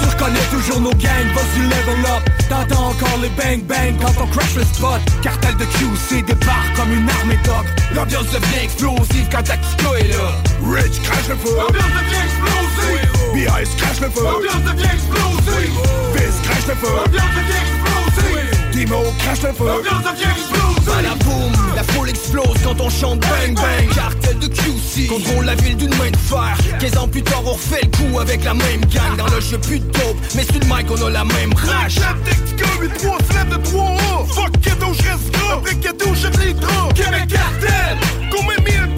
[0.01, 2.29] Tu reconnais toujours nos gangs, vas-y level up.
[2.49, 4.99] T'entends encore les bang bang quand on crash le spot.
[5.21, 7.65] Cartel de QC débarque comme une armée d'oc
[7.95, 10.35] L'ambiance devient explosive quand Tactico est là.
[10.69, 11.57] Rich crash le feu.
[11.69, 12.70] Explosive
[13.33, 13.69] B.I.S.
[13.77, 14.23] crash le feu.
[14.23, 15.73] L'ambiance devient explosive.
[16.15, 16.87] Fizz crash le feu.
[16.95, 18.71] L'ambiance devient explosive.
[18.71, 19.65] Dimo crash le feu.
[19.65, 20.85] L'ambiance devient explosive.
[20.85, 23.95] Balaboum, la foule explose quand on chante bang bang.
[23.95, 26.57] Cartel de QC, contrôle la ville d'une main de fer.
[26.79, 29.15] 15 ans plus tard on refait le coup avec la même gang.
[29.17, 31.95] Dans le jeu plus de dope, mais sur le mic on a la même rage.
[31.95, 36.93] Tactico, 8-3, slap de 3A Fuck ghetto, je reste gras Après ghetto, je les draps
[36.95, 37.97] Québec cartel.
[38.31, 38.95] Combien mille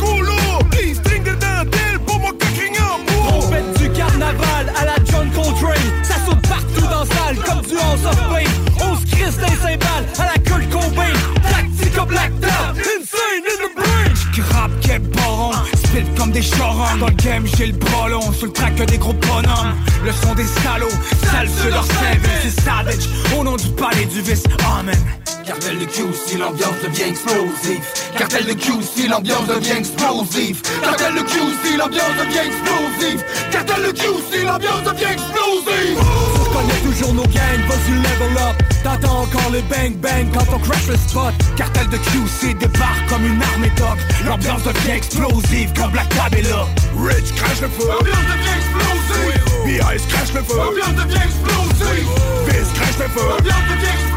[4.41, 5.75] à la John Coltrane.
[6.03, 8.49] Ça saute partout dans la salle comme du House of Pain.
[8.81, 11.13] On se crisse des cymbales à la Kurt Cobain
[11.49, 14.13] Tactico Black Top, insane in the brain.
[14.35, 16.97] Grab, keb, baron, spit comme des chorons.
[16.99, 19.75] Dans le game j'ai le bras long, sur le track des gros bonhommes.
[20.03, 20.89] Le son des salauds,
[21.31, 24.43] sale sur leur CV C'est savage, au nom du palais du vice,
[24.79, 24.97] amen
[25.45, 27.83] Cartel de QC, l'ambiance devient explosive.
[28.17, 30.61] Cartel de QC, l'ambiance devient explosive.
[30.81, 33.23] Cartel de QC, l'ambiance devient explosive.
[33.51, 35.97] Cartel de QC, l'ambiance devient explosive.
[36.33, 38.63] Tu reconnais toujours nos gangs, vas-y level up.
[38.83, 41.33] T'entends encore les bang bang quand on crash le spot.
[41.57, 46.43] Cartel de QC débarque comme une armée d'oc L'ambiance devient explosive comme Black Cab est
[46.43, 46.65] là.
[46.95, 47.87] Rich crash le feu.
[47.87, 49.43] L'ambiance devient explosive.
[49.65, 50.03] B.I.S.
[50.07, 50.57] crash le feu.
[50.57, 52.07] L'ambiance devient explosive.
[52.47, 53.27] Fizz crash le feu.
[53.27, 54.12] L'ambiance devient explosive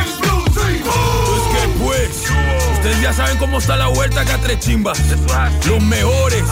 [0.00, 2.24] Explosive Pues que pues,
[2.74, 4.98] ustedes ya saben cómo está la vuelta acá tres chimbas.
[5.66, 6.42] Los mejores,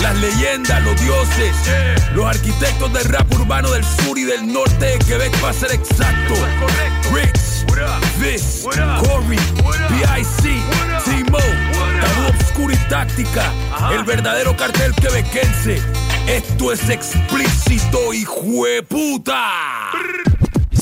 [0.00, 1.56] las leyendas, los dioses,
[2.14, 6.34] los arquitectos del rap urbano del sur y del norte de Quebec para ser exacto.
[7.12, 7.66] Rich,
[8.20, 9.38] Viz, Corey,
[9.90, 10.62] B.I.C.,
[11.04, 13.52] Timo, Tabú Obscura y Táctica,
[13.92, 15.82] el verdadero cartel quebequense.
[16.28, 19.90] Esto es explícito, hijo de puta.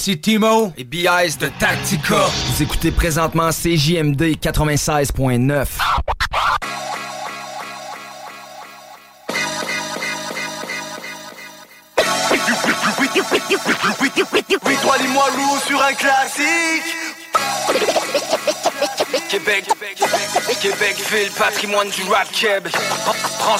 [0.08, 2.16] Ici Timo et BIS de Tactica.
[2.16, 5.66] Vous écoutez présentement CJMD 96.9.
[14.70, 16.84] Étoile-moi lourd sur un classique
[19.28, 19.66] Québec,
[20.62, 22.72] Québec, ville, patrimoine du rap Québec
[23.38, 23.58] Trans,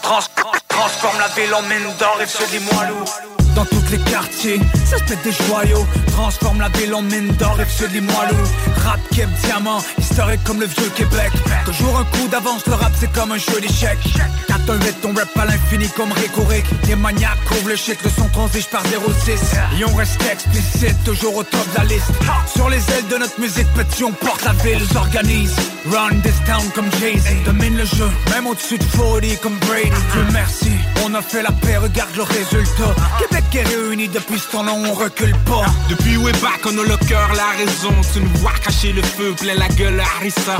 [0.00, 0.20] trans,
[0.68, 4.60] transforme la ville en mine d'or et se dit moi loup Dans tous les quartiers,
[4.84, 8.26] ça se pète des joyaux Transforme la ville en mine d'or et se dit moi
[8.30, 11.32] loup Rap Québec, diamant, historique comme le vieux Québec.
[11.64, 13.98] Toujours un coup d'avance, le rap c'est comme un jeu d'échecs.
[14.46, 18.28] Quand un ton rap à l'infini comme rhétorique Les maniaques couvrent le shit, le son
[18.28, 19.32] transige par 06
[19.80, 22.12] Et on reste explicite, toujours au top de la liste.
[22.54, 25.54] Sur les ailes de notre musique, petit on porte la ville S'organise,
[25.90, 27.44] run this town comme Jay-Z.
[27.46, 29.90] Domine le jeu, même au-dessus de 40 comme Brady.
[30.12, 30.72] Dieu merci,
[31.06, 32.94] on a fait la paix, regarde le résultat.
[33.18, 35.66] Québec est réuni depuis ce temps-là, on recule pas.
[35.88, 37.92] Depuis way back, on a le cœur, la raison.
[38.12, 40.56] Tu nous vois cacher le feu, plein la gueule à Harissa.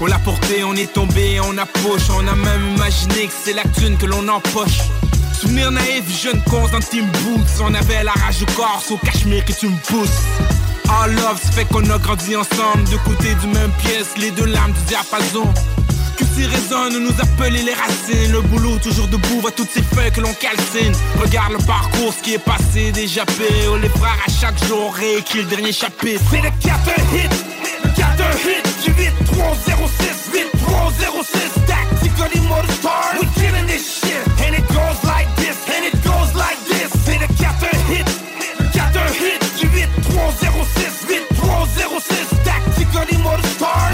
[0.00, 3.54] On l'a porté, on est tombé, on a push On a même imaginé que c'est
[3.54, 4.80] la thune que l'on empoche.
[5.38, 7.62] Souvenir naïf, jeune con dans Team Boots.
[7.62, 10.22] On avait la rage au corps, au cachemire que tu me pousses.
[10.88, 12.84] All love, ça fait qu'on a grandi ensemble.
[12.90, 15.52] De côté du même pièce, les deux lames du diapason
[16.16, 18.32] que si résonne, nous appeler les racines.
[18.32, 20.92] Le boulot toujours debout, voit toutes ces feuilles que l'on calcine.
[21.20, 24.94] Regarde le parcours, ce qui est passé, déjà payé Oh les frères à chaque jour
[24.94, 26.22] réécrit le dernier chapitre.
[26.30, 27.32] C'est le 4 hit,
[27.84, 28.06] le 4
[28.46, 34.00] hit du 8 3 0 6 8 3 0 6 Tactically Motorstar We killing this
[34.00, 34.24] shit.
[34.46, 36.90] And it goes like this, and it goes like this.
[37.04, 38.06] C'est le 4 hit,
[38.58, 42.14] le 4 hit du 8 3 0 6 8 3 0 6
[42.44, 43.85] Tactically Motorstar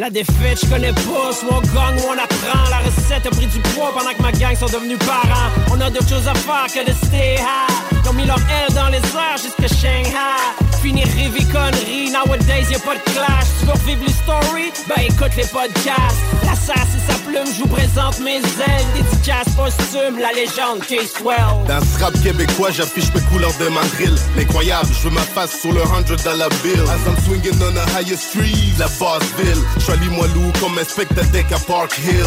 [0.00, 2.70] la défaite, je connais pas, soit on gagne ou on apprend.
[2.70, 5.50] La recette a pris du poids pendant que ma gang sont devenus parents.
[5.70, 8.00] On a d'autres choses à faire que de stay high.
[8.02, 10.40] Ils ont mis leur aile dans les airs jusqu'à Shanghai.
[10.80, 13.44] Finir rêver conneries, nowadays y'a pas de clash.
[13.60, 14.72] Tu veux revivre les stories?
[14.88, 16.16] Ben écoute les podcasts.
[16.46, 18.86] La sasse et sa plume, je vous présente mes ailes.
[18.94, 21.36] Dédicace posthume, la légende K-Swell.
[21.68, 24.16] Dans ce rap québécois, j'affiche mes couleurs de mandrill.
[24.34, 26.80] L'incroyable, je veux ma face sur le 100 dollar bill.
[26.88, 29.60] As I'm swinging on the highest street, la Bossville.
[30.60, 32.24] Comme un spectateur à Park Hill.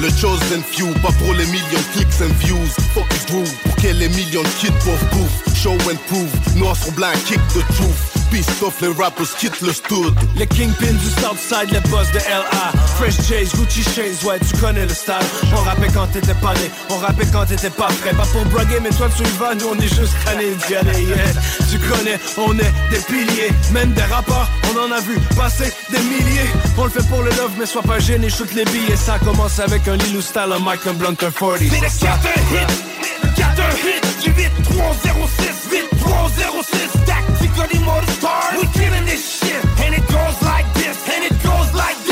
[0.00, 2.68] Le chosen few, pas pour les millions de clicks and views.
[2.92, 5.56] Focus groove, pour que les millions de kids peuvent bouffe.
[5.56, 8.17] Show and prove, noir sur blanc, kick the truth.
[8.62, 10.14] Off, les rappers quittent le stud.
[10.36, 14.84] Le kingpin du Southside, le boss de LA Fresh Chase, Gucci Chains, ouais tu connais
[14.84, 15.14] le style.
[15.56, 18.12] On rappait quand t'étais pas né, on rappait quand t'étais pas prêt.
[18.12, 21.06] Pas pour braguer mais toi tu vas, nous on est juste crânés d'y aller.
[21.70, 23.50] Tu connais, on est des piliers.
[23.72, 26.50] Même des rappeurs, on en a vu passer des milliers.
[26.76, 28.96] On le fait pour le love mais sois pas gêné, shoot les billets.
[28.96, 32.06] Ça commence avec un Lilou style, un Mike, un Blunt, un 40 C'est le ça.
[32.06, 38.06] 4 hit, 4 hit, du 8, 3, 0, 6, 8, 3, 0, 6, tactically motor
[38.58, 42.07] We killing this shit, and it goes like this, and it goes like this.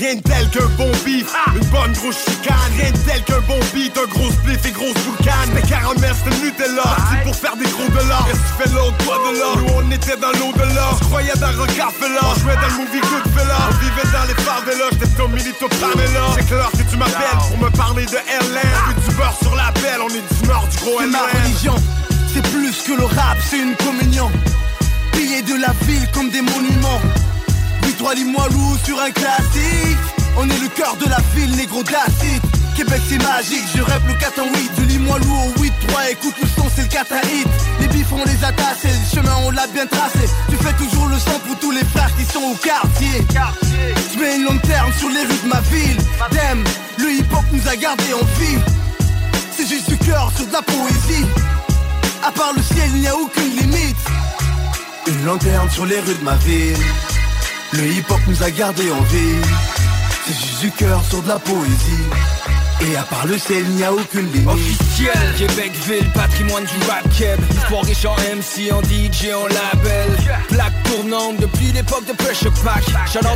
[0.00, 2.56] Rien de tel qu'un bon beef, une bonne grosse chicane.
[2.74, 6.36] Rien de tel qu'un bon beat, un gros spliff et grosse boucane C'était caramel, c'était
[6.40, 8.24] Nutella, c'est pour faire des gros dollars.
[8.24, 9.50] Qu'est-ce que tu fais l'autre, toi de là?
[9.60, 11.66] Nous on était dans l'au-delà, je croyais dans le
[12.16, 14.88] là On jouait dans le movie Goodfella, on vivait dans les favelas.
[14.92, 19.04] J'étais Tommy Lito Pamela C'est clair que tu m'appelles pour me parler de LN Puis
[19.04, 21.76] du beurre sur la pelle, on est du nord du gros C'est ma religion,
[22.32, 24.30] c'est plus que le rap, c'est une communion.
[25.12, 27.02] Pillés de la ville comme des monuments.
[28.00, 29.98] 8-3 Limoilou sur un classique.
[30.38, 32.42] On est le cœur de la ville, négro d'acide.
[32.74, 36.48] Québec c'est magique, je rêve le 4 en 8 De Limoilou au 8-3, écoute le
[36.48, 37.16] son, c'est le 4 à
[37.80, 40.26] Les bifs on les attache, et le chemin on l'a bien tracé.
[40.48, 43.26] Tu fais toujours le son pour tous les frères qui sont au quartier.
[44.14, 45.98] Je mets une longue terme sur les rues de ma ville.
[46.32, 46.64] Damn,
[46.96, 48.58] le hip-hop nous a gardé en vie.
[49.54, 51.26] C'est juste du cœur sur de la poésie.
[52.24, 53.96] À part le ciel, il n'y a aucune limite.
[55.06, 56.78] Une lanterne sur les rues de ma ville
[57.72, 59.40] Le hip-hop nous a gardé en vie.
[60.26, 62.39] C'est juste du cœur sur de la poésie
[62.82, 67.04] Et à part le ciel, il n'y a aucune limite Officiel, Québec-Ville, patrimoine du rap
[67.16, 70.10] keb Histoire riche en MC, en DJ, en label.
[70.48, 72.84] Plaque tournante depuis l'époque de Pressure Pack.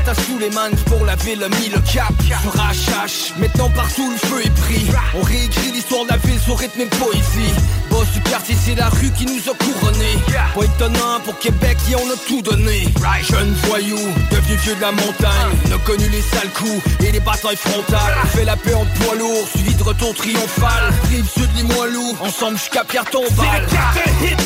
[0.06, 2.12] À Suleiman pour la ville, mis le cap.
[2.42, 4.86] Sur HH, maintenant partout le feu est pris.
[5.14, 7.54] On réécrit l'histoire de la ville sur rythme et poésie.
[7.90, 10.18] Boss du quartier, c'est la rue qui nous a couronnés.
[10.54, 12.88] Pas étonnant pour Québec, y on a tout donné.
[13.22, 13.98] Jeune voyou,
[14.30, 15.52] devenu vieux de la montagne.
[15.66, 18.16] On a connu les sales coups et les batailles frontales.
[18.24, 20.92] On fait la paix en poids lourd, suivi de retour triomphal.
[21.10, 24.38] Rive sud Limoilou, ensemble jusqu'à Pierre C'est Tombal le 4 hit,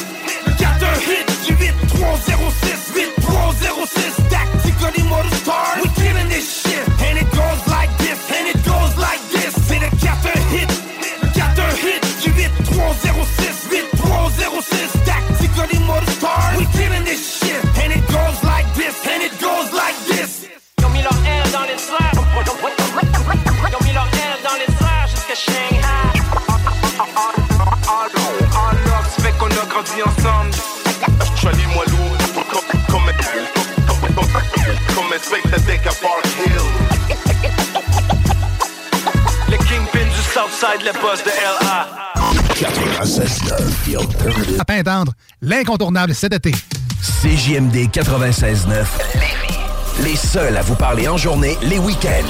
[0.59, 5.29] 4 hit, du 8, 3, 0, 6, 8, 3, 0, 6, tactically motor
[5.83, 9.55] We killing this shit, and it goes like this, and it goes like this.
[9.69, 10.71] C'est le 4 hit,
[11.35, 14.98] 4 hit, du 8, 3, 0, 6, 8, 3, 0, 6,
[29.79, 29.83] à
[31.53, 31.97] Limoilou
[32.35, 32.45] comme,
[32.89, 33.13] comme,
[34.15, 34.27] comme,
[34.95, 36.53] comme un spectateur à Park Hill
[39.49, 41.89] Le kingpin du Southside, le boss de LA
[42.55, 44.83] 96.9, À peine
[45.43, 46.51] l'incontournable cet été.
[47.23, 48.85] CJMD 96.9.
[50.03, 52.27] Les seuls à vous parler en journée, les week-ends.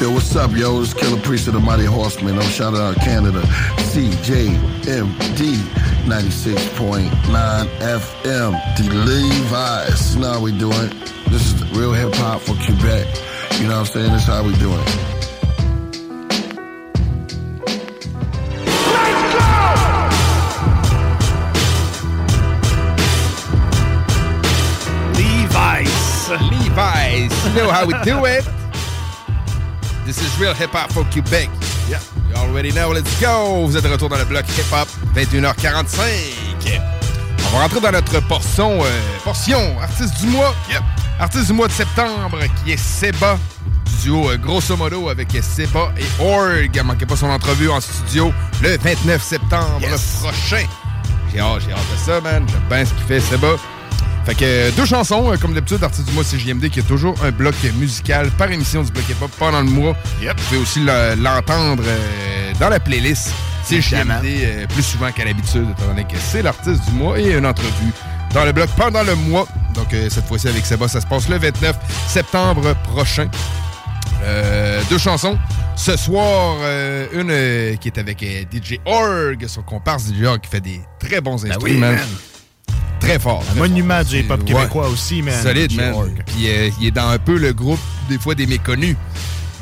[0.00, 0.80] Yo, what's up, yo?
[0.80, 2.36] It's Killer Priest of the Mighty Horseman.
[2.36, 3.40] I'm shouting out Canada.
[3.92, 5.54] CJMD
[6.04, 7.10] 96.9
[7.78, 8.76] FM.
[8.76, 10.16] The Levi's.
[10.16, 10.90] You know how we doing.
[11.28, 13.06] This is real hip hop for Quebec.
[13.60, 14.12] You know what I'm saying?
[14.12, 14.84] This is how we doing.
[25.14, 26.30] Levi's.
[26.50, 27.46] Levi's.
[27.46, 28.44] You know how we do it.
[30.04, 31.48] This is real hip hop for Quebec.
[31.88, 31.98] Yeah.
[32.28, 32.92] You already know.
[32.92, 33.66] Let's go.
[33.66, 35.98] Vous êtes de retour dans le bloc hip hop, 21h45.
[37.46, 40.54] On va rentrer dans notre portion, euh, portion artiste du mois.
[40.70, 40.82] Yep.
[41.20, 43.38] Artiste du mois de septembre, qui est Seba,
[43.86, 46.82] du duo euh, Grosso Modo avec Seba et Org.
[46.84, 48.30] Manquez pas son entrevue en studio
[48.62, 49.80] le 29 septembre
[50.20, 50.66] prochain.
[51.32, 52.44] J'ai hâte, j'ai hâte de ça, man.
[52.46, 53.56] J'aime bien ce qu'il fait, Seba.
[54.26, 56.82] Fait que euh, deux chansons, euh, comme d'habitude, Artiste du mois, c'est JMD qui a
[56.82, 59.94] toujours un bloc musical par émission du bloc hip-hop pendant le mois.
[60.20, 63.32] Vous pouvez aussi le- l'entendre euh, dans la playlist.
[63.64, 67.32] C'est JMD euh, plus souvent qu'à l'habitude, étant donné que c'est l'artiste du mois et
[67.34, 67.92] une entrevue
[68.32, 69.46] dans le bloc pendant le mois.
[69.74, 71.76] Donc euh, cette fois-ci avec Seba, ça se passe le 29
[72.08, 73.28] septembre prochain.
[74.22, 75.38] Euh, deux chansons.
[75.76, 80.40] Ce soir, euh, une euh, qui est avec euh, DJ Org, son comparse DJ Org
[80.40, 81.90] qui fait des très bons Ben oui, instruments.
[81.92, 81.98] man.
[83.04, 83.44] Très fort.
[83.54, 84.44] Un monument du hip-hop Ouais.
[84.54, 85.34] québécois aussi, man.
[85.42, 85.92] Solide, man.
[86.26, 88.96] Puis euh, il est dans un peu le groupe, des fois, des méconnus.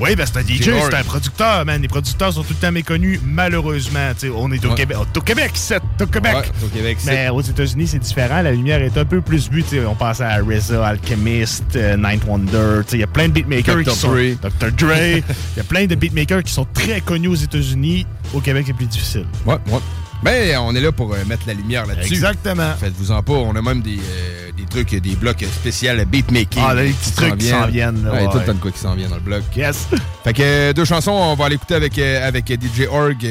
[0.01, 1.81] Oui, ben c'est un DJ, c'est un producteur, man.
[1.81, 4.12] Les producteurs sont tout le temps méconnus, malheureusement.
[4.36, 4.74] On est au Ouais.
[4.74, 4.97] Québec.
[5.16, 6.35] Au Québec, c'est au Québec.
[6.35, 6.98] Ouais, au Québec.
[7.05, 8.43] Mais aux États-Unis, c'est différent.
[8.43, 9.62] La lumière est un peu plus vue.
[9.86, 12.81] On pense à RZA, Alchemist, euh, Ninth Wonder.
[12.93, 13.93] Il y a plein de beatmakers Dr.
[13.93, 14.12] qui sont...
[14.12, 14.36] Dre.
[14.43, 14.73] Dr.
[14.73, 14.94] Dre.
[15.56, 18.06] Il y a plein de beatmakers qui sont très connus aux États-Unis.
[18.35, 19.27] Au Québec, c'est plus difficile.
[19.47, 19.78] Ouais, ouais.
[20.22, 22.14] Ben, on est là pour euh, mettre la lumière là-dessus.
[22.14, 22.74] Exactement.
[22.78, 23.32] Faites-vous-en pas.
[23.32, 26.62] On a même des, euh, des trucs, des blocs spéciaux beatmaking.
[26.64, 28.32] Ah, là, les petits trucs qui s'en viennent, là, Ouais, ouais.
[28.32, 29.42] tout le temps de quoi qui s'en vient dans le bloc.
[29.56, 29.88] Yes.
[30.24, 33.26] Fait que euh, deux chansons, on va l'écouter avec, avec DJ Org,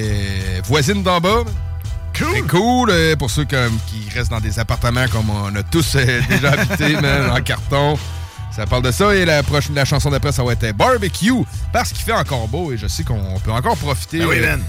[0.66, 1.44] Voisine d'en bas.
[2.18, 2.46] Cool.
[2.48, 5.96] cool pour ceux comme, qui restent dans des appartements comme on a tous
[6.30, 7.98] déjà habité, man, en carton.
[8.52, 11.32] Ça parle de ça et la, prochaine, la chanson d'après, ça va être Barbecue
[11.72, 14.62] parce qu'il fait encore beau et je sais qu'on peut encore profiter Ben oui, man.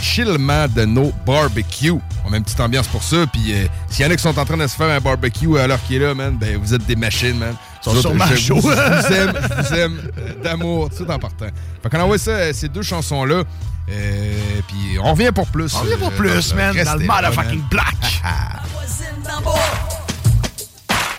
[0.00, 1.94] Chillement de nos barbecues.
[2.24, 3.26] On met une petite ambiance pour ça.
[3.32, 5.58] Puis euh, s'il y en a qui sont en train de se faire un barbecue
[5.58, 7.54] à l'heure qu'il est là, man, ben vous êtes des machines, man.
[7.80, 8.60] Ils sont sûrement je chauds.
[8.60, 11.46] je vous aime, je vous aime euh, d'amour, tout en partant.
[11.82, 13.42] Fait qu'on envoie ça, euh, ces deux chansons-là.
[13.90, 14.32] Euh,
[14.68, 15.74] puis on revient pour plus.
[15.74, 17.96] On revient pour euh, plus, dans- man, dans le motherfucking black.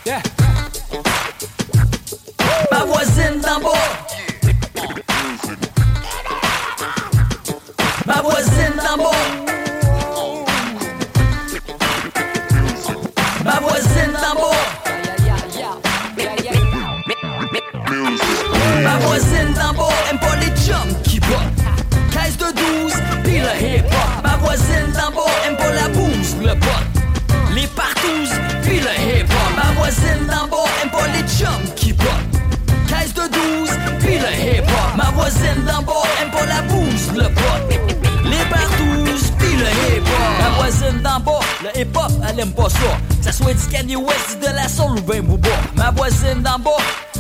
[0.05, 0.21] Yeah.
[2.71, 3.92] Ma voisine d'en bas.
[35.33, 35.63] Hip-hop.
[35.63, 37.75] Ma voisine d'en bas aime pas la bouse, le pot.
[38.25, 40.41] Les partous, pis le hip-hop.
[40.41, 42.97] Ma voisine d'en bas, le hip-hop, elle aime pas ça.
[43.17, 45.49] Que ça soit du Kanye West, de la soul ou ben Booba.
[45.75, 46.71] Ma voisine d'en bas,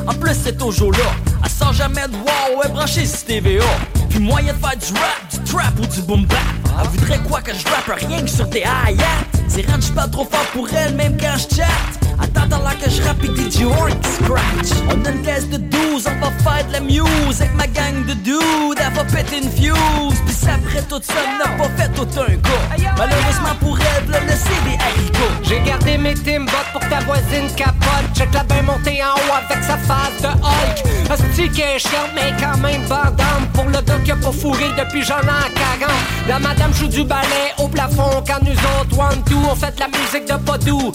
[0.07, 1.11] en plus c'est toujours là.
[1.43, 3.63] Elle sort jamais de wow, elle branchée sur TVA.
[4.09, 6.37] Puis moyen de faire du rap, du trap ou du boom bap.
[6.81, 9.39] Elle voudrait quoi que je rappe rien que sur des hi-hats.
[9.47, 12.02] C'est rendu pas trop fort pour elle, même quand je chatte.
[12.23, 14.79] Attends là que je rappe et DJ Org scratch?
[14.89, 18.05] On a une caisse de 12, on va faire de la muse avec ma gang
[18.05, 18.79] de dudes.
[18.79, 20.19] Elle va péter une fuse.
[20.25, 22.93] Puis ça, après tout ça, n'a pas fait tout un gars.
[22.97, 25.33] Malheureusement pour elle, le laisser des haricots.
[25.43, 28.07] J'ai gardé mes Timbot pour ta voisine capote.
[28.15, 31.11] Check la bain montée en haut avec sa face de Hulk.
[31.11, 33.49] Hostie qui est chiante, mais quand même bandante.
[33.53, 35.91] Pour le gars qui a pas fourré depuis j'en ai 40.
[36.27, 39.79] La madame joue du ballet au plafond quand nous autres one two on fait de
[39.79, 40.91] la musique de pas doux.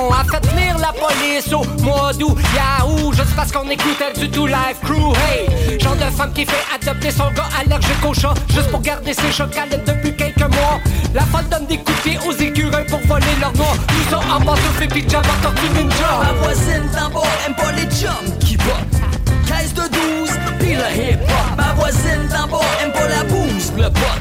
[0.00, 0.40] On a fait
[0.78, 2.36] la police au mois d'août.
[2.54, 5.12] Yahoo, juste parce qu'on écoutait du tout live crew.
[5.28, 9.14] Hey, genre de femme qui fait adopter son gars allergique au chat juste pour garder
[9.14, 10.80] ses chocolates depuis quelques mois.
[11.14, 13.74] La folle donne des coups de pied aux écureuils pour voler leur noix.
[13.88, 16.20] Nous sommes en pantoufles et pyjama tortue ninja.
[16.22, 19.00] Ma voisine bas aime pas les chums qui bottent.
[19.46, 21.56] Caisse de 12, pis le hip-hop.
[21.56, 24.18] Ma voisine d'en bas aime pas la bouse, le pot.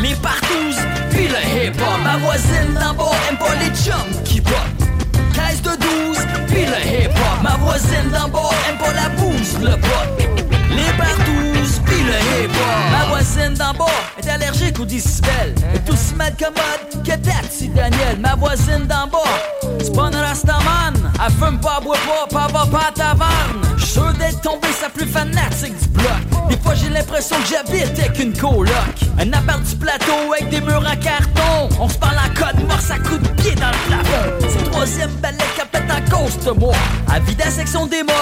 [0.00, 0.78] Les partous,
[1.10, 2.00] pis le hip-hop.
[2.02, 4.34] Ma voisine d'en bas aime pas les chums qui.
[7.44, 10.24] Ma voisine d'en bas aime pas la bouse, le pot.
[10.70, 12.90] Les partous, pis le hip-hop.
[12.90, 13.84] Ma voisine d'en bas
[14.16, 15.54] est allergique aux décibels.
[15.74, 18.18] Est aussi mal commode que Taxi Daniel.
[18.18, 19.28] Ma voisine d'en bas,
[19.78, 20.94] c'est pas une rastaman.
[21.22, 21.98] Elle fume pas, boit
[22.30, 23.73] pas, elle va pas.
[23.94, 26.48] Sûr d'être tombé sa plus fanatique du bloc.
[26.48, 28.68] Des fois j'ai l'impression que j'habite avec une coloc.
[29.20, 31.68] Un appart du plateau avec des murs en carton.
[31.78, 34.48] On se parle en code morse à coups de pied dans le plafond.
[34.52, 36.74] C'est le troisième balai qui pète à cause de moi.
[37.08, 38.12] À vide la section des mots,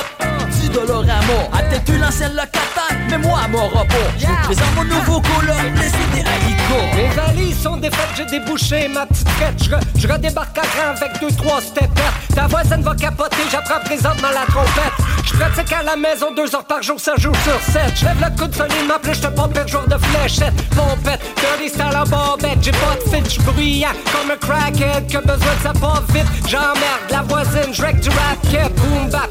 [0.61, 1.49] du Dolorama.
[1.55, 3.97] A peut-être eu l'ancien locataire, mais moi elle m'aura pas.
[4.19, 6.97] Je vous présente mon nouveau coloc, laissez des haricots.
[6.97, 9.55] Les valises sont défaites, j'ai débouché ma petite fête.
[9.65, 11.89] Je, re- je redébarque à avec deux, trois stepettes.
[12.35, 14.93] Ta voisine va capoter, j'apprends présentement la trompette.
[15.25, 17.93] Je pratique à la maison deux heures par jour, 7 jours sur 7.
[17.95, 20.55] Je lève le coude solidement, plus je te pompe un jour de fléchette.
[20.75, 22.59] Pompette, dirty style en bobette.
[22.63, 25.07] J'ai pas de fit, j'suis bruyant comme un crackhead.
[25.07, 26.27] Que besoin de ça pas vite.
[26.49, 28.75] J'emmerde la voisine, j'rec du rap kid.
[28.77, 29.31] Boom bap,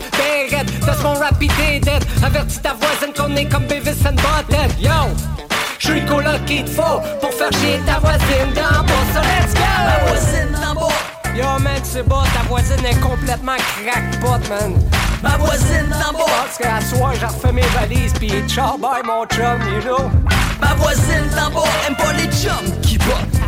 [0.49, 1.51] raide, fais mon rapide
[1.81, 2.03] dead.
[2.23, 4.79] Avertis ta voisine qu'on est comme Beavis and Butthead.
[4.79, 4.91] Yo!
[5.79, 9.53] J'suis le coloc qu'il te faut pour faire chier ta voisine d'en bas, so let's
[9.53, 9.61] go!
[9.85, 10.93] Ma voisine d'en bas,
[11.35, 13.55] Yo man, c'est pas, ta voisine est complètement
[13.85, 14.73] crackpot, man.
[15.23, 16.25] Ma voisine d'en bas.
[16.27, 20.09] Parce qu'à soir, j'ai refait mes valises, pis ciao, bye, mon chum, you know.
[20.59, 23.39] Ma voisine d'en bas aime pas les chums qui votent.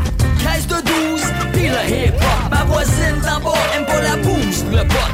[0.41, 1.21] Caisse de 12,
[1.53, 2.49] pis le hip-hop.
[2.51, 5.11] Ma voisine d'en bas aime pas la bouse, le pot.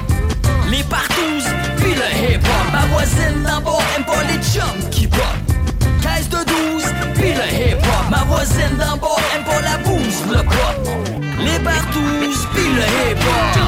[0.69, 1.45] Les partous,
[1.77, 2.71] pis le hip-hop.
[2.71, 5.21] Ma voisine d'en bas aime pas les chums qui votent.
[6.01, 6.83] Caisse de 12,
[7.15, 8.09] pis le hip-hop.
[8.11, 10.08] Ma voisine d'en bas aime pas la bouse.
[11.55, 13.59] est partout, speed le hip hop.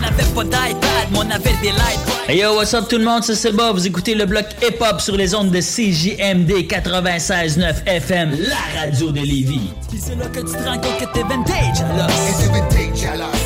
[0.00, 2.00] N'avait pas d'iPad, mais on avait des lights.
[2.28, 5.16] Hey yo, what's up tout le monde, c'est Seba, vous écoutez le bloc hip-hop sur
[5.16, 9.70] les ondes de CJMD 96.9 FM, la radio de Lévis.
[9.90, 12.08] Pis c'est là que tu te rends compte que t'es vintage alors.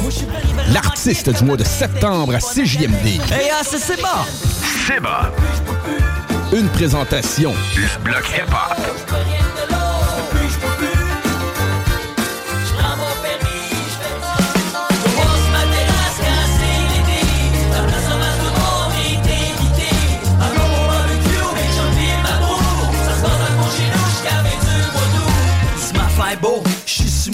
[0.03, 0.73] Moi, je suis pas libéral.
[0.73, 3.07] L'artiste du mois de septembre à CJMD.
[3.33, 4.09] Hey, ah, c'est c'est bon.
[4.87, 9.48] C'est Une présentation du bloc hip-hop.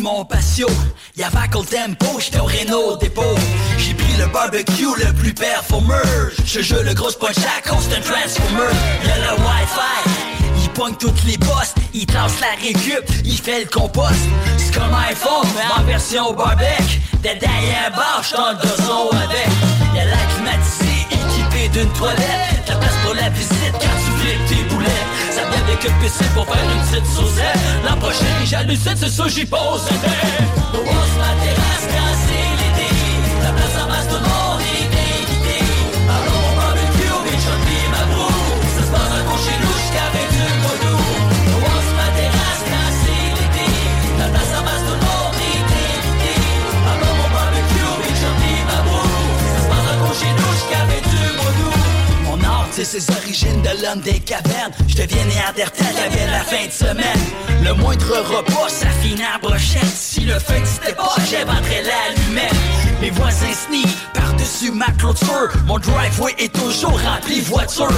[0.05, 0.69] Mon patio.
[1.17, 3.35] Y'avait le tempo, j'étais au Renault dépôt.
[3.79, 6.05] J'ai pris le barbecue le plus performeur.
[6.45, 8.75] Je joue le gros punch à cause d'un transformer.
[9.07, 10.11] Y'a le Wi-Fi.
[10.63, 14.15] Il pogne toutes les postes, il tasse la récup, il fait le compost.
[14.59, 17.01] C'est comme iPhone, mais en version barbecue.
[17.23, 19.49] Derrière un bar, j't'en le dozo avec.
[19.95, 20.94] Y'a la climatisée,
[21.65, 22.69] équipée d'une toilette.
[22.69, 24.91] La place pour la visite quand tu flippes tes boulettes.
[25.31, 27.59] Ça avec une piscine pour faire une petite saucette.
[27.85, 30.49] L'an prochain, j'hallucine, c'est ça, j'y pose un verre.
[30.73, 31.94] On passe ma terrasse
[52.85, 54.73] C'est ses origines de l'homme des cavernes.
[54.89, 57.25] Je deviens néandertal avec la fin de semaine.
[57.63, 59.97] Le moindre repas, ça finit à brochette.
[59.97, 62.53] Si le feu n'existait pas, j'inventerais l'allumette.
[63.01, 65.49] Mes voisins sneak par-dessus ma clôture.
[65.67, 67.89] Mon driveway est toujours rempli de voitures.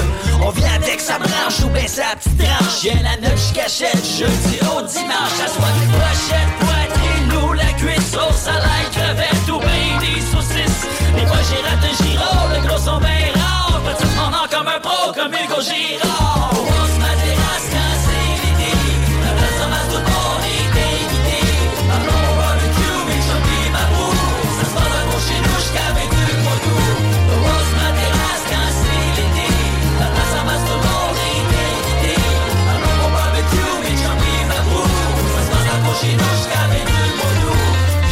[0.41, 2.83] On vient avec sa branche ou bien sa petite tranche.
[2.83, 5.37] J'ai la neuf, j'cachette, jeudi au dimanche.
[5.45, 8.15] À soir, brochette, poitrine ou la cuisse.
[8.47, 10.87] À l'ail, crevette ou bien des saucisses.
[11.17, 13.36] Les fois, j'ai raté giro, le gros sont bien
[15.33, 16.53] Hugo Girard.
[18.43, 18.71] L'été.
[19.25, 19.95] La place en masse.
[21.95, 23.85] Allons au barbecue, pis ma.
[24.57, 26.99] Ça se passe gros chez nous jusqu'à 22 mois d'août.
[27.33, 29.49] On passe ma terrasse quand c'est l'été.
[29.99, 30.69] La place en masse.
[32.73, 33.75] Allons au barbecue,
[34.47, 34.59] ma.
[35.33, 36.77] Ça se passe gros chez nous jusqu'à 22
[37.19, 37.61] mois d'août.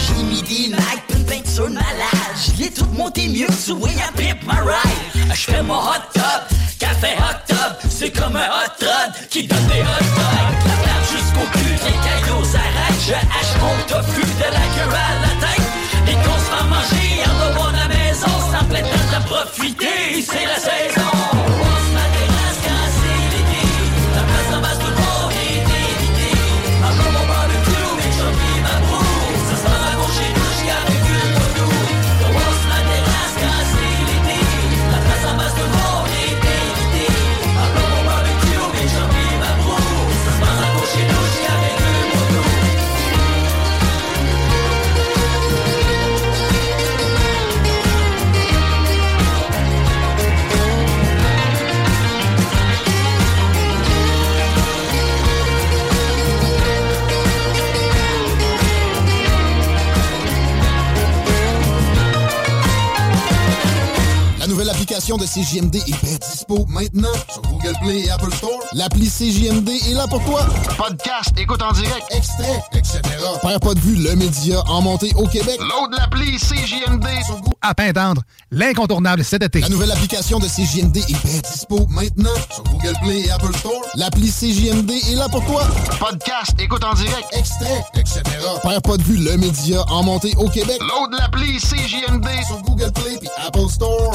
[0.02, 2.74] J'ai Nike, une de malade.
[2.74, 5.32] Tout monté mieux que sur Way Pimp My Ride.
[5.34, 6.42] J'fais mon hot tub,
[6.85, 7.73] café hot tub.
[7.89, 10.56] C'est comme un hot rod qui donne des hot dogs.
[10.69, 13.02] La table jusqu'au cul, les cailloux s'arrêtent.
[13.09, 15.69] Je hache mon tofu de la queue à la tête.
[16.06, 18.35] Les qu'on se fait manger en dehors de la maison.
[18.52, 20.73] Sans plein temps de profiter, c'est la saison.
[64.94, 68.60] La nouvelle application de CJMD est bien dispo maintenant sur Google Play et Apple Store.
[68.74, 70.46] L'appli CJMD est là pour toi.
[70.76, 73.00] Podcast, écoute en direct, extrait, etc.
[73.42, 75.58] Père pas de vue, le média en montée au Québec.
[75.58, 77.56] Load l'appli CJMD sur Google.
[77.60, 78.22] À pain tendre,
[78.52, 79.62] l'incontournable cet été.
[79.62, 83.82] La nouvelle application de CJMD est bien dispo maintenant sur Google Play et Apple Store.
[83.96, 85.66] L'appli CJMD est là pour toi.
[85.98, 88.22] Podcast, écoute en direct, extrait, etc.
[88.62, 90.78] Père pas de vue, le média en montée au Québec.
[90.80, 94.14] Load l'appli CJMD sur Google Play et Apple Store.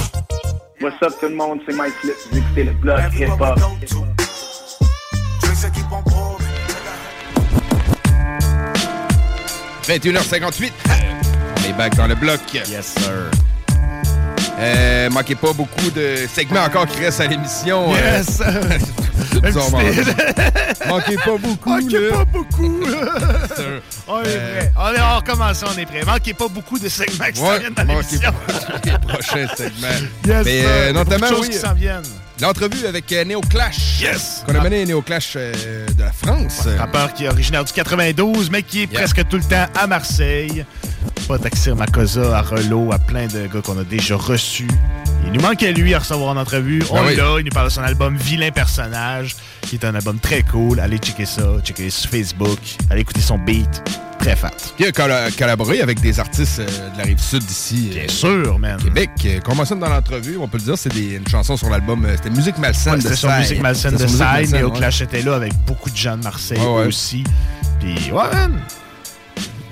[0.81, 1.93] What's up tout le monde, c'est Mike
[2.31, 3.60] vous écoutez le blog hip hop.
[9.84, 12.39] «21h58, on est back dans le bloc.
[12.53, 13.30] Yes, sir.
[14.60, 17.93] Euh, manquez pas beaucoup de segments encore qui restent à l'émission.
[17.95, 18.39] Yes!
[18.41, 18.61] Euh,
[20.88, 21.69] manquez pas beaucoup.
[21.69, 22.18] Manquez là.
[22.18, 22.80] pas beaucoup.
[24.07, 24.72] On est Euh, prêt.
[24.77, 26.03] On est on recommence, on est prêt.
[26.06, 28.31] Manquez pas beaucoup de segments qui s'en Ouais, viennent dans manquez l'émission.
[28.31, 29.88] pas les prochains segments.
[30.27, 32.03] Yes, Mais euh, notamment, oui, qui s'en viennent.
[32.41, 33.99] L'entrevue avec euh, Neo Clash.
[34.02, 34.44] Yes.
[34.45, 36.68] Qu'on a mené Neo Clash euh, de la France.
[36.78, 40.66] Rappeur qui est originaire du 92, mais qui est presque tout le temps à Marseille.
[41.28, 44.68] Pas d'Axir Makosa, à Relo, à plein de gars qu'on a déjà reçus.
[45.26, 46.82] Il nous manquait lui à recevoir en entrevue.
[46.90, 47.16] On Ben oui.
[47.16, 47.36] l'a.
[47.40, 50.80] Il nous parle de son album Vilain Personnage, qui est un album très cool.
[50.80, 51.44] Allez checker ça.
[51.64, 52.57] Checker sur Facebook.
[52.90, 53.84] Allez écouter son beat.
[54.20, 54.52] Très fat.
[54.78, 57.90] Qui a colla- collaboré avec des artistes euh, de la rive sud d'ici.
[57.94, 58.78] Bien sûr, man.
[58.84, 59.10] Québec.
[59.26, 62.04] Euh, Qu'on mentionne dans l'entrevue, on peut le dire, c'est une chanson sur l'album.
[62.06, 63.32] euh, C'était Musique Malsaine Ouais, de C'était sur.
[63.32, 64.04] Musique Malsaine de
[64.58, 64.78] Neo ouais.
[64.78, 66.86] Clash était là avec beaucoup de gens de Marseille Ouais, ouais.
[66.88, 67.24] aussi.
[67.80, 68.60] Puis, ouais, man.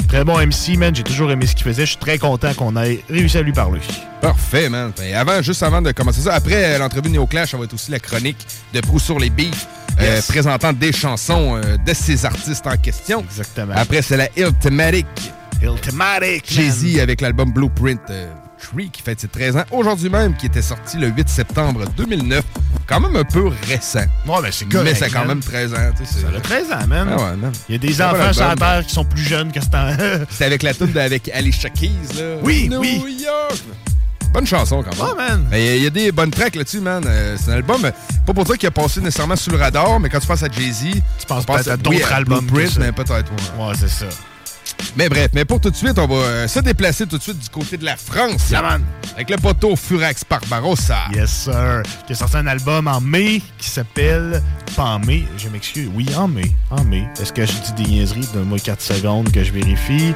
[0.07, 0.95] Très bon MC, man.
[0.95, 1.85] J'ai toujours aimé ce qu'il faisait.
[1.85, 3.81] Je suis très content qu'on ait réussi à lui parler.
[4.21, 4.91] Parfait, man.
[4.97, 7.65] Ben, avant, juste avant de commencer ça, après euh, l'entrevue de Neo Clash, ça va
[7.65, 9.67] être aussi la chronique de Prou sur les beefs,
[9.99, 13.19] euh, présentant des chansons euh, de ces artistes en question.
[13.21, 13.73] Exactement.
[13.75, 15.05] Après, c'est la Iltematic.
[15.61, 18.31] Iltematic, Jay-Z avec l'album Blueprint euh,
[18.61, 22.43] 3 qui fête ses 13 ans aujourd'hui même, qui était sorti le 8 septembre 2009.
[22.88, 23.99] Quand même un peu récent.
[24.25, 25.27] Ouais, mais c'est correct, Mais c'est quand man.
[25.29, 25.77] même 13 ans.
[25.97, 27.07] tu sais, Ça a 13 ans, man.
[27.11, 27.51] Ah ouais, man.
[27.67, 29.89] Il y a des enfants sur la terre qui sont plus jeunes que ce temps.
[30.29, 32.35] C'était avec la tune avec Alicia Keys, là.
[32.43, 33.17] Oui, New oui.
[33.23, 33.61] York.
[34.34, 35.15] Bonne chanson, quand même.
[35.17, 35.47] Man.
[35.49, 37.03] Mais Il y, a- des bonnes tracks là-dessus, man.
[37.07, 37.91] Euh, c'est un album, euh,
[38.25, 40.49] pas pour toi qui a passé nécessairement sous le radar, mais quand tu penses à
[40.49, 40.84] Jay-Z,
[41.19, 43.65] tu penses peut-être à d'autres albums Blueprint, mais peut-être, ouais.
[43.67, 44.05] Ouais, c'est ça.
[44.95, 47.37] Mais bref, mais pour tout de suite, on va euh, se déplacer tout de suite
[47.39, 48.49] du côté de la France.
[48.49, 48.83] Yeah, man.
[49.15, 50.97] Avec le poteau Furax Barbarossa.
[51.13, 51.83] Yes, sir.
[52.05, 54.41] Qui a sorti un album en mai qui s'appelle.
[54.75, 55.89] Pas en mai, je m'excuse.
[55.93, 56.51] Oui, en mai.
[56.71, 57.03] En mai.
[57.21, 58.27] Est-ce que je dis des niaiseries?
[58.33, 60.13] Donne-moi 4 secondes que je vérifie.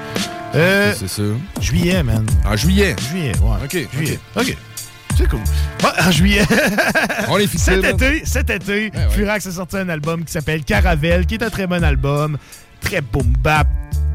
[0.56, 1.24] Euh, C'est ça.
[1.60, 2.26] Juillet, man.
[2.46, 2.96] En juillet.
[3.10, 3.58] Juillet, ouais.
[3.64, 4.20] OK, Juillet.
[4.36, 4.58] OK.
[5.18, 5.40] C'est cool.
[6.00, 6.44] En juillet.
[7.28, 11.26] On est fixé, Cet été, cet été, Furax a sorti un album qui s'appelle Caravelle,
[11.26, 12.38] qui est un très bon album.
[12.82, 13.68] Très boom bap,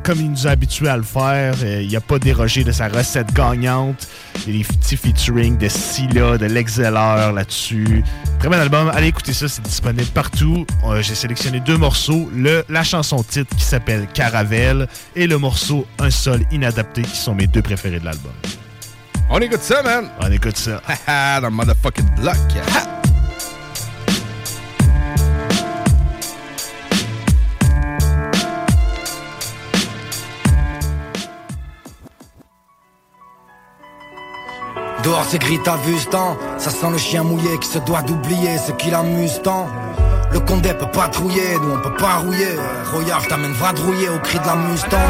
[0.03, 1.55] comme il nous a habitués à le faire.
[1.63, 4.07] Euh, il n'a pas dérogé de sa recette gagnante.
[4.47, 8.05] Il y a des petits featuring de Scylla, de l'Exceller là-dessus.
[8.39, 8.91] Très bon album.
[8.95, 10.67] Allez écouter ça, c'est disponible partout.
[10.85, 12.29] Euh, J'ai sélectionné deux morceaux.
[12.35, 17.35] Le, la chanson titre qui s'appelle Caravelle et le morceau Un sol inadapté qui sont
[17.35, 18.33] mes deux préférés de l'album.
[19.31, 20.09] On écoute ça, man.
[20.21, 20.81] On écoute ça.
[20.87, 22.37] Haha, dans le motherfucking block.
[22.75, 23.06] Ha!
[35.07, 36.09] Dehors c'est gris, t'as vu ce
[36.59, 39.69] Ça sent le chien mouillé qui se doit d'oublier ce qui l'amuse tant
[40.37, 42.57] le condé peut pas trouiller, nous on peut pas rouiller.
[42.93, 45.09] Royard t'amène vadrouiller au cri de la Mustang.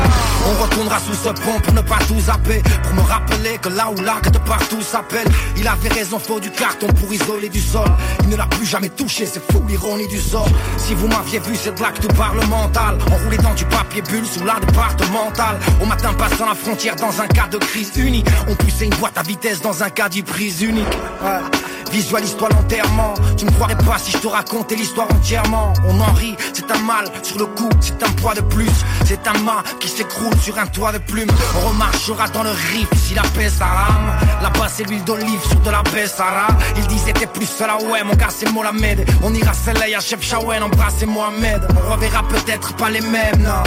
[0.49, 2.63] On retournera sous ce pont pour ne pas tout zapper.
[2.85, 5.27] Pour me rappeler que là où là que de partout s'appelle.
[5.57, 7.89] Il avait raison, faut du carton pour isoler du sol.
[8.23, 10.49] Il ne l'a plus jamais touché, c'est fou l'ironie du sort.
[10.77, 12.97] Si vous m'aviez vu, c'est de l'acte parlemental.
[13.11, 15.59] Enroulé dans du papier bulle sous la départementale.
[15.83, 18.29] Au matin passant la frontière dans un cas de crise unique.
[18.49, 20.97] On poussait une boîte à vitesse dans un cas prise unique.
[21.93, 25.73] Visualise-toi l'enterrement Tu me croirais pas si je te racontais l'histoire entièrement.
[25.89, 28.71] On en rit, c'est un mal Sur le coup, c'est un poids de plus.
[29.05, 32.89] C'est un mât qui s'écroule sur un toit de plumes On remarchera dans le riff
[32.97, 37.13] si la paix ça rame Là-bas c'est l'huile d'olive sur de la Bessara Il disait
[37.13, 39.09] t'es plus seul ah ouais mon gars c'est Mohamed.
[39.23, 41.67] On ira celle-là à Chef Shawen embrasser Mohamed.
[41.77, 43.63] On reverra peut-être pas les mêmes non.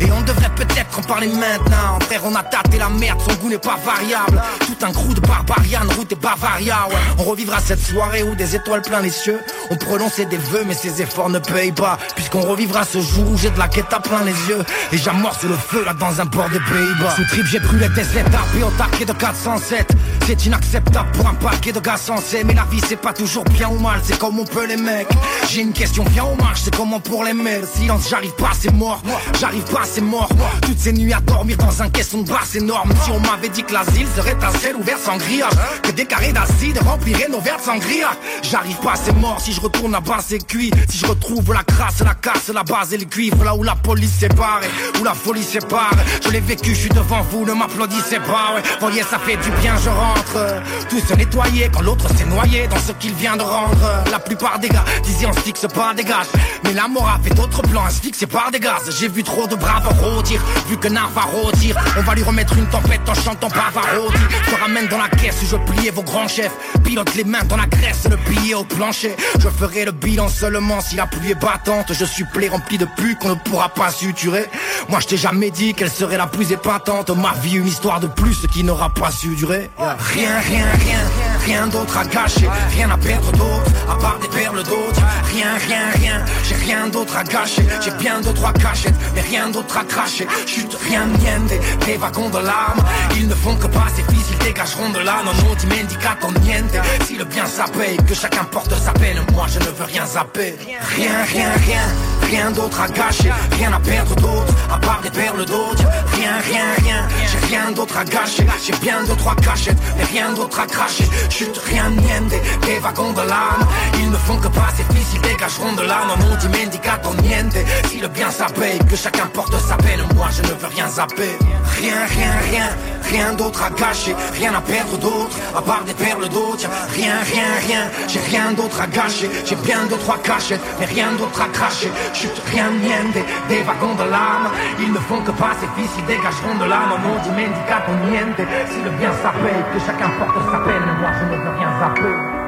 [0.00, 1.98] Et on devrait peut-être en parler maintenant.
[2.06, 4.42] Frère on a tâté la merde, son goût n'est pas variable.
[4.60, 6.96] Tout un crew de barbarian, route et Bavaria ouais.
[7.18, 9.40] On revivra cette soirée où des étoiles plein les cieux.
[9.70, 11.98] On prononçait des vœux mais ces efforts ne payent pas.
[12.14, 14.64] Puisqu'on revivra ce jour où j'ai de la quête à plein les yeux.
[14.92, 17.14] Et j'amorce le feu là dans un bord des Pays-Bas.
[17.16, 19.92] Sous trip j'ai brûlé des étapes et au taquet de 407
[20.26, 23.68] C'est inacceptable pour un paquet de gars sensés Mais la vie c'est pas toujours bien
[23.68, 25.08] ou mal, c'est comme on peut les mecs.
[25.48, 28.72] J'ai une question bien ou marche, c'est comment pour les mails Silence j'arrive pas c'est
[28.72, 29.02] mort,
[29.38, 30.28] j'arrive pas c'est mort.
[30.62, 32.90] Toutes ces nuits à dormir dans un caisson de brasse énorme.
[33.04, 36.32] Si on m'avait dit que l'asile serait un ciel ouvert sans grillage Que des carrés
[36.32, 37.39] d'acide rempliraient nos
[37.78, 41.62] grillage J'arrive pas c'est mort, si je retourne là-bas c'est cuit Si je retrouve la
[41.62, 43.44] crasse, la casse, la base et le cuivre.
[43.44, 44.60] Là où la police sépare,
[45.00, 45.92] où la folie sépare
[46.24, 48.62] Je l'ai vécu, je suis devant vous, ne m'applaudissez pas ouais.
[48.80, 50.62] Voyez ça fait du bien, je rentre.
[50.88, 54.04] Tout se nettoyer quand l'autre s'est noyé dans ce qu'il vient de rendre.
[54.10, 56.26] La plupart des gars disaient on se fixe pas des gages
[56.64, 58.90] Mais la mort a fait d'autres plans, se fixer par des gaz.
[58.98, 62.56] J'ai vu trop de braves rôtir, vu que Nar va rôtir On va lui remettre
[62.56, 64.18] une tempête en chantant Pavarotti.
[64.48, 66.52] Je ramène dans la caisse je pliais vos grands chefs.
[66.84, 69.14] Pilote les dans la graisse, le billet au plancher.
[69.38, 71.92] Je ferai le bilan seulement si la pluie est battante.
[71.92, 74.46] Je suis plé rempli de pu qu'on ne pourra pas suturer.
[74.88, 77.10] Moi je t'ai jamais dit qu'elle serait la plus épatante.
[77.10, 79.70] Ma vie une histoire de plus qui n'aura pas su durer.
[79.78, 80.98] Rien, rien, rien,
[81.44, 82.48] rien d'autre à gâcher.
[82.74, 85.02] Rien à perdre d'autre, à part des perles d'autres.
[85.32, 87.64] Rien, rien, rien, j'ai rien d'autre à gâcher.
[87.82, 90.26] J'ai bien deux, trois cachettes, mais rien d'autre à cracher.
[90.46, 91.52] Chute, rien, niente,
[91.86, 92.82] des wagons de larmes.
[93.16, 96.76] Ils ne font que passer, fils, ils dégageront de là Non, non, dimenticato niente
[97.06, 99.18] Si le bien ça paye, que chacun porte sa peine.
[99.34, 100.54] Moi je ne veux rien zapper.
[100.96, 101.86] Rien, rien, rien,
[102.30, 103.30] rien d'autre à gâcher.
[103.58, 105.84] Rien à perdre d'autre, à part des perles d'autres
[106.16, 108.46] Rien, rien, rien, j'ai rien d'autre à gâcher.
[108.64, 111.04] J'ai bien deux, trois cachettes, mais rien d'autre à cracher.
[111.28, 112.34] Chute, rien, niente,
[112.66, 113.66] des wagons de larmes
[113.98, 118.00] Ils ne font que passer, fils, ils dégageront de là Non, non, dimenticato niente Si
[118.00, 121.36] le bien ça paye, que chacun porte sa peine Moi je ne veux rien zapper.
[121.80, 122.68] Rien, rien, rien,
[123.10, 127.50] rien d'autre à gâcher Rien à perdre d'autre, à part des perles d'autres Rien, rien,
[127.66, 131.48] rien, j'ai rien d'autre à gâcher J'ai bien deux, trois cachettes, mais rien d'autre à
[131.48, 131.90] cracher.
[132.14, 134.50] Chute, rien, niente, des wagons de larmes
[134.80, 138.80] Ils ne font que passer, fils, ils dégageront de là Non, non, dimenticato niente Si
[138.82, 140.88] le bien paye, que chacun porte sa peine.
[141.00, 142.39] Moi je ne veux rien zapper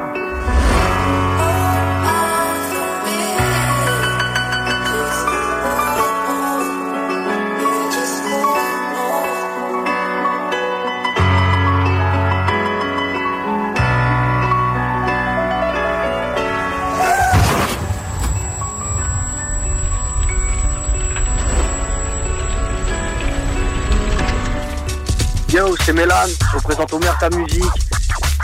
[25.84, 27.62] C'est Mélan, je représente Omer ta musique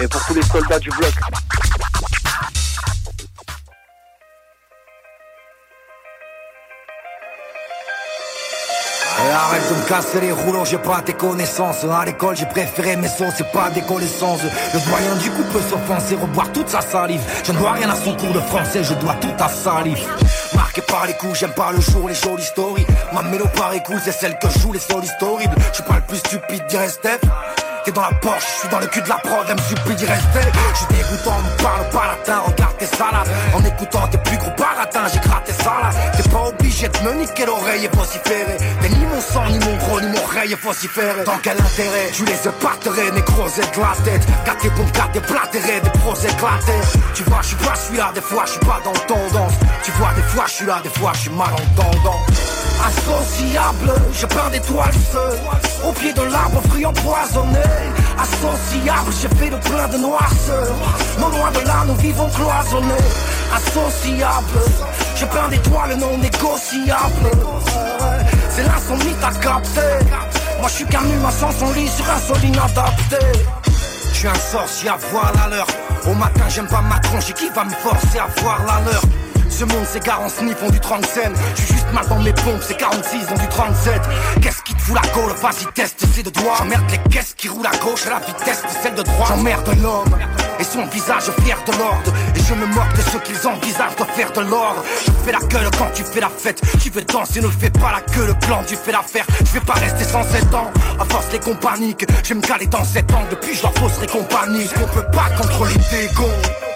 [0.01, 1.13] et pour tous les soldats du bloc.
[9.49, 11.85] Arrête de me casser les roulants, j'ai pas tes connaissances.
[11.85, 14.43] À l'école j'ai préféré mes sons, c'est pas des connaissances.
[14.43, 17.21] Le doyen du coup peut s'offenser, reboire toute sa salive.
[17.45, 20.05] Je ne dois rien à son cours de français, je dois tout à salive
[20.55, 22.87] Marqué par les coups, j'aime pas le jour, les jolies stories.
[23.13, 25.55] Ma mélo par écoute, c'est celle que je joue, les solistes horribles.
[25.71, 27.21] Je suis pas le plus stupide, dirait Steph
[27.89, 29.95] T'es dans la Porsche, je suis dans le cul de la prod, elle me supplie
[29.95, 30.45] d'y rester.
[30.75, 33.31] Je suis dégoûtant, me parle pas latin, regarde tes salades.
[33.55, 35.91] En écoutant tes plus gros baratins, j'ai gratté ça là.
[36.15, 38.59] T'es pas obligé de me niquer l'oreille et vociférer.
[38.83, 42.11] T'es ni mon sang, ni mon gros, ni mon rey et vociférer Dans quel intérêt
[42.13, 44.27] Tu les éparterais, négros éclatés tête?
[44.45, 46.85] Gâté pour me garder platéré, des pros éclatés.
[47.15, 49.55] Tu vois, je suis pas celui-là, des fois je suis pas dans tendance.
[49.83, 52.21] Tu vois, des fois je suis là, des fois je suis mal entendant
[52.87, 54.93] Associable, je peins des toiles
[55.85, 57.59] Au pied de l'arbre, fruit empoisonné
[58.21, 60.75] Associable, j'ai fait le plein de noirceur.
[61.21, 63.05] Non loin de là, nous vivons cloisonnés.
[63.55, 64.61] Associable,
[65.17, 67.31] je peins des toiles non négociables.
[68.51, 69.81] C'est l'insomnie t'as capté.
[70.61, 73.17] Moi je suis qu'un humain sans son lit sur un sol inadapté.
[74.13, 75.67] Je suis un sorcier à voir la leur.
[76.07, 79.03] Au matin j'aime pas ma tronche qui va me forcer à voir la leur?
[79.51, 82.63] Ce monde s'égare en sniff, on du 37 Je suis juste mal dans mes pompes,
[82.63, 84.01] c'est 46, on du 37
[84.43, 86.57] Qu'est-ce qui te fout la gaule Vas-y teste ces deux doigts.
[86.59, 89.29] J'emmerde les caisses qui roulent à gauche à la vitesse de celle de droite.
[89.29, 90.19] J'emmerde l'homme
[90.59, 92.13] et son visage fier de l'ordre.
[92.35, 94.85] Et je me moque de ceux qu'ils envisagent de faire de l'ordre.
[95.07, 96.61] Je fais la gueule quand tu fais la fête.
[96.83, 99.27] Tu veux danser, ne fais pas la queue, le plan tu fais l'affaire.
[99.41, 100.71] Je vais pas rester sans 7 ans.
[100.99, 103.25] À force les compagnies je vais me caler dans 7 ans.
[103.31, 106.68] Depuis je leur poserai compagnie On peut pas contrôler des gonds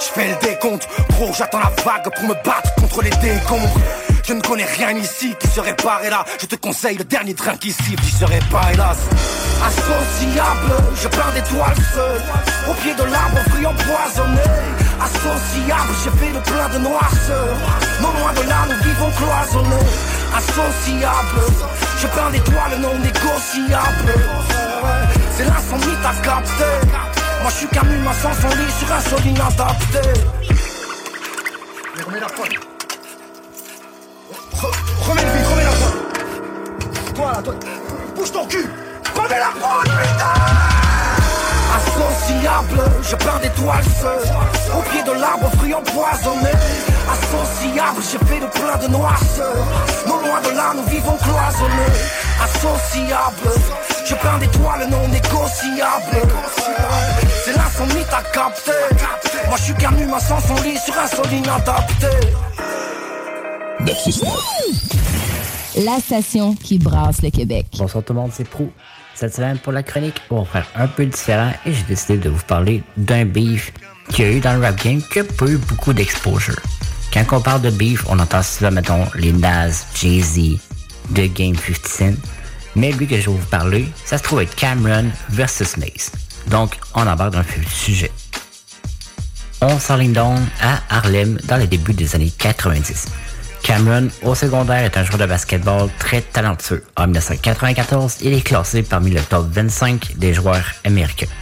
[0.00, 3.80] je fais le décompte, gros j'attends la vague pour me battre contre les décombres.
[4.26, 6.24] Je ne connais rien ici qui serait paré là.
[6.40, 8.96] Je te conseille le dernier train qui siffle, j'y serai pas hélas.
[9.66, 10.72] Associable,
[11.02, 12.22] je peins des toiles seul
[12.70, 14.40] Au pied de l'arbre, fruit empoisonné.
[15.00, 17.56] Associable, j'ai fait le plein de noirceur.
[18.00, 19.88] Non loin de là, nous vivons cloisonnés.
[20.34, 21.40] Associable,
[22.00, 24.14] je peins des toiles non négociables.
[25.36, 27.66] C'est l'insomnie t'as capté moi je suis
[28.22, 30.00] sans son lit sur un sol inadapté
[31.96, 32.50] Mais remets la pointe.
[34.52, 37.14] Re- Remets le beat, remets la pointe.
[37.14, 37.54] Toi là, toi
[38.16, 38.68] Bouge ton cul.
[39.14, 40.73] Remets la pointe, putain
[42.44, 43.84] Associable, je peins des toiles
[44.76, 46.50] Au pied de l'arbre, fruit empoisonné
[47.10, 49.54] Associable, j'ai fait le plein de noirceur.
[50.06, 51.94] Non loin de là, nous vivons cloisonnés.
[52.42, 53.50] Associable,
[54.04, 56.28] je peins des toiles non négociables.
[57.44, 58.72] C'est l'insomnie t'as capté.
[59.48, 62.06] Moi je suis qu'un humain sans son lit sur un sol inadapté.
[65.76, 67.66] La station qui brasse le Québec.
[67.78, 68.70] Bonsoir tout le monde, c'est Prou.
[69.14, 72.28] Cette semaine, pour la chronique, on va faire un peu différent et j'ai décidé de
[72.30, 73.72] vous parler d'un beef
[74.10, 76.58] qu'il y a eu dans le rap game qui n'a pas eu beaucoup d'exposure.
[77.12, 80.58] Quand on parle de beef, on entend souvent, mettons, les Nas, Jay-Z,
[81.14, 82.14] The Game 50 Cent.
[82.74, 86.10] Mais lui que je vais vous parler, ça se trouve être Cameron versus Mace.
[86.48, 88.10] Donc, on embarque dans le sujet.
[89.60, 93.06] On s'enligne donc à Harlem dans les débuts des années 90.
[93.64, 96.84] Cameron, au secondaire, est un joueur de basketball très talentueux.
[96.96, 101.32] En 1994, il est classé parmi le top 25 des joueurs américains.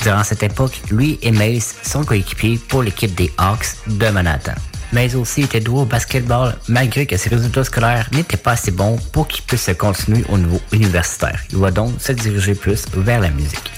[0.00, 4.54] Durant cette époque, lui et Mace sont coéquipiers pour l'équipe des Hawks de Manhattan.
[4.92, 8.96] Mace aussi était doué au basketball malgré que ses résultats scolaires n'étaient pas assez bons
[9.12, 11.40] pour qu'il puisse continuer au niveau universitaire.
[11.50, 13.72] Il va donc se diriger plus vers la musique.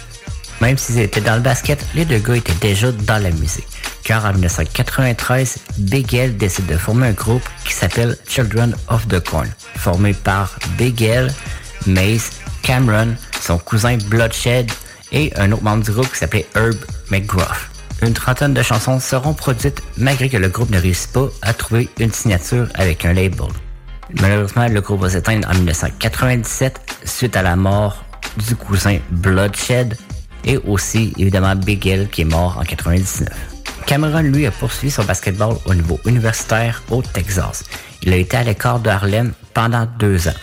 [0.61, 3.67] Même s'ils étaient dans le basket, les deux gars étaient déjà dans la musique.
[4.05, 9.21] Car en 1993, Big L décide de former un groupe qui s'appelle Children of the
[9.21, 11.33] Corn, formé par Big L,
[11.87, 12.31] Mace,
[12.63, 14.71] Cameron, son cousin Bloodshed
[15.13, 16.77] et un autre membre du groupe qui s'appelait Herb
[17.11, 17.71] McGruff.
[18.03, 21.89] Une trentaine de chansons seront produites malgré que le groupe ne réussisse pas à trouver
[21.99, 23.49] une signature avec un label.
[24.21, 28.05] Malheureusement, le groupe va s'éteindre en 1997 suite à la mort
[28.47, 29.97] du cousin Bloodshed
[30.47, 33.29] et aussi évidemment Big L qui est mort en 99.
[33.87, 37.65] Cameron, lui, a poursuivi son basketball au niveau universitaire au Texas.
[38.03, 40.35] Il a été à l'écart de Harlem pendant deux ans.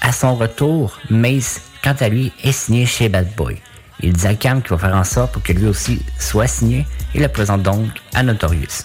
[0.00, 3.56] À son retour, Mace, quant à lui, est signé chez Bad Boy.
[4.00, 6.86] Il dit à Cam qu'il va faire en sorte pour que lui aussi soit signé
[7.14, 8.82] et le présente donc à Notorious.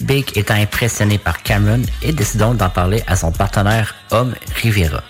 [0.00, 5.04] Big étant impressionné par Cameron et décide donc d'en parler à son partenaire Homme Rivera.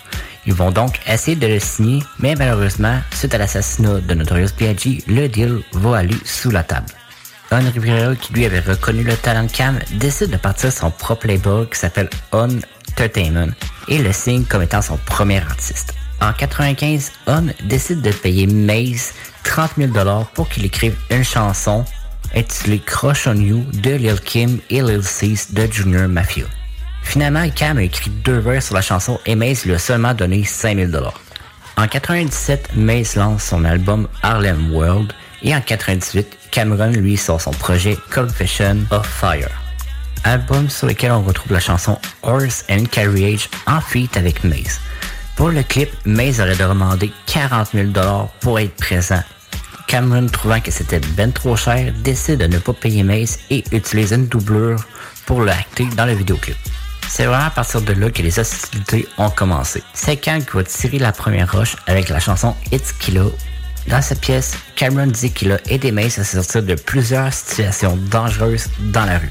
[0.46, 5.04] Ils vont donc essayer de le signer, mais malheureusement, suite à l'assassinat de Notorious B.I.G.,
[5.06, 6.86] le deal va aller sous la table.
[7.50, 11.26] Don Rivera, qui lui avait reconnu le talent de Cam, décide de partir son propre
[11.28, 12.48] label qui s'appelle On
[12.90, 13.52] Entertainment
[13.88, 15.94] et le signe comme étant son premier artiste.
[16.20, 19.12] En 95, On décide de payer Maze
[19.42, 19.92] 30 000
[20.34, 21.84] pour qu'il écrive une chanson
[22.34, 26.44] intitulée Crush on You de Lil Kim et Lil Cease de Junior Mafia.
[27.04, 30.42] Finalement, Cam a écrit deux vers sur la chanson et Maze lui a seulement donné
[30.42, 31.20] 5000 dollars.
[31.76, 35.12] En 97, Maze lance son album Harlem World
[35.42, 39.50] et en 98, Cameron lui sort son projet Confession of Fire.
[40.24, 44.80] Album sur lequel on retrouve la chanson Horse and Carriage en feat avec Maze.
[45.36, 49.22] Pour le clip, Maze aurait demandé 40 000 dollars pour être présent.
[49.86, 54.12] Cameron, trouvant que c'était ben trop cher, décide de ne pas payer Maze et utilise
[54.12, 54.82] une doublure
[55.26, 56.56] pour le acter dans le vidéoclip.
[57.08, 59.82] C'est vraiment à partir de là que les hostilités ont commencé.
[59.92, 63.34] C'est Cam qui va tirer la première roche avec la chanson It's Kilo.
[63.88, 68.68] Dans cette pièce, Cameron dit qu'il a aidé Mace à sortir de plusieurs situations dangereuses
[68.80, 69.30] dans la rue.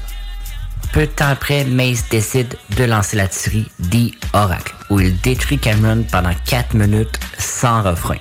[0.92, 5.58] Peu de temps après, Mace décide de lancer la tuerie The Oracle, où il détruit
[5.58, 8.18] Cameron pendant 4 minutes sans refrain.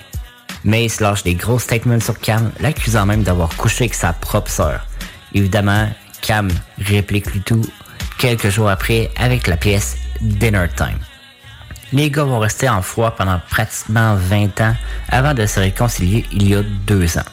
[0.63, 4.87] Mace lâche des gros statements sur Cam, l'accusant même d'avoir couché avec sa propre sœur.
[5.33, 5.89] Évidemment,
[6.21, 6.49] Cam
[6.79, 7.63] réplique lui tout
[8.17, 10.99] quelques jours après avec la pièce Dinner Time.
[11.91, 14.75] Les gars vont rester en froid pendant pratiquement 20 ans
[15.09, 17.25] avant de se réconcilier il y a deux ans.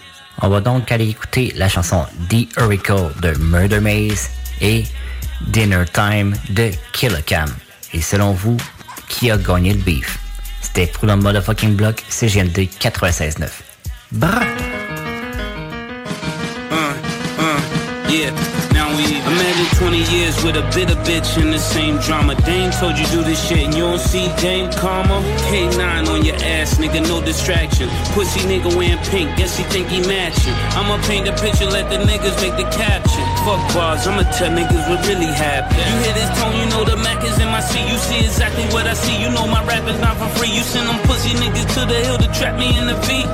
[0.43, 4.31] On va donc aller écouter la chanson The Oracle de Murder Maze
[4.61, 4.85] et
[5.48, 7.48] Dinner Time de Cam.
[7.93, 8.57] Et selon vous,
[9.09, 10.19] qui a gagné le beef?
[10.61, 13.48] C'était pour le motherfucking block CGMD 96.9.
[14.12, 14.44] Brrr!
[18.11, 18.32] Yeah.
[18.32, 18.49] Now we
[19.05, 22.35] imagine 20 years with a bitter bitch in the same drama.
[22.43, 25.22] Dame told you do this shit and you don't see Dame Karma.
[25.48, 27.89] K9 on your ass, nigga, no distraction.
[28.12, 30.55] Pussy nigga wearing pink, guess he think he matching.
[30.77, 33.24] I'ma paint the picture, let the niggas make the caption.
[33.44, 35.78] Fuck bars, I'ma tell niggas what really happened.
[35.78, 37.86] You hear this tone, you know the Mac is in my seat.
[37.89, 39.16] You see exactly what I see.
[39.20, 40.51] You know my rap is not for free.
[40.51, 43.24] You send them pussy niggas to the hill to trap me in the V.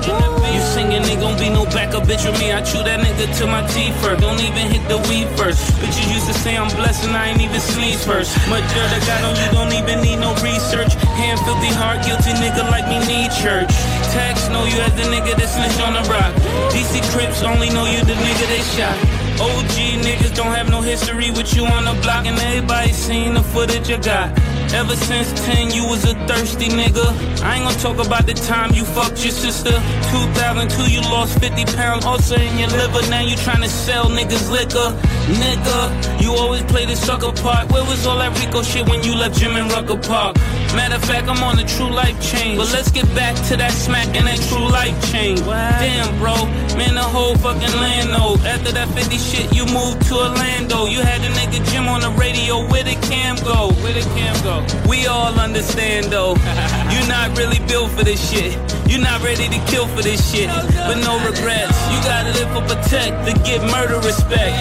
[0.55, 2.53] You singing, nigga, gon' be no backup bitch with me.
[2.53, 4.21] I chew that nigga to my teeth first.
[4.21, 5.56] Don't even hit the weed first.
[5.81, 8.37] Bitches used to say I'm blessed and I ain't even sleep first.
[8.49, 10.95] Much dirt I got on you, don't even need no research.
[11.17, 13.73] Hand filthy, heart guilty nigga like me need church.
[14.13, 16.33] Tax know you as the nigga that snitched on the rock.
[16.73, 19.16] DC Crips only know you the nigga they shot.
[19.41, 23.43] OG niggas don't have no history with you on the block, and everybody seen the
[23.43, 24.39] footage I got.
[24.75, 27.07] Ever since 10, you was a thirsty nigga.
[27.43, 29.73] I ain't gonna talk about the time you fucked your sister.
[30.11, 33.03] 2002, you lost 50 pounds, also in your liver.
[33.09, 34.91] Now you tryna sell niggas liquor.
[35.27, 37.71] Nigga, you always play the sucker part.
[37.71, 40.37] Where was all that Rico shit when you left Jim and Rucker Park?
[40.75, 42.59] Matter of fact, I'm on a true life change.
[42.59, 45.41] But let's get back to that smack and that true life change.
[45.41, 46.35] Damn, bro.
[46.77, 48.37] Man, the whole fucking land know.
[48.45, 50.87] After that 50 shit, you moved to Orlando.
[50.87, 52.63] You had a nigga Jim on the radio.
[52.71, 53.75] Where the cam go?
[53.83, 54.63] Where the cam go?
[54.89, 56.35] We all understand though.
[56.93, 58.55] You're not really built for this shit.
[58.87, 60.49] You're not ready to kill for this shit.
[60.87, 61.77] But no regrets.
[61.91, 64.55] You gotta live for protect to get murder respect.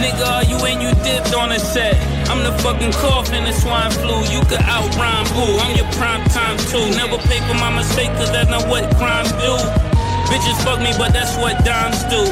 [0.00, 1.94] Nigga, are you and you dipped on a set?
[2.30, 4.16] I'm the fucking cough in the swine flu.
[4.32, 5.60] You could out rhyme boo.
[5.60, 6.84] I'm your prime time too.
[6.96, 9.95] Never pay for my mistake, cause that's not what crime do.
[10.26, 12.24] Bitches fuck me, but that's what dimes do.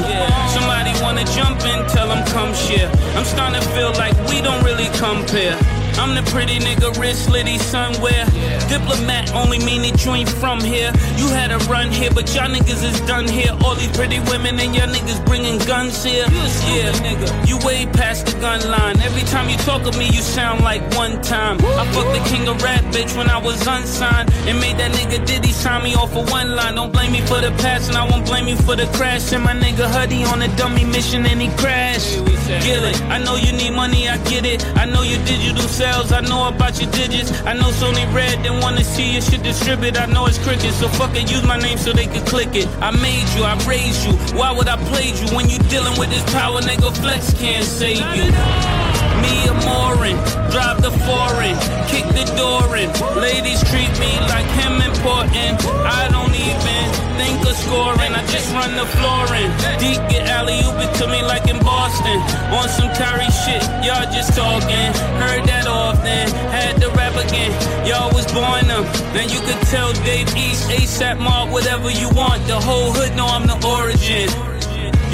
[0.53, 2.89] Somebody wanna jump in, tell them come share.
[3.15, 5.74] I'm starting to feel like we don't really compare.
[5.97, 8.25] I'm the pretty nigga, wrist litty somewhere.
[8.67, 10.91] Diplomat only mean that you ain't from here.
[11.15, 13.51] You had a run here, but y'all niggas is done here.
[13.63, 16.25] All these pretty women and y'all niggas bringing guns here.
[16.29, 16.43] You
[16.75, 18.99] Yeah, nigga, you way past the gun line.
[19.01, 21.57] Every time you talk of me, you sound like one time.
[21.63, 24.33] I fucked the king of rap, bitch, when I was unsigned.
[24.47, 26.75] And made that nigga Diddy sign me off for one line.
[26.75, 29.31] Don't blame me for the past, and I won't blame you for the crash.
[29.31, 32.25] And my nigga Huddy on a dummy mission, and he crashed.
[32.45, 34.65] Get it, I know you need money, I get it.
[34.75, 37.29] I know your digital sales, I know about your digits.
[37.45, 39.97] I know Sony Red didn't wanna see your shit distribute.
[39.99, 42.67] I know it's cricket, so fuck it, use my name so they can click it.
[42.87, 44.13] I made you, I raised you.
[44.37, 46.59] Why would I play you when you dealing with this power?
[46.61, 48.94] Nigga, flex can't save you.
[49.21, 50.17] Me a Morin,
[50.51, 51.55] drive the foreign,
[51.87, 52.89] kick the door in.
[53.19, 55.61] Ladies treat me like him important.
[55.85, 56.83] I don't even
[57.17, 59.49] think of scoring, I just run the floor in.
[59.79, 62.19] Deep get alley oop it to me like in Boston.
[62.51, 64.89] On some Kyrie shit, y'all just talking.
[65.21, 67.51] Heard that often, had to rap again.
[67.85, 68.83] Y'all was born them.
[69.13, 72.45] Then you could tell Dave East, ASAP Mark, whatever you want.
[72.47, 74.29] The whole hood know I'm the origin.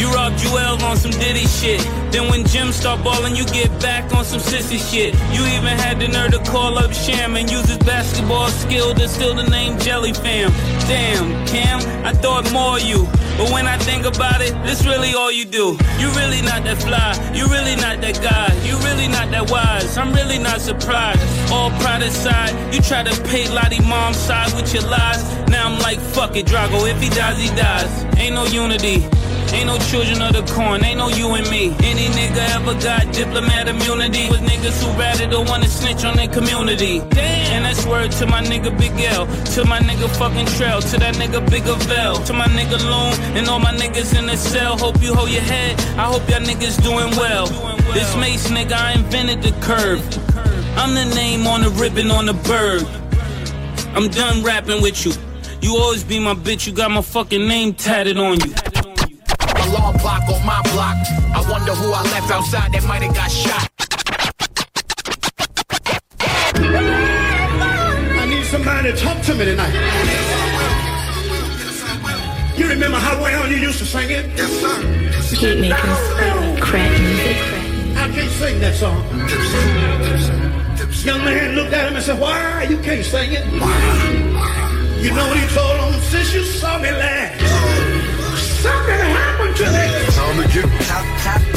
[0.02, 1.80] You robbed Jewel on some Diddy shit.
[2.12, 5.14] Then when Jim start balling, you get back on some sissy shit.
[5.32, 9.08] You even had the nerve to call up Sham and use his basketball skill to
[9.08, 10.50] steal the name Jelly Fam.
[10.90, 13.06] Damn, Cam, I thought more of you.
[13.38, 15.78] But when I think about it, this really all you do.
[16.00, 17.14] You really not that fly.
[17.36, 18.50] You really not that guy.
[18.66, 20.00] You really not that wise.
[20.00, 21.22] I'm really not surprised.
[21.52, 25.22] All pride aside, you try to pay Lottie mom's side with your lies.
[25.48, 26.90] Now I'm like, fuck it, Drago.
[26.90, 28.18] If he dies, he dies.
[28.18, 29.06] Ain't no unity.
[29.54, 31.76] Ain't no children of the corn, ain't no you and me.
[31.84, 36.28] Any nigga ever got diplomat immunity with niggas who rather don't wanna snitch on their
[36.28, 37.00] community.
[37.10, 37.52] Damn.
[37.54, 41.16] And that's word to my nigga Big L, to my nigga fucking Trail, to that
[41.16, 44.78] nigga Big Avell, to my nigga Loon, and all my niggas in the cell.
[44.78, 47.48] Hope you hold your head, I hope y'all niggas doing well.
[47.94, 50.02] This Mace nigga, I invented the curve.
[50.78, 52.86] I'm the name on the ribbon on the bird.
[53.94, 55.12] I'm done rapping with you.
[55.62, 58.54] You always be my bitch, you got my fucking name tatted on you.
[59.72, 60.98] Alarm clock on my block.
[61.34, 63.70] I wonder who I left outside that might have got shot.
[68.20, 69.74] I need somebody to talk to me tonight.
[72.58, 74.26] You remember how well you used to sing it?
[74.36, 74.82] Yes, sir.
[75.38, 77.38] Hit makers, crack music.
[77.96, 79.02] I can't sing that song.
[81.06, 83.46] Young man looked at him and said, Why you can't sing it?
[85.02, 86.02] You know what he told him?
[86.02, 89.11] Since you saw me last, oh, something
[89.64, 90.01] happened to me.
[90.32, 90.66] Time to get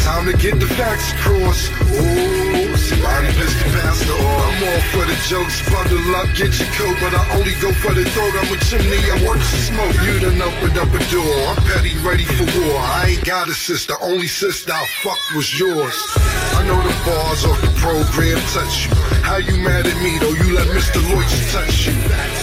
[0.03, 1.71] time to get the facts across.
[1.95, 4.51] Oh, somebody pissed the pastor off.
[4.51, 7.95] I'm all for the jokes, bundle up, get your coat, but I only go for
[7.95, 8.35] the throat.
[8.35, 9.95] I'm a chimney, I work to smoke.
[10.03, 11.39] You done opened up a door.
[11.55, 12.75] I'm petty, ready for war.
[12.83, 15.95] I ain't got a sister, only sister I fucked was yours.
[16.59, 18.95] I know the bars off the program touch you.
[19.23, 20.35] How you mad at me though?
[20.35, 20.99] You let Mr.
[21.15, 21.95] Lloyd touch you.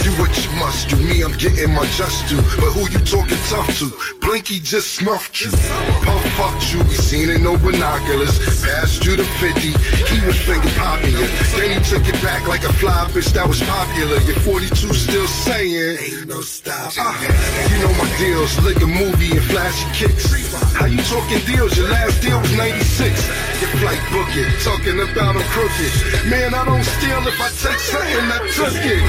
[0.02, 0.96] Do what you must do.
[0.96, 2.40] Me, I'm getting my just due.
[2.56, 3.92] But who you talking tough to?
[4.20, 5.50] Blinky just snuffed you.
[5.50, 6.78] Puff fucked you.
[6.84, 8.38] We seen it no binoculars.
[8.62, 9.74] Passed you the 50.
[10.10, 10.38] He was
[10.76, 11.26] popping you.
[11.56, 14.18] Then he took it back like a fly bitch that was popular.
[14.28, 15.98] Your 42 still saying.
[15.98, 16.92] Ain't no stop.
[16.92, 17.70] Uh-huh.
[17.70, 18.52] you know my deals.
[18.62, 20.32] A movie and flashy kicks.
[20.74, 21.76] How you talking deals?
[21.76, 23.14] Your last deal was 96.
[23.60, 24.50] Your flight book it.
[24.64, 25.92] Talking about a crooked.
[26.26, 29.02] Man, I don't steal if I take something I took it.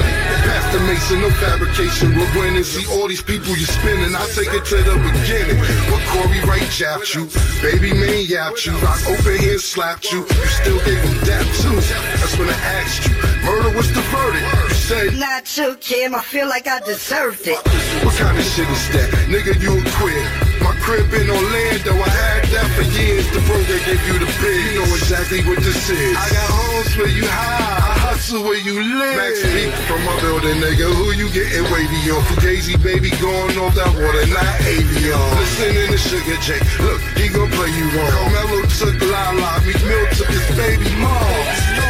[0.46, 2.14] Pastor Mason, no fabrication.
[2.14, 2.62] We're winning.
[2.62, 4.14] See all these people you're spinning.
[4.14, 5.58] I take it to the beginning.
[5.90, 6.68] What Corey Wright
[7.04, 7.40] japped you.
[7.62, 8.72] Baby man yapped you.
[8.72, 10.20] I open here slapped you.
[10.20, 11.74] You still gave him dap too.
[11.76, 13.14] That's when I asked you.
[13.44, 14.46] Murder was the verdict.
[14.68, 16.14] You said, Not too, Kim.
[16.14, 17.58] I feel like I deserved it.
[18.04, 19.10] What kind of shit is that?
[19.28, 20.62] Nigga, you a quit.
[20.62, 23.26] My crib in Orlando, I had that for years.
[23.32, 24.72] The bro that gave you the bid.
[24.72, 26.16] You know exactly what this is.
[26.16, 27.83] I got homes where you hide.
[28.24, 29.16] I is where you live.
[29.16, 30.88] Max Peak from my building, nigga.
[30.96, 32.22] Who you getting wavy on?
[32.24, 35.36] Fugazi, baby, going off that water, not avion.
[35.36, 36.56] Listening to Sugar J.
[36.82, 38.32] Look, he gon' play you wrong.
[38.32, 39.60] Carmelo took Lala.
[39.66, 41.84] Meek Mill took his baby mom.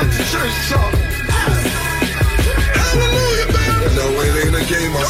[0.00, 0.99] The church talk.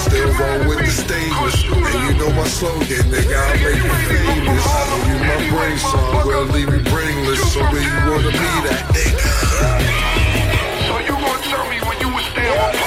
[0.00, 1.64] still roll with the stainless.
[1.64, 4.66] And you know my slogan, nigga, I make you famous.
[4.66, 7.40] I don't use my brain, so I will leave you brainless.
[7.52, 9.24] So where you wanna be that nigga?
[10.86, 12.79] So you gonna tell me when you was there?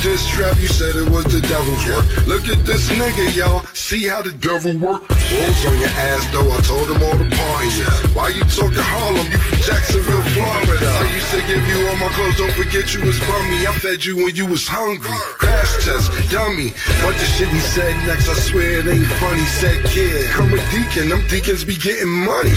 [0.00, 2.08] Trap, you said it was the devil's work.
[2.26, 3.60] Look at this nigga, y'all.
[3.76, 5.04] See how the devil work?
[5.04, 6.48] Wolves on your ass, though.
[6.48, 7.76] I told him all the parties.
[8.16, 9.28] Why you talking Harlem?
[9.28, 10.88] You from Jacksonville, Florida.
[10.88, 12.36] I used to give you all my clothes.
[12.40, 13.66] Don't forget you was bummy.
[13.68, 15.12] I fed you when you was hungry.
[15.36, 16.72] Crash test, dummy.
[17.04, 19.44] What the shit he said next, I swear it ain't funny.
[19.60, 21.12] Said kid, come a deacon.
[21.12, 22.56] Them deacons be getting money.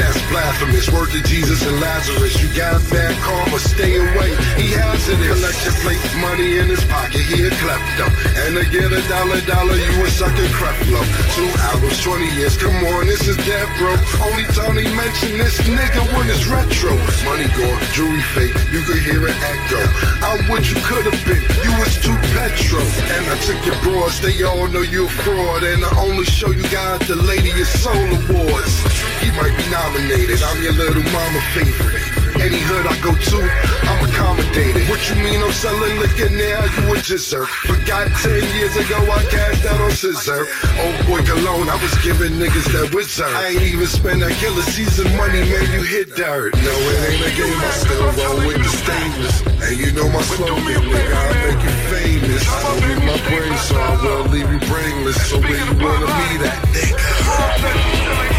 [0.00, 0.88] That's blasphemous.
[0.88, 2.40] Word to Jesus and Lazarus.
[2.40, 4.32] You got a bad karma, stay away.
[4.56, 5.20] He has it.
[5.20, 7.20] Collect your plate, money in his pocket.
[7.26, 8.06] He a klepto.
[8.46, 11.00] And to get a dollar, dollar, you a sucker creflo.
[11.34, 12.56] Two albums, 20 years.
[12.56, 13.94] Come on, this is dead, bro.
[14.22, 16.94] Only time he mention this nigga when it's retro.
[17.26, 18.54] Money gone, jewelry fake.
[18.70, 19.80] You could hear it echo.
[20.22, 21.42] I'm what you could have been.
[21.64, 22.82] You was too petro.
[23.14, 24.20] And I took your bros.
[24.20, 25.62] They all know you a fraud.
[25.64, 28.74] And I only show you got the Lady of Soul Awards.
[29.22, 30.42] He might be nominated.
[30.42, 32.13] I'm your little mama favorite.
[32.44, 33.40] Any hood I go to,
[33.88, 34.84] I'm accommodated.
[34.92, 36.60] What you mean I'm selling liquor now?
[36.76, 37.48] You a dessert.
[37.64, 40.44] Forgot 10 years ago I cashed out on scissor.
[40.76, 43.32] Old boy cologne, I was giving niggas that wizard.
[43.32, 46.52] I ain't even spend that killer season money, man, you hit dirt.
[46.52, 49.40] No, it ain't a game, I still roll with the stainless.
[49.64, 52.44] And you know my slogan, nigga, I make you famous.
[52.44, 55.16] I don't leave my brain, so I will leave you brainless.
[55.32, 58.33] So where you wanna meet at, nigga?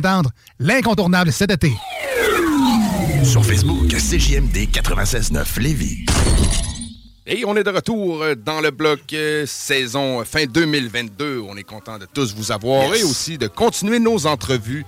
[0.00, 1.72] Tendre, l'incontournable cet été.
[3.24, 6.06] Sur Facebook, CJMD 96.9 Lévis.
[7.26, 11.42] Et on est de retour dans le bloc euh, saison fin 2022.
[11.46, 13.00] On est content de tous vous avoir Yes.
[13.00, 14.84] et aussi de continuer nos entrevues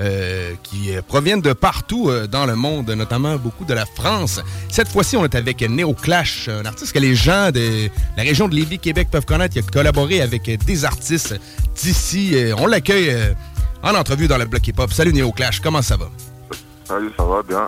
[0.00, 4.40] euh, qui euh, proviennent de partout euh, dans le monde, notamment beaucoup de la France.
[4.68, 8.48] Cette fois-ci, on est avec Neo Clash, un artiste que les gens de la région
[8.48, 9.56] de Lévis, Québec peuvent connaître.
[9.56, 11.36] Il a collaboré avec euh, des artistes
[11.76, 12.32] d'ici.
[12.34, 13.32] Euh, On l'accueille euh,
[13.82, 14.92] en entrevue dans le bloc hip-hop.
[14.92, 16.10] Salut Neo Clash, comment ça va?
[16.84, 17.66] Salut, ça va bien.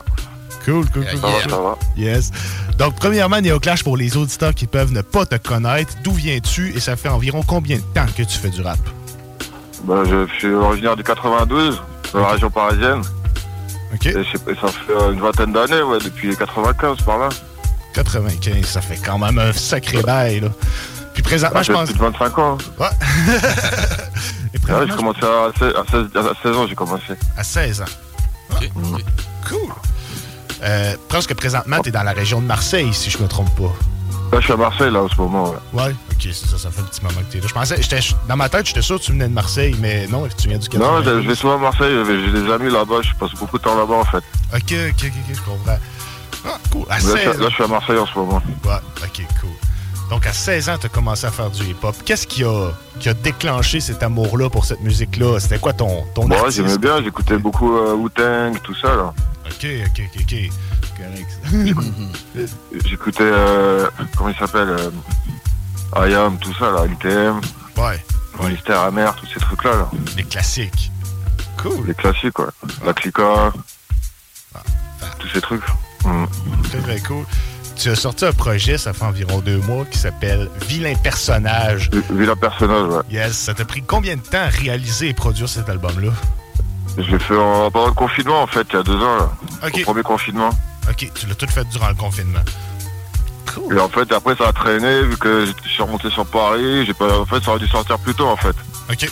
[0.68, 1.20] Cool, cool, cool.
[1.20, 1.78] Ça va, ça va.
[1.96, 2.30] Yes.
[2.76, 6.80] Donc, premièrement, Néoclash, pour les auditeurs qui peuvent ne pas te connaître, d'où viens-tu et
[6.80, 8.78] ça fait environ combien de temps que tu fais du rap?
[9.84, 11.80] Ben, je suis originaire du 92,
[12.12, 13.00] de la région parisienne.
[13.94, 14.06] OK.
[14.06, 17.28] Et ça fait euh, une vingtaine d'années, ouais, depuis 95 par là.
[17.94, 20.48] 95, ça fait quand même un sacré bail, là.
[21.14, 21.90] Puis présentement, je pense.
[21.90, 22.58] plus de 25 ans.
[22.78, 22.86] Ouais.
[24.52, 27.14] Et Ouais, présentement, j'ai commencé à 16, à 16 à 16 ans, j'ai commencé.
[27.38, 27.84] À 16 ans.
[29.48, 29.72] Cool.
[30.62, 33.72] Euh, presque présentement, tu es dans la région de Marseille, si je me trompe pas.
[34.32, 35.54] Là, je suis à Marseille, là, en ce moment.
[35.72, 35.84] Ouais.
[35.84, 37.46] Ouais, ok, ça, ça fait un petit moment que t'es là.
[37.48, 37.76] Je pensais,
[38.28, 40.68] dans ma tête, j'étais sûr que tu venais de Marseille, mais non, tu viens du
[40.76, 41.16] Non, 92.
[41.18, 43.78] je je vais souvent à Marseille, j'ai des amis là-bas, je passe beaucoup de temps
[43.78, 44.18] là-bas, en fait.
[44.54, 45.78] Ok, ok, ok, ok, je comprends.
[46.46, 46.84] Ah, cool.
[46.90, 48.42] À Là, je, 16 suis- là, je suis à Marseille en ce moment.
[48.64, 48.72] Ouais,
[49.02, 49.50] ok, cool.
[50.10, 51.94] Donc, à 16 ans, tu as commencé à faire du hip-hop.
[52.04, 52.70] Qu'est-ce qui a,
[53.00, 55.38] qui a déclenché cet amour-là pour cette musique-là?
[55.40, 59.12] C'était quoi ton, ton ouais, j'aimais bien, j'écoutais beaucoup euh, Wu-Tang, tout ça, là.
[59.50, 60.50] Ok, ok, ok, ok.
[62.86, 64.90] J'écoutais, euh, comment il s'appelle euh,
[66.08, 67.40] IAM, tout ça, là, NTM.
[67.76, 68.02] Ouais.
[68.48, 69.90] Mystère amer, tous ces trucs-là, là.
[70.16, 70.90] Les classiques.
[71.60, 71.86] Cool.
[71.86, 72.46] Les classiques, ouais.
[72.84, 73.52] La Clica.
[75.18, 75.64] Tous ces trucs.
[76.04, 76.24] Mm.
[76.64, 77.24] Très, très cool.
[77.76, 81.90] Tu as sorti un projet, ça fait environ deux mois, qui s'appelle Vilain Personnage.
[82.10, 83.02] Vilain Personnage, ouais.
[83.10, 83.32] Yes.
[83.32, 86.12] Ça t'a pris combien de temps à réaliser et produire cet album-là?
[86.98, 89.30] Je l'ai fait en, pendant le confinement, en fait, il y a deux ans, là.
[89.62, 90.50] Au premier confinement.
[90.90, 92.40] Ok, tu l'as tout fait durant le confinement.
[93.74, 96.84] Et en fait, après, ça a traîné, vu que je suis remonté sur Paris.
[96.86, 98.54] J'ai pas, en fait, ça aurait dû sortir plus tôt, en fait.
[98.90, 99.10] Ok.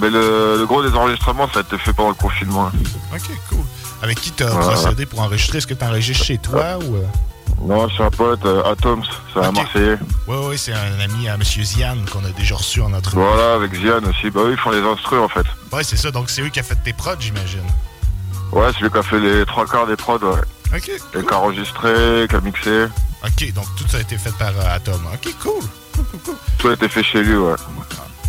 [0.00, 2.70] Mais le, le gros des enregistrements, ça a été fait pendant le confinement.
[3.12, 3.58] Ok, cool.
[4.02, 4.72] Avec qui tu as Voilà.
[4.72, 5.58] procédé pour enregistrer?
[5.58, 6.96] Est-ce que tu enregistres chez toi ou.
[7.62, 9.02] Non, suis un pote, euh, Atoms,
[9.32, 9.98] c'est un Marseillais.
[10.26, 11.42] Oui, oui, c'est un ami à M.
[11.42, 13.22] Zian qu'on a déjà reçu en entrevue.
[13.22, 14.30] Voilà, avec Zian aussi.
[14.30, 15.46] Bah, eux, ils font les instrus, en fait.
[15.72, 16.10] Ouais, c'est ça.
[16.10, 17.66] Donc, c'est eux qui ont fait tes prods, j'imagine.
[18.52, 20.40] Ouais, c'est lui qui a fait les trois quarts des prods, ouais.
[20.74, 20.88] Ok.
[20.88, 22.86] Et qui a enregistré, qui a mixé.
[23.24, 25.00] Ok, donc tout ça a été fait par euh, Atom.
[25.12, 25.62] Ok, cool.
[26.58, 27.54] Tout a été fait chez lui, ouais.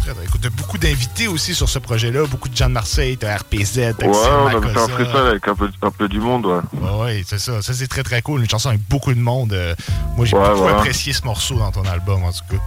[0.02, 0.24] Très bien.
[0.24, 2.26] Écoute, t'as beaucoup d'invités aussi sur ce projet-là.
[2.26, 3.18] Beaucoup de gens de Marseille.
[3.18, 6.46] T'as RPZ, Ouais, on a fait un freestyle avec un peu, un peu du monde,
[6.46, 6.60] ouais.
[6.82, 7.62] Ouais, ouais, c'est ça.
[7.62, 8.42] Ça, c'est très, très cool.
[8.42, 9.54] Une chanson avec beaucoup de monde.
[9.54, 9.76] Euh,
[10.18, 10.78] moi, j'ai Ouais, beaucoup voilà.
[10.78, 12.58] apprécié ce morceau dans ton album, en tout cas.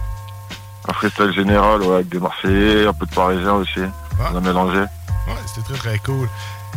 [0.87, 3.79] Un freestyle général, ouais, avec des Marseillais, un peu de Parisiens aussi.
[4.31, 4.79] On a mélangé.
[4.79, 6.29] Ouais, c'était très, très cool.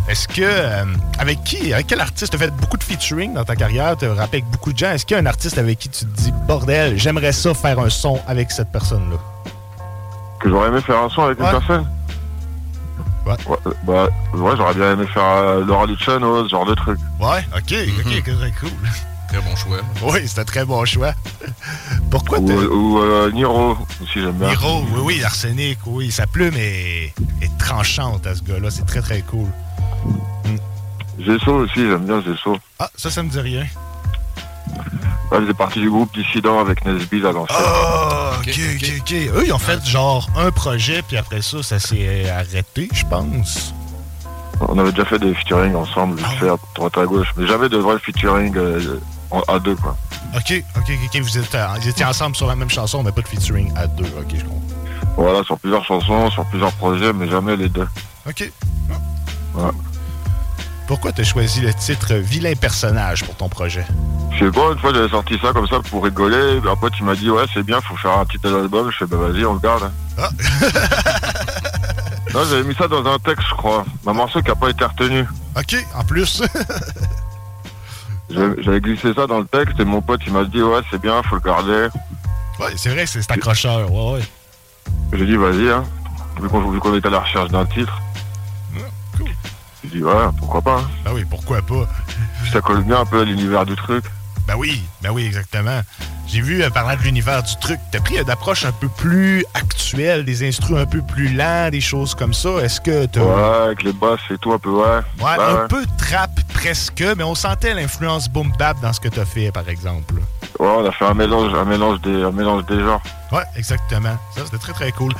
[0.09, 0.85] Est-ce que, euh,
[1.18, 4.39] avec qui, avec quel artiste, t'as fait beaucoup de featuring dans ta carrière, t'as rappé
[4.39, 6.32] avec beaucoup de gens, est-ce qu'il y a un artiste avec qui tu te dis,
[6.47, 9.18] bordel, j'aimerais ça faire un son avec cette personne-là?
[10.40, 11.47] Que j'aurais aimé faire un son avec Ouais.
[11.47, 11.89] une personne
[13.27, 13.36] Ouais,
[13.85, 16.98] bah, ouais, j'aurais bien aimé faire euh, Laura Luciano, ce genre de truc.
[17.20, 17.74] Ouais, ok,
[18.06, 18.70] ok, très cool.
[19.28, 19.77] Très bon choix.
[20.02, 21.12] Oui, c'est un très bon choix.
[22.10, 24.48] Pourquoi Ou, ou euh, Niro, aussi j'aime bien.
[24.48, 26.10] Niro, oui, oui, Arsenic, oui.
[26.10, 27.12] Sa plume est,
[27.43, 28.70] est tranchante à ce gars-là.
[28.70, 29.48] C'est très, très cool.
[31.19, 32.56] Gesso aussi, j'aime bien Gesso.
[32.78, 33.66] Ah, ça, ça me dit rien.
[35.32, 37.59] Il faisait partie du groupe Dissident avec Nesby à l'ancienne.
[37.61, 39.12] Ah, ok, ok, ok.
[39.12, 43.74] Eux, ils ont fait genre un projet, puis après ça, ça s'est arrêté, je pense.
[44.61, 47.69] On avait déjà fait des featuring ensemble, vite fait, à droite à gauche, mais jamais
[47.69, 48.99] de vrai featuring euh,
[49.31, 49.97] en- à deux, quoi.
[50.35, 51.20] Ok, ok, ok.
[51.20, 53.86] Vous, êtes, euh, vous étiez ensemble sur la même chanson, mais pas de featuring à
[53.86, 54.05] deux.
[54.19, 54.62] Ok, je comprends.
[55.16, 57.86] Voilà, sur plusieurs chansons, sur plusieurs projets, mais jamais les deux.
[58.27, 58.51] Ok.
[59.55, 59.62] Ouais.
[60.89, 63.85] Pourquoi t'as choisi le titre Vilain personnage pour ton projet?
[64.32, 67.15] Je sais pas, une fois j'avais sorti ça comme ça pour rigoler, après tu m'as
[67.15, 69.60] dit ouais c'est bien, faut faire un titre d'album, je fais bah vas-y on le
[69.60, 69.82] garde.
[69.85, 69.93] hein.
[70.16, 70.31] Ah.
[72.35, 74.85] non j'avais mis ça dans un texte je crois, un morceau qui a pas été
[74.85, 75.27] retenu.
[75.56, 76.43] Ok, en plus.
[78.31, 81.23] J'avais glissé ça dans le texte et mon pote il m'a dit ouais c'est bien,
[81.24, 81.89] faut le garder.
[82.60, 83.90] ouais, c'est vrai, c'est accrocheur.
[83.93, 84.24] Ouais, ouais.
[85.12, 85.85] J'ai dit vas-y hein,
[86.40, 88.01] vu qu'on qu'on était à la recherche d'un titre.
[89.84, 90.78] J'ai dit ouais, pourquoi pas.
[90.80, 90.88] hein.
[91.05, 91.86] Ben oui, pourquoi pas?
[92.52, 94.05] Ça colle bien un peu à l'univers du truc.
[94.46, 95.80] Ben oui, ben oui, exactement.
[96.26, 99.44] J'ai vu, euh, parlant de l'univers du truc, t'as pris une approche un peu plus
[99.55, 102.50] actuelle, des instruments un peu plus lents, des choses comme ça.
[102.62, 103.20] Est-ce que t'as...
[103.22, 104.84] Ouais, avec les basses et tout un peu ouais.
[104.86, 105.68] Ouais, Ouais, un ouais.
[105.68, 109.68] peu trap presque, mais on sentait l'influence boom bap dans ce que t'as fait, par
[109.68, 110.14] exemple.
[110.59, 113.02] Ouais, on a fait un mélange, un mélange des, un mélange des genres.
[113.32, 114.16] Ouais, exactement.
[114.34, 115.12] Ça, c'était très, très cool.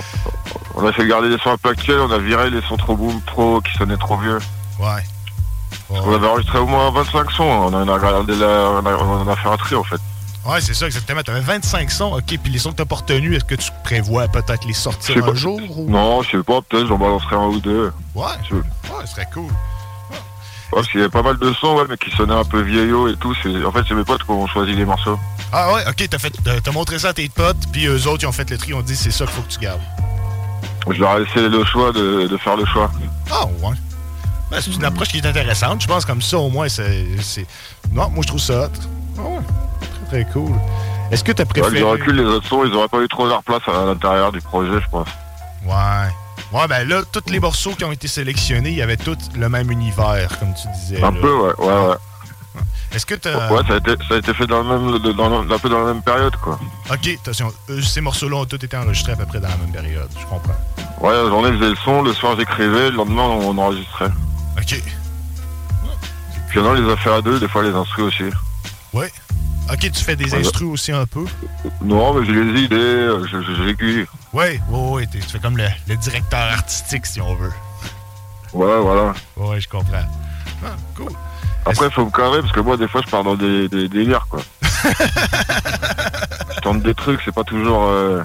[0.75, 2.97] On a fait garder les sons un peu actuels, on a viré les sons trop
[2.97, 4.39] boom, trop, qui sonnaient trop vieux.
[4.79, 5.03] Ouais.
[5.91, 9.23] On avait enregistré au moins 25 sons, on en a regardé la, on, a, on
[9.23, 10.01] en a fait un tri en fait.
[10.47, 11.23] Ouais, c'est ça, exactement.
[11.23, 14.29] T'avais 25 sons, ok, puis les sons que t'as pas retenus, est-ce que tu prévois
[14.29, 15.35] peut-être les sortir un pas.
[15.35, 15.61] jour?
[15.77, 15.91] Ou...
[15.91, 17.93] Non, je sais pas, peut-être j'en balancerai un ou deux.
[18.15, 18.25] Ouais.
[18.51, 19.51] Ouais, ce serait cool.
[20.71, 23.09] Parce qu'il y avait pas mal de sons, ouais, mais qui sonnaient un peu vieillots
[23.09, 23.35] et tout.
[23.67, 25.19] En fait, c'est mes potes qui ont choisi les morceaux.
[25.53, 26.35] Ah ouais, ok, t'as fait,
[26.73, 28.83] montré ça à tes potes, puis eux autres, ils ont fait le tri, ils ont
[28.83, 29.81] dit c'est ça qu'il faut que tu gardes.
[30.91, 32.91] Je leur ai laissé le choix de, de faire le choix.
[33.31, 33.75] Ah ouais.
[34.51, 37.07] Ben, c'est une approche qui est intéressante, je pense, comme ça, au moins, c'est...
[37.93, 38.71] Non, moi, je trouve ça hot.
[39.19, 39.39] Ah ouais.
[40.09, 40.55] Très, très cool.
[41.11, 41.79] Est-ce que t'as Avec préféré...
[41.79, 44.41] du recul, les autres sons, ils auraient pas eu trop leur place à l'intérieur du
[44.41, 45.09] projet, je pense.
[45.67, 46.09] Ouais.
[46.53, 49.49] Ouais, ben là, tous les morceaux qui ont été sélectionnés, il y avait tous le
[49.49, 51.03] même univers, comme tu disais.
[51.03, 51.21] Un là.
[51.21, 51.97] peu, ouais, ouais, ouais.
[52.93, 53.51] Est-ce que t'as...
[53.53, 55.69] Ouais, ça a été, ça a été fait dans le même, dans le- un peu
[55.69, 56.59] dans la même période, quoi.
[56.91, 59.71] Ok, attention, eux, ces morceaux-là ont tous été enregistrés à peu près dans la même
[59.73, 60.57] période, je comprends.
[61.01, 64.09] Ouais, la journée, je faisais le son, le soir, j'écrivais, le lendemain, on enregistrait.
[64.57, 64.83] Ok.
[66.49, 68.25] Puis on les a fait à deux, des fois, les instrus aussi.
[68.95, 69.13] Ouais.
[69.71, 70.41] Ok, tu fais des Ouais.
[70.41, 71.27] instrus aussi un peu?
[71.83, 75.67] Non, mais j'ai les idées, euh, je- Ouais, ouais, ouais, t'es- tu fais comme le,
[75.89, 77.53] le directeur artistique, si on veut.
[78.53, 79.15] Ouais, voilà.
[79.37, 80.05] Ouais, je comprends.
[80.65, 81.13] Ah, cool.
[81.67, 83.89] Après, il faut me carrer, parce que moi, des fois, je pars dans des, des
[83.89, 84.41] délires, quoi.
[86.55, 87.85] je tente des trucs, c'est pas toujours...
[87.89, 88.23] euh,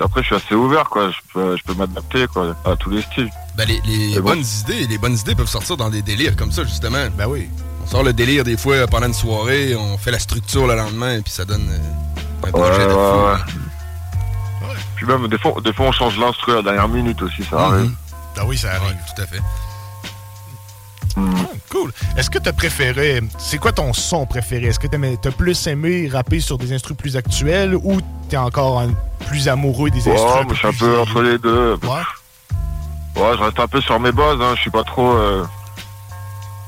[0.00, 1.10] Après, je suis assez ouvert, quoi.
[1.10, 3.30] Je peux, je peux m'adapter, quoi, à tous les styles.
[3.56, 4.30] Ben, les, les Mais bon.
[4.30, 7.06] bonnes idées, les bonnes idées peuvent sortir dans des délires comme ça, justement.
[7.16, 7.48] Ben oui.
[7.84, 11.20] On sort le délire des fois pendant une soirée, on fait la structure le lendemain,
[11.20, 11.78] puis ça donne euh,
[12.42, 12.96] un Ouais, projet de fou.
[12.96, 13.38] ouais,
[14.68, 14.76] ouais.
[14.96, 17.58] Puis même, des fois, des fois, on change l'instru à la dernière minute aussi, ça
[17.66, 17.90] arrive.
[18.38, 18.96] Ah oui, ça arrive.
[19.14, 19.40] tout à fait.
[21.70, 21.92] Cool.
[22.16, 23.20] Est-ce que t'as préféré...
[23.38, 24.66] C'est quoi ton son préféré?
[24.66, 27.98] Est-ce que t'aimais- t'as plus aimé rapper sur des instruments plus actuels ou
[28.28, 28.92] t'es encore un-
[29.26, 31.74] plus amoureux des Ouais, instruments moi, je suis un peu entre les deux.
[31.82, 33.22] Ouais.
[33.22, 34.52] Ouais, je reste un peu sur mes bases, hein.
[34.56, 35.12] Je suis pas trop...
[35.12, 35.44] euh,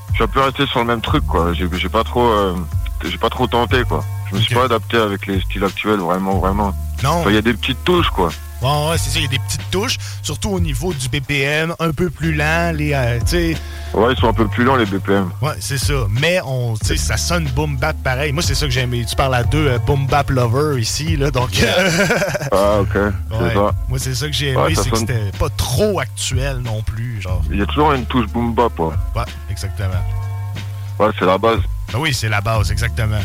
[0.09, 1.53] Je suis un peu resté sur le même truc, quoi.
[1.53, 2.27] J'ai pas trop...
[2.27, 2.55] euh,
[3.03, 4.03] J'ai pas trop tenté, quoi.
[4.35, 6.73] Je me suis pas adapté avec les styles actuels, vraiment, vraiment.
[7.03, 7.09] Non.
[7.21, 8.29] Enfin, Il y a des petites touches, quoi.
[8.61, 11.75] Ouais, ouais, c'est ça, il y a des petites touches, surtout au niveau du BPM,
[11.77, 13.55] un peu plus lent, les, euh, sais,
[13.93, 15.29] Ouais, ils sont un peu plus lents, les BPM.
[15.41, 15.93] ouais, c'est ça.
[16.09, 18.31] Mais on, tu sais, ça sonne boom bap pareil.
[18.31, 19.05] Moi, c'est ça que j'ai aimé.
[19.07, 21.49] Tu parles à deux euh, boom bap lovers ici, là, donc.
[22.51, 22.95] Ah, ok.
[22.95, 23.01] Ouais.
[23.39, 23.71] C'est ça.
[23.89, 26.81] Moi, c'est ça que j'ai aimé, Ouais, c'est que sonne- c'était pas trop actuel non
[26.81, 27.41] plus, genre.
[27.51, 28.93] Il y a toujours une touche boom bap, ouais.
[29.15, 29.89] Ouais, exactement.
[30.99, 31.59] Ouais, c'est la base.
[31.93, 33.19] Ben oui, c'est la base, exactement.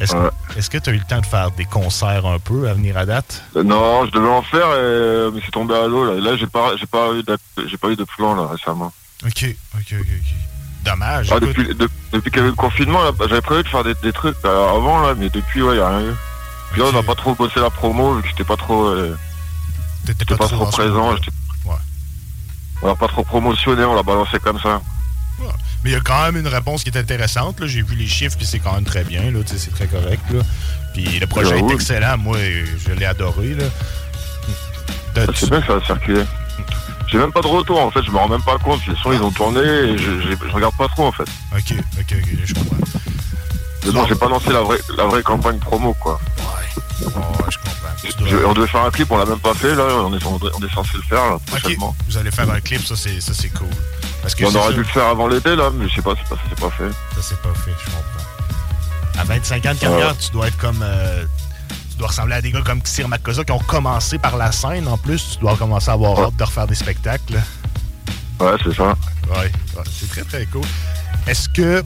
[0.00, 0.28] Est-ce Ouais.
[0.56, 2.96] est-ce que tu as eu le temps de faire des concerts un peu à venir
[2.98, 3.42] à date?
[3.56, 5.30] Euh, Non, je devais en faire, et...
[5.32, 6.20] mais c'est tombé à l'eau, là.
[6.20, 7.22] Là, j'ai pas, j'ai pas eu
[7.68, 8.92] j'ai pas eu de plan, là, récemment.
[9.24, 9.44] Ok,
[9.74, 10.34] ok, ok, ok.
[10.84, 11.28] Dommage.
[11.32, 14.12] Ah, depuis, de- depuis qu'il y avait le confinement, j'avais prévu de faire des, des
[14.12, 16.14] trucs euh, avant, là, mais depuis, ouais, il a rien eu.
[16.72, 19.16] Puis là, on n'a pas trop bossé la promo, vu que j'étais pas trop, euh,
[20.06, 21.10] j'étais pas pas, trop trop dans ce présent.
[21.12, 21.74] Ouais.
[22.82, 24.82] On l'a pas trop promotionné, on l'a balancé comme ça.
[25.82, 27.60] Mais il y a quand même une réponse qui est intéressante.
[27.60, 27.66] là.
[27.66, 29.22] J'ai vu les chiffres, puis c'est quand même très bien.
[29.46, 30.22] C'est très correct.
[30.32, 30.40] Là.
[30.94, 31.70] Puis le projet J'avoue.
[31.70, 32.16] est excellent.
[32.18, 32.38] Moi,
[32.86, 33.54] je l'ai adoré.
[33.54, 33.64] Là.
[35.14, 36.24] De- C'est bien que ça a circulé.
[37.10, 38.80] j'ai même pas de retour en fait, je me rends même pas compte.
[38.88, 40.10] Les sons ils ont tourné et je,
[40.52, 41.22] regarde pas trop en fait.
[41.56, 42.76] Ok, ok, ok, je comprends.
[43.84, 46.18] Mais bon, j'ai pas lancé la vraie, la vraie campagne promo quoi.
[46.38, 46.44] Ouais,
[47.00, 48.26] je comprends.
[48.26, 50.38] Je- on devait faire un clip, on l'a même pas fait là, on est, on
[50.38, 51.94] est censé le faire là, prochainement.
[52.08, 53.68] Vous allez faire un clip, ça c'est, ça, c'est cool.
[54.24, 56.28] Parce que on aurait dû le faire avant l'été là, mais je sais pas, c'est
[56.34, 56.90] pas, c'est pas fait.
[56.90, 59.20] ça c'est pas fait, je comprends.
[59.20, 60.14] À 25 ans de carrière, Ouais.
[60.18, 60.80] tu dois être comme.
[60.82, 61.24] euh,
[61.90, 64.88] tu dois ressembler à des gars comme Sir Makosa qui ont commencé par la scène
[64.88, 65.32] en plus.
[65.34, 67.34] Tu dois commencer à avoir hâte de refaire des spectacles.
[68.40, 68.94] Ouais, c'est ça.
[69.30, 69.36] Ouais,
[69.76, 70.64] ouais, c'est très très cool.
[71.26, 71.84] Est-ce que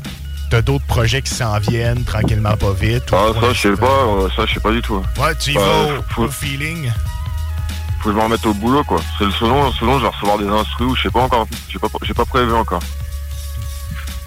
[0.51, 3.03] t'as d'autres projets qui s'en viennent tranquillement pas vite?
[3.13, 5.03] Ah, ça, je sais pas, euh, ça, je sais pas du tout.
[5.19, 6.91] Ouais, tu y vas au feeling?
[7.99, 9.01] Faut que je me remette au boulot, quoi.
[9.19, 11.47] C'est le selon, selon, je vais recevoir des instrus ou je sais pas encore.
[11.69, 12.81] J'ai pas, j'ai pas prévu encore.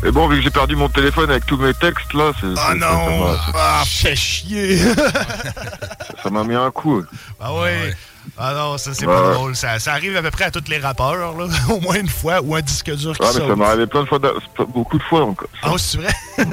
[0.04, 2.48] Et bon, vu que j'ai perdu mon téléphone avec tous mes textes, là, c'est.
[2.58, 3.36] Ah c'est- ça- non!
[3.38, 4.78] ça Ah, fait chier!
[6.24, 7.04] Ça m'a mis un coup.
[7.40, 7.96] ah ouais!
[8.38, 9.14] Ah non, ça c'est Ouais.
[9.16, 9.56] pas drôle.
[9.56, 11.28] Ça, ça arrive à peu près à tous les rappeurs, là.
[11.70, 14.04] au moins une fois, ou un disque dur qui Ouais, mais ça m'est arrivé plein
[14.04, 14.20] de fois,
[14.68, 15.42] beaucoup de fois, donc.
[15.64, 16.14] Ah, c'est vrai?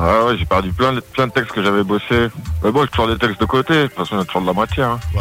[0.00, 2.28] Ah ouais, j'ai perdu plein de, plein de textes que j'avais bossé.
[2.64, 3.74] Mais bon, j'ai toujours des textes de côté.
[3.74, 4.88] De toute façon, il y a toujours de la matière.
[4.88, 5.00] hein.
[5.14, 5.20] Ouais.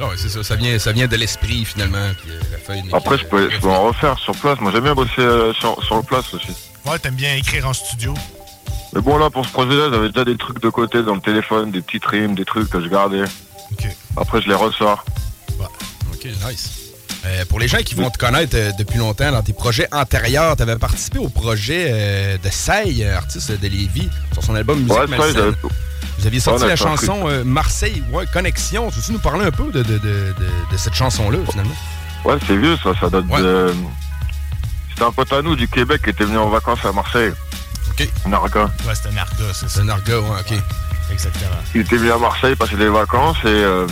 [0.00, 0.42] Non, ouais, c'est ça.
[0.42, 2.10] Ça vient, ça vient de l'esprit, finalement.
[2.20, 4.58] Puis euh, la feuille n'est Après, je peux, je peux en refaire sur place.
[4.60, 6.52] Moi, j'aime bien bosser euh, sur, sur place aussi.
[6.84, 8.14] Ouais, t'aimes bien écrire en studio.
[8.94, 11.70] Mais bon, là, pour ce projet-là, j'avais déjà des trucs de côté dans le téléphone,
[11.70, 13.24] des petites rimes, des trucs que je gardais.
[14.16, 15.04] Après, je les ressors.
[16.12, 16.84] Ok, nice.
[17.26, 20.56] Euh, pour les gens qui vont te connaître euh, depuis longtemps dans tes projets antérieurs,
[20.56, 24.78] tu avais participé au projet euh, de Say, euh, artiste de Lévis, sur son album
[24.78, 25.06] Musique Ouais,
[26.18, 28.90] Vous aviez sorti la chanson euh, Marseille ouais, Connexion.
[28.90, 31.74] Tu veux nous parler un peu de, de, de, de- de cette chanson-là, finalement?
[32.24, 32.92] Ouais, c'est vieux, ça.
[32.98, 33.74] Ça date de.
[34.90, 37.32] C'était un pote à nous du Québec qui était venu en vacances à Marseille.
[37.90, 38.08] Ok.
[38.26, 38.70] Narga.
[38.86, 39.80] Ouais, c'était Narga, c'est ça.
[39.80, 40.58] C'est Narga, ouais, ok.
[41.12, 41.50] Exactement.
[41.74, 43.86] Il était venu à Marseille passer des vacances et, euh,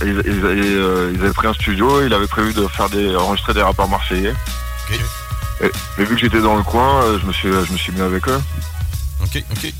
[0.00, 3.14] ils, ils- euh, ils avaient pris un studio et il avait prévu de faire des
[3.14, 4.34] enregistrer des rappeurs marseillais.
[5.62, 7.92] Et, et vu que j'étais dans le coin, euh, je me suis je me suis
[7.92, 8.40] mis avec eux.
[9.22, 9.72] Ok, ok.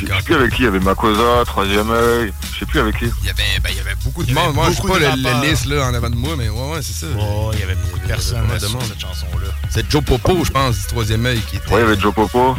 [0.00, 2.98] Je sais plus avec qui, il y avait Makosa, Troisième œil, je sais plus avec
[2.98, 3.06] qui.
[3.20, 4.54] Il y avait, ben, il y avait beaucoup de monde.
[4.54, 7.06] Moi, je sais pas la liste là, en avant de moi, mais ouais, ouais, c'est
[7.06, 7.06] ça.
[7.06, 9.48] Ouais, il y avait beaucoup de personnes là, sur cette chanson-là.
[9.70, 11.68] C'est Joe Popo, je pense, du troisième œil qui était.
[11.72, 12.56] Ouais, il y avait Joe Popo.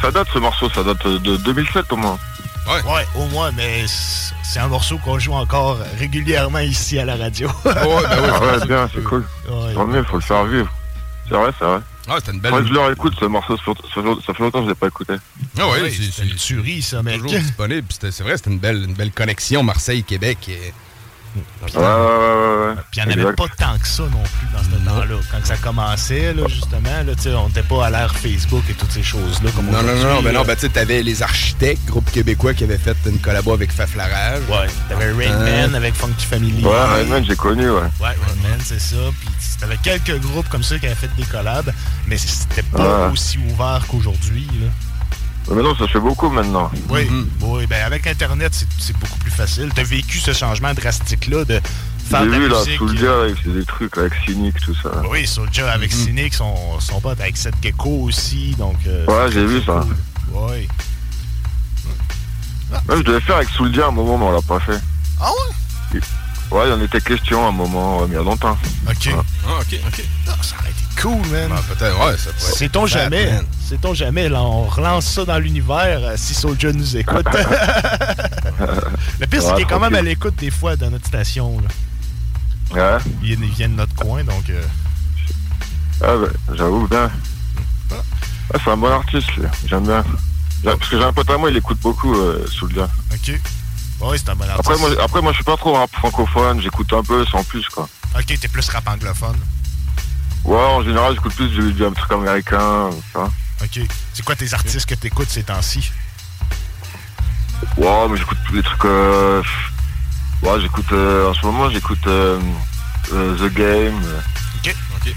[0.00, 2.18] Ça date ce morceau, ça date de 2007 au moins.
[2.66, 3.06] Ouais.
[3.14, 3.84] au moins, mais
[4.42, 7.48] c'est un morceau qu'on joue encore régulièrement ici à la radio.
[7.64, 9.24] ouais, ben ouais, Ah ouais, bien, c'est cool.
[9.48, 9.74] Ouais.
[9.74, 10.68] Tant mieux, faut le faire vivre.
[11.28, 11.80] C'est vrai, c'est vrai.
[12.08, 12.52] Ah, c'était une belle.
[12.52, 15.14] Que je le réécoute ce morceau, ça fait- longtemps que je l'ai pas écouté.
[15.58, 17.16] Ah ouais, Ouais, c'est une tuerie, ça, mec.
[17.22, 17.88] toujours disponible.
[17.90, 20.48] C'est vrai, c'était une belle, une belle connexion Marseille-Québec.
[20.48, 20.72] et-
[21.36, 22.74] Ouais, ouais, ouais, ouais.
[22.90, 25.16] Puis il n'y en avait pas tant que ça non plus dans ce temps-là.
[25.30, 29.02] Quand ça commençait, là, justement, là, on n'était pas à l'ère Facebook et toutes ces
[29.02, 29.50] choses-là.
[29.54, 32.54] Comme Non, non, non, non, ben non, ben tu sais, t'avais les architectes, groupe québécois
[32.54, 34.42] qui avaient fait une collabo avec Faflarage.
[34.48, 36.64] Ouais, t'avais Rainman avec Funky Family.
[36.64, 37.80] Ouais, Rainman, j'ai connu, ouais.
[38.00, 38.96] Ouais, Rainman, c'est ça.
[39.20, 39.28] Puis
[39.60, 41.72] t'avais quelques groupes comme ça qui avaient fait des collabs,
[42.06, 44.46] mais c'était pas aussi ouvert qu'aujourd'hui.
[44.60, 44.68] là.
[45.48, 46.70] Mais non, ça se fait beaucoup maintenant.
[46.88, 47.24] Oui, Mm-hmm.
[47.42, 49.70] oui, ben avec Internet, c'est- c'est beaucoup plus facile.
[49.74, 51.60] T'as vécu ce changement drastique-là de
[52.08, 52.56] faire J'ai de la vu là.
[52.76, 54.90] Soulja avec des trucs avec Cynic, tout ça.
[55.10, 55.98] Oui, Soulja avec Mhm.
[56.04, 58.76] Cynic, son, son pote avec Seth Gecko aussi, donc...
[58.88, 59.84] euh, Ouais, j'ai vu ça.
[59.84, 59.96] cool.
[60.42, 60.68] Ouais.
[62.88, 64.80] Ouais, je devais faire avec Soulja à un moment, mais on l'a pas fait.
[65.20, 66.00] Ah ouais?
[66.50, 68.56] Ouais, il en était question à un moment, il y a longtemps.
[68.88, 69.08] Ok.
[69.14, 70.04] Ah, ok, ok.
[70.28, 71.50] Ah, ça aurait été cool, man.
[71.52, 73.44] Ah, peut-être, ouais, ça pourrait Sait-on Fat, jamais, man.
[73.68, 77.26] sait-on jamais, là, on relance ça dans l'univers euh, si Soulja nous écoute.
[79.20, 81.60] Le pire, c'est qu'il est quand même à l'écoute des fois de notre station.
[81.60, 82.96] Là.
[82.98, 84.48] Ouais, Il, il vient de notre coin, donc...
[84.50, 84.62] euh,
[86.02, 87.04] ah, bah, j'avoue bien.
[87.90, 89.46] Ouais, c'est un bon artiste, lui.
[89.66, 90.04] J'aime bien.
[90.62, 92.88] J'ai- Parce que j'ai un pote à moi, il écoute beaucoup euh, Soulja.
[93.12, 93.40] Ok.
[94.00, 94.60] Ouais, c'est un bon artiste.
[94.60, 97.66] Après moi, après, moi, je suis pas trop rap francophone, j'écoute un peu sans plus,
[97.68, 97.88] quoi.
[98.14, 99.36] Ok, t'es plus rap anglophone.
[100.44, 103.30] Ouais, en général, j'écoute plus du, du un truc américain, ça.
[103.62, 103.80] Ok.
[104.12, 105.90] C'est quoi tes artistes que t'écoutes ces temps-ci?
[107.78, 108.84] Ouais, mais j'écoute des trucs.
[108.84, 109.42] Euh...
[110.42, 110.92] Ouais, j'écoute.
[110.92, 112.38] euh, en ce moment, j'écoute euh,
[113.12, 113.98] euh, The Game.
[114.58, 114.76] Ok.
[114.96, 115.14] Ok.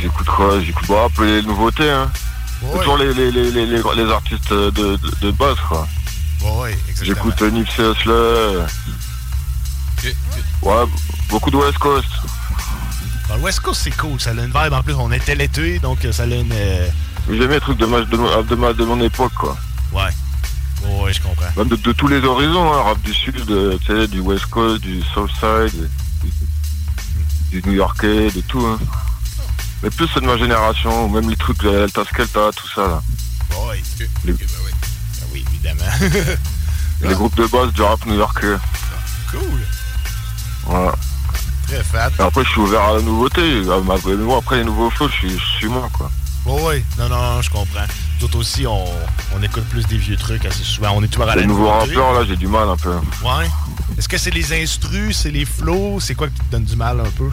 [0.00, 0.60] J'écoute quoi?
[0.60, 2.10] J'écoute bon, un peu les nouveautés, hein.
[2.62, 2.78] Ouais.
[2.78, 5.86] Toujours les, les, les, les, les, les artistes de, de, de base, quoi.
[6.42, 6.76] Ouais.
[7.02, 8.66] J'écoute Nipsey Hussle.
[10.62, 10.84] Ouais,
[11.28, 12.08] beaucoup de West Coast.
[13.30, 14.20] Le West Coast, c'est cool.
[14.20, 14.72] Ça a une vibe.
[14.72, 16.52] En plus, on était l'été, donc euh, ça a une...
[16.52, 16.88] euh,
[17.30, 19.56] J'aime les trucs de, ma, de, de, ma, de mon époque, quoi.
[19.92, 20.10] Ouais.
[20.84, 21.46] Ouais, je comprends.
[21.56, 25.00] Même de, de tous les horizons, hein, rap du sud, euh, du West Coast, du
[25.14, 25.88] Southside,
[26.22, 28.66] du, du New Yorkais, de tout.
[28.66, 28.78] Hein.
[29.82, 33.02] Mais plus ceux de ma génération, même les trucs de Alta Skelta, tout ça, là.
[33.68, 33.80] Ouais.
[34.24, 34.36] Les, Ah
[35.32, 35.90] oui, évidemment.
[37.02, 38.56] les groupes de base du rap new-yorkais.
[39.30, 39.60] cool.
[40.64, 40.92] Voilà.
[41.66, 42.10] Très fat.
[42.18, 43.62] Après, je suis ouvert à la nouveauté.
[44.36, 46.10] Après les nouveaux flows, je suis, je suis moi, quoi.
[46.44, 46.84] Oui, oui.
[46.98, 47.86] Non, non, je comprends.
[48.18, 48.84] Nous autres aussi, on,
[49.36, 50.90] on écoute plus des vieux trucs assez souvent.
[50.94, 52.94] On est ouvert à la Les nouveaux rappeurs, là, j'ai du mal un peu.
[53.22, 53.48] Ouais.
[53.96, 56.00] Est-ce que c'est les instrus, c'est les flows?
[56.00, 57.30] C'est quoi qui te donne du mal un peu?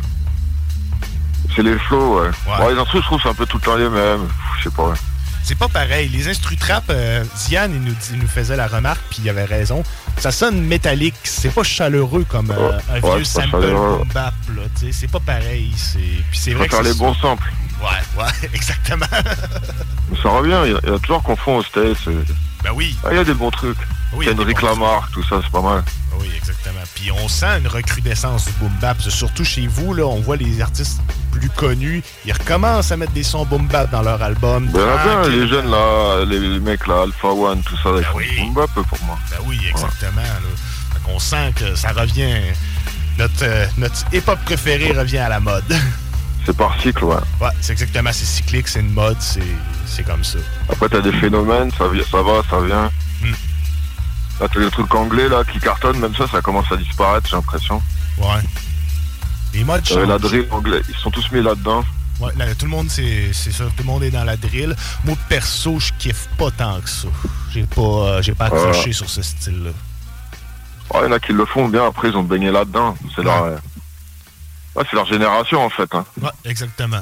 [1.55, 2.29] C'est les flows, ouais.
[2.47, 4.27] Ouais, les instruments, je trouve, c'est un peu tout le temps les mêmes.
[4.57, 4.95] Je sais pas, ouais.
[5.49, 6.09] C'est pas pareil.
[6.09, 9.45] Les instru trap, euh, Diane, il nous, il nous faisait la remarque, puis il avait
[9.45, 9.81] raison.
[10.19, 11.15] Ça sonne métallique.
[11.23, 14.61] C'est pas chaleureux comme euh, un vieux sample boom bap, là.
[14.91, 15.71] C'est pas pareil.
[15.75, 15.97] C'est...
[15.97, 17.51] Puis c'est Je vrai que les bons samples.
[17.81, 19.07] Ouais, ouais, exactement.
[20.21, 21.97] Ça revient, il y, a- toujours qu'on fond au States.
[22.63, 22.95] Ben oui.
[23.03, 23.77] Ah, il y a des bons trucs.
[24.13, 25.83] Oui, il y a des Kendrick Lamar, tout ça, c'est pas mal.
[26.19, 26.79] Oui, exactement.
[26.95, 28.99] Puis on sent une recrudescence du boom bap.
[29.01, 30.99] Surtout chez vous, là, on voit les artistes
[31.31, 34.65] plus connus, ils recommencent à mettre des sons boom bap dans leur album.
[34.67, 35.39] Ben, il y en a plein, Tranquille.
[35.41, 38.53] les jeunes là, les, les mecs là, Alpha One, tout ça, ils font du boom
[38.55, 39.17] bap pour moi.
[39.29, 40.21] Ben oui, exactement.
[40.21, 40.39] là.
[40.93, 42.35] Fait qu'on sent que ça revient.
[43.19, 45.63] Notre, euh, notre hip-hop préféré revient à la mode.
[46.49, 47.15] C'est par cycle, ouais.
[47.39, 50.39] Ouais, c'est exactement, c'est cyclique, c'est une mode, c'est comme ça.
[50.67, 52.89] Après, t'as des phénomènes, ça, ça va, ça vient.
[53.21, 53.33] Hmm.
[54.41, 57.35] Là, t'as des trucs anglais là qui cartonnent, même ça, ça commence à disparaître, j'ai
[57.35, 57.79] l'impression.
[58.17, 58.41] Ouais.
[59.53, 61.83] Les modes Euh, la drill anglais, ils sont tous mis là-dedans.
[62.19, 63.65] Ouais, là, tout le monde, c'est ça.
[63.65, 64.75] Tout le monde est dans la drill.
[65.05, 67.09] Moi, perso, je kiffe pas tant que ça.
[67.53, 68.93] J'ai pas, euh, j'ai pas accroché Ouais.
[68.93, 69.69] sur ce style-là.
[70.95, 72.97] Ouais, il y en a qui le font bien, après, ils ont baigné là-dedans.
[73.15, 73.57] C'est leur, euh,
[74.75, 75.93] ouais, c'est leur génération, en fait.
[75.93, 76.05] Hein.
[76.21, 77.01] Ouais, exactement.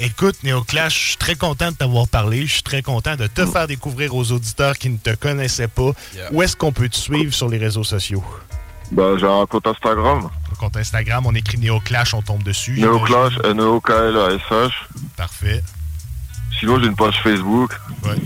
[0.00, 2.46] Écoute, Néoclash, je suis très content de t'avoir parlé.
[2.46, 5.90] Je suis très content de te faire découvrir aux auditeurs qui ne te connaissaient pas.
[6.32, 8.24] Où est-ce qu'on peut te suivre sur les réseaux sociaux?
[8.90, 10.28] Bah, j'ai un compte Instagram.
[10.50, 12.80] Ton compte Instagram, on écrit Néoclash, on tombe dessus.
[12.80, 14.70] Neoclash, E N-E-O-K-L-A-S-H.
[15.16, 15.62] Parfait.
[16.58, 17.72] Sinon, j'ai une page Facebook.
[18.04, 18.16] Ouais.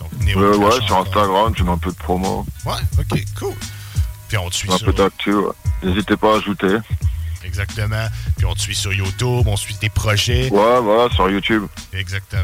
[0.00, 0.80] Donc, Euh, Néoclash.
[0.80, 2.44] ouais, sur Instagram, tu mets un peu de promo.
[2.64, 3.54] Ouais, ok, cool.
[4.32, 4.86] Puis on te suit Un sur...
[4.86, 5.52] peu d'actu, ouais.
[5.82, 6.78] N'hésitez pas à ajouter.
[7.44, 8.06] Exactement.
[8.38, 10.48] Puis on te suit sur YouTube, on suit tes projets.
[10.50, 11.64] Ouais, voilà, sur YouTube.
[11.92, 12.40] Exactement.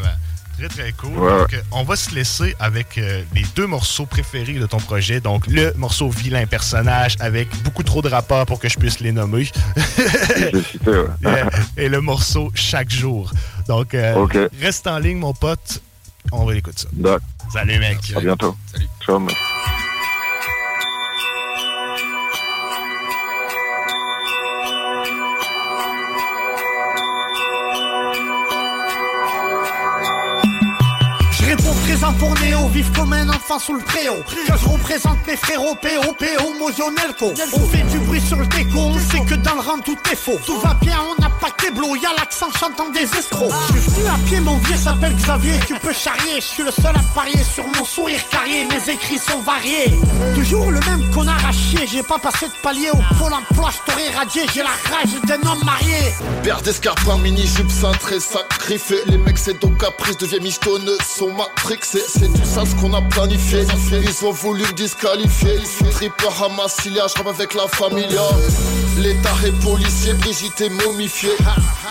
[0.59, 1.17] Très, très cool.
[1.17, 1.39] Ouais.
[1.39, 5.21] Donc, euh, on va se laisser avec euh, les deux morceaux préférés de ton projet.
[5.21, 9.13] Donc, le morceau Vilain personnage avec beaucoup trop de rapports pour que je puisse les
[9.13, 9.47] nommer.
[10.71, 11.07] Cité, ouais.
[11.79, 13.33] et, et le morceau Chaque jour.
[13.67, 14.37] Donc, euh, Ok.
[14.61, 15.81] reste en ligne, mon pote.
[16.33, 16.89] On va écouter ça.
[16.93, 17.21] D'accord.
[17.51, 17.97] Salut, mec.
[18.15, 18.55] À bientôt.
[18.75, 18.89] Salut.
[19.07, 19.35] Ciao, mec.
[32.29, 34.17] Pour Néo, vif comme un enfant sous le préau.
[34.27, 36.53] Que je représente mes frérots, PO, PO.
[37.55, 40.17] On fait du bruit sur le déco, on sait que dans le rang tout est
[40.17, 40.39] faux.
[40.45, 41.18] Tout va bien, on
[41.57, 43.53] que blow, y'a l'accent chantant des escrocs.
[43.75, 46.37] Je suis venu à pied, mon vieux s'appelle Xavier, tu peux charrier.
[46.37, 49.99] Je suis le seul à parier sur mon sourire carrié, mes écrits sont variés.
[50.35, 53.91] Toujours le même connard à chier, j'ai pas passé de palier au pôle emploi, je
[53.91, 56.15] t'aurais radié, j'ai la rage d'un homme marié.
[56.43, 62.33] Paire d'escarpins, mini-jupe cintré, sacrifié Les mecs c'est donc caprice, deviennent michetonneux, sont matrixés C'est
[62.33, 63.65] tout ça ce qu'on a planifié.
[63.93, 65.59] Ils ont voulu me disqualifier.
[65.93, 68.23] Tripper rappe avec la familia
[68.99, 71.37] L'état est policier, Brigitte est momifiée.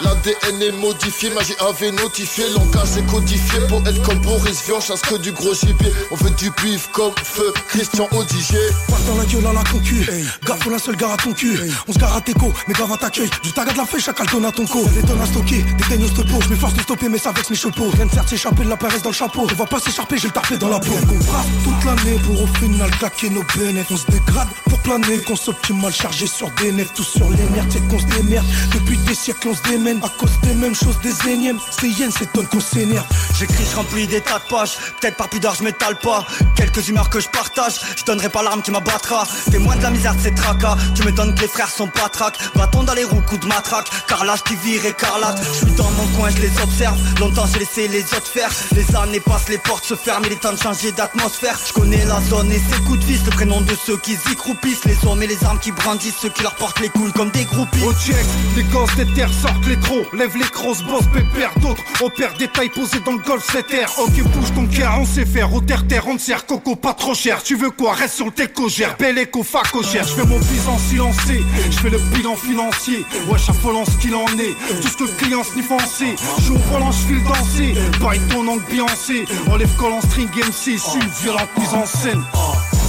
[0.03, 5.01] L'ADN est modifié, magie avait notifié Langage est codifié, pour être comme Boris Vian Chasse
[5.01, 9.25] que du gros gibier, on veut du bif comme feu Christian Odigier Passe dans la
[9.25, 10.06] gueule à la concu.
[10.45, 11.57] Gaffe la seule gare à ton cul
[11.88, 14.27] On se gare à tes co, mais grave à Du taga de la feuille, chacal
[14.27, 17.09] tonne à ton co Des tonnes à stocker, des au stopo Je m'efforce de stopper
[17.09, 17.90] mais ça vexe mes chapeaux.
[17.90, 19.48] Rien de faire s'échapper de la paresse dans le chapeau.
[19.49, 20.93] On va pas s'écharper, j'ai le tapé dans la peau.
[21.09, 23.91] On brasse toute l'année pour au final claquer nos bénéfices.
[23.91, 27.67] On se dégrade pour planer Qu'on s'optime chargé sur des nefs Tout sur les nerfs,
[27.69, 30.98] c'est qu'on se démerde Depuis des siècles on se démène À cause des mêmes choses,
[31.03, 33.06] des énièmes C'est yen, c'est tonne qu'on s'énerve
[33.38, 34.77] J'écris, je remplis des tas de pages.
[35.00, 36.26] Peut-être par pudeur, je m'étale pas.
[36.56, 37.76] Quelques humeurs que je partage.
[37.95, 39.27] Je donnerai pas l'arme qui m'abattra.
[39.51, 40.76] Témoin de la misère de ces tracas.
[40.95, 42.40] Tu me donnes que les frères sont patraques.
[42.56, 43.90] Va-t-on dans les roues, coup de matraque.
[44.08, 45.40] Carrelage qui vire écarlate.
[45.43, 46.98] Je suis dans mon coin, je les observe.
[47.19, 48.50] Longtemps j'ai laissé les autres faire.
[48.72, 50.26] Les années passent, les portes se ferment.
[50.26, 51.59] Il est temps de changer d'atmosphère.
[51.67, 53.24] Je connais la zone et ses coups de vis.
[53.24, 54.85] Le prénom de ceux qui y croupissent.
[54.85, 56.17] Les hommes et les armes qui brandissent.
[56.19, 57.83] Ceux qui leur portent les couilles comme des groupies.
[57.83, 58.25] Au check,
[58.56, 61.83] les gosses des terres sortent les troncs, lève l'écran, se bosse, pépère d'autres.
[62.03, 63.99] On perd des tailles posées dans le golf 7R.
[63.99, 65.53] Ok, bouge ton cœur, on sait faire.
[65.53, 67.41] Au terre-terre, on sert, coco pas trop cher.
[67.43, 67.93] Tu veux quoi?
[67.93, 70.06] Reste sur le técogère, bel écho, facochère.
[70.07, 73.06] Je fais mon bilan silencé, je fais le bilan financier.
[73.30, 74.82] Wesh, affolant ce qu'il en est.
[74.82, 76.16] Tout ce que le client sniffe en C.
[76.45, 77.74] Je au volant, je file danser.
[77.99, 79.25] Pareil ton angle Beyoncé.
[79.51, 82.24] Enlève col en string MC, je suis une violente mise en scène.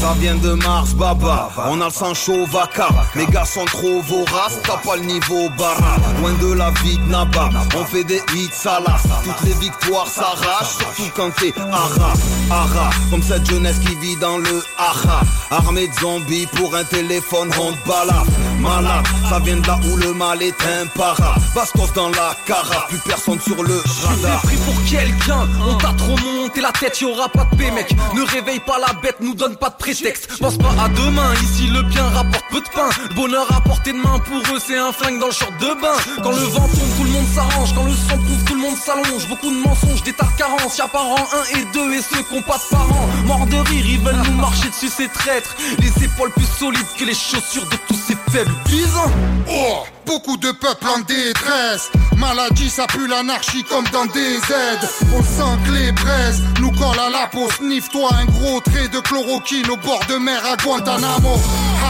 [0.00, 1.50] Ça vient de Mars, baba.
[1.66, 2.88] On a le sang chaud, vaca.
[3.16, 5.96] Les gars sont trop voraces, t'as pas le niveau bara.
[6.20, 9.02] Loin de la vie de Naba, on fait des hits salas.
[9.24, 12.12] Toutes les victoires s'arrachent, surtout quand t'es ara.
[12.50, 15.20] Ara, comme cette jeunesse qui vit dans le ara.
[15.50, 18.30] Armée de zombies pour un téléphone, on te balafre.
[18.60, 19.04] malade.
[19.28, 21.40] Ça vient de là où le mal est imparable.
[21.54, 24.42] Bastos dans la cara, plus personne sur le radar.
[24.42, 27.94] pris pour quelqu'un, on t'a trop monté la tête, y'aura pas de paix mec.
[28.14, 30.38] Ne réveille pas la bête, nous donne pas de prétexte.
[30.38, 32.90] Pense pas à demain, ici le bien rapporte peu de pain.
[33.14, 35.96] Bonheur à portée de main pour eux, c'est un flingue dans le short de bain.
[36.22, 37.74] Quand le vent tombe, tout le monde s'arrange.
[37.74, 39.28] Quand le sang prouve, tout le monde s'allonge.
[39.28, 40.76] Beaucoup de mensonges, des tas de carences.
[40.78, 43.08] Y'a par an 1 et 2 et ceux qui ont pas de parents.
[43.24, 45.56] Morts de rire, ils veulent nous marcher dessus, ces traîtres.
[45.78, 49.10] Les épaules plus solides que les chaussures de tous ces faibles bisons.
[49.50, 51.90] Oh, beaucoup de peuples en détresse.
[52.16, 54.88] Maladie, ça pue l'anarchie comme dans des aides.
[55.14, 57.46] On sent que les braises nous collent à la peau.
[57.58, 61.34] Sniffe-toi un gros trait de chloroquine au bord de mer à Guantanamo.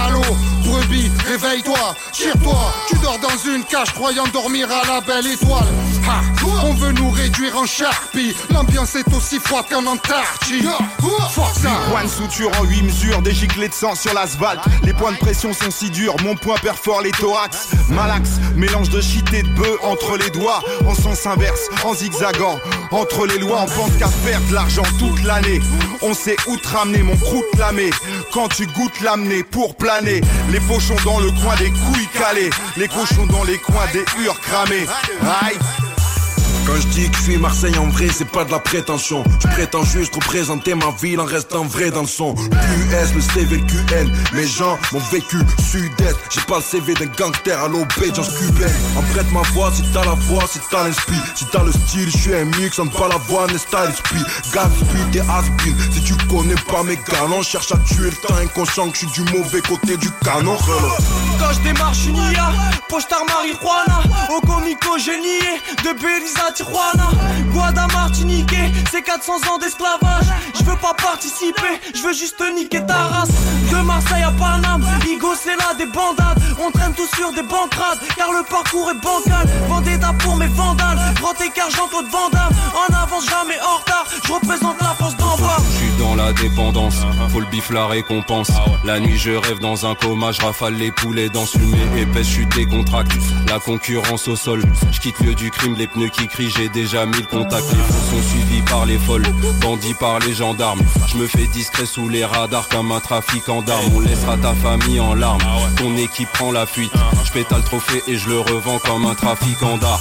[0.05, 0.23] Allô,
[0.69, 2.73] brebis, réveille-toi, tire-toi.
[2.89, 5.67] Tu dors dans une cage croyant dormir à la belle étoile.
[6.09, 6.21] Ha,
[6.65, 8.35] on veut nous réduire en charpie.
[8.51, 10.67] L'ambiance est aussi froide qu'en Antarctique.
[10.99, 14.61] Points de suture en 8 mesures, des giclées de sang sur l'asphalte.
[14.83, 17.69] Les points de pression sont si durs, mon poing perfore les thorax.
[17.91, 22.59] Malax, mélange de shit et de bœuf entre les doigts, en sens inverse, en zigzagant.
[22.91, 25.61] Entre les lois, on pense qu'à faire de l'argent toute l'année.
[26.03, 27.91] On sait où te ramener, mon croûte lamé.
[28.33, 32.89] Quand tu goûtes l'amener pour planer, les pochons dans le coin des couilles calées, les
[32.89, 34.87] cochons dans les coins des hures cramées.
[35.43, 35.88] Aïe.
[36.69, 39.25] Quand je dis que je suis Marseille en vrai, c'est pas de la prétention.
[39.43, 42.35] Je prétends juste représenter ma ville en restant vrai dans le son.
[42.35, 44.13] Plus S, le CV, le QN.
[44.35, 45.39] Mes gens m'ont vécu
[45.71, 46.17] sud-est.
[46.29, 48.71] J'ai pas le CV d'un gangster à l'obédience cubaine.
[48.99, 51.17] En prête ma voix si t'as la voix, si t'as l'esprit.
[51.35, 54.23] Si t'as le style, je suis un mix entre pas la voix, n'est style esprit.
[54.53, 55.75] Gatsby, t'es has-been.
[55.91, 59.25] Si tu connais pas mes galons, cherche à tuer le temps inconscient que je suis
[59.25, 60.59] du mauvais côté du canon.
[61.39, 62.53] Quand je démarre, je suis nia.
[62.91, 64.03] Postar marijuana.
[64.29, 65.61] Au comico, nié.
[65.83, 65.91] De
[66.41, 67.09] à Tijuana.
[67.53, 68.55] Guada Martinique.
[68.91, 70.27] C'est 400 ans d'esclavage.
[70.59, 71.79] Je veux pas participer.
[71.95, 73.31] Je veux juste niquer ta race.
[73.71, 74.85] De Marseille à Paname.
[75.07, 76.43] Igo, c'est là des bandades.
[76.61, 78.01] On traîne tous sur des bancrades.
[78.17, 79.47] Car le parcours est bancal.
[79.69, 80.99] Vendetta pour mes vandales.
[81.21, 82.53] Grand écart, Jean-Claude Van Damme.
[82.75, 84.05] En avance, jamais en retard.
[84.25, 85.59] Je représente la force d'en bas.
[85.71, 86.97] Je suis dans la dépendance,
[87.31, 88.51] faut le bif la récompense.
[88.85, 92.33] La nuit je rêve dans un coma, je rafale les poulets dans fumée épaisse, je
[92.33, 93.17] suis décontracté.
[93.49, 94.63] La concurrence au sol,
[94.93, 97.65] je quitte lieu du crime, les pneus qui crient, j'ai déjà mis le contact.
[97.71, 99.27] Les fous sont suivis par les folles,
[99.61, 100.81] bandits par les gendarmes.
[101.09, 103.91] Je me fais discret sous les radars comme un trafiquant d'armes.
[103.95, 105.43] On laissera ta famille en larmes,
[105.77, 106.93] ton équipe prend la fuite.
[107.25, 109.99] Je pétale le trophée et je le revends comme un trafiquant d'armes.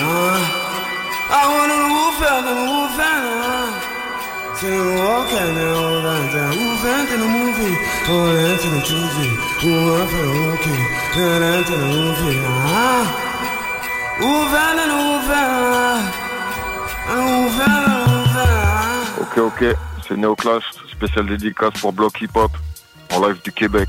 [0.00, 0.70] Move?
[1.32, 3.99] I wanna move
[19.18, 19.64] Ok, ok,
[20.06, 22.52] c'est Neoclash, spécial dédicace pour Block Hip Hop,
[23.14, 23.88] en live du Québec.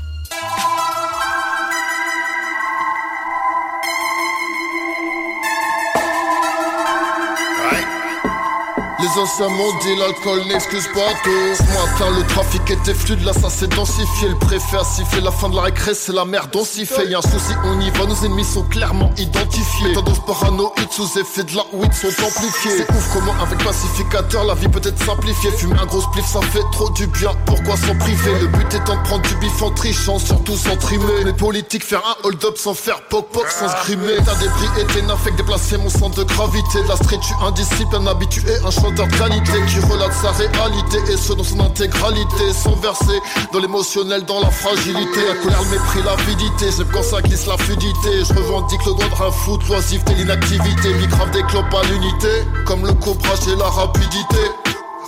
[9.02, 11.64] Les anciens m'ont dit l'alcool n'excuse pas tout.
[11.72, 14.28] Moi car le trafic était fluide, là ça s'est densifié.
[14.28, 17.08] Le préfet a sifflé, la fin de la récré c'est la merde on s'y fait.
[17.08, 19.92] Y'a un souci on y va, nos ennemis sont clairement identifiés.
[19.92, 24.54] Tendances paranoïdes sous effet de la weed sont amplifiées C'est ouf comment avec pacificateur la
[24.54, 25.50] vie peut être simplifiée.
[25.50, 28.38] Fumer un gros spliff ça fait trop du bien, pourquoi s'en priver?
[28.40, 31.24] Le but étant de prendre du bif en trichant, surtout sans trimer.
[31.24, 33.92] Les politiques faire un hold-up sans faire poc-poc, sans se
[34.24, 35.00] T'as des prix et t'es
[35.30, 36.78] que déplacer mon centre de gravité.
[36.88, 41.16] La street tu indisciple, un habitué, un chanteur de qualité Qui relate sa réalité et
[41.16, 43.20] ce dans son intégralité Sans verser
[43.52, 45.20] dans l'émotionnel, dans la fragilité.
[45.28, 48.24] La colère, le mépris, l'avidité J'aime quand ça glisse la fluidité.
[48.28, 50.94] Je revendique le droit de un foot, l'oisiveté, l'inactivité.
[50.94, 52.28] Micrave des clopes à l'unité
[52.66, 54.40] Comme le cobrage et la rapidité.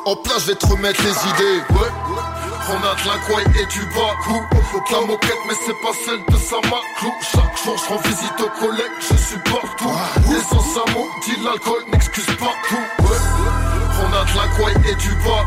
[0.06, 1.60] En place, je vais te remettre les idées.
[1.70, 1.88] Ouais.
[2.66, 4.14] On a de la et du bas
[4.90, 8.96] La moquette mais c'est pas celle de Samaklu Chaque jour je rends visite aux collègues,
[9.00, 9.92] je suis partout
[10.30, 10.84] Les sans
[11.26, 13.02] dit l'alcool n'excuse pas tout.
[13.02, 13.63] Ouais.
[14.00, 15.44] On a de la gouaille et du bas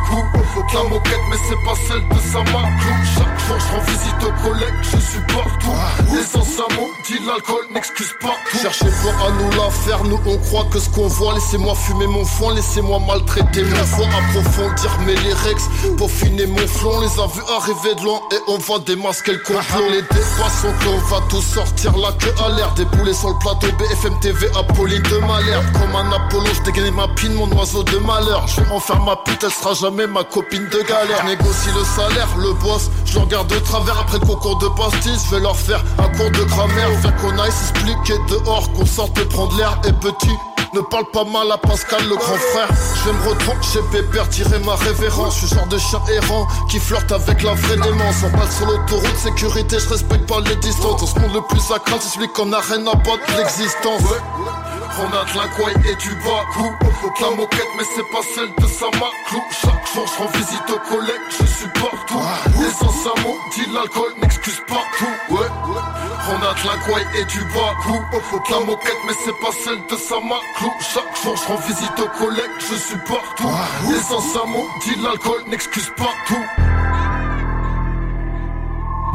[0.74, 4.74] La moquette mais c'est pas celle de Samaklu Chaque jour je rends visite aux collègues,
[4.84, 8.58] je suis partout Les sans amour, dit l'alcool n'excuse pas tout.
[8.60, 12.08] Cherchez pas à nous la faire, nous on croit que ce qu'on voit Laissez-moi fumer
[12.08, 17.00] mon foin, laissez-moi maltraiter mon foin Approfondir mes lyrics, peaufiner mon flon.
[17.02, 19.90] Les a vus arriver de loin et on va démasquer le complot.
[19.90, 22.74] Les débats sont qu'on va tous sortir la queue à l'air.
[22.74, 25.66] Des poulets sur le plateau BFM TV, Apolline de Malherbe.
[25.74, 29.00] Comme un Apollo, je dégaine ma pine, mon oiseau de malheur Je vais en faire
[29.02, 31.26] ma pute, elle sera jamais ma copine de galère.
[31.26, 35.26] Négocie le salaire, le boss, je le regarde de travers Après le concours de pastis,
[35.26, 39.18] je vais leur faire un cours de grammaire Faire qu'on aille s'expliquer dehors, qu'on sorte
[39.20, 40.36] et prendre l'air Et petit
[40.74, 42.68] Ne parle pas mal à Pascal, le grand frère.
[42.96, 45.40] Je vais me retrancher, pépère, tirer ma révérence.
[45.40, 48.24] Je suis genre de chien errant qui flirte avec la vraie démence.
[48.24, 51.02] En balle sur l'autoroute, sécurité, je respecte pas les distances.
[51.02, 54.02] Dans ce monde le plus sacré, c'est celui qu'on a rien à battre l'existence.
[55.00, 56.74] On a de la quoi et du bas coup
[57.22, 61.22] La moquette mais c'est pas celle de Samaklu Chaque jour je rends visite aux collègues,
[61.30, 62.20] je suis partout
[62.60, 65.48] L'essence à mots, dit l'alcool n'excuse pas tout Ouais
[66.30, 68.00] On a de la quoi et du bas coup
[68.52, 72.58] La moquette mais c'est pas celle de Samaklu Chaque jour je rends visite aux collègues,
[72.60, 73.50] je suis partout
[73.90, 76.46] L'essence à mots, dit l'alcool n'excuse pas tout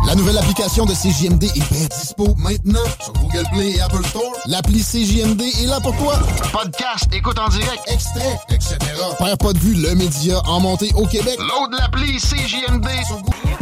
[0.06, 4.32] La nouvelle application de CJMD est bien dispo maintenant sur Google Play et Apple Store.
[4.46, 6.18] L'appli CJMD est là pour toi.
[6.52, 8.76] Podcast, écoute en direct, extrait, etc.
[9.18, 11.38] Père pas de vue, le média en montée au Québec.
[11.38, 13.61] Load l'appli CJMD sur Google.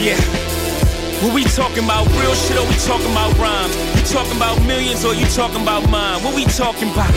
[0.00, 0.16] Yeah.
[1.20, 3.76] What we talking about, real shit or we talking about rhymes?
[3.76, 6.24] You talking about millions or you talking about mine?
[6.24, 7.12] What we talking about?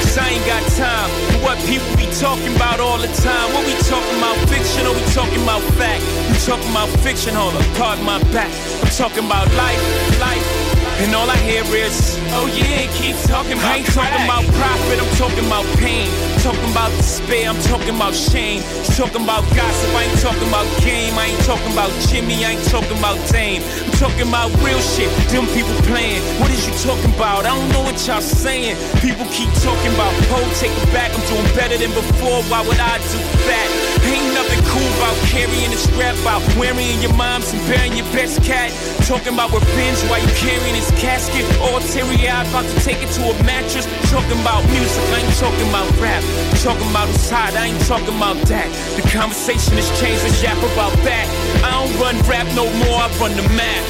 [0.00, 3.52] Cause I ain't got time for what people be talking about all the time.
[3.52, 6.02] What we talking about, fiction or we talking about fact?
[6.32, 8.52] You talking about fiction, hold up, pardon my back.
[8.80, 9.82] I'm talking about life,
[10.20, 10.61] life.
[11.02, 15.02] And all I hear is, oh yeah, keep talking about I ain't talking about profit,
[15.02, 16.06] I'm talking about pain.
[16.46, 18.62] Talking about despair, I'm talking about shame.
[18.94, 21.18] Talking about gossip, I ain't talking about game.
[21.18, 23.66] I ain't talking about Jimmy, I ain't talking about Dame.
[23.66, 26.22] I'm talking about real shit, them people playing.
[26.38, 27.50] What is you talking about?
[27.50, 28.78] I don't know what y'all saying.
[29.02, 32.46] People keep talking about, oh, take it back, I'm doing better than before.
[32.46, 33.18] Why would I do
[33.50, 33.68] that?
[34.06, 38.42] Ain't nothing cool about carrying a strap out, wearing your mom's and burying your best
[38.42, 38.70] cat.
[39.06, 41.44] Talking about revenge while you carrying his casket.
[41.60, 43.86] All teary eyed, about to take it to a mattress.
[44.10, 46.22] Talking about music, I ain't talking about rap.
[46.62, 48.68] Talking about who's hot, I ain't talking about that.
[48.96, 51.26] The conversation has changed, let's yap about that.
[51.64, 53.82] I don't run rap no more, I run the map.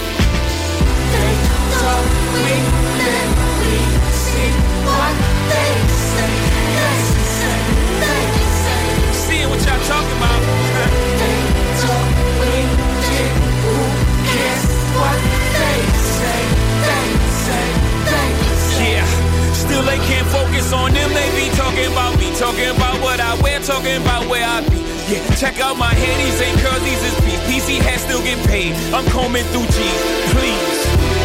[1.12, 1.34] They
[1.80, 2.04] talk,
[2.42, 2.54] we
[3.00, 3.78] live, we
[4.12, 4.52] see
[4.86, 5.14] what
[5.50, 6.32] they say.
[6.76, 7.58] They say,
[8.02, 8.22] they
[8.62, 8.82] say.
[9.26, 10.61] Seeing what y'all talking about.
[19.72, 21.08] Still they can't focus on them.
[21.16, 24.76] They be talking about me, talking about what I wear, talking about where I be.
[25.08, 25.94] Yeah, check out my
[26.44, 27.40] ain't curls, these is P's.
[27.48, 28.76] PC hats still get paid.
[28.92, 29.78] I'm combing through G,
[30.36, 30.78] please.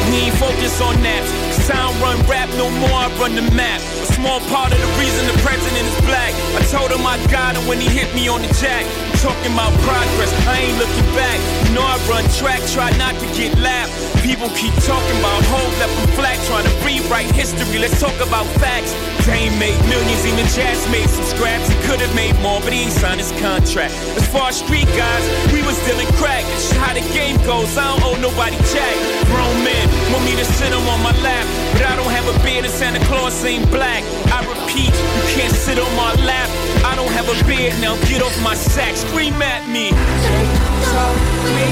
[0.07, 1.56] We ain't focus on that.
[1.67, 3.81] Cause I don't run rap no more, I run the map.
[3.83, 6.31] A small part of the reason the president is black.
[6.55, 8.87] I told him I got him when he hit me on the jack.
[8.87, 11.35] I'm talking about progress, I ain't looking back.
[11.67, 13.91] You know I run track, try not to get lapped.
[14.23, 17.79] People keep talking about hope left them flat, trying to rewrite history.
[17.79, 18.95] Let's talk about facts.
[19.27, 21.67] Dame made millions, even Jazz made some scraps.
[21.67, 23.91] He could have made more, but he ain't signed his contract.
[24.15, 26.47] As far as street guys, we was dealing crack.
[26.47, 27.75] That's how the game goes.
[27.75, 28.95] I don't owe nobody jack.
[29.27, 29.83] Grown men
[30.15, 31.43] want me to sit them on my lap,
[31.73, 34.03] but I don't have a beard and Santa Claus ain't black.
[34.31, 36.49] I repeat, you can't sit on my lap.
[36.85, 37.95] I don't have a beard now.
[38.05, 39.91] Get off my sack, scream at me.
[39.91, 41.67] Talk, we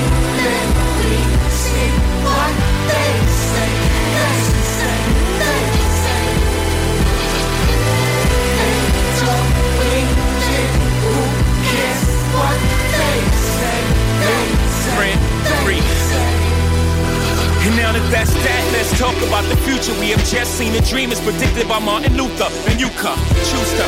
[0.46, 1.18] live, we
[1.50, 1.90] see
[2.26, 2.54] what
[2.90, 3.12] they
[3.50, 3.72] say.
[4.16, 4.38] They
[4.78, 4.98] say,
[5.42, 5.62] they
[6.04, 6.24] say.
[8.60, 8.96] They
[9.80, 9.96] we
[11.02, 11.16] who
[11.70, 12.58] cares what
[12.94, 13.16] they
[13.56, 13.80] say?
[14.24, 14.44] They
[14.82, 15.20] say, Friend,
[15.64, 16.05] free.
[17.66, 19.90] And now that that's that, let's talk about the future.
[19.98, 23.72] We have just seen a dream as predicted by Martin Luther and you come, choose
[23.82, 23.86] to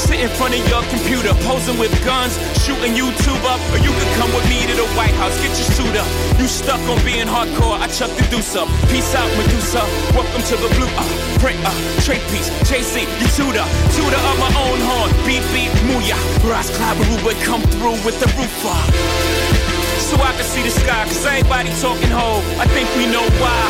[0.00, 4.12] sit in front of your computer, posing with guns, shooting YouTube up, or you could
[4.16, 6.08] come with me to the White House, get your suit up.
[6.40, 8.72] You stuck on being hardcore, I chuck the deuce up.
[8.88, 9.84] Peace out, Medusa.
[10.16, 11.04] Welcome to the blue, uh,
[11.36, 16.16] print, uh, trade piece, chasing, you tutor, tutor of my own horn, beat, beat, mooyah.
[16.48, 21.04] Ras Klabaruba come through with the roof up so I can see the sky.
[21.04, 22.40] Cause everybody talking ho.
[22.58, 23.60] I think we know why.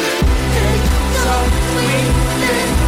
[1.25, 1.99] talk, we
[2.42, 2.82] live,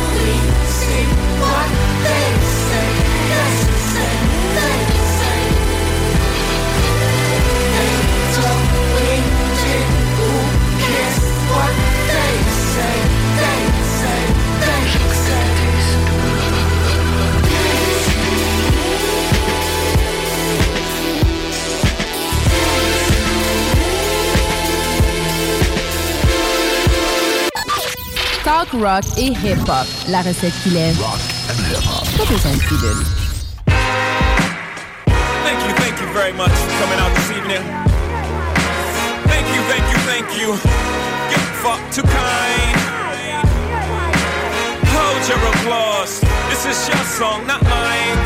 [28.72, 29.86] rock et hip-hop.
[30.08, 30.96] La recette qu'il aime.
[30.96, 33.04] Pas besoin de pilule.
[35.44, 37.62] Thank you, thank you very much for coming out this evening.
[39.26, 40.48] Thank you, thank you, thank you.
[41.30, 42.76] You fuck too kind.
[44.94, 46.20] Hold your applause.
[46.50, 48.18] This is your song, not mine.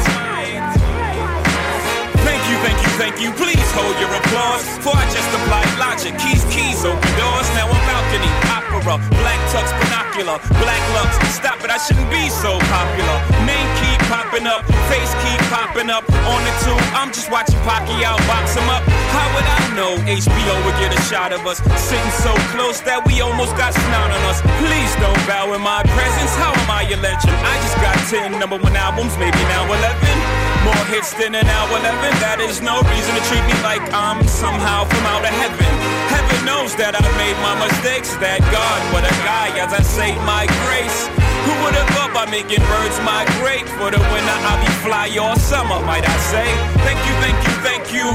[2.24, 3.32] Thank you, thank you, thank you.
[3.32, 4.65] Please hold your applause.
[4.84, 6.18] For I just applied logic.
[6.18, 7.48] Keys, keys, open doors.
[7.57, 9.73] Now I'm balcony, opera, black tux,
[10.18, 11.14] binocular, black lux.
[11.34, 13.18] Stop it, I shouldn't be so popular.
[13.47, 16.05] Name keep popping up, face keep popping up.
[16.26, 18.82] On the tube, I'm just watching Pacquiao box him up.
[19.14, 21.58] How would I know HBO would get a shot of us?
[21.78, 24.42] Sitting so close that we almost got snot on us.
[24.58, 26.34] Please don't bow in my presence.
[26.36, 27.34] How am I a legend?
[27.34, 30.38] I just got 10 number one albums, maybe now 11.
[30.68, 31.80] More hits than an hour 11.
[32.20, 35.72] That is no reason to treat me like I'm somehow from out of heaven.
[36.12, 38.12] Heaven knows that I made my mistakes.
[38.20, 41.08] That God, what a guy, as I say my grace.
[41.48, 43.64] Who would have thought by making birds migrate?
[43.80, 46.48] For the winter, I'll be fly all summer, might I say.
[46.84, 48.06] Thank you, thank you, thank you.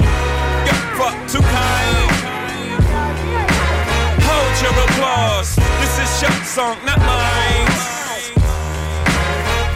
[0.70, 2.14] You're fuck too kind.
[4.30, 5.58] Hold your applause.
[5.82, 7.74] This is your song, not mine.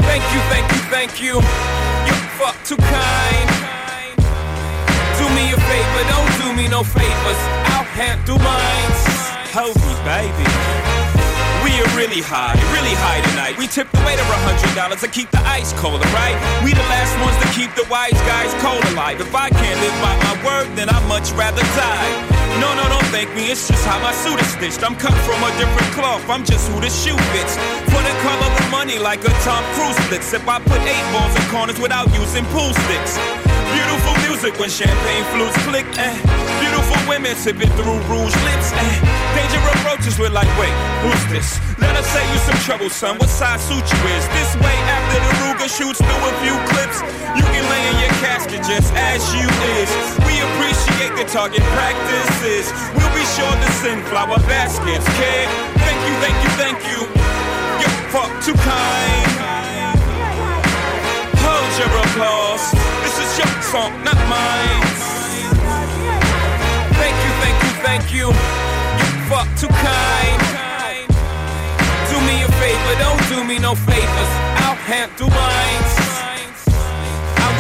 [0.06, 1.77] Thank you, thank you, thank you.
[2.38, 3.50] Fuck too kind.
[5.18, 7.42] Do me a favor, don't do me no favors.
[7.74, 8.92] I'll handle mine.
[9.54, 10.97] Hold me, baby.
[11.78, 13.54] We are really high, really high tonight.
[13.54, 16.34] We tip the waiter a hundred dollars to keep the ice colder, right?
[16.66, 19.22] We the last ones to keep the wise guys cold alive.
[19.22, 22.10] If I can't live by my word, then I'd much rather die.
[22.58, 24.82] No, no, don't thank me, it's just how my suit is stitched.
[24.82, 27.54] I'm cut from a different cloth, I'm just who the shoe fits.
[27.94, 30.34] For the color of money, like a Tom Cruise flicks.
[30.34, 33.22] If I put eight balls in corners without using pool sticks.
[33.78, 35.86] Beautiful music when champagne flutes click.
[36.02, 36.18] Eh.
[36.58, 38.74] Beautiful women sipping through rouge lips.
[38.74, 38.96] Eh.
[39.38, 40.74] Danger approaches, we're like, wait,
[41.06, 41.62] who's this?
[41.78, 43.22] Let us say you some trouble, son.
[43.22, 44.26] What size suit you is?
[44.34, 47.06] This way, after the Ruger shoots through a few clips,
[47.38, 49.46] you can lay in your casket just as you
[49.78, 49.90] is.
[50.26, 52.74] We appreciate the target practices.
[52.98, 55.48] We'll be sure to send flower baskets, kid.
[55.86, 57.00] Thank you, thank you, thank you.
[57.78, 59.38] You're fuck too kind.
[61.46, 63.07] Hold your applause.
[63.38, 64.82] Your song, not mine.
[66.98, 68.28] Thank you, thank you, thank you.
[68.28, 70.42] You fuck too kind.
[72.10, 74.32] Do me a favor, don't do me no favors.
[74.64, 76.07] I'll handle mine.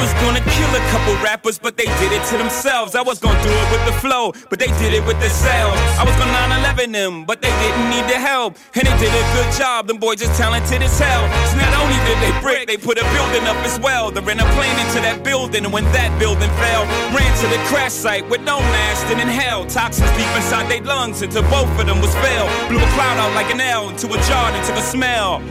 [0.02, 2.96] Was gonna kill a couple rappers, but they did it to themselves.
[2.96, 5.80] I was gonna do it with the flow, but they did it with the themselves.
[6.00, 8.58] I was gonna 9-11 them, but they didn't need the help.
[8.76, 11.24] And they did a good job, them boys just talented as hell.
[11.50, 14.12] So not only did they brick, they put a building up as well.
[14.12, 17.60] They ran a plane into that building, and when that building fell, ran to the
[17.70, 21.86] crash site with no mask and inhaled toxins deep inside their lungs until both of
[21.86, 22.50] them was failed.
[22.70, 25.42] Blew a cloud out like an L into a jar and took a smell.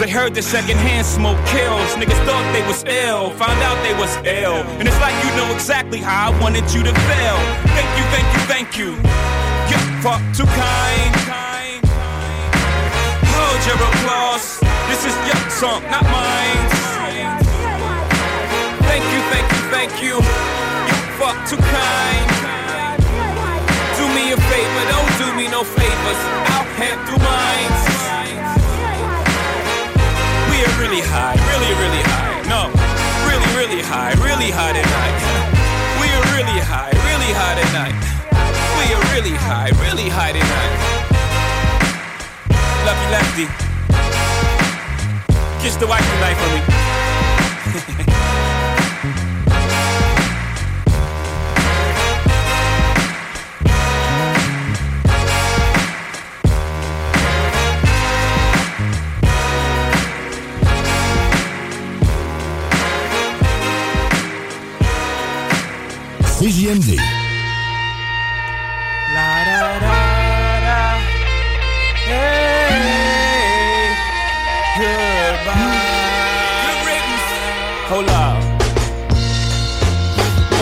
[0.00, 1.92] Cause they heard the secondhand smoke kills.
[2.00, 4.64] Niggas thought they was ill, found out they was ill.
[4.80, 7.36] And it's like you know exactly how I wanted you to feel.
[7.76, 8.90] Thank you, thank you, thank you.
[9.68, 11.12] You're fuck too kind.
[13.28, 14.64] Hold your applause.
[14.88, 16.64] This is your song, not mine.
[18.88, 20.16] Thank you, thank you, thank you.
[20.16, 22.28] You're fuck too kind.
[24.00, 26.20] Do me a favor, don't do me no favors.
[26.56, 27.89] I'll handle mine.
[30.60, 32.36] Are really high, really, really high.
[32.44, 32.68] No,
[33.24, 35.16] really, really high, really high tonight.
[35.96, 37.96] We are really high, really high tonight.
[38.76, 41.00] We are really high, really high tonight.
[42.84, 43.46] You, lefty.
[45.62, 46.50] Kiss the wife tonight for
[47.96, 48.04] me.
[66.40, 66.96] CJMD.
[69.12, 69.92] La da da
[70.64, 70.80] da.
[74.72, 75.04] Hey,
[75.36, 75.84] goodbye.
[76.64, 77.28] Good riddance.
[77.90, 78.40] Hold up.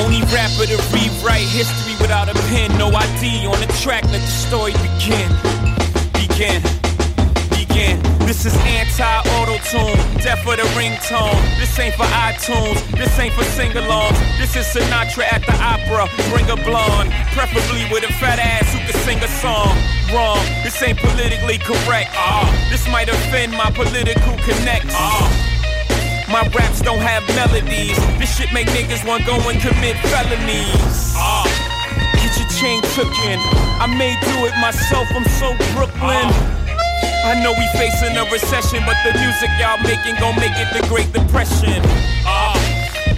[0.02, 2.76] Only rapper to rewrite history without a pen.
[2.76, 4.02] No ID on the track.
[4.10, 5.30] Let the story begin.
[6.12, 6.60] Begin.
[7.50, 8.07] Begin.
[8.28, 11.40] This is anti-auto-tune, death for the ringtone.
[11.56, 14.20] This ain't for iTunes, this ain't for sing-alongs.
[14.36, 18.84] This is Sinatra at the opera, bring a blonde, preferably with a fat ass who
[18.84, 19.72] can sing a song.
[20.12, 22.12] Wrong, this ain't politically correct.
[22.20, 24.92] Ah, this might offend my political connects.
[24.92, 25.24] Ah.
[26.28, 27.96] My raps don't have melodies.
[28.20, 31.16] This shit make niggas want go and commit felonies.
[31.16, 31.48] Ah.
[32.20, 33.40] Get your chain took in.
[33.80, 35.08] I may do it myself.
[35.16, 36.67] I'm so Brooklyn.
[37.24, 40.86] I know we facing a recession, but the music y'all making gon' make it the
[40.88, 41.82] Great Depression.
[42.24, 42.56] Ah,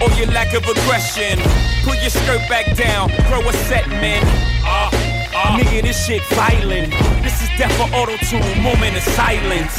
[0.01, 1.39] or your lack of aggression.
[1.83, 4.23] Put your skirt back down, throw a set, man.
[4.63, 4.89] Ah,
[5.33, 5.57] ah.
[5.57, 6.91] Nigga, this shit violent.
[7.23, 9.75] This is death for auto tune, moment of silence.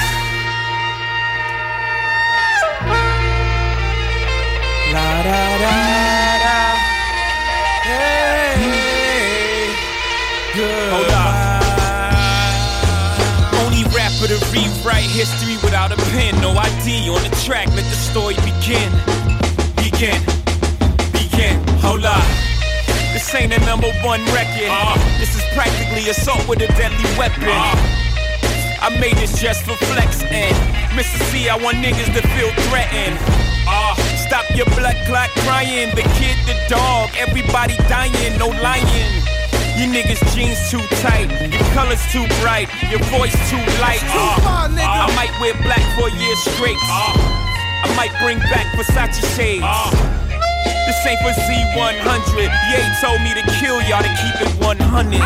[4.93, 5.77] La da da
[6.45, 6.59] da.
[7.89, 8.93] Hey,
[10.55, 10.92] Hold
[14.83, 16.41] to rewrite history without a pen.
[16.41, 17.69] No ID on the track.
[17.69, 18.91] Let the story begin.
[19.77, 20.21] Begin.
[21.13, 21.57] Begin.
[21.81, 22.25] Hold up.
[23.13, 24.71] This ain't a number one record.
[25.19, 27.49] This is practically assault with a deadly weapon.
[28.83, 30.57] I made this just for flex and
[30.99, 31.19] Mr.
[31.31, 33.19] C, I want niggas to feel threatened.
[33.67, 33.95] Uh,
[34.27, 35.91] stop your blood clot crying.
[35.95, 39.32] The kid, the dog, everybody dying, no lying.
[39.83, 43.99] You niggas jeans too tight, your colors too bright, your voice too light.
[44.15, 46.79] Uh, I might wear black for a year straight.
[46.79, 49.67] I might bring back Versace shades.
[50.87, 51.99] This ain't for Z100.
[51.99, 55.19] Ye told me to kill y'all to keep it 100.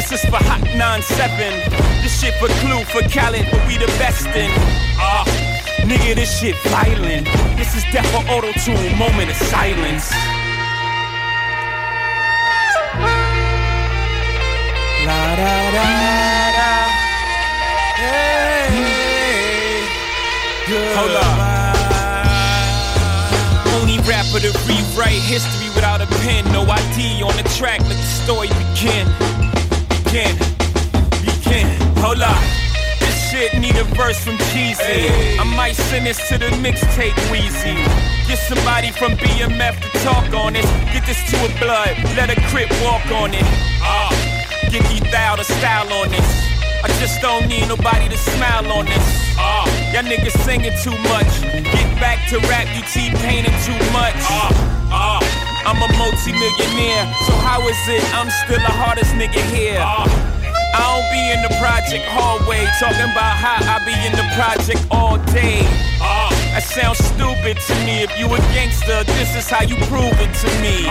[0.00, 1.36] This is for Hot 97.
[2.00, 4.48] This shit for Clue, for Khaled, but we the best in.
[4.96, 5.28] Ah,
[5.84, 7.28] nigga, this shit violent.
[7.60, 10.35] This is death for auto tune, moment of silence.
[15.06, 15.86] La da da
[16.56, 16.70] da.
[17.94, 18.66] Hey,
[20.98, 21.36] Hold up.
[23.78, 26.44] Only rapper to rewrite history without a pen.
[26.50, 29.06] No ID on the track, let the story begin.
[30.02, 30.34] Begin.
[31.22, 31.68] Begin.
[32.02, 32.42] Hold up.
[32.98, 35.06] This shit need a verse from Cheesy.
[35.38, 37.76] I might send this to the mixtape Wheezy.
[38.26, 40.66] Get somebody from BMF to talk on it.
[40.92, 43.75] Get this to a blood, let a crip walk on it.
[44.70, 46.30] Get thou the style on this.
[46.82, 49.06] I just don't need nobody to smile on this.
[49.38, 51.30] Ah, y'all niggas singing too much.
[51.42, 54.18] Get back to rap, you T-painting too much.
[54.26, 54.50] Ah,
[54.90, 55.20] ah.
[55.66, 59.82] I'm a multi-millionaire, so how is it I'm still the hardest nigga here?
[59.82, 64.86] I don't be in the project hallway talking about how I be in the project
[64.90, 65.66] all day.
[66.54, 68.06] That sounds stupid to me.
[68.06, 70.86] If you a gangster, this is how you prove it to me.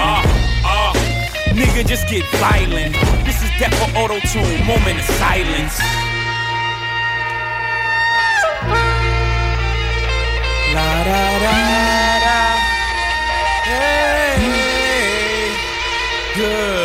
[1.55, 2.93] Nigga, just get violent.
[3.23, 5.79] This is death for auto tune, moment of silence.
[10.73, 11.55] La da da
[12.25, 12.37] da.
[13.63, 14.41] Hey,
[16.35, 16.84] goodbye.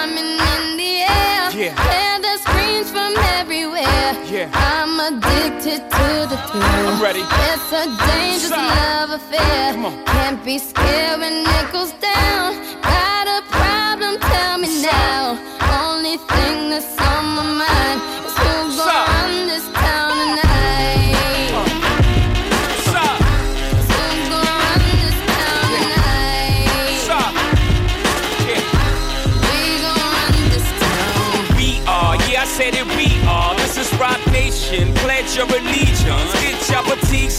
[7.13, 7.25] Ready.
[7.51, 9.73] It's a dangerous love affair.
[9.73, 10.05] Come on.
[10.05, 12.70] Can't be scared when it goes down.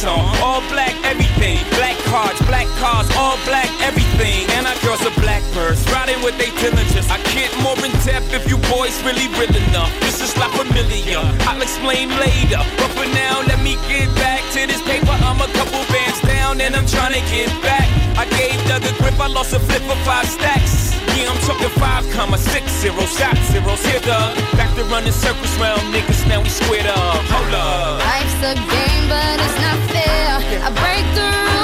[0.05, 0.36] On.
[0.42, 1.58] All black, everything.
[1.78, 4.47] Black cards, black cars, all black, everything.
[4.56, 7.08] And our girls are blackbirds, riding with they diligence.
[7.10, 9.92] I get more in depth if you boys really real enough.
[10.00, 11.22] This is not familiar.
[11.47, 12.62] I'll explain later.
[12.78, 15.14] But for now, let me get back to this paper.
[15.22, 16.11] I'm a couple bands
[16.52, 17.89] down and I'm trying to get back.
[18.16, 20.92] I gave Doug a grip, I lost a flip for five stacks.
[21.16, 23.84] Yeah, I'm talking five comma six zero shot zeros.
[23.84, 24.36] Here, Doug.
[24.56, 27.24] Back to running circles round niggas, now we squared up.
[27.32, 28.00] Hold up.
[28.00, 30.40] Life's a game, but it's not fair.
[30.66, 31.61] I break the rules,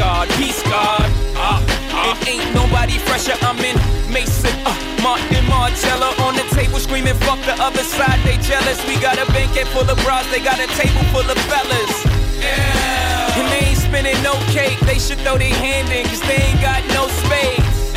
[0.00, 1.10] up the guard, peace guard.
[1.36, 1.60] Uh,
[1.92, 2.14] uh.
[2.14, 3.36] And ain't nobody fresher.
[3.42, 3.76] I'm in
[4.12, 8.78] Mason, uh, Martin Marcello on the table screaming, fuck the other side, they jealous.
[8.86, 11.94] We got a banquet full of bras, they got a table full of fellas.
[12.40, 13.38] Yeah.
[13.38, 16.60] And they ain't spinning no cake, they should throw their hand in, cause they ain't
[16.60, 17.92] got no space.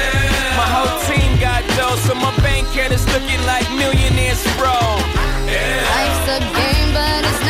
[0.58, 4.76] My whole team got dough, so my bank account is looking like millionaires, bro.
[5.48, 7.49] Life's a game, but it's not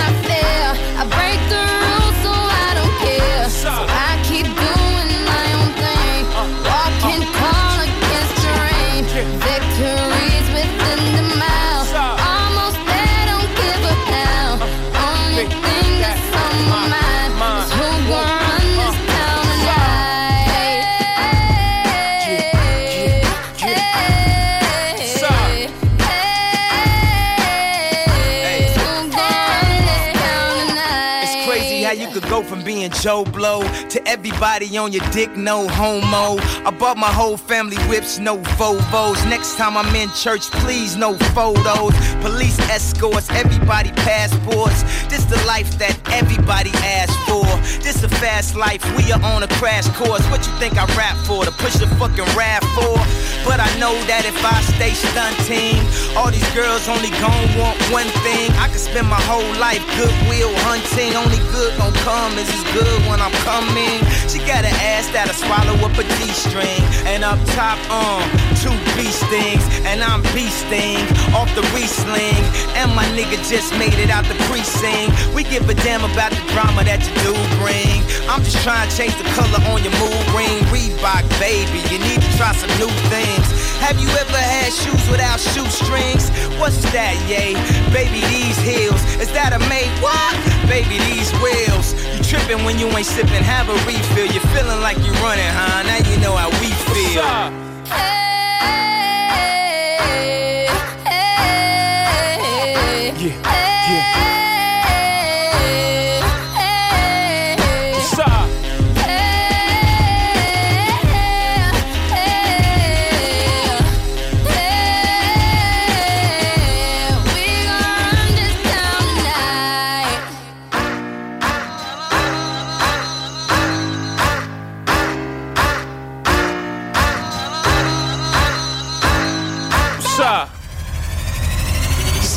[33.01, 36.41] Joe Blow to everybody on your dick, no homo.
[36.65, 39.23] I bought my whole family whips, no Volvos.
[39.29, 41.93] Next time I'm in church, please, no photos.
[42.19, 44.83] Police escorts, everybody passports.
[45.07, 47.47] This the life that everybody asks for.
[47.79, 50.25] This a fast life, we are on a crash course.
[50.27, 51.45] What you think I rap for?
[51.45, 52.99] To push a fucking rap for?
[53.47, 55.79] But I know that if I stay stunting,
[56.19, 58.51] all these girls only gon' want one thing.
[58.59, 61.15] I could spend my whole life goodwill hunting.
[61.15, 63.99] Only good gon' come is as good when I'm coming.
[64.29, 66.81] She got an ass that'll swallow up a G-string.
[67.09, 68.23] And up top, um,
[68.61, 69.63] two beast things.
[69.85, 71.03] And I'm beasting
[71.33, 72.43] off the re-sling.
[72.79, 75.11] And my nigga just made it out the precinct.
[75.35, 77.99] We give a damn about the drama that you do bring.
[78.31, 80.57] I'm just trying to change the color on your mood ring.
[80.71, 83.47] Reebok, baby, you need to try some new things.
[83.83, 86.29] Have you ever had shoes without shoestrings?
[86.59, 87.55] What's that, yay?
[87.91, 89.01] Baby, these heels.
[89.19, 90.35] Is that a made what?
[90.67, 91.95] Baby, these wheels.
[92.15, 94.25] You tripping when you ain't sipping, have a refill.
[94.25, 95.83] You're feeling like you're running, huh?
[95.83, 97.21] Now you know how we feel.
[97.21, 98.28] Yeah,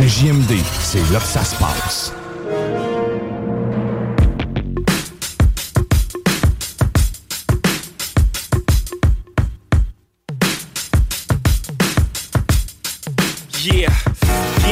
[0.03, 2.13] C'est JMD, c'est là que ça se passe.
[13.63, 13.93] Yeah,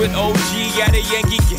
[0.00, 1.29] With OG at a Yankee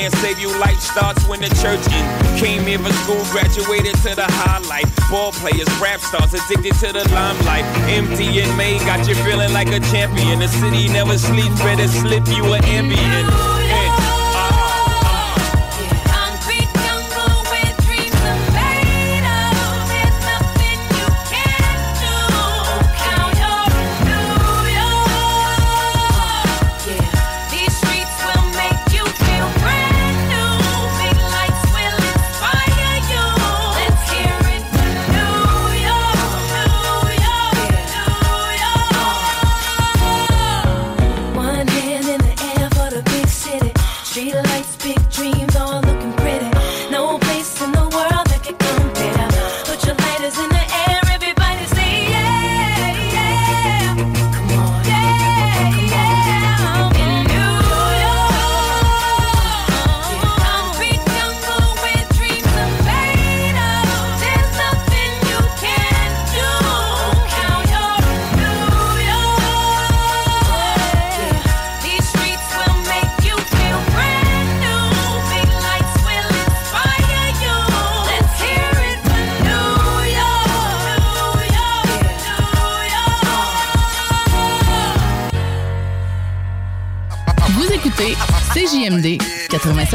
[0.00, 2.38] can't save you, life starts when the church in.
[2.38, 4.88] Came here for school, graduated to the highlight.
[5.10, 7.64] Ball players, rap stars, addicted to the limelight.
[7.84, 10.38] Empty and May got you feeling like a champion.
[10.38, 13.99] The city never sleeps, better slip you an ambient.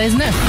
[0.06, 0.45] 96.9.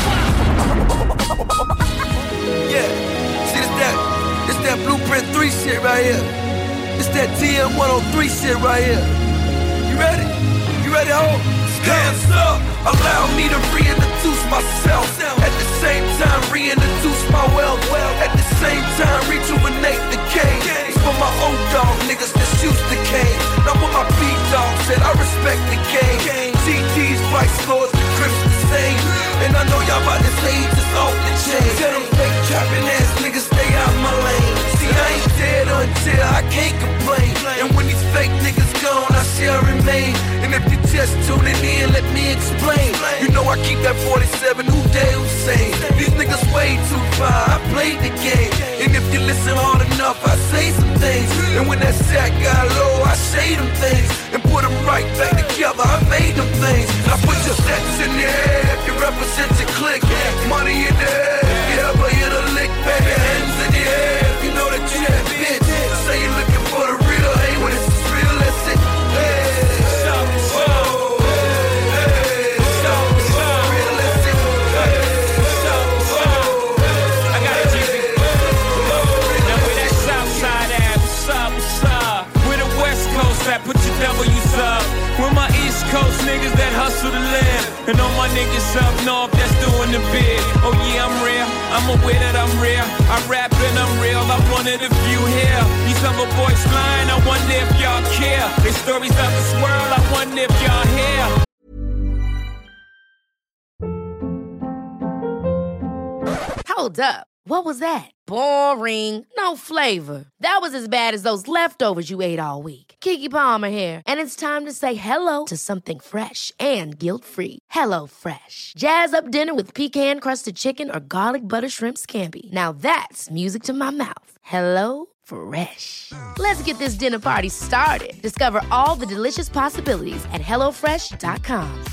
[111.97, 112.94] leftovers you ate all week.
[113.00, 117.58] Kiki Palmer here, and it's time to say hello to something fresh and guilt-free.
[117.70, 118.75] Hello Fresh.
[118.76, 122.52] Jazz up dinner with pecan-crusted chicken or garlic butter shrimp scampi.
[122.52, 124.31] Now that's music to my mouth.
[124.42, 126.12] Hello Fresh.
[126.39, 128.15] Let's get this dinner party started.
[128.23, 131.84] Discover all the delicious possibilities at hellofresh.com.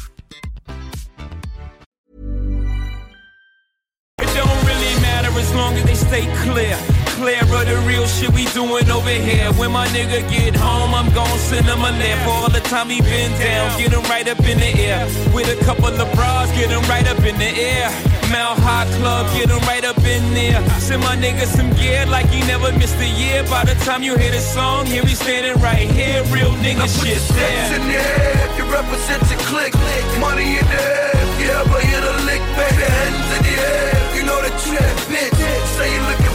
[4.20, 7.03] It don't really matter as long as they stay clear.
[7.14, 9.52] Clear of the real shit we doing over here.
[9.54, 12.28] When my nigga get home, I'm gon' send him a laugh.
[12.28, 15.06] All the time he been down, get him right up in the air.
[15.34, 17.90] With a couple of bras, get him right up in the air.
[18.34, 20.58] Mount High Club, get him right up in there.
[20.80, 23.44] Send my nigga some gear like he never missed a year.
[23.46, 26.24] By the time you hear the song, here he standing right here.
[26.34, 27.76] Real nigga shit there.
[27.78, 29.78] in the air you represent your clique.
[30.20, 32.84] Money in the air if you ever hit a lick, baby.
[32.90, 35.68] Hands in the air you know that you that bitch.
[35.78, 36.33] Say you looking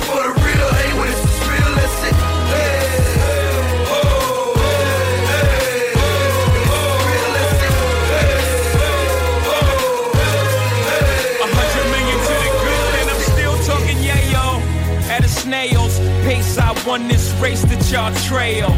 [16.89, 18.69] won this race that y'all trail.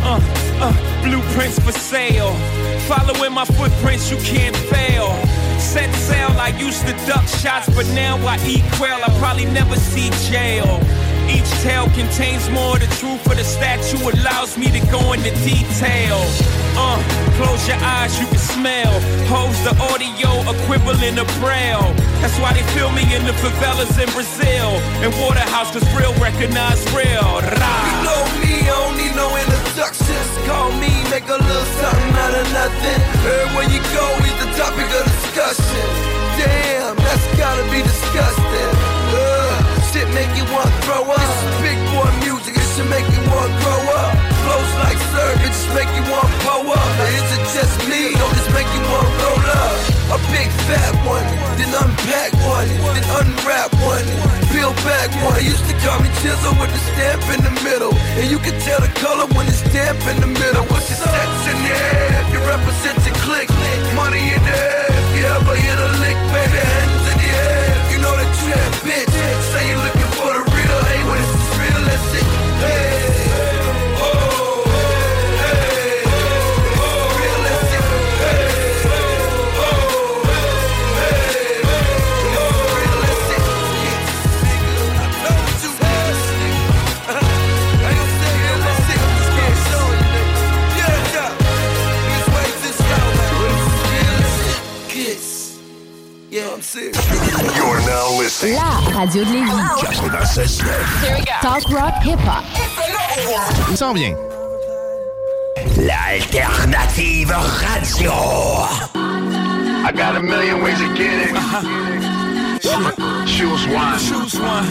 [0.00, 0.18] Uh,
[0.64, 2.32] uh, blueprints for sale.
[2.88, 5.12] Following my footprints, you can't fail.
[5.60, 8.98] Set sail, I used to duck shots, but now I eat quail.
[9.04, 10.80] I probably never see jail.
[11.28, 15.30] Each tale contains more of the truth, for the statue allows me to go into
[15.44, 16.16] detail.
[16.72, 16.96] Uh,
[17.36, 18.92] close your eyes, you can smell.
[19.28, 21.92] Hose the audio equivalent of braille.
[22.24, 24.80] That's why they feel me in the favelas in Brazil.
[25.04, 27.28] And Waterhouse, cause real recognize real.
[27.44, 27.74] Ra.
[27.84, 30.28] You know me, I don't need no introductions.
[30.48, 33.00] Call me, make a little something out of nothing.
[33.20, 35.86] Everywhere you go, he's the topic of discussion.
[36.40, 38.87] Damn, that's gotta be disgusting.
[39.98, 41.18] Shit make you want to throw up.
[41.18, 44.14] This is big boy music, it should make you want to grow up.
[44.46, 47.02] Flows like syrup, it just make you want to pull up.
[47.02, 48.14] Or is it just me?
[48.14, 49.74] Don't just make you want to roll up.
[50.14, 51.26] A big fat one,
[51.58, 54.06] then unpack one, then unwrap one,
[54.54, 55.34] peel back one.
[55.34, 57.90] They used to call me Chisel with the stamp in the middle,
[58.22, 60.62] and you can tell the color when it's damp in the middle.
[60.70, 62.22] What's your sex in there?
[62.22, 63.50] If you represent your click,
[63.98, 64.94] money in there.
[64.94, 67.66] If you ever hit a lick, baby, hands in the air.
[67.90, 69.57] You know that you that bitch.
[97.68, 98.54] You're now listening.
[98.54, 99.52] La radio de Lévis.
[99.82, 101.24] 96.9.
[101.42, 102.42] Talk rock hip hop.
[103.70, 104.16] Il s'en vient.
[105.76, 107.30] L'alternative
[107.60, 108.10] radio.
[109.84, 111.34] I got a million ways to get it.
[113.26, 113.98] Choose one.
[113.98, 114.64] Choose one.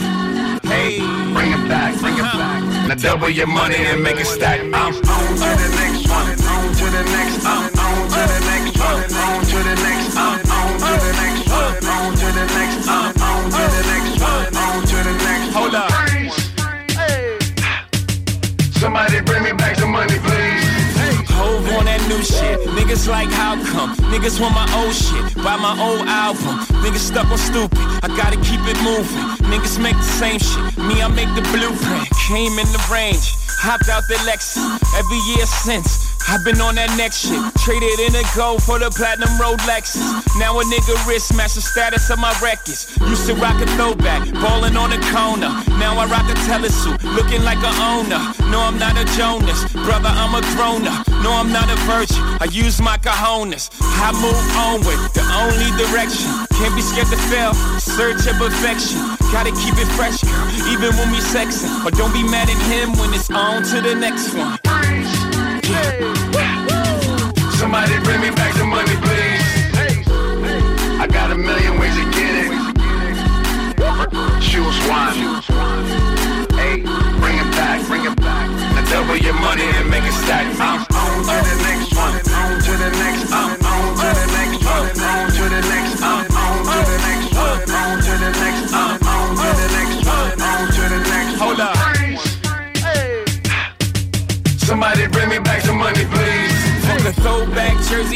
[0.64, 0.98] Hey.
[1.34, 2.64] Bring it back, bring it back.
[2.88, 4.60] Now double your money and make it stack.
[4.60, 6.32] I'm on to the next one.
[6.50, 7.46] On to the next.
[7.46, 9.04] I'm on to the next one.
[9.22, 10.18] On to the next.
[10.18, 10.37] I'm
[15.58, 15.90] Hold up.
[18.78, 20.78] Somebody bring me back some money, please.
[21.34, 22.60] Hove on that new shit.
[22.78, 23.96] Niggas like how come?
[24.14, 25.34] Niggas want my old shit.
[25.44, 26.62] Buy my old album.
[26.86, 27.80] Niggas stuck on stupid.
[28.06, 29.18] I gotta keep it moving.
[29.50, 30.78] Niggas make the same shit.
[30.78, 32.06] Me, I make the blueprint.
[32.30, 33.34] Came in the range.
[33.58, 34.62] Hopped out the Lexus.
[34.94, 36.07] Every year since.
[36.28, 37.40] I've been on that next shit.
[37.64, 40.04] Traded in a gold for the platinum Rolexes.
[40.36, 42.92] Now a nigga wrist match the status of my records.
[43.08, 45.56] Used to rock a throwback, ballin' on a corner.
[45.80, 48.20] Now I rock a telesuit, looking like a owner.
[48.52, 51.08] No, I'm not a Jonas, brother, I'm a grown up.
[51.24, 52.20] No, I'm not a virgin.
[52.44, 53.72] I use my cojones.
[53.80, 56.28] I move onward, the only direction.
[56.60, 57.56] Can't be scared to fail.
[57.80, 59.00] Search of perfection.
[59.32, 60.20] Gotta keep it fresh,
[60.68, 61.72] even when we sexing.
[61.84, 64.60] But don't be mad at him when it's on to the next one.
[67.60, 70.08] Somebody bring me back some money, please.
[71.00, 72.52] I got a million ways to get it.
[74.42, 75.44] Choose one.
[76.56, 76.82] Hey,
[77.20, 78.50] bring it back, bring it back.
[78.76, 80.46] Now double your money and make it stack.
[80.60, 80.86] I'm
[81.28, 81.67] on to the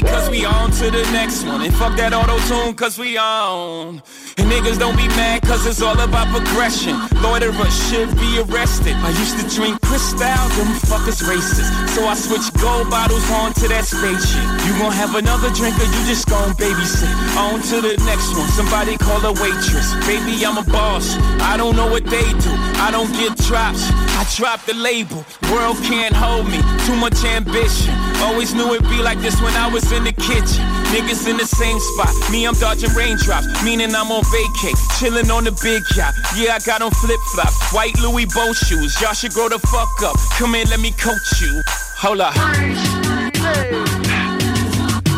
[0.01, 1.61] throwback jersey, cause we on to the next one.
[1.61, 4.01] And fuck that auto tune, cause we on.
[4.38, 6.95] And niggas don't be mad, cause it's all about progression.
[7.21, 8.95] Loiterers should be arrested.
[8.97, 10.19] I used to drink Cristal,
[10.57, 11.69] them fuckers racist.
[11.89, 14.43] So I switched gold bottles on to that spaceship.
[14.65, 17.11] You gon' have another drink or you just gon' babysit.
[17.38, 19.93] On to the next one, somebody call a waitress.
[20.07, 21.15] Baby, I'm a boss.
[21.41, 22.53] I don't know what they do.
[22.80, 23.83] I don't get drops.
[24.17, 25.25] I drop the label.
[25.51, 26.59] World can't hold me.
[26.85, 27.93] Too much ambition.
[28.21, 30.63] Always knew it'd be like this when I was in the kitchen.
[30.91, 32.13] Niggas in the same spot.
[32.31, 33.47] Me, I'm dodging raindrops.
[33.63, 34.73] Meaning I'm on vacay.
[34.99, 36.13] Chilling on the big yacht.
[36.35, 37.73] Yeah, I got on flip flops.
[37.73, 38.99] White Louis boat shoes.
[39.01, 40.15] Y'all should grow the fuck up.
[40.37, 41.61] Come in, let me coach you.
[41.99, 42.33] Hold up.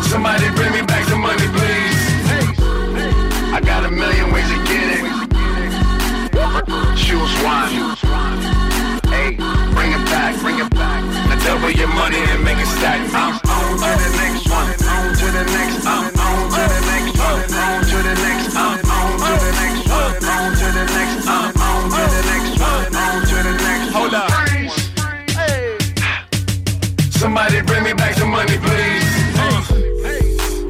[0.04, 2.04] Somebody bring me back some money, please.
[3.52, 5.04] I got a million ways to get it.
[6.96, 7.70] Choose one.
[9.10, 9.36] Hey,
[9.74, 10.93] bring it back, bring it back.
[11.54, 12.98] Double your money and make it stack.
[13.14, 14.74] I'm on to the next one.
[14.90, 15.86] On to the next.
[15.86, 17.46] I'm on to the next one.
[17.54, 18.56] On to the next.
[18.56, 20.18] I'm on to the next one.
[20.34, 21.28] On to the next.
[21.30, 22.90] I'm on to the next one.
[22.90, 23.92] On to the next.
[23.94, 24.34] Hold up.
[27.12, 29.06] Somebody bring me back some money, please.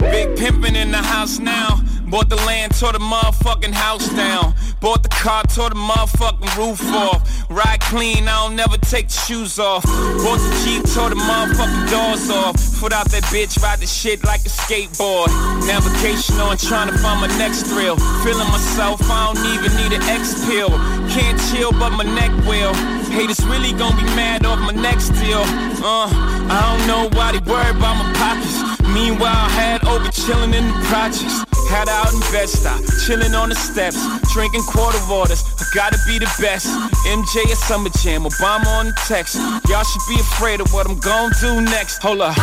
[0.01, 1.84] Big pimpin' in the house now.
[2.15, 4.55] Bought the land, tore the motherfucking house down.
[4.81, 7.27] Bought the car, tore the motherfucking roof off.
[7.51, 9.83] Ride clean, I don't never take the shoes off.
[9.83, 12.55] Bought the Jeep, tore the motherfucking doors off.
[12.79, 15.27] Foot out that bitch, ride the shit like a skateboard.
[15.67, 17.97] Navigation on, trying to find my next thrill.
[18.23, 20.71] Feeling myself, I don't even need an X pill.
[21.11, 22.75] Can't chill, but my neck will.
[23.11, 25.43] Haters really gonna be mad off my next deal.
[25.83, 26.07] Uh,
[26.47, 28.63] I don't know why they worry about my pockets.
[28.95, 31.44] Meanwhile, I had over chilling in the projects.
[31.69, 33.99] Had out in Bed-Stuy, chilling on the steps,
[34.33, 35.43] drinking quarter waters.
[35.59, 36.67] I gotta be the best.
[37.07, 39.37] MJ at Summer Jam, Obama on the text.
[39.69, 41.99] Y'all should be afraid of what I'm gonna do next.
[42.03, 42.37] Hold up.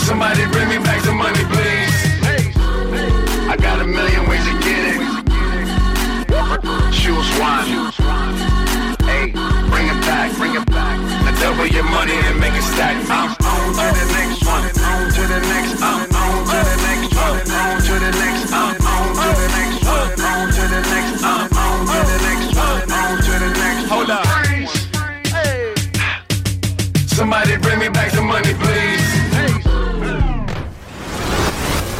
[0.00, 1.94] Somebody bring me back some money, please.
[3.48, 5.00] I got a million ways to get it.
[6.92, 7.66] Choose one.
[9.08, 9.32] Hey,
[9.70, 11.00] bring it back, bring it back.
[11.24, 12.96] Now double your money and make it stack.
[13.10, 14.43] I'm on to the next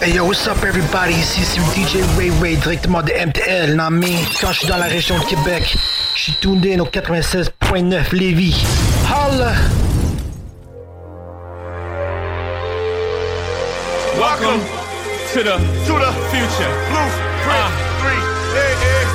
[0.05, 1.15] Hey yo, what's up everybody?
[1.15, 4.85] Ici c'est DJ Ray Ray directement de MTL, non mais quand je suis dans la
[4.85, 5.75] région de Québec,
[6.15, 8.67] je suis in au 96.9 Lévis.
[9.09, 9.55] Holla!
[14.19, 14.61] Welcome
[15.33, 16.69] to the to the future.
[16.91, 18.21] Blueprint three.
[18.53, 19.07] Hey, hey.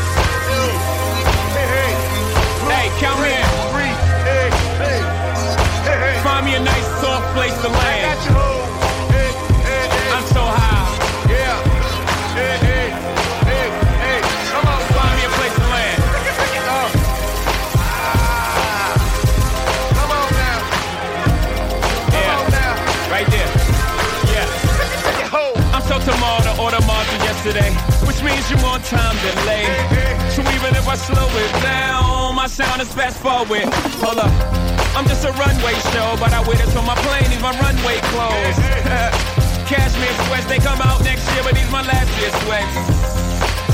[2.68, 3.60] Hey, count me in.
[6.24, 7.99] Find me a nice soft place to land.
[27.50, 27.74] Yesterday,
[28.06, 29.66] which means you're on time delay.
[30.30, 33.66] So even if I slow it down, my sound is fast forward.
[34.02, 34.32] Hold up.
[34.96, 38.58] I'm just a runway show, but I waited till my plane needs my runway clothes.
[39.70, 42.76] Cashmere sweats, they come out next year, but these my last year sweats.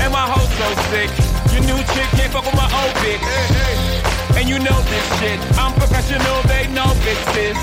[0.00, 1.10] And my hoes so sick.
[1.52, 4.15] Your new chick can't fuck with my old bitch.
[4.36, 5.40] And you know this shit.
[5.58, 7.20] I'm professional, they know this.
[7.36, 7.58] is.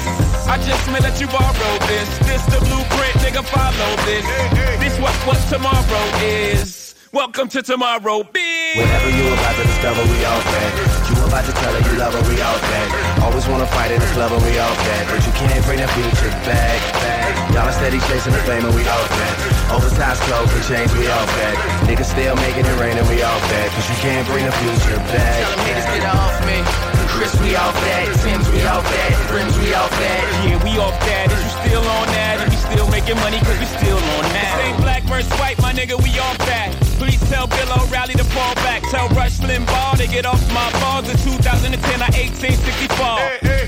[0.48, 2.10] I just may let you borrow this.
[2.26, 4.26] This the blueprint, nigga, follow this.
[4.80, 6.96] This what what tomorrow is.
[7.14, 8.74] Welcome to tomorrow, bitch.
[8.74, 10.72] Whatever you about to discover, we all fed.
[11.14, 12.90] You about to tell her you love her, we all fed.
[13.22, 15.06] Always wanna fight in the club, and we all fed.
[15.14, 17.30] But you can't bring that future back, back.
[17.54, 19.34] Y'all are steady chasing the fame, and we all fed.
[19.78, 21.54] Oversized clothes and chains, we all fed.
[21.86, 23.70] Niggas still making it rain, and we all fed.
[23.78, 25.38] Cause you can't bring the future back.
[25.38, 26.58] Tell them niggas get off me.
[27.14, 28.10] Chris, we off that.
[28.26, 29.12] Tim's, we off that.
[29.30, 30.22] Rims, we off that.
[30.50, 31.30] Yeah, we all off that.
[31.30, 32.53] Is you still on that?
[32.94, 34.54] And we still making money cause we still on that.
[34.58, 36.74] This ain't black versus white, my nigga, we off that.
[36.98, 38.82] Please tell Bill O'Reilly to fall back.
[38.90, 41.10] Tell Rush Limbaugh to get off my balls.
[41.10, 42.94] In 2010, I 1864.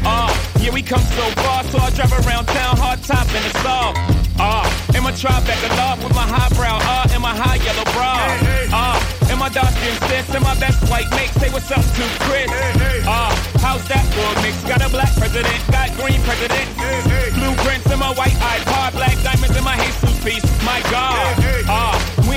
[0.06, 0.30] Ah,
[0.60, 3.94] yeah, we come so far, so I drive around town, hard top in the saw.
[4.38, 8.14] Ah, in my Tribeca love with my highbrow, ah, and my high yellow bra.
[8.72, 9.00] Ah,
[9.36, 11.32] and my skin sis, and my best white mate.
[11.40, 12.48] Say what's up to Chris.
[13.08, 14.56] Ah, how's that for a mix?
[14.64, 16.68] Got a black president, got green president.
[17.36, 20.46] Blueprints in my white iPod, black diamonds in my Jesus piece.
[20.64, 21.36] My God.
[21.68, 21.95] Ah, we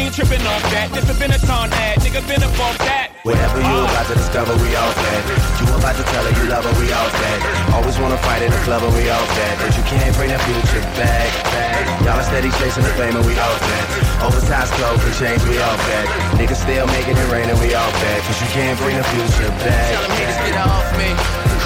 [0.08, 0.88] ain't tripping off that.
[0.96, 3.12] This a Benetton ad, nigga been up off that.
[3.28, 5.22] Whatever you about to discover, we all fed.
[5.60, 7.38] You about to tell her you love her, we all fed.
[7.76, 9.54] Always wanna fight in the club, and we all fed.
[9.60, 11.84] But you can't bring that future back, back.
[12.08, 13.84] Y'all are steady chasing the fame, and we all fed.
[14.24, 16.06] Oversized clothes and chains, we all fed.
[16.40, 18.18] Niggas still making it rain, and we all fed.
[18.24, 19.92] Cause you can't bring the future back.
[19.92, 21.10] Tell them niggas get off me.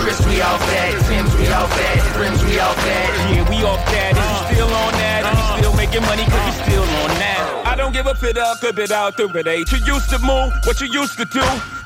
[0.03, 0.91] Chris, we off that.
[1.07, 1.95] Tim's, we off that.
[2.19, 3.07] Rims, we off that.
[3.31, 4.19] Yeah, we off that.
[4.19, 5.31] Is you still on that?
[5.31, 7.62] And we still making money cause we still on that.
[7.73, 9.73] I don't give a fit up, a bit out the age.
[9.73, 11.41] You used to move what you used to do.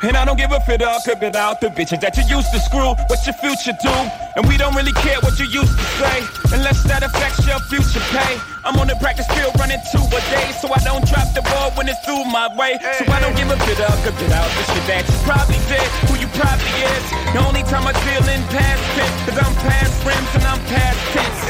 [0.07, 2.55] And I don't give a fit up, a bit out the bitches that you used
[2.55, 2.95] to screw.
[3.11, 3.91] What your future do?
[4.39, 6.23] And we don't really care what you used to say.
[6.55, 8.39] Unless that affects your future pay.
[8.63, 10.55] I'm on the practice field running two a day.
[10.63, 12.79] So I don't drop the ball when it's through my way.
[13.03, 15.59] So I don't give a fit up, a bit out the shit that you probably
[15.67, 15.89] did.
[16.07, 17.05] Who you probably is.
[17.35, 19.19] The only time I deal in past tense.
[19.27, 21.41] Cause I'm past rims and I'm past tense.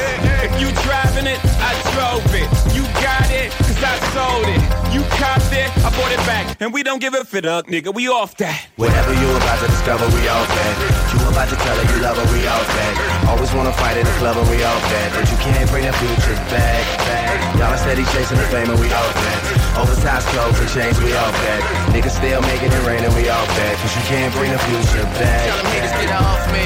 [0.41, 2.49] If you driving it, I drove it.
[2.73, 4.61] You got it, cause I sold it.
[4.93, 6.57] You copped it, I bought it back.
[6.59, 7.93] And we don't give a fit up, nigga.
[7.93, 8.46] We off that.
[8.79, 10.75] Whatever you about to discover, we all fed.
[11.11, 12.93] You about to tell her you love her, we all fed.
[13.27, 15.07] Always wanna fight in the club, and we all fed.
[15.17, 17.35] But you can't bring that future back, back.
[17.59, 19.39] Y'all are steady chasing the fame, and we all fed.
[19.81, 21.61] Oversized clothes and chains, we all fed.
[21.91, 23.73] Niggas still making it rain, and we all fed.
[23.83, 25.43] Cause you can't bring the future back.
[25.43, 26.63] Tell them niggas get off me.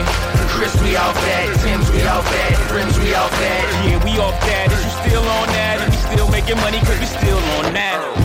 [0.53, 1.45] Chris, we all that.
[1.65, 2.53] Tim's, we all that.
[2.69, 3.63] Rims, we all that.
[3.89, 4.69] Yeah, we off that.
[4.69, 5.81] Is you still on that?
[5.81, 8.20] And we still making money cause we still on that.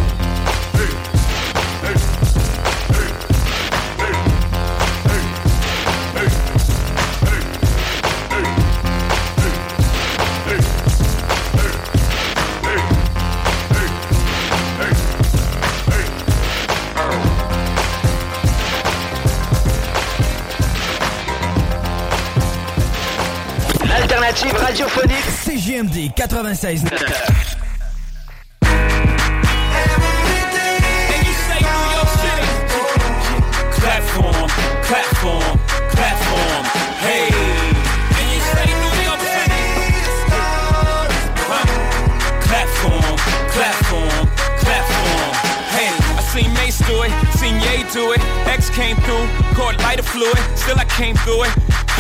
[24.37, 25.25] L'alternative radiophonique.
[25.45, 26.83] CJMD 96.
[33.81, 34.49] Platform,
[34.83, 35.59] platform,
[35.91, 36.65] platform.
[37.01, 37.29] Hey.
[38.13, 39.65] And you say New York City.
[41.49, 41.65] Huh?
[42.43, 43.17] Platform,
[43.57, 44.29] platform,
[44.61, 45.33] platform.
[45.73, 48.21] Hey, I seen Mace do it, seen Ye do it.
[48.47, 50.37] X came through, caught lighter fluid.
[50.55, 51.53] Still I came through it.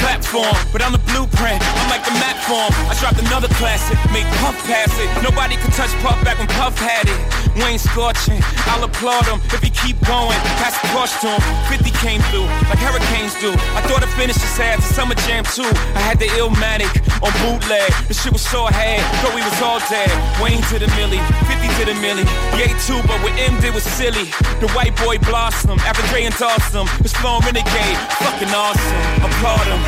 [0.05, 1.57] Platform, but I'm the blueprint.
[1.57, 2.68] I'm like the map form.
[2.85, 5.09] I dropped another classic, made Puff pass it.
[5.25, 7.17] Nobody could touch Puff back when Puff had it.
[7.57, 10.36] Wayne scorching, I'll applaud him if he keep going.
[10.60, 11.41] Pass the torch to him.
[11.73, 13.49] 50 came through like hurricanes do.
[13.73, 15.65] I thought I finished his ass a summer jam too.
[15.97, 16.93] I had the Illmatic
[17.25, 17.89] on bootleg.
[18.09, 20.12] The shit was so ahead, thought we was all dead.
[20.44, 22.28] Wayne to the millie, 50 to the millie.
[22.60, 24.28] Yay too, but what M did was silly.
[24.60, 26.85] The white boy blossom, after Dre endorsed him.
[27.01, 29.23] His flow renegade, fucking awesome.
[29.23, 29.83] Applaud him.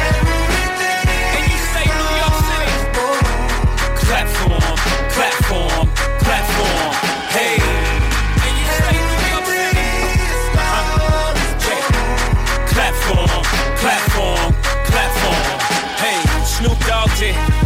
[1.35, 2.77] And you say New York City.
[4.07, 4.77] Platform,
[5.11, 5.87] platform,
[6.23, 6.91] platform.
[7.35, 7.59] Hey.
[8.47, 9.91] And you say New York City.
[10.55, 11.35] Uh-huh.
[11.67, 11.83] Yeah.
[12.75, 13.43] Platform,
[13.83, 14.55] platform,
[14.87, 15.43] platform.
[15.99, 17.58] Hey, Snoop Dogg did.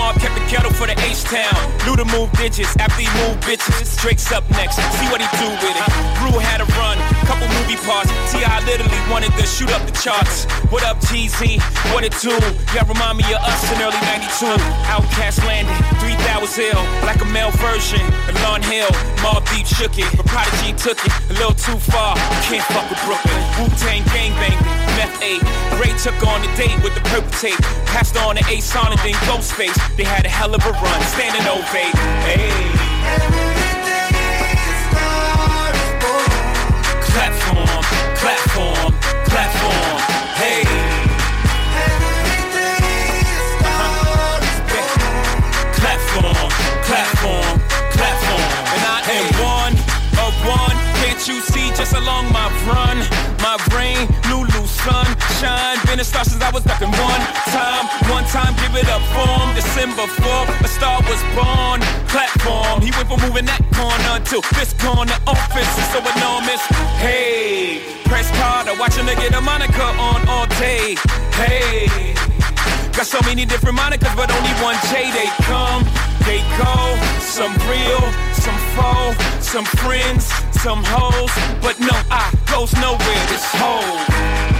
[0.00, 1.52] Mob kept the kettle for the H-Town.
[1.84, 4.00] Luda move digits after he moved bitches.
[4.00, 4.80] Drake's up next.
[4.96, 5.88] See what he do with it.
[6.16, 6.96] Brew had a run.
[7.28, 8.08] Couple movie parts.
[8.32, 8.64] T.I.
[8.64, 10.48] literally wanted to shoot up the charts.
[10.72, 11.60] What up, TZ?
[11.92, 12.32] What it do?
[12.72, 14.48] Y'all remind me of us in early 92.
[14.88, 15.76] Outcast landed.
[16.00, 16.82] 3000 ill.
[17.04, 18.00] Like a male version.
[18.24, 18.88] of Lawn Hill.
[19.20, 20.08] Mob Deep shook it.
[20.16, 21.12] But Prodigy took it.
[21.28, 22.16] A little too far.
[22.48, 23.36] Can't fuck with Brooklyn.
[23.60, 24.80] Wu-Tang gang banged it.
[24.96, 25.44] Meth 8.
[25.76, 27.60] Ray took on the date with the purple tape.
[27.90, 29.76] Passed on to Ace on and then Ghostface.
[29.96, 31.00] They had a hell of a run.
[31.14, 31.94] Standing ovate.
[32.26, 32.50] Hey.
[37.10, 37.82] Platform,
[38.16, 38.92] platform,
[39.26, 40.00] platform.
[40.38, 41.00] Hey.
[48.72, 49.74] And I am one
[50.26, 50.76] of one.
[51.02, 52.98] Can't you see just along my run?
[53.42, 54.49] My brain, Lulu,
[54.84, 55.78] sunshine.
[55.86, 57.84] Been a star since I was ducking one time.
[58.08, 59.54] One time, give it up form.
[59.54, 61.80] December 4th, a star was born.
[62.08, 65.16] Platform, he went from moving that corner to this corner.
[65.26, 66.62] Office is so enormous.
[66.98, 70.96] Hey, press Carter, watching her get a moniker on all day.
[71.36, 72.14] Hey.
[72.92, 75.10] Got so many different monikers, but only one J.
[75.12, 75.84] They come,
[76.26, 76.76] they go.
[77.20, 78.02] Some real,
[78.34, 80.26] some foe, some friends,
[80.60, 81.32] some hoes.
[81.62, 83.24] But no, I goes nowhere.
[83.30, 84.59] This whole.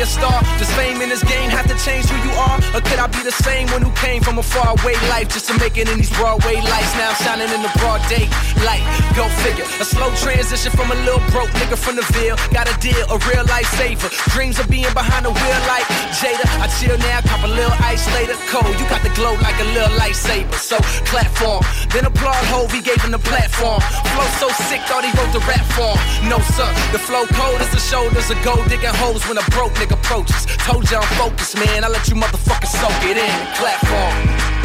[0.00, 0.40] a star?
[0.56, 2.56] Does fame in this game have to change who you are?
[2.72, 5.54] Or could I be the same one who came from a faraway life just to
[5.60, 6.92] make it in these Broadway lights?
[6.96, 8.24] Now I'm shining in the broad day
[8.64, 8.80] light.
[9.12, 9.68] Go figure.
[9.80, 12.36] A slow transition from a little broke nigga from the Ville.
[12.52, 14.08] Got a deal, a real life saver.
[14.32, 15.84] Dreams of being behind the wheel like
[16.16, 16.48] Jada.
[16.64, 18.36] I chill now, cop a little ice later.
[18.48, 20.56] Cold, you got the glow like a little lightsaber.
[20.56, 20.80] So
[21.12, 21.60] platform.
[21.92, 23.80] Then applaud Hove, he gave him the platform.
[24.16, 25.98] Flow so sick, thought he wrote the rap form.
[26.24, 29.74] No sir, the flow cold as the shoulders of gold digging holes when a broke
[29.76, 30.46] nigga approaches.
[30.66, 31.84] Told you I'm focused, man.
[31.84, 33.34] I let you motherfuckers soak it in.
[33.56, 34.14] Platform.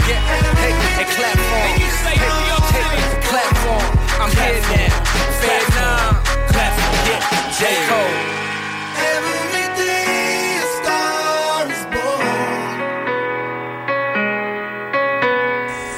[0.08, 0.22] Yeah,
[0.62, 1.38] hey, hey, clap.
[1.38, 2.26] Hey, hey,
[3.28, 3.56] clap.
[4.22, 4.90] I'm here now.
[6.54, 6.96] Platform.
[7.06, 7.22] Yeah,
[7.60, 7.62] J.
[7.90, 8.36] Cole.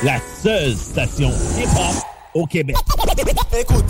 [0.04, 1.96] La seule station hip-hop
[2.36, 2.76] au Québec.
[3.60, 3.86] Écoute.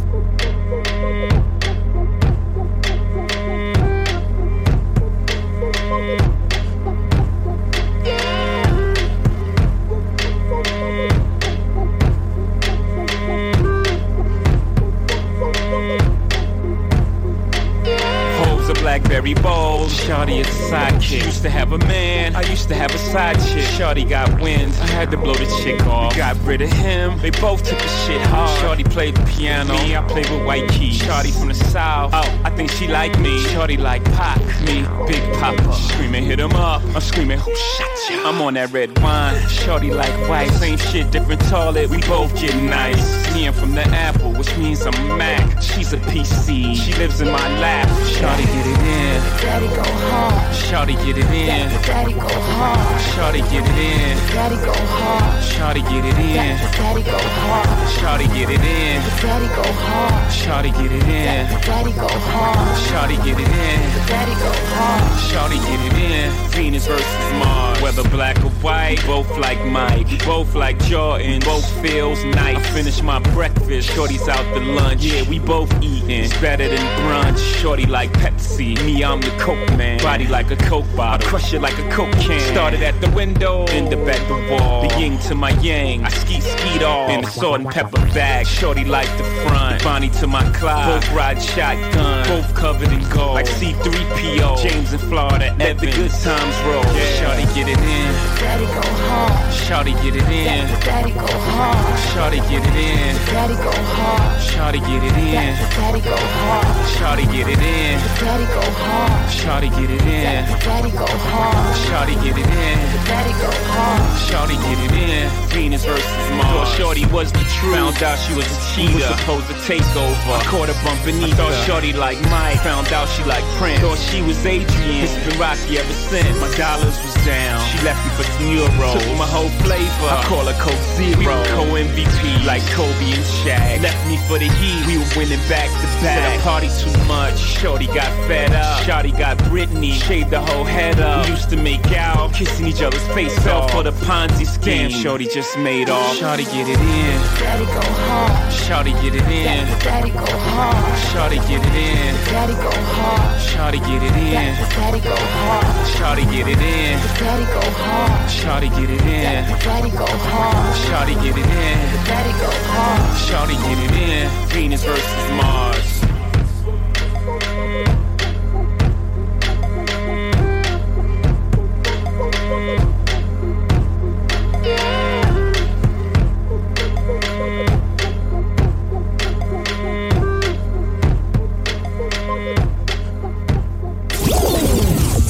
[18.67, 19.85] Hoes a blackberry bowl.
[19.87, 21.25] Shawty is a sidekick.
[21.25, 22.35] Used to have a man.
[22.35, 23.63] I used to have a side chick.
[23.63, 24.79] Shawty got wins.
[24.81, 26.15] I had to blow the chick off.
[26.15, 27.17] Got rid of him.
[27.19, 28.49] They both took the shit hard.
[28.59, 29.73] Shawty played the piano.
[29.73, 30.99] Me, I played with white keys.
[30.99, 32.11] Shawty from the south.
[32.13, 33.37] Oh, I think she like me.
[33.45, 34.39] Shawty like Pac.
[34.61, 35.73] Me, Big Papa.
[35.73, 36.81] Screaming, hit him up.
[36.93, 38.25] I'm screaming, who shot you?
[38.25, 39.35] I'm on that red wine.
[39.43, 40.51] Shawty like white.
[40.51, 41.89] Same shit, different toilet.
[41.89, 43.33] We both get nice.
[43.33, 45.61] PM from the Apple, which means I'm Mac.
[45.61, 47.87] She's a PC, she lives in my lap.
[48.15, 49.21] Shawty get it in.
[49.41, 50.55] Daddy go hard.
[50.55, 51.69] Shawty get it in.
[51.85, 53.01] Daddy go hard.
[53.13, 54.17] Shawty get it in.
[54.33, 55.43] Daddy go hard.
[55.43, 56.57] Shawty get it in.
[56.77, 57.67] Daddy go hard.
[57.97, 59.01] Shawty get it in.
[59.21, 60.31] Daddy go hard.
[60.31, 61.45] Shawty get it in.
[61.67, 62.77] Daddy go hard.
[62.87, 64.07] Shawty get it in.
[64.07, 65.03] Daddy go hard.
[65.29, 66.49] Shawty get it in.
[66.51, 67.81] Venus versus Mars.
[67.81, 70.25] Whether black or white, both like Mike.
[70.25, 71.39] Both like Jordan.
[71.41, 72.57] Both feels nice.
[72.57, 73.89] I finish my breakfast.
[73.89, 75.03] Shorty's out to lunch.
[75.03, 76.23] Yeah, we both eating.
[76.23, 77.39] It's better than brunch.
[77.61, 78.46] Shorty like Pepsi.
[78.55, 79.99] Me, I'm the Coke man.
[80.01, 81.27] Body like a Coke bottle.
[81.27, 82.39] Crush it like a Coke can.
[82.53, 83.65] Started at the window.
[83.65, 84.87] End up at the wall.
[84.87, 86.03] The yin to my yang.
[86.03, 87.11] I ski skied off.
[87.11, 88.47] In the salt and pepper bag.
[88.47, 89.83] Shorty like the front.
[89.83, 91.01] Bonnie to my Clyde.
[91.01, 92.27] Both ride shotgun.
[92.27, 93.35] Both covered in gold.
[93.35, 94.57] Like C3PO.
[94.63, 95.55] James in Florida.
[95.59, 96.83] Let the good times roll.
[97.17, 98.11] Shorty get it in.
[98.41, 99.53] Daddy go hard.
[99.53, 100.67] Shorty get it in.
[100.81, 101.99] Daddy go hard.
[102.09, 103.15] Shorty get it in.
[103.27, 104.41] Daddy go hard.
[104.41, 105.53] Shorty get it in.
[105.77, 106.89] Daddy go hard.
[106.97, 107.99] Shorty get it in.
[108.37, 109.31] Daddy go hard.
[109.33, 110.45] Shorty get it in.
[110.61, 111.73] Daddy go hard.
[111.89, 112.77] Shorty get it in.
[113.09, 113.97] Daddy go hard.
[114.29, 115.25] Shorty get it in.
[115.49, 116.05] Venus versus
[116.37, 116.45] Mars.
[116.45, 117.73] Thought Shorty was the truth.
[117.73, 118.93] Found out she was a cheater.
[118.93, 120.37] Was supposed to take over.
[120.37, 121.49] I caught her bumping Ether.
[121.49, 122.61] Thought Shorty like Mike.
[122.61, 123.81] Found out she like Prince.
[123.81, 125.01] Thought she was Adrian.
[125.01, 126.37] It's been rocky ever since.
[126.37, 127.57] My dollars was down.
[127.73, 129.01] She left me for some euros.
[129.01, 130.13] Took my whole flavor.
[130.13, 131.17] I call her Coke Zero.
[131.17, 133.81] We were co-MVP like Kobe and Shaq.
[133.81, 134.85] Left me for the Heat.
[134.85, 136.21] We were winning back to back.
[136.21, 137.33] Said I party too much.
[137.41, 138.83] Shorty got fed up.
[138.83, 139.93] Shorty got Britney.
[139.93, 141.25] Shaved the whole head up.
[141.25, 144.89] We used to make out, kissing each other's face off for the Ponzi scheme.
[144.89, 146.15] Damn, Shorty just made off.
[146.17, 147.17] Shorty get it in.
[147.39, 148.53] Daddy go hard.
[148.53, 149.63] Shorty get it in.
[149.79, 150.99] Daddy go hard.
[151.11, 152.15] Shorty get it in.
[152.27, 153.41] Daddy go hard.
[153.41, 154.53] Shorty get it in.
[154.75, 155.89] Daddy go hard.
[155.89, 156.99] Shorty get it in.
[157.19, 158.29] Daddy go hard.
[158.29, 159.43] Shorty get it in.
[159.63, 160.75] Daddy go hard.
[160.85, 161.77] Shorty get it in.
[162.05, 163.17] Daddy go hard.
[163.27, 164.47] Shorty get it in.
[164.49, 166.06] Venus versus Mars.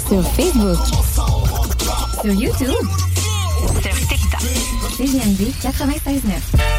[0.10, 0.78] Sur Facebook.
[2.22, 2.70] Sur YouTube.
[3.82, 4.42] Sur TikTok.
[4.96, 6.77] CGMD 96.9.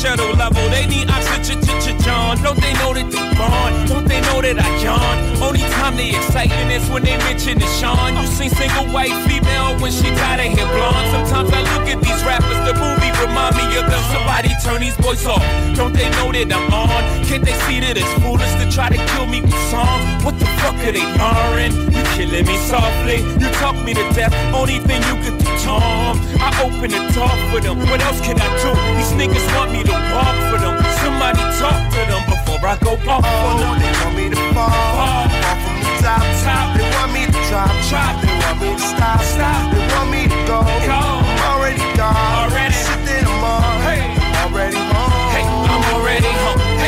[0.00, 0.64] shuttle level.
[0.70, 1.60] They need oxygen,
[2.00, 2.40] John.
[2.42, 3.86] Don't they know that they're gone?
[3.86, 5.16] Don't they know that I yawn?
[5.42, 8.16] Only time they exciting is when they mention the Sean.
[8.16, 11.06] You seen single white female when she tied her hair blonde.
[11.12, 14.02] Sometimes I look at these rappers, the movie remind me of them.
[14.08, 15.44] Somebody turn these boys off.
[15.76, 17.02] Don't they know that I'm on?
[17.28, 20.24] Can't they see that it's foolish to try to kill me with songs?
[20.24, 21.76] What the fuck are they learning?
[21.92, 23.20] You killing me softly.
[23.36, 24.32] You talk me to death.
[24.54, 26.18] Only thing you could do, Tom.
[26.40, 27.78] I open the door for them.
[27.90, 28.70] What else can I do?
[28.96, 30.76] These niggas want me to walk for them.
[31.02, 33.74] Somebody talk to them before I go off for oh, them.
[33.80, 35.26] They want me to fall, fall
[35.62, 36.66] from the top, top.
[36.76, 38.14] They want me to drop, drop.
[38.20, 39.60] They want me to stop, stop.
[39.72, 41.00] They want me to go, go.
[41.00, 42.16] I'm already gone,
[42.48, 42.74] already.
[42.74, 44.02] Shit that I'm on, hey,
[44.44, 45.12] already home.
[45.32, 46.79] Hey, I'm already home.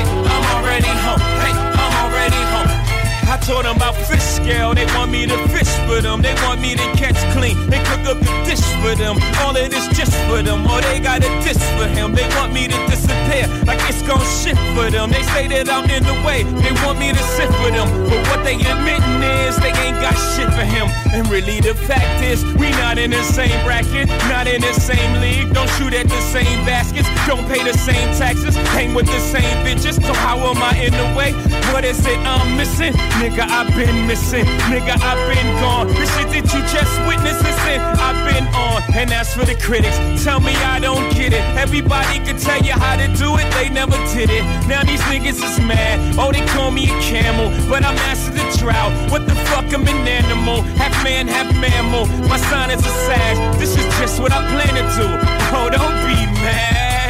[3.33, 4.75] I told them about fish scale.
[4.75, 6.21] They want me to fish for them.
[6.21, 7.57] They want me to catch clean.
[7.71, 9.17] They cook up the dish for them.
[9.41, 10.67] All of this just for them.
[10.69, 12.13] Or oh, they got a diss for him.
[12.13, 15.09] They want me to disappear like it's gon' shit for them.
[15.09, 16.45] They say that I'm in the way.
[16.45, 17.89] They want me to sit for them.
[18.05, 20.93] But what they admitting is they ain't got shit for him.
[21.17, 25.21] And really the fact is we not in the same bracket, not in the same
[25.25, 25.55] league.
[25.57, 27.09] Don't shoot at the same baskets.
[27.25, 28.55] Don't pay the same taxes.
[28.77, 29.97] Hang with the same bitches.
[30.05, 31.33] So how am I in the way?
[31.73, 32.93] What is it I'm missing?
[33.23, 34.45] Nigga, I've been missing.
[34.67, 35.87] Nigga, I've been gone.
[35.87, 38.83] The shit that you just witnessed, listen, I've been on.
[38.99, 39.95] And as for the critics,
[40.25, 41.45] tell me I don't get it.
[41.55, 44.43] Everybody can tell you how to do it, they never did it.
[44.67, 46.19] Now these niggas is mad.
[46.19, 48.91] Oh, they call me a camel, but I'm master the drought.
[49.13, 50.63] What the fuck, I'm an animal.
[50.83, 52.11] Half man, half mammal.
[52.27, 53.39] My sign is a sag.
[53.61, 55.07] This is just what I plan to do.
[55.55, 57.02] Oh, don't be mad.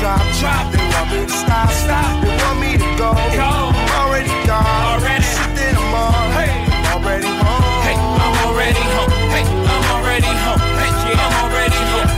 [0.00, 0.24] Drop.
[0.40, 0.72] Drop.
[0.72, 1.68] They want me to stop.
[1.70, 2.24] Stop.
[2.24, 3.12] They want me to go.
[3.36, 3.50] Go.
[3.76, 4.64] I'm already gone.
[4.96, 5.24] Already.
[5.28, 6.26] Shit that I'm on.
[6.32, 6.50] Hey.
[6.88, 7.64] I'm already home.
[7.84, 9.12] Hey, I'm already home.
[9.28, 10.62] Hey, I'm already home.
[10.80, 12.10] Hey, yeah, I'm already home.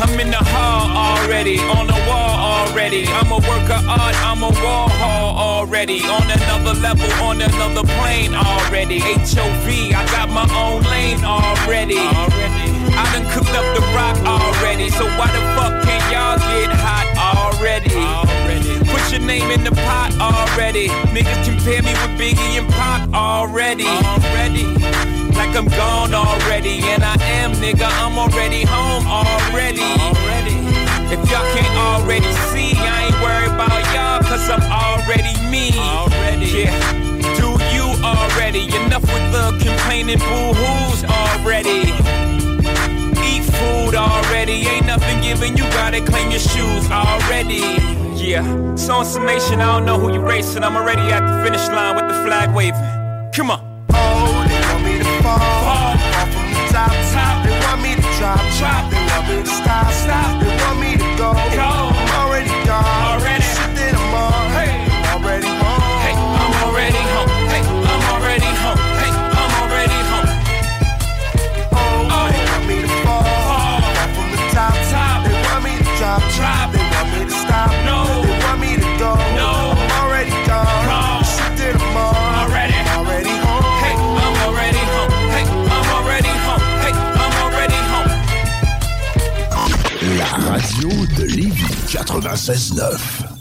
[0.00, 3.04] I'm in the hall already, on the wall already.
[3.08, 6.04] I'm a work of art, I'm a wall hall already.
[6.04, 9.00] On another level, on another plane already.
[9.00, 9.66] HOV,
[9.98, 12.67] I got my own lane already.
[12.94, 14.90] I done cooked up the rock already.
[14.90, 17.92] So why the fuck can't y'all get hot already?
[18.86, 20.88] Put your name in the pot already.
[21.14, 23.86] Niggas compare me with Biggie and Pop already.
[23.86, 24.64] Already.
[25.38, 27.86] Like I'm gone already, and I am, nigga.
[27.86, 29.86] I'm already home already.
[30.02, 30.58] Already.
[31.14, 35.72] If y'all can't already see, I ain't worried about y'all, cause I'm already me.
[35.78, 36.46] Already.
[36.64, 37.08] Yeah.
[37.38, 38.64] Do you already?
[38.74, 42.47] Enough with the complaining boo-hoos already.
[43.58, 44.66] Food already.
[44.66, 47.62] Ain't nothing given, you gotta clean your shoes already.
[48.14, 48.44] Yeah.
[48.76, 50.64] So in summation, I don't know who you're racing.
[50.64, 52.80] I'm already at the finish line with the flag waving.
[53.34, 53.60] Come on.
[53.90, 55.38] Oh, they want me to fall.
[55.38, 55.96] Fall,
[56.32, 56.92] from the top.
[57.14, 57.36] Top.
[57.44, 58.40] They want me to drop.
[58.58, 58.90] Drop.
[58.90, 59.92] They want me to stop.
[59.92, 60.42] Stop.
[60.42, 61.32] They want me to go.
[61.54, 61.77] Go.
[92.20, 93.36] 96.9.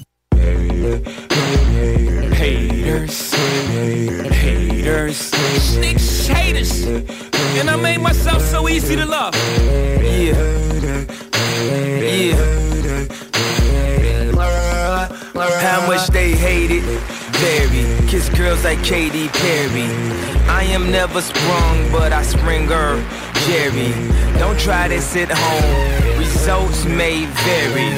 [6.28, 6.86] Haters,
[7.58, 9.34] and I made myself so easy to love.
[10.04, 10.36] Yeah,
[12.02, 12.36] yeah.
[15.60, 16.84] How much they hate it?
[18.08, 19.88] Kiss girls like Katy Perry.
[20.48, 22.98] I am never sprung, but I spring her.
[23.48, 23.94] Jerry.
[24.38, 26.20] Don't try this at home.
[26.20, 27.90] Results may vary.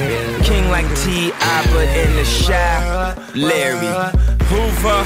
[0.44, 3.90] King like T.I., but in the shy, Larry.
[4.46, 5.02] Hoover,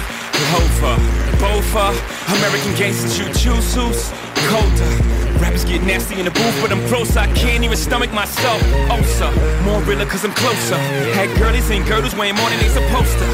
[0.52, 0.96] Hofer,
[1.40, 1.96] Bofa,
[2.36, 4.12] American gangsters, choose who's
[4.52, 5.14] colder.
[5.40, 7.16] Rappers get nasty in the booth, but I'm close.
[7.16, 8.60] I can't even stomach myself.
[8.92, 9.32] Oh, sir,
[9.64, 10.76] more realer cause I'm closer.
[11.16, 13.26] Had girlies and girdles weighing more than they supposed to.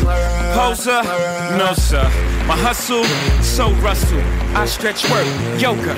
[0.55, 1.02] Poser,
[1.58, 2.05] no, sir.
[2.47, 3.05] My hustle,
[3.42, 4.22] so rustle.
[4.55, 5.26] I stretch work,
[5.60, 5.94] yoga.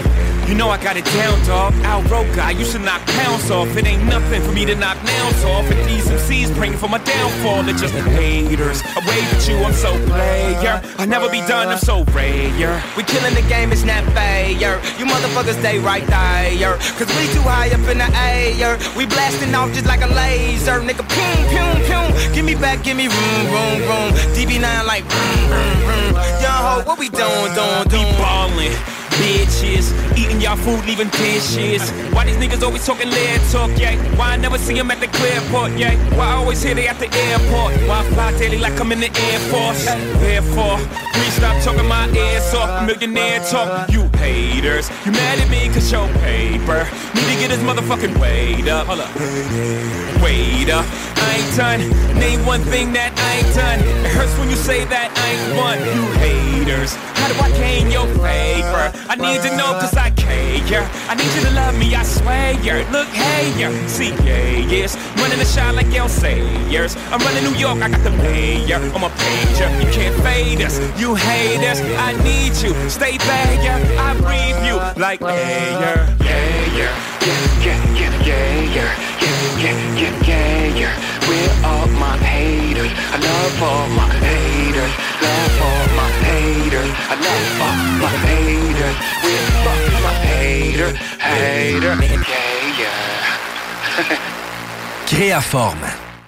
[0.53, 1.73] You know I got it down, dog.
[1.81, 3.75] Al Roker, I used to knock pounds off.
[3.75, 5.65] It ain't nothing for me to knock nouns off.
[5.71, 7.63] And these MCs praying for my downfall.
[7.63, 8.83] They're just haters.
[8.85, 10.83] I wave at you, I'm so player.
[10.99, 12.85] I'll never be done, I'm so rare.
[12.99, 14.51] We killing the game, it's not fair.
[14.51, 16.77] You motherfuckers stay right there.
[17.01, 18.77] Cause we too high up in the air.
[18.95, 20.85] We blasting off just like a laser.
[20.85, 22.35] Nigga, boom, boom, boom.
[22.35, 24.13] Give me back, give me room, room, room.
[24.37, 26.13] DB9 like boom, boom, boom.
[26.45, 28.05] Young ho, what we doing, doing, doing?
[28.05, 29.93] We ballin', bitches.
[30.17, 31.91] Eating y'all food, leaving dishes.
[32.13, 33.97] Why these niggas always talking lead talk, yeah?
[34.17, 35.97] Why I never see them at the clearport, yeah?
[36.17, 37.75] Why I always hear they at the airport?
[37.89, 39.85] Why I fly daily like I'm in the Air Force?
[40.21, 40.79] Therefore,
[41.15, 42.87] please stop talking my ears off.
[42.87, 44.91] Millionaire talk, you haters.
[45.05, 46.87] You mad at me cause your paper.
[47.15, 48.87] Need to get his motherfucking weight up.
[48.87, 49.11] Hold up.
[50.23, 50.87] Wait up.
[51.23, 51.81] I ain't done.
[52.19, 53.81] Name one thing that I ain't done.
[54.05, 55.79] It hurts when you say that I ain't one.
[55.81, 56.95] You haters.
[57.19, 58.91] How do I gain your favor?
[59.13, 60.89] I need to know cause I care.
[61.07, 62.55] I need you to love me, I swear.
[62.91, 63.53] Look, hey,
[63.87, 64.97] see, yeah, yes.
[65.21, 66.97] Running the shine like El Sayers.
[67.13, 69.69] I'm running New York, I got the mayor on my pager.
[69.85, 71.83] You can't fade us, you hate us.
[72.01, 73.77] I need you, stay there.
[74.01, 76.09] I breathe you like air.
[76.19, 76.89] Yeah, yeah,
[77.21, 78.97] yeah, yeah, yeah, yeah, yeah,
[79.61, 81.12] yeah, yeah, yeah, yeah.
[95.07, 95.87] Créaforme.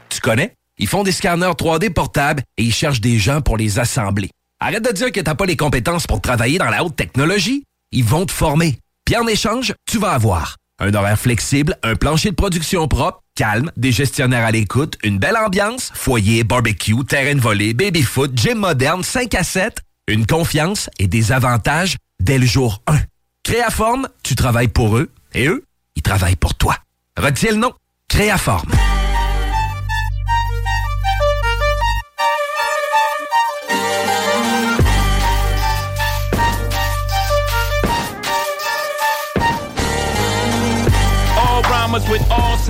[0.09, 0.55] Tu connais?
[0.79, 4.31] Ils font des scanners 3D portables et ils cherchent des gens pour les assembler.
[4.61, 7.65] Arrête de dire que t'as pas les compétences pour travailler dans la haute technologie.
[7.93, 8.79] Ils vont te former.
[9.05, 13.71] Puis en échange, tu vas avoir un horaire flexible, un plancher de production propre, calme,
[13.77, 19.03] des gestionnaires à l'écoute, une belle ambiance, foyer, barbecue, terrain de volée, baby-foot, gym moderne,
[19.03, 22.99] 5 à 7, une confiance et des avantages dès le jour 1.
[23.43, 25.65] Créaforme, tu travailles pour eux et eux,
[25.97, 26.77] ils travaillent pour toi.
[27.17, 27.73] Retiens le nom,
[28.09, 28.71] Créaforme.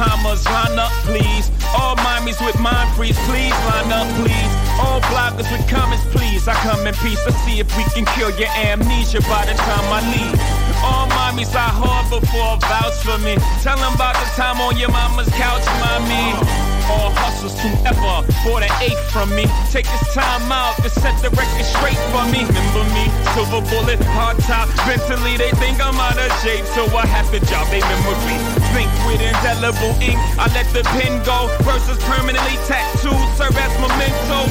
[0.04, 1.50] commas, line up, please.
[1.76, 4.52] All mummies with mind freeze, please line up, please.
[4.80, 6.46] All bloggers with comments, please.
[6.48, 7.20] I come in peace.
[7.26, 10.38] I see if we can kill your amnesia by the time I leave.
[10.84, 13.36] All mommies I hard before vouch for me.
[13.62, 16.73] Tell them about the time on your mama's couch, mommy.
[16.90, 19.48] All hustlers whoever bought an eight from me.
[19.72, 22.44] Take this time out to set the record straight for me.
[22.44, 24.68] Remember me, silver bullet, hard top.
[24.84, 28.36] Mentally, they think I'm out of shape, so I have to job they memory.
[28.76, 31.48] Think with indelible ink, I let the pen go.
[31.64, 34.44] Verses permanently tattooed, serve as memento.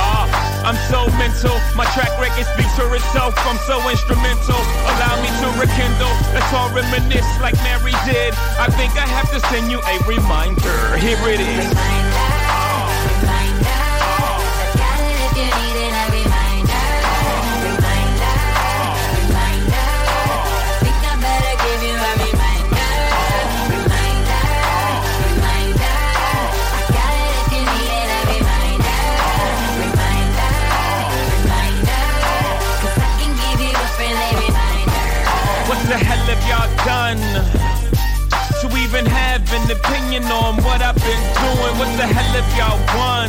[0.00, 1.54] Ah, I'm so mental.
[1.76, 3.34] My track record speaks for itself.
[3.46, 4.58] I'm so instrumental.
[4.90, 6.10] Allow me to rekindle.
[6.34, 8.34] Let's all reminisce like Mary did.
[8.58, 10.96] I think I have to send you a reminder.
[10.98, 12.15] Here it is.
[39.66, 41.74] An opinion on what I've been doing.
[41.78, 43.28] What the hell have y'all won?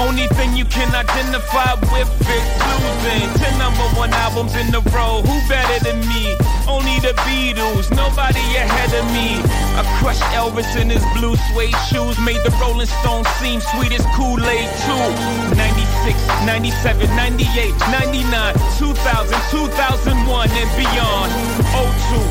[0.00, 3.24] Only thing you can identify with is losing.
[3.40, 5.22] Ten number one albums in a row.
[5.22, 6.36] Who better than me?
[6.68, 9.40] Only the Beatles, nobody ahead of me.
[9.78, 12.18] I crushed Elvis in his blue suede shoes.
[12.20, 15.08] Made the Rolling Stones seem sweet as Kool-Aid too.
[15.56, 21.63] 96, 97, 98, 99, 2000, 2001 and beyond.
[21.74, 22.22] 02,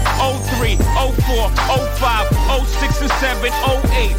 [0.57, 1.49] 03, 04,
[1.99, 2.27] 05,
[2.67, 4.15] 06 and 7, 08,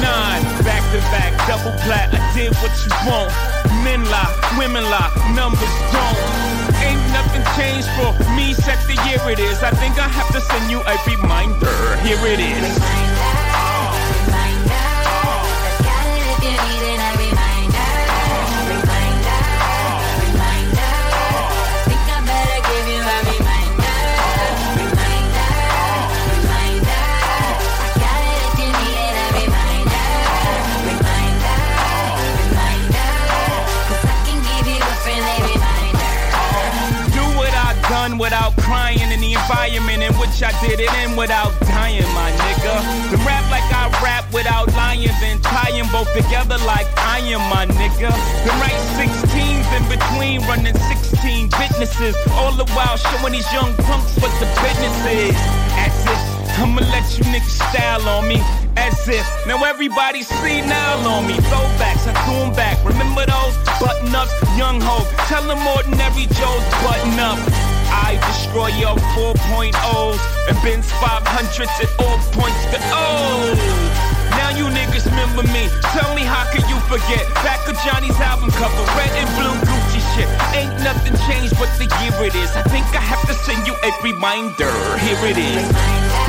[0.00, 0.64] 09.
[0.64, 2.12] Back to back, double plat.
[2.12, 3.32] I did what you want.
[3.84, 6.18] Men lie, women lie, numbers don't.
[6.84, 9.62] Ain't nothing changed for me, set the year it is.
[9.62, 11.96] I think I have to send you a reminder.
[12.04, 13.17] Here it is.
[39.48, 42.74] Environment in which I did it in without dying, my nigga.
[43.08, 47.40] Then rap like I rap without lying, then tie 'em both together like I am,
[47.48, 48.12] my nigga.
[48.44, 52.14] Then write 16s in between, running 16 businesses.
[52.36, 55.36] All the while showing these young punks what the business is.
[55.80, 56.20] As if
[56.60, 58.42] I'ma let you niggas style on me.
[58.76, 61.36] As if now everybody see now on me.
[61.48, 62.76] Throwbacks, I threw 'em back.
[62.84, 65.06] Remember those button ups, young ho.
[65.26, 67.67] Tell them ordinary Joe's button up.
[67.90, 73.98] I destroy your 4.0s and Ben's 500s at all points to oh.
[74.30, 75.68] Now you niggas remember me.
[75.92, 77.24] Tell me how can you forget?
[77.42, 80.28] Back of Johnny's album cover, red and blue Gucci shit.
[80.54, 82.50] Ain't nothing changed but the year it is.
[82.56, 84.72] I think I have to send you a reminder.
[84.98, 86.27] Here it is.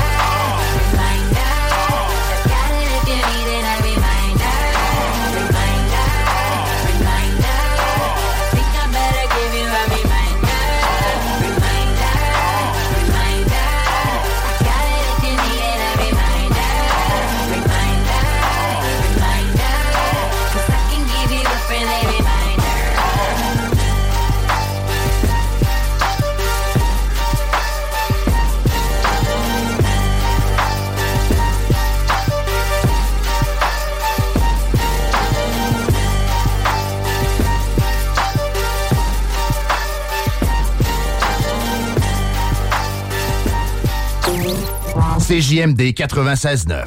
[45.30, 46.86] CJMD 96.9.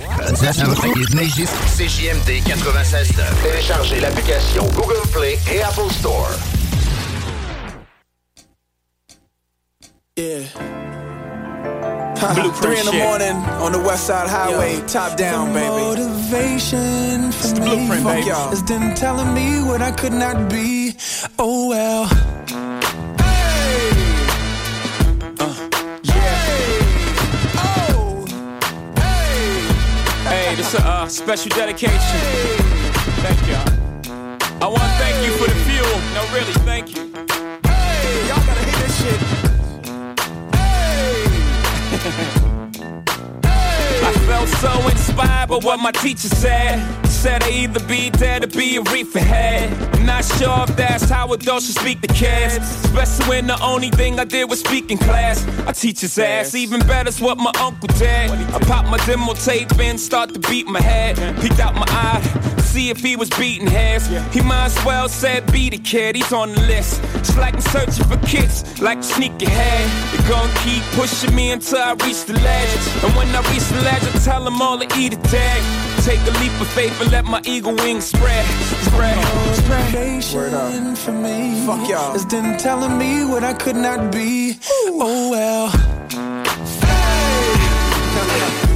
[1.78, 3.24] CJMD 96.9.
[3.42, 6.30] Téléchargez l'application Google Play et Apple Store.
[10.18, 10.44] Yeah.
[12.62, 15.70] Three in the morning on the West Side Highway, top down, baby.
[15.70, 18.30] Motivation for It's the me blueprint, baby.
[18.52, 20.98] is them telling me what I could not be.
[21.40, 22.10] Oh well.
[30.54, 31.98] Hey, this is a uh, special dedication.
[33.24, 33.68] Thank y'all.
[34.62, 36.00] I want to thank you for the fuel.
[36.14, 37.12] No, really, thank you.
[37.66, 39.20] Hey, y'all gotta hit this shit.
[42.06, 42.40] I
[44.26, 46.80] felt so inspired by what my teacher said.
[47.06, 49.72] Said I either be dead or be a reefer head.
[50.06, 52.58] Not sure if that's how adults should speak to kids.
[52.58, 55.48] Especially when the only thing I did was speak in class.
[55.66, 56.54] I teach his ass.
[56.54, 58.30] Even better's what my uncle did.
[58.32, 61.16] I pop my demo tape in, start to beat my head.
[61.42, 62.22] Peeked out my eye,
[62.60, 64.08] see if he was beating heads.
[64.34, 67.02] He might as well said be the kid, he's on the list.
[67.16, 69.86] It's like I'm searching for kids, like a sneaky head.
[70.12, 73.04] They're gonna keep pushing me until I reach the ledge.
[73.04, 75.62] And when I reach the ledge, tell them all to eat a tag.
[76.04, 78.46] Take a leap of faith and let my eagle wings spread.
[78.84, 79.18] Spread.
[79.70, 82.16] Motivation for me Fuck y'all.
[82.16, 84.58] is then telling me what I could not be.
[84.86, 85.72] Oh well.
[88.16, 88.73] I'm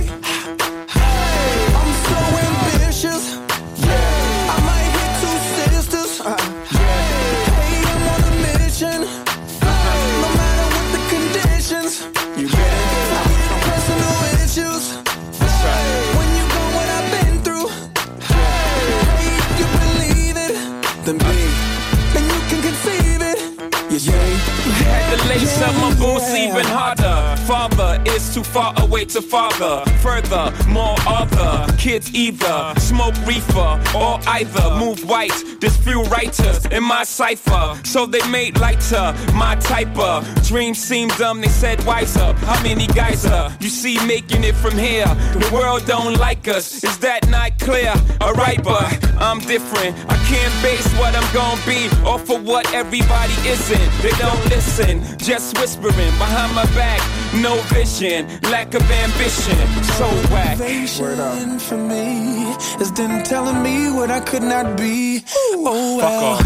[25.38, 27.40] Up my boots even harder.
[27.44, 29.84] Father is too far away to father.
[30.02, 35.32] Further, more other kids either smoke reefer or either move white.
[35.62, 41.08] There's few writers in my cipher, so they made lighter my type of dreams seem
[41.18, 41.40] dumb.
[41.40, 42.34] They said wiser.
[42.50, 45.08] How many guys are you see making it from here?
[45.44, 46.84] The world don't like us.
[46.84, 47.94] Is that not clear?
[48.22, 48.84] Alright, but
[49.18, 49.96] I'm different.
[50.10, 53.90] I can't base what I'm gonna be off of what everybody isn't.
[54.02, 57.00] They don't listen, just whispering behind my back.
[57.34, 59.58] No vision, lack of ambition.
[59.98, 60.58] So whack.
[60.58, 65.24] Motivation for me is then telling me what I could not be.
[65.54, 66.40] Oh well.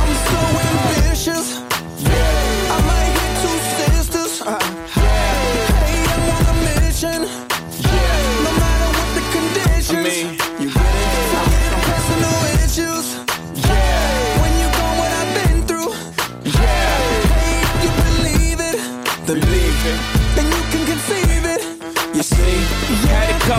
[0.00, 1.67] I'm so ambitious.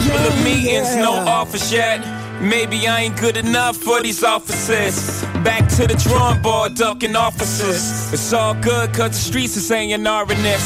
[0.01, 1.99] Couple of meetings, no offers yet.
[2.41, 5.21] Maybe I ain't good enough for these offices.
[5.43, 8.13] Back to the drawing board, ducking officers.
[8.13, 10.61] It's all good, cause the streets is saying this.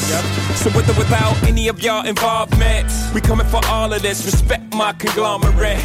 [0.62, 4.24] So with or without any of y'all involvement, we coming for all of this.
[4.24, 5.84] Respect my conglomerate.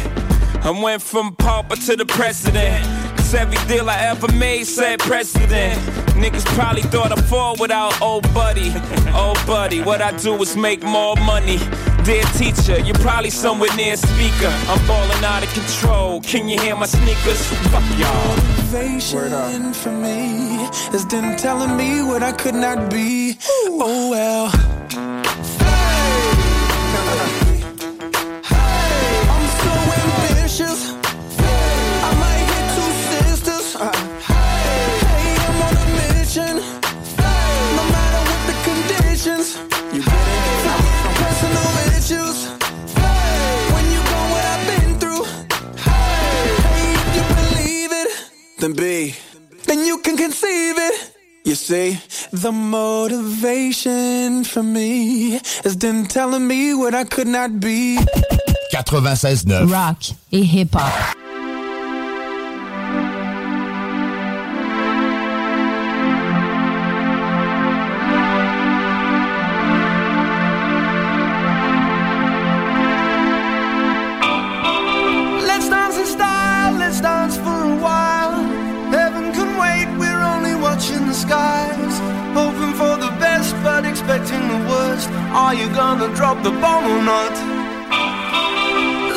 [0.63, 2.85] I went from pauper to the president.
[3.29, 5.79] Cause every deal I ever made said president.
[6.17, 8.73] Niggas probably thought I'd fall without old buddy.
[9.13, 11.59] Old buddy, what I do is make more money.
[12.03, 14.51] Dear teacher, you're probably somewhere near a speaker.
[14.67, 16.21] I'm balling out of control.
[16.21, 17.45] Can you hear my sneakers?
[17.69, 18.35] Fuck y'all.
[18.71, 23.37] Motivation for me is then telling me what I could not be.
[23.63, 25.08] Oh well.
[48.59, 49.15] It, then be.
[49.65, 51.15] Then you can conceive it.
[51.45, 51.97] You see,
[52.31, 57.97] the motivation for me is then telling me what I could not be.
[58.73, 59.71] 96.9.
[59.71, 61.28] Rock et hip-hop.
[81.29, 81.95] Skies.
[82.33, 85.07] Hoping for the best, but expecting the worst.
[85.43, 87.33] Are you gonna drop the bomb or not?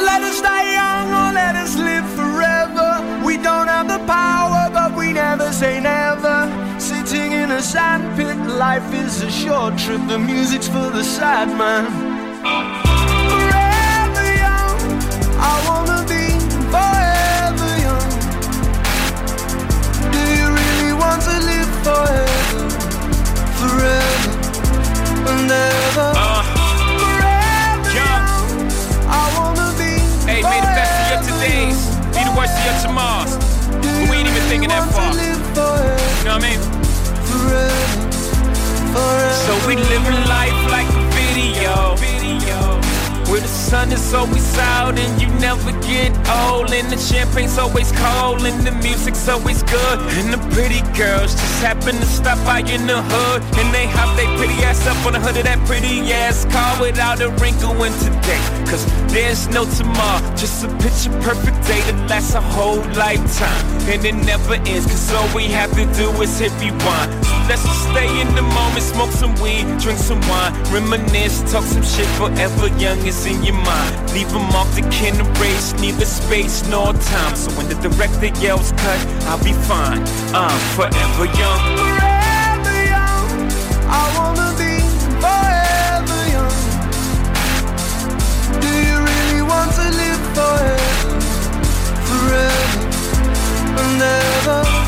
[0.09, 2.89] Let us die young or let us live forever.
[3.29, 6.39] We don't have the power, but we never say never.
[6.79, 10.03] Sitting in a sandpit, life is a short trip.
[10.15, 11.85] The music's for the sad man.
[13.31, 14.77] Forever young,
[15.51, 16.25] I wanna be
[16.75, 18.11] forever young.
[20.15, 22.69] Do you really want to live forever?
[23.61, 24.31] Forever
[25.31, 26.13] and ever.
[26.15, 26.43] Uh,
[27.03, 28.31] forever young,
[29.09, 29.93] I wanna be
[30.27, 31.79] Hey, may the best of your todays
[32.15, 33.37] be the worst of your tomorrows.
[33.83, 35.13] But we ain't even thinking that far.
[35.13, 36.61] You know what I mean?
[39.47, 42.12] So we living life like a video.
[43.33, 46.71] Where the sun is always out and you never get old.
[46.71, 49.99] And the champagne's always cold and the music's always good.
[50.21, 53.41] And the pretty girls just happen to stop by in the hood.
[53.57, 56.79] And they hop they pretty ass up on the hood of that pretty ass car
[56.79, 58.45] without a wrinkle in today.
[58.69, 63.65] Cause there's no tomorrow, just a picture perfect day that lasts a whole lifetime.
[63.89, 67.42] And it never ends, cause all we have to do is hit rewind.
[67.53, 71.83] Let's just stay in the moment, smoke some weed, drink some wine, reminisce, talk some
[71.83, 74.11] shit forever young is in your mind.
[74.15, 77.37] Leave a mark that can erase neither space nor time.
[77.37, 80.01] So when the director yells cut, I'll be fine.
[80.33, 81.61] I'm forever young.
[81.77, 83.29] Forever young.
[83.85, 84.81] I wanna be
[85.21, 86.57] forever young.
[88.65, 91.21] Do you really want to live forever?
[92.09, 92.81] Forever
[93.77, 94.82] and ever.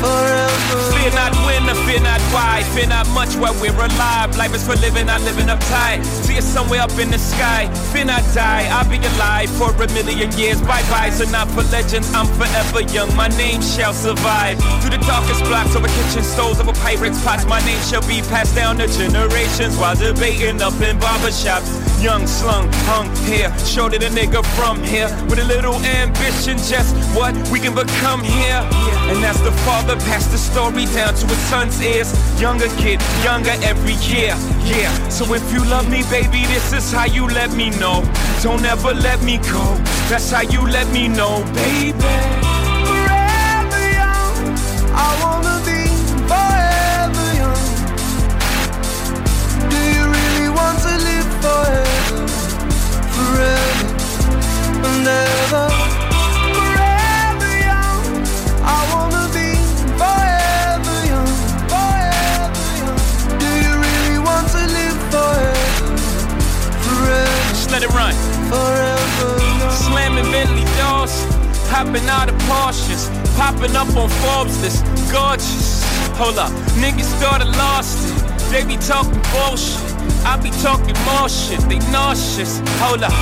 [0.00, 0.50] Forever.
[0.96, 2.62] Fear not when fear not why.
[2.74, 4.36] Fear not much while we're alive.
[4.36, 6.04] Life is for living, I'm living uptight.
[6.24, 7.68] See you somewhere up in the sky.
[7.92, 8.68] Fear not die.
[8.70, 10.60] I'll be alive for a million years.
[10.62, 11.10] Bye bye.
[11.10, 12.12] So not for legends.
[12.14, 13.14] I'm forever young.
[13.16, 14.58] My name shall survive.
[14.80, 17.44] Through the darkest blocks over kitchen stoves, over pirates' pots.
[17.46, 21.89] My name shall be passed down to generations while debating up in barbershops.
[22.00, 26.96] Young slung, hung here, showed it a nigga from here with a little ambition, just
[27.14, 28.62] what we can become here.
[29.12, 33.52] And as the father passed the story down to his son's ears, younger kid, younger
[33.62, 34.34] every year.
[34.64, 38.02] Yeah, so if you love me, baby, this is how you let me know.
[38.42, 39.76] Don't ever let me go.
[40.08, 42.00] That's how you let me know, baby.
[42.88, 44.56] Forever young.
[44.96, 45.49] I wanna
[51.50, 52.18] forever?
[53.16, 53.90] Forever.
[56.56, 58.02] Forever young.
[58.76, 59.48] I wanna be
[60.00, 61.32] forever young.
[61.72, 63.00] Forever young.
[63.42, 65.88] Do you really want to live forever?
[66.86, 67.48] Forever.
[67.58, 68.14] Just let it run.
[68.52, 69.74] Forever young.
[69.84, 71.14] Slamming Bentley doors,
[71.74, 73.02] hopping out of Porsches,
[73.36, 75.82] popping up on Forbes list, gorgeous.
[76.20, 78.14] Hold up, niggas started lost it.
[78.50, 79.89] They be talking bullshit.
[80.24, 82.60] I be talking more shit, they nauseous.
[82.80, 83.12] Hold up,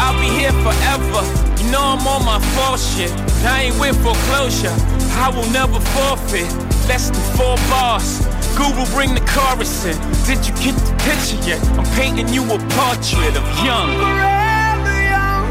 [0.00, 1.22] I'll be here forever.
[1.62, 3.10] You know I'm on my fall shit.
[3.44, 4.74] I ain't with foreclosure.
[5.16, 6.50] I will never forfeit.
[6.88, 8.20] Less than four bars.
[8.56, 9.96] Google bring the chorus in.
[10.26, 11.60] Did you get the picture yet?
[11.78, 13.88] I'm painting you a portrait of young.
[13.96, 15.46] Forever young.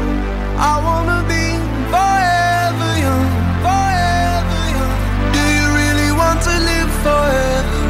[0.56, 1.44] I wanna be
[1.92, 3.28] forever young.
[3.66, 4.96] Forever young.
[5.36, 7.80] Do you really want to live forever?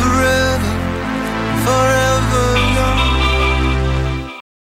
[0.00, 0.72] Forever.
[1.64, 2.05] Forever